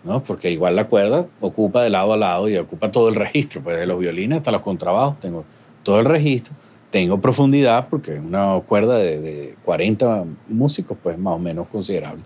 ¿no? 0.05 0.22
Porque 0.22 0.50
igual 0.50 0.76
la 0.76 0.86
cuerda 0.86 1.26
ocupa 1.40 1.82
de 1.82 1.90
lado 1.90 2.12
a 2.12 2.16
lado 2.16 2.48
y 2.48 2.57
ocupa 2.57 2.90
todo 2.90 3.09
el 3.09 3.14
registro, 3.14 3.62
pues 3.62 3.78
de 3.78 3.86
los 3.86 3.98
violines 3.98 4.38
hasta 4.38 4.50
los 4.50 4.62
contrabajos, 4.62 5.20
tengo 5.20 5.44
todo 5.82 6.00
el 6.00 6.07
registro, 6.07 6.55
tengo 6.90 7.20
profundidad, 7.20 7.88
porque 7.88 8.14
es 8.14 8.20
una 8.20 8.61
cuerda 8.66 8.96
de, 8.96 9.20
de 9.20 9.55
40 9.64 10.24
músicos, 10.48 10.96
pues 11.03 11.18
más 11.18 11.34
o 11.34 11.38
menos 11.38 11.66
considerable. 11.68 12.22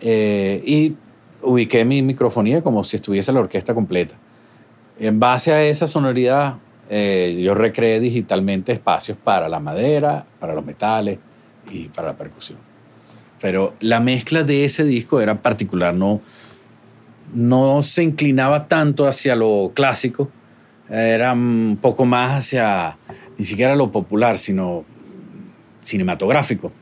Eh, 0.00 0.62
y 0.64 0.94
ubiqué 1.42 1.84
mi 1.84 2.02
microfonía 2.02 2.62
como 2.62 2.84
si 2.84 2.96
estuviese 2.96 3.32
la 3.32 3.40
orquesta 3.40 3.74
completa. 3.74 4.16
En 4.98 5.20
base 5.20 5.52
a 5.52 5.62
esa 5.62 5.86
sonoridad, 5.86 6.56
eh, 6.90 7.40
yo 7.42 7.54
recreé 7.54 8.00
digitalmente 8.00 8.72
espacios 8.72 9.16
para 9.22 9.48
la 9.48 9.60
madera, 9.60 10.26
para 10.40 10.54
los 10.54 10.64
metales 10.64 11.18
y 11.70 11.88
para 11.88 12.08
la 12.08 12.16
percusión. 12.16 12.58
Pero 13.40 13.74
la 13.80 14.00
mezcla 14.00 14.42
de 14.42 14.64
ese 14.64 14.84
disco 14.84 15.20
era 15.20 15.40
particular, 15.40 15.94
no, 15.94 16.20
no 17.32 17.82
se 17.82 18.02
inclinaba 18.02 18.66
tanto 18.66 19.06
hacia 19.06 19.36
lo 19.36 19.70
clásico, 19.74 20.30
era 20.90 21.32
un 21.32 21.78
poco 21.80 22.04
más 22.04 22.38
hacia, 22.38 22.96
ni 23.36 23.44
siquiera 23.44 23.76
lo 23.76 23.92
popular, 23.92 24.38
sino 24.38 24.84
cinematográfico. 25.80 26.72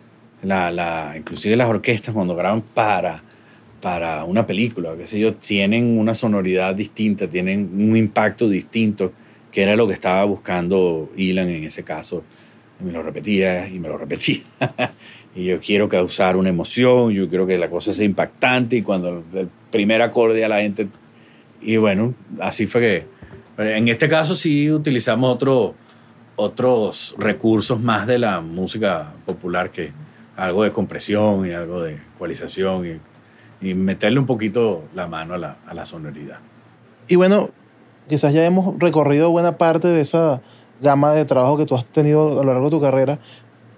La, 0.43 0.71
la, 0.71 1.15
inclusive 1.17 1.57
las 1.57 1.69
orquestas 1.69 2.15
cuando 2.15 2.37
graban 2.37 2.63
para, 2.63 3.23
para 3.87 4.25
una 4.25 4.45
película, 4.45 4.97
qué 4.99 5.07
sé 5.07 5.21
yo, 5.21 5.35
tienen 5.35 5.97
una 5.97 6.13
sonoridad 6.13 6.75
distinta, 6.75 7.29
tienen 7.29 7.71
un 7.73 7.97
impacto 7.97 8.49
distinto, 8.49 9.13
que 9.53 9.63
era 9.63 9.77
lo 9.77 9.87
que 9.87 9.93
estaba 9.93 10.25
buscando 10.25 11.09
Ilan 11.17 11.49
en 11.51 11.63
ese 11.63 11.85
caso. 11.85 12.25
Y 12.81 12.85
me 12.85 12.91
lo 12.91 13.01
repetía 13.05 13.69
y 13.69 13.79
me 13.79 13.87
lo 13.87 13.97
repetía. 13.97 14.41
y 15.37 15.45
yo 15.45 15.61
quiero 15.61 15.89
causar 15.89 16.37
una 16.37 16.49
emoción, 16.49 17.13
yo 17.13 17.29
quiero 17.29 17.47
que 17.47 17.57
la 17.59 17.71
cosa 17.71 17.93
sea 17.93 18.05
impactante 18.05 18.75
y 18.75 18.83
cuando 18.83 19.23
el 19.33 19.49
primer 19.71 20.03
acorde 20.03 20.45
a 20.45 20.49
la 20.49 20.63
gente... 20.63 20.89
Y 21.63 21.77
bueno, 21.77 22.13
así 22.41 22.67
fue 22.67 22.81
que... 22.81 23.05
En 23.65 23.87
este 23.87 24.09
caso 24.09 24.35
sí 24.35 24.69
utilizamos 24.69 25.33
otro, 25.33 25.77
otros 26.35 27.15
recursos 27.19 27.81
más 27.81 28.09
de 28.09 28.19
la 28.19 28.41
música 28.41 29.13
popular 29.25 29.71
que 29.71 29.93
algo 30.35 30.65
de 30.65 30.73
compresión 30.73 31.47
y 31.47 31.53
algo 31.53 31.85
de 31.85 32.01
ecualización 32.17 32.85
y, 32.85 33.01
y 33.61 33.75
meterle 33.75 34.19
un 34.19 34.27
poquito 34.27 34.85
la 34.95 35.07
mano 35.07 35.35
a 35.35 35.39
la, 35.39 35.57
a 35.67 35.75
la 35.75 35.85
sonoridad. 35.85 36.39
Y 37.09 37.17
bueno, 37.17 37.51
quizás 38.09 38.33
ya 38.33 38.45
hemos 38.45 38.79
recorrido 38.79 39.31
buena 39.31 39.59
parte 39.59 39.89
de 39.89 40.01
esa 40.01 40.43
gama 40.81 41.13
de 41.13 41.25
trabajo 41.25 41.57
que 41.57 41.67
tú 41.67 41.75
has 41.75 41.85
tenido 41.85 42.41
a 42.41 42.45
lo 42.45 42.53
largo 42.53 42.67
de 42.67 42.71
tu 42.71 42.81
carrera. 42.81 43.19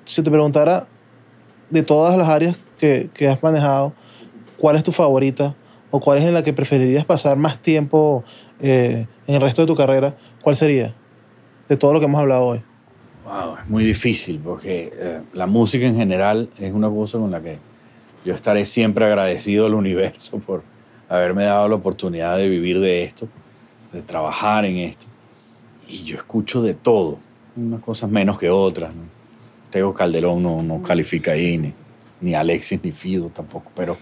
Si 0.05 0.23
te 0.23 0.31
preguntara 0.31 0.87
de 1.71 1.83
todas 1.83 2.17
las 2.17 2.29
áreas 2.29 2.59
que, 2.79 3.11
que 3.13 3.29
has 3.29 3.43
manejado, 3.43 3.93
¿cuál 4.57 4.77
es 4.77 4.83
tu 4.83 4.93
favorita? 4.93 5.55
¿O 5.91 6.01
cuál 6.01 6.19
es 6.19 6.25
en 6.25 6.35
la 6.35 6.43
que 6.43 6.53
preferirías 6.53 7.05
pasar 7.05 7.37
más 7.37 7.59
tiempo 7.59 8.25
eh, 8.61 9.07
en 9.27 9.35
el 9.35 9.41
resto 9.41 9.63
de 9.63 9.67
tu 9.67 9.75
carrera? 9.75 10.17
¿Cuál 10.43 10.57
sería? 10.57 10.95
De 11.69 11.77
todo 11.77 11.93
lo 11.93 12.01
que 12.01 12.07
hemos 12.07 12.21
hablado 12.21 12.45
hoy. 12.45 12.63
Wow, 13.25 13.57
es 13.63 13.69
muy 13.69 13.85
difícil 13.85 14.41
porque 14.43 14.91
eh, 14.95 15.21
la 15.35 15.47
música 15.47 15.87
en 15.87 15.97
general 15.97 16.49
es 16.59 16.73
una 16.73 16.89
cosa 16.89 17.19
con 17.19 17.31
la 17.31 17.41
que 17.43 17.59
yo 18.29 18.35
estaré 18.35 18.67
siempre 18.67 19.07
agradecido 19.07 19.65
al 19.65 19.73
universo 19.73 20.39
por 20.39 20.63
haberme 21.09 21.45
dado 21.45 21.67
la 21.67 21.77
oportunidad 21.77 22.37
de 22.37 22.47
vivir 22.47 22.79
de 22.79 23.03
esto, 23.03 23.27
de 23.91 24.03
trabajar 24.03 24.67
en 24.67 24.77
esto. 24.77 25.07
Y 25.89 26.05
yo 26.05 26.19
escucho 26.19 26.61
de 26.61 26.75
todo. 26.75 27.19
unas 27.57 27.81
cosas 27.81 28.11
menos 28.11 28.39
que 28.39 28.51
otras. 28.51 28.95
¿no? 28.95 29.01
Tego 29.71 29.95
Calderón 29.95 30.43
no, 30.43 30.63
no 30.63 30.83
califica 30.83 31.33
ahí, 31.33 31.57
ni, 31.57 31.73
ni 32.21 32.35
Alexis 32.35 32.79
ni 32.83 32.93
Fido 32.93 33.31
tampoco, 33.31 33.73
pero, 33.75 33.97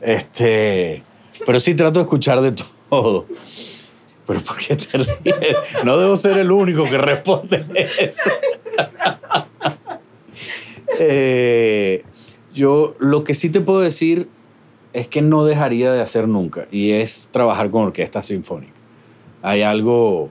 este, 0.00 1.02
pero 1.44 1.60
sí 1.60 1.74
trato 1.74 1.98
de 1.98 2.04
escuchar 2.04 2.40
de 2.40 2.52
todo. 2.88 3.26
Pero 4.26 4.40
¿por 4.40 4.56
qué 4.56 4.76
te 4.76 4.96
ríes? 4.96 5.56
No 5.84 5.98
debo 5.98 6.16
ser 6.16 6.38
el 6.38 6.50
único 6.50 6.84
que 6.84 6.96
responde 6.96 7.66
eso. 7.98 8.30
Eh, 11.00 12.02
yo 12.58 12.96
lo 12.98 13.22
que 13.22 13.34
sí 13.34 13.48
te 13.50 13.60
puedo 13.60 13.80
decir 13.80 14.28
es 14.92 15.06
que 15.06 15.22
no 15.22 15.44
dejaría 15.44 15.92
de 15.92 16.02
hacer 16.02 16.26
nunca 16.26 16.66
y 16.72 16.90
es 16.90 17.28
trabajar 17.30 17.70
con 17.70 17.84
orquesta 17.84 18.22
sinfónica. 18.22 18.72
Hay 19.42 19.62
algo, 19.62 20.30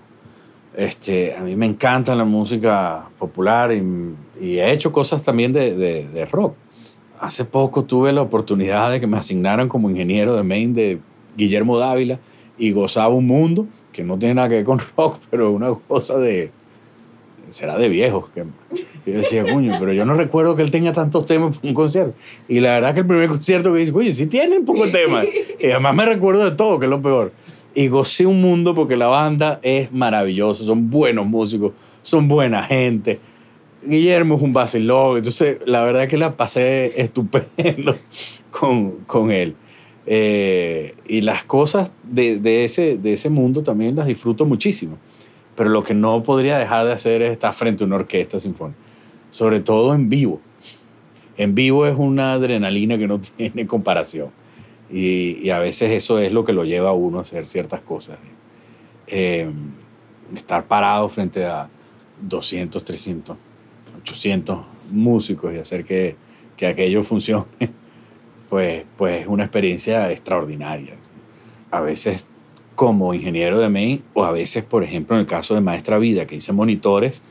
este, 0.76 1.36
a 1.36 1.42
mí 1.42 1.56
me 1.56 1.66
encanta 1.66 2.14
la 2.16 2.26
música 2.26 3.10
popular 3.18 3.72
y, 3.72 4.60
he 4.60 4.72
hecho 4.72 4.92
cosas 4.92 5.24
también 5.24 5.54
de, 5.54 5.76
de, 5.76 6.08
de, 6.10 6.26
rock. 6.26 6.56
Hace 7.20 7.46
poco 7.46 7.86
tuve 7.86 8.12
la 8.12 8.22
oportunidad 8.22 8.92
de 8.92 9.00
que 9.00 9.08
me 9.08 9.18
asignaran 9.18 9.70
como 9.70 9.90
ingeniero 9.90 10.36
de 10.36 10.44
main 10.44 10.74
de 10.74 11.00
Guillermo 11.38 11.80
Dávila 11.80 12.20
y 12.58 12.72
gozaba 12.72 13.14
un 13.14 13.26
mundo 13.26 13.68
que 13.94 14.04
no 14.04 14.20
tiene 14.20 14.36
nada 14.36 14.50
que 14.50 14.56
ver 14.56 14.66
con 14.66 14.80
rock, 14.98 15.18
pero 15.32 15.52
una 15.52 15.74
cosa 15.74 16.18
de, 16.18 16.52
será 17.50 17.78
de 17.78 17.90
viejos. 17.90 18.30
Que 18.34 18.44
yo 19.06 19.20
decía, 19.20 19.44
coño, 19.44 19.78
pero 19.80 19.94
yo 19.94 20.06
no 20.06 20.14
recuerdo 20.14 20.56
que 20.56 20.62
él 20.62 20.72
tenga 20.72 20.92
tantos 20.92 21.26
temas 21.26 21.58
para 21.58 21.70
un 21.70 21.74
concierto. 21.74 22.14
Y 22.48 22.60
la 22.60 22.74
verdad 22.74 22.94
que 22.94 23.02
el 23.02 23.08
primer 23.08 23.30
concierto 23.30 23.74
que 23.74 23.80
dice, 23.80 23.92
oye, 23.94 24.12
sí 24.14 24.28
tiene 24.28 24.58
un 24.58 24.66
poco 24.66 24.86
de 24.86 24.92
temas. 24.92 25.26
Y 25.60 25.72
además 25.72 25.96
me 25.96 26.06
recuerdo 26.06 26.44
de 26.48 26.56
todo, 26.56 26.78
que 26.78 26.86
es 26.86 26.90
lo 26.90 27.02
peor. 27.02 27.32
Y 27.74 27.88
gocé 27.88 28.26
un 28.26 28.42
mundo 28.42 28.76
porque 28.76 28.96
la 28.96 29.08
banda 29.08 29.60
es 29.64 29.92
maravillosa, 29.92 30.64
son 30.64 30.90
buenos 30.90 31.26
músicos, 31.26 31.72
son 32.04 32.28
buena 32.28 32.64
gente. 32.64 33.20
Guillermo 33.84 34.36
es 34.36 34.42
un 34.42 34.54
vacilón, 34.54 35.18
entonces 35.18 35.58
la 35.66 35.84
verdad 35.84 36.04
es 36.04 36.10
que 36.10 36.18
la 36.18 36.36
pasé 36.38 37.02
estupendo 37.02 37.98
con, 38.52 38.92
con 39.08 39.32
él. 39.32 39.56
Eh, 40.06 40.94
y 41.08 41.22
las 41.22 41.44
cosas 41.44 41.92
de, 42.04 42.38
de, 42.38 42.66
ese, 42.66 42.98
de 42.98 43.14
ese 43.14 43.30
mundo 43.30 43.64
también 43.64 43.96
las 43.96 44.08
disfruto 44.08 44.46
muchísimo 44.46 44.98
pero 45.58 45.72
lo 45.72 45.84
que 45.84 45.96
no 45.96 46.22
podría 46.22 46.60
dejar 46.60 46.86
de 46.86 46.94
hacer 46.94 47.24
es 47.24 47.32
estar 47.32 47.52
frente 47.52 47.84
a 47.84 47.88
una 47.88 47.96
orquesta 47.96 48.40
sinfónica, 48.40 48.78
sobre 49.32 49.60
todo 49.60 49.96
en 49.96 50.08
vivo. 50.08 50.40
En 51.36 51.56
vivo 51.56 51.88
es 51.88 51.96
una 51.98 52.34
adrenalina 52.34 52.98
que 52.98 53.08
no 53.08 53.20
tiene 53.38 53.66
comparación 53.66 54.30
y, 54.90 55.40
y 55.42 55.50
a 55.50 55.58
veces 55.58 55.92
eso 55.92 56.20
es 56.20 56.32
lo 56.32 56.46
que 56.46 56.54
lo 56.54 56.64
lleva 56.64 56.90
a 56.90 56.94
uno 56.94 57.18
a 57.18 57.22
hacer 57.22 57.48
ciertas 57.48 57.82
cosas. 57.82 58.20
Eh, 59.08 59.50
estar 60.36 60.68
parado 60.68 61.10
frente 61.10 61.44
a 61.46 61.68
200, 62.22 62.84
300, 62.84 63.36
800 64.02 64.60
músicos 64.92 65.54
y 65.56 65.58
hacer 65.58 65.84
que, 65.84 66.16
que 66.56 66.68
aquello 66.68 67.04
funcione, 67.04 67.48
pues, 68.50 68.86
pues 68.96 69.22
es 69.22 69.28
una 69.28 69.44
experiencia 69.44 70.12
extraordinaria. 70.12 70.94
A 71.72 71.82
veces 71.82 72.28
como 72.78 73.16
ingeniero 73.16 73.58
de 73.58 73.70
main 73.70 74.04
o 74.14 74.24
a 74.24 74.32
veces, 74.32 74.64
por 74.64 74.84
ejemplo, 74.84 75.16
en 75.16 75.22
el 75.22 75.26
caso 75.26 75.56
de 75.56 75.62
Maestra 75.62 75.98
Vida, 75.98 76.28
que 76.28 76.36
hice 76.36 76.54
monitores, 76.54 77.24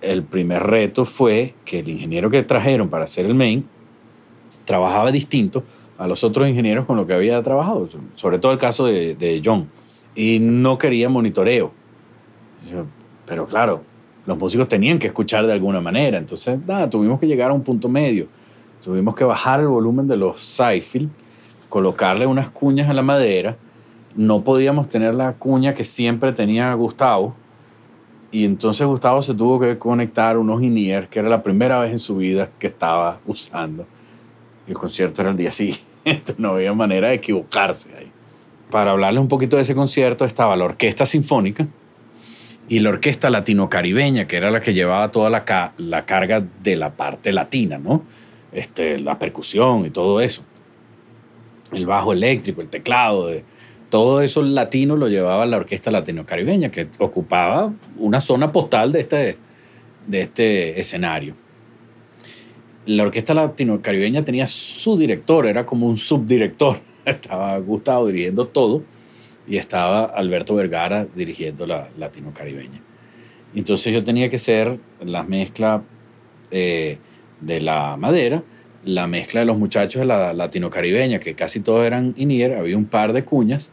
el 0.00 0.22
primer 0.22 0.62
reto 0.62 1.04
fue 1.04 1.52
que 1.66 1.80
el 1.80 1.88
ingeniero 1.90 2.30
que 2.30 2.42
trajeron 2.42 2.88
para 2.88 3.04
hacer 3.04 3.26
el 3.26 3.34
main 3.34 3.66
trabajaba 4.64 5.12
distinto 5.12 5.64
a 5.98 6.06
los 6.06 6.24
otros 6.24 6.48
ingenieros 6.48 6.86
con 6.86 6.96
los 6.96 7.06
que 7.06 7.12
había 7.12 7.42
trabajado, 7.42 7.86
sobre 8.14 8.38
todo 8.38 8.52
el 8.52 8.58
caso 8.58 8.86
de, 8.86 9.14
de 9.14 9.42
John, 9.44 9.68
y 10.14 10.38
no 10.38 10.78
quería 10.78 11.10
monitoreo. 11.10 11.70
Pero 13.26 13.44
claro, 13.44 13.82
los 14.24 14.38
músicos 14.38 14.66
tenían 14.66 14.98
que 14.98 15.08
escuchar 15.08 15.46
de 15.46 15.52
alguna 15.52 15.82
manera, 15.82 16.16
entonces 16.16 16.58
nada, 16.66 16.88
tuvimos 16.88 17.20
que 17.20 17.26
llegar 17.26 17.50
a 17.50 17.52
un 17.52 17.62
punto 17.62 17.90
medio. 17.90 18.28
Tuvimos 18.82 19.14
que 19.14 19.24
bajar 19.24 19.60
el 19.60 19.68
volumen 19.68 20.08
de 20.08 20.16
los 20.16 20.40
Seifield, 20.40 21.10
colocarle 21.68 22.26
unas 22.26 22.48
cuñas 22.48 22.88
a 22.88 22.94
la 22.94 23.02
madera, 23.02 23.58
no 24.16 24.44
podíamos 24.44 24.88
tener 24.88 25.14
la 25.14 25.34
cuña 25.34 25.74
que 25.74 25.84
siempre 25.84 26.32
tenía 26.32 26.72
Gustavo. 26.74 27.34
Y 28.30 28.44
entonces 28.44 28.86
Gustavo 28.86 29.22
se 29.22 29.34
tuvo 29.34 29.60
que 29.60 29.78
conectar 29.78 30.38
unos 30.38 30.62
in 30.62 30.74
que 31.08 31.18
era 31.18 31.28
la 31.28 31.42
primera 31.42 31.78
vez 31.78 31.92
en 31.92 31.98
su 31.98 32.16
vida 32.16 32.50
que 32.58 32.66
estaba 32.66 33.20
usando. 33.26 33.86
El 34.66 34.74
concierto 34.74 35.22
era 35.22 35.30
el 35.30 35.36
día 35.36 35.50
siguiente, 35.52 36.34
no 36.38 36.50
había 36.50 36.72
manera 36.72 37.08
de 37.08 37.14
equivocarse 37.14 37.90
ahí. 37.96 38.10
Para 38.70 38.92
hablarles 38.92 39.20
un 39.20 39.28
poquito 39.28 39.56
de 39.56 39.62
ese 39.62 39.74
concierto 39.74 40.24
estaba 40.24 40.56
la 40.56 40.64
Orquesta 40.64 41.06
Sinfónica 41.06 41.68
y 42.68 42.80
la 42.80 42.88
Orquesta 42.88 43.30
Latino-Caribeña, 43.30 44.26
que 44.26 44.36
era 44.36 44.50
la 44.50 44.60
que 44.60 44.74
llevaba 44.74 45.12
toda 45.12 45.30
la, 45.30 45.72
la 45.76 46.06
carga 46.06 46.44
de 46.62 46.76
la 46.76 46.94
parte 46.94 47.32
latina, 47.32 47.78
¿no? 47.78 48.02
Este, 48.52 48.98
la 48.98 49.18
percusión 49.18 49.84
y 49.84 49.90
todo 49.90 50.20
eso. 50.20 50.42
El 51.72 51.86
bajo 51.86 52.12
eléctrico, 52.12 52.62
el 52.62 52.68
teclado, 52.68 53.30
todo 53.94 54.22
eso 54.22 54.42
latino 54.42 54.96
lo 54.96 55.06
llevaba 55.06 55.46
la 55.46 55.56
orquesta 55.56 55.92
latino-caribeña, 55.92 56.68
que 56.72 56.88
ocupaba 56.98 57.72
una 57.96 58.20
zona 58.20 58.50
postal 58.50 58.90
de 58.90 58.98
este, 58.98 59.38
de 60.08 60.20
este 60.20 60.80
escenario. 60.80 61.36
La 62.86 63.04
orquesta 63.04 63.34
latino-caribeña 63.34 64.24
tenía 64.24 64.48
su 64.48 64.98
director, 64.98 65.46
era 65.46 65.64
como 65.64 65.86
un 65.86 65.96
subdirector. 65.96 66.80
Estaba 67.04 67.56
Gustavo 67.58 68.08
dirigiendo 68.08 68.48
todo 68.48 68.82
y 69.46 69.58
estaba 69.58 70.06
Alberto 70.06 70.56
Vergara 70.56 71.06
dirigiendo 71.14 71.64
la 71.64 71.88
latino-caribeña. 71.96 72.80
Entonces 73.54 73.92
yo 73.92 74.02
tenía 74.02 74.28
que 74.28 74.38
ser 74.38 74.80
la 75.04 75.22
mezcla 75.22 75.84
eh, 76.50 76.98
de 77.40 77.60
la 77.60 77.96
madera 77.96 78.42
la 78.84 79.06
mezcla 79.06 79.40
de 79.40 79.46
los 79.46 79.56
muchachos 79.56 80.00
de 80.00 80.06
la 80.06 80.34
latino-caribeña, 80.34 81.18
que 81.18 81.34
casi 81.34 81.60
todos 81.60 81.86
eran 81.86 82.14
INIER, 82.16 82.54
había 82.56 82.76
un 82.76 82.84
par 82.84 83.12
de 83.12 83.24
cuñas, 83.24 83.70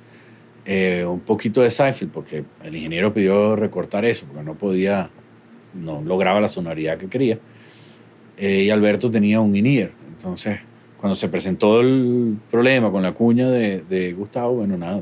eh, 0.66 1.06
un 1.08 1.22
poquito 1.22 1.62
de 1.62 1.72
Seinfeld, 1.72 2.12
porque 2.12 2.44
el 2.64 2.76
ingeniero 2.76 3.14
pidió 3.14 3.56
recortar 3.56 4.06
eso, 4.06 4.26
porque 4.28 4.44
no 4.44 4.56
podía, 4.56 5.10
no 5.74 6.02
lograba 6.02 6.40
la 6.40 6.48
sonoridad 6.48 6.98
que 6.98 7.08
quería. 7.08 7.40
Eh, 8.38 8.64
y 8.64 8.70
Alberto 8.70 9.10
tenía 9.10 9.40
un 9.40 9.56
INIER. 9.56 9.92
Entonces, 10.08 10.60
cuando 11.00 11.16
se 11.16 11.30
presentó 11.30 11.82
el 11.82 12.38
problema 12.50 12.92
con 12.92 13.02
la 13.02 13.14
cuña 13.14 13.50
de, 13.50 13.82
de 13.82 14.14
Gustavo, 14.14 14.54
bueno, 14.54 14.78
nada, 14.78 15.02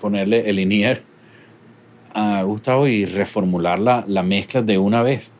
ponerle 0.00 0.48
el 0.48 0.58
INIER 0.58 1.02
a 2.14 2.42
Gustavo 2.42 2.86
y 2.86 3.04
reformular 3.04 3.78
la, 3.78 4.04
la 4.06 4.22
mezcla 4.22 4.62
de 4.62 4.78
una 4.78 5.02
vez. 5.02 5.32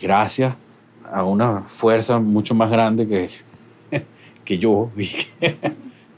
Gracias 0.00 0.54
a 1.10 1.24
una 1.24 1.62
fuerza 1.62 2.18
mucho 2.18 2.54
más 2.54 2.70
grande 2.70 3.06
que, 3.06 3.28
que 4.44 4.58
yo. 4.58 4.90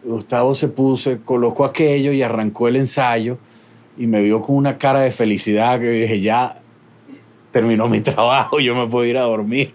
Gustavo 0.05 0.55
se 0.55 0.69
puso, 0.69 1.19
colocó 1.25 1.65
aquello 1.65 2.13
y 2.13 2.23
arrancó 2.23 2.69
el 2.69 2.77
ensayo 2.77 3.39
y 3.97 4.07
me 4.07 4.23
vio 4.23 4.43
con 4.43 4.57
una 4.57 4.77
cara 4.77 5.01
de 5.01 5.11
felicidad 5.11 5.81
que 5.81 5.89
dije, 5.89 6.21
ya 6.21 6.61
terminó 7.51 7.89
mi 7.89 8.01
trabajo, 8.03 8.61
yo 8.61 8.75
me 8.75 8.87
puedo 8.87 9.07
ir 9.07 9.17
a 9.17 9.23
dormir. 9.23 9.73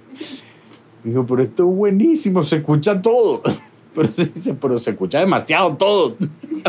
Dijo, 1.04 1.26
pero 1.26 1.42
esto 1.42 1.70
es 1.70 1.76
buenísimo, 1.76 2.44
se 2.44 2.58
escucha 2.58 3.02
todo. 3.02 3.42
Pero 3.96 4.08
se, 4.08 4.28
dice, 4.28 4.54
pero 4.54 4.78
se 4.78 4.92
escucha 4.92 5.20
demasiado 5.20 5.76
todo. 5.76 6.16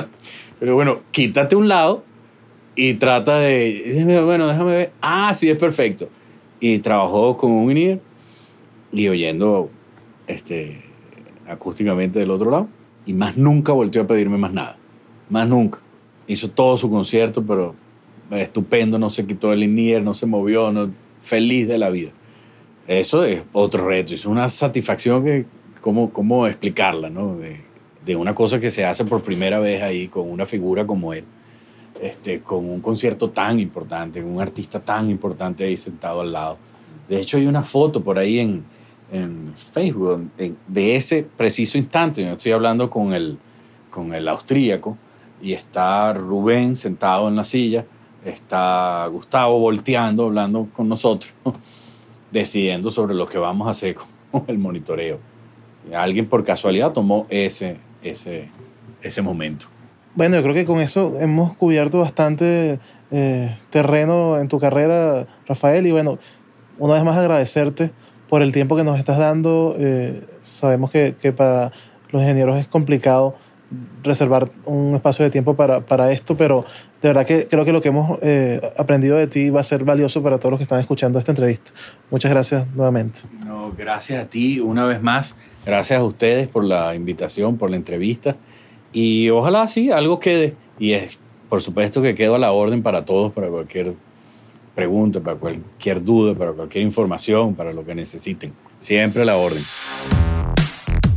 Pero 0.59 0.75
bueno, 0.75 1.01
quítate 1.11 1.55
un 1.55 1.69
lado 1.69 2.03
y 2.75 2.95
trata 2.95 3.39
de, 3.39 4.23
bueno, 4.25 4.49
déjame 4.49 4.73
ver. 4.73 4.93
Ah, 5.03 5.33
sí, 5.35 5.51
es 5.51 5.59
perfecto. 5.59 6.09
Y 6.61 6.79
trabajó 6.79 7.37
con 7.37 7.53
un 7.53 7.71
INIER 7.71 8.01
y 8.91 9.09
oyendo 9.09 9.69
este, 10.27 10.83
acústicamente 11.47 12.19
del 12.19 12.31
otro 12.31 12.51
lado 12.51 12.69
y 13.11 13.13
más 13.13 13.37
nunca 13.37 13.73
volvió 13.73 14.03
a 14.03 14.07
pedirme 14.07 14.39
más 14.39 14.53
nada. 14.53 14.77
Más 15.31 15.49
nunca. 15.49 15.81
Hizo 16.29 16.49
todo 16.49 16.77
su 16.77 16.89
concierto, 16.89 17.45
pero 17.45 17.75
estupendo, 18.31 19.01
no 19.01 19.11
se 19.11 19.27
quitó 19.27 19.53
el 19.53 19.59
linier, 19.59 20.01
no 20.01 20.15
se 20.15 20.27
movió, 20.27 20.71
no, 20.71 20.93
feliz 21.21 21.67
de 21.67 21.77
la 21.77 21.91
vida. 21.91 22.13
Eso 22.87 23.25
es 23.25 23.43
otro 23.53 23.85
reto, 23.89 24.15
es 24.15 24.27
una 24.27 24.49
satisfacción 24.49 25.25
que, 25.25 25.45
¿cómo, 25.81 26.13
cómo 26.13 26.47
explicarla, 26.47 27.11
no? 27.11 27.35
De, 27.35 27.63
de, 28.07 28.15
una 28.15 28.33
cosa 28.33 28.61
que 28.61 28.71
se 28.71 28.85
hace 28.85 29.05
por 29.05 29.23
primera 29.23 29.59
vez 29.59 29.83
ahí 29.83 30.07
con 30.07 30.31
una 30.31 30.47
figura 30.47 30.87
como 30.87 31.13
él, 31.13 31.25
este, 32.01 32.43
con 32.43 32.65
un 32.65 32.81
concierto 32.81 33.31
tan 33.31 33.59
importante, 33.59 34.23
un 34.23 34.41
artista 34.41 34.79
tan 34.79 35.11
importante 35.11 35.65
ahí 35.65 35.77
sentado 35.77 36.21
al 36.21 36.31
lado. 36.31 36.59
De 37.09 37.21
hecho, 37.21 37.39
hay 37.39 37.47
una 37.47 37.65
foto 37.65 38.05
por 38.05 38.21
ahí 38.21 38.39
en, 38.39 38.63
en 39.11 39.53
Facebook 39.57 40.31
de 40.67 40.97
ese 40.97 41.27
preciso 41.37 41.79
instante. 41.79 42.23
Yo 42.23 42.33
estoy 42.33 42.53
hablando 42.53 42.89
con 42.91 43.13
el, 43.13 43.39
con 43.91 44.15
el 44.15 44.29
austríaco 44.29 44.97
y 45.43 45.53
está 45.53 46.13
Rubén 46.13 46.77
sentado 46.77 47.29
en 47.29 47.37
la 47.37 47.45
silla, 47.45 47.85
está 48.25 49.07
Gustavo 49.07 49.59
volteando, 49.59 50.27
hablando 50.27 50.69
con 50.73 50.89
nosotros, 50.89 51.33
decidiendo 52.31 52.91
sobre 52.91 53.15
lo 53.15 53.27
que 53.27 53.39
vamos 53.39 53.67
a 53.67 53.71
hacer 53.71 53.97
con 54.31 54.45
el 54.47 54.59
monitoreo. 54.59 55.19
Alguien 55.95 56.29
por 56.29 56.45
casualidad 56.45 56.93
tomó 56.93 57.27
ese, 57.31 57.79
ese, 58.03 58.51
ese 59.03 59.23
momento. 59.23 59.67
Bueno, 60.15 60.37
yo 60.37 60.43
creo 60.43 60.55
que 60.55 60.65
con 60.65 60.81
eso 60.81 61.17
hemos 61.21 61.57
cubierto 61.57 62.01
bastante 62.01 62.79
eh, 63.11 63.57
terreno 63.71 64.39
en 64.39 64.49
tu 64.49 64.59
carrera, 64.59 65.27
Rafael. 65.47 65.87
Y 65.87 65.93
bueno, 65.93 66.19
una 66.79 66.95
vez 66.95 67.05
más 67.05 67.17
agradecerte 67.17 67.93
por 68.31 68.43
el 68.43 68.53
tiempo 68.53 68.77
que 68.77 68.85
nos 68.85 68.99
estás 68.99 69.19
dando. 69.19 69.77
Eh, 69.79 70.23
sabemos 70.41 70.91
que, 70.93 71.17
que, 71.21 71.33
para 71.33 71.73
los 72.13 72.23
ingenieros 72.23 72.59
es 72.59 72.69
complicado 72.69 73.35
reservar 74.03 74.51
un 74.65 74.95
espacio 74.95 75.25
de 75.25 75.31
tiempo 75.31 75.55
para, 75.55 75.81
para 75.81 76.11
esto, 76.13 76.37
pero 76.37 76.65
de 77.03 77.09
verdad 77.09 77.27
que 77.27 77.47
creo 77.47 77.65
que 77.65 77.73
lo 77.73 77.81
que 77.81 77.89
hemos 77.89 78.19
eh, 78.23 78.61
aprendido 78.79 79.17
de 79.17 79.27
ti 79.27 79.51
va 79.51 79.61
a 79.61 79.65
ser 79.65 79.85
valioso 79.85 80.23
para 80.23 80.39
todos 80.39 80.53
los 80.53 80.59
que 80.59 80.63
están 80.65 80.81
escuchando 80.81 81.19
esta 81.19 81.33
entrevista. 81.33 81.73
Muchas 82.11 82.31
gracias 82.31 82.67
nuevamente. 82.75 83.23
No, 83.45 83.73
gracias 83.77 84.25
a 84.25 84.31
ti 84.31 84.61
una 84.61 84.87
vez 84.87 85.03
más. 85.03 85.35
Gracias 85.67 86.01
a 86.01 86.05
ustedes 86.05 86.47
por 86.47 86.65
la 86.65 86.95
invitación, 86.95 87.59
por 87.59 87.71
la 87.71 87.77
entrevista. 87.77 88.37
Y 88.93 89.29
ojalá 89.31 89.67
sí, 89.67 89.91
algo 89.91 90.21
quede. 90.21 90.55
Y 90.79 90.93
es, 90.93 91.19
por 91.49 91.63
supuesto 91.63 92.01
que 92.01 92.15
quedo 92.15 92.37
a 92.37 92.39
la 92.39 92.53
orden 92.53 92.83
para 92.83 93.05
todos, 93.05 93.33
para 93.33 93.49
cualquier 93.49 93.95
pregunta, 94.75 95.21
para 95.21 95.37
cualquier 95.37 96.03
duda, 96.03 96.35
para 96.35 96.53
cualquier 96.53 96.85
información, 96.85 97.55
para 97.55 97.73
lo 97.73 97.85
que 97.85 97.95
necesiten. 97.95 98.53
Siempre 98.81 99.23
a 99.23 99.25
la 99.25 99.37
orden. 99.37 99.63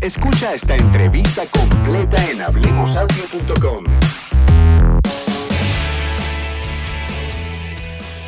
Escucha 0.02 0.54
esta 0.54 0.76
entrevista 0.76 1.44
completa 1.46 2.18
en 2.30 2.42
hablemosaudio.com. 2.42 3.86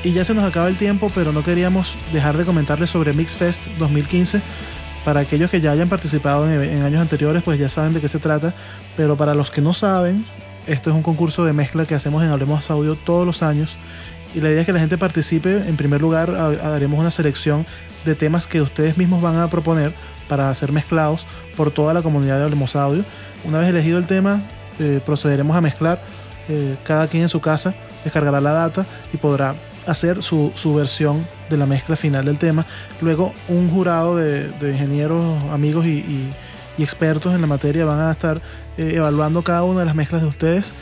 Y 0.06 0.14
ya 0.14 0.24
se 0.24 0.36
nos 0.36 0.44
acaba 0.44 0.68
el 0.68 0.78
tiempo, 0.78 1.12
pero 1.14 1.32
no 1.32 1.44
queríamos 1.44 1.98
dejar 2.14 2.38
de 2.38 2.46
comentarles 2.46 2.92
sobre 2.92 3.12
Mixfest 3.12 3.66
2015. 3.80 4.40
Para 5.04 5.22
aquellos 5.22 5.50
que 5.50 5.60
ya 5.60 5.72
hayan 5.72 5.90
participado 5.90 6.50
en, 6.50 6.62
en, 6.64 6.84
años 6.84 7.02
anteriores, 7.02 7.42
pues 7.44 7.60
ya 7.60 7.70
saben 7.70 7.94
de 7.94 8.02
qué 8.02 8.08
se 8.08 8.20
trata. 8.20 8.54
Pero 8.96 9.18
para 9.18 9.34
los 9.34 9.50
que 9.50 9.62
no 9.62 9.74
saben, 9.74 10.24
esto 10.68 10.92
es 10.92 10.96
un 10.96 11.02
concurso 11.02 11.44
de 11.44 11.54
mezcla 11.54 11.86
que 11.86 11.96
hacemos 11.96 12.24
en 12.24 12.30
Hablemos 12.30 12.70
Audio 12.72 12.96
todos 12.96 13.26
los 13.26 13.44
años. 13.44 13.78
Y 14.36 14.42
la 14.42 14.50
idea 14.50 14.62
es 14.62 14.66
que 14.66 14.74
la 14.74 14.80
gente 14.80 14.98
participe. 14.98 15.68
En 15.68 15.78
primer 15.78 16.02
lugar, 16.02 16.30
haremos 16.30 17.00
una 17.00 17.10
selección 17.10 17.66
de 18.04 18.16
temas 18.16 18.48
que 18.48 18.62
ustedes 18.62 18.98
mismos 18.98 19.22
van 19.22 19.38
a 19.38 19.50
proponer 19.50 19.94
para 20.28 20.54
ser 20.54 20.72
mezclados 20.72 21.26
por 21.56 21.72
toda 21.72 21.94
la 21.94 22.02
comunidad 22.02 22.38
de 22.38 22.44
Hablemos 22.44 22.76
Audio. 22.76 23.04
Una 23.46 23.60
vez 23.60 23.70
elegido 23.70 23.98
el 23.98 24.08
tema, 24.08 24.42
eh, 24.80 25.00
procederemos 25.06 25.56
a 25.56 25.62
mezclar. 25.62 26.02
Eh, 26.50 26.76
cada 26.84 27.08
quien 27.08 27.24
en 27.24 27.30
su 27.30 27.40
casa 27.40 27.74
descargará 28.04 28.40
la 28.42 28.52
data 28.52 28.86
y 29.14 29.18
podrá 29.18 29.56
hacer 29.88 30.22
su, 30.22 30.52
su, 30.56 30.76
versión 30.76 31.26
de 31.50 31.58
la 31.58 31.66
mezcla 31.66 31.96
final 31.96 32.26
del 32.26 32.38
tema. 32.38 32.66
Luego 33.02 33.34
un 33.48 33.70
jurado 33.70 34.16
de, 34.16 34.50
de 34.50 34.72
ingenieros, 34.72 35.22
amigos 35.52 35.86
y, 35.86 36.00
y, 36.00 36.34
expertos 36.78 37.34
en 37.34 37.40
la 37.40 37.48
materia 37.48 37.86
van 37.86 38.02
a 38.02 38.12
estar 38.12 38.42
eh, 38.78 38.94
evaluando 38.96 39.42
cada 39.44 39.64
una 39.64 39.80
de 39.80 39.86
las 39.86 39.96
mezclas 39.96 40.22
de 40.22 40.28
ustedes. 40.28 40.74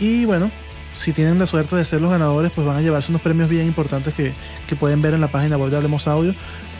Y 0.00 0.24
bueno, 0.24 0.50
si 0.96 1.12
tienen 1.12 1.38
la 1.38 1.46
suerte 1.46 1.76
de 1.76 1.84
ser 1.84 2.00
los 2.00 2.10
ganadores, 2.10 2.50
pues 2.54 2.66
van 2.66 2.76
a 2.76 2.80
llevarse 2.80 3.10
unos 3.10 3.22
premios 3.22 3.48
bien 3.48 3.66
importantes 3.66 4.14
que, 4.14 4.32
que 4.66 4.76
pueden 4.76 5.02
ver 5.02 5.14
en 5.14 5.20
la 5.20 5.28
página 5.28 5.56
web 5.56 5.70
de 5.70 5.76
Hablemos 5.76 6.08
Audio. 6.08 6.34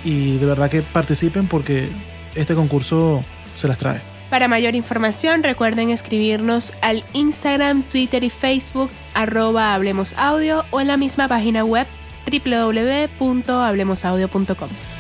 Y 0.05 0.39
de 0.39 0.47
verdad 0.47 0.71
que 0.71 0.83
participen 0.83 1.47
porque 1.47 1.89
este 2.35 2.55
concurso 2.55 3.23
se 3.57 3.69
las 3.69 3.79
trae. 3.79 4.01
Para 4.31 4.49
mayor 4.49 4.75
información 4.75 5.43
recuerden 5.43 5.91
escribirnos 5.91 6.73
al 6.83 7.05
Instagram, 7.13 7.83
Twitter 7.85 8.25
y 8.25 8.31
Facebook 8.31 8.91
arroba 9.15 9.75
Hablemos 9.75 10.15
Audio 10.17 10.65
o 10.71 10.81
en 10.81 10.89
la 10.89 10.97
misma 10.97 11.29
página 11.29 11.65
web 11.65 11.87
www.hablemosaudio.com. 12.27 14.96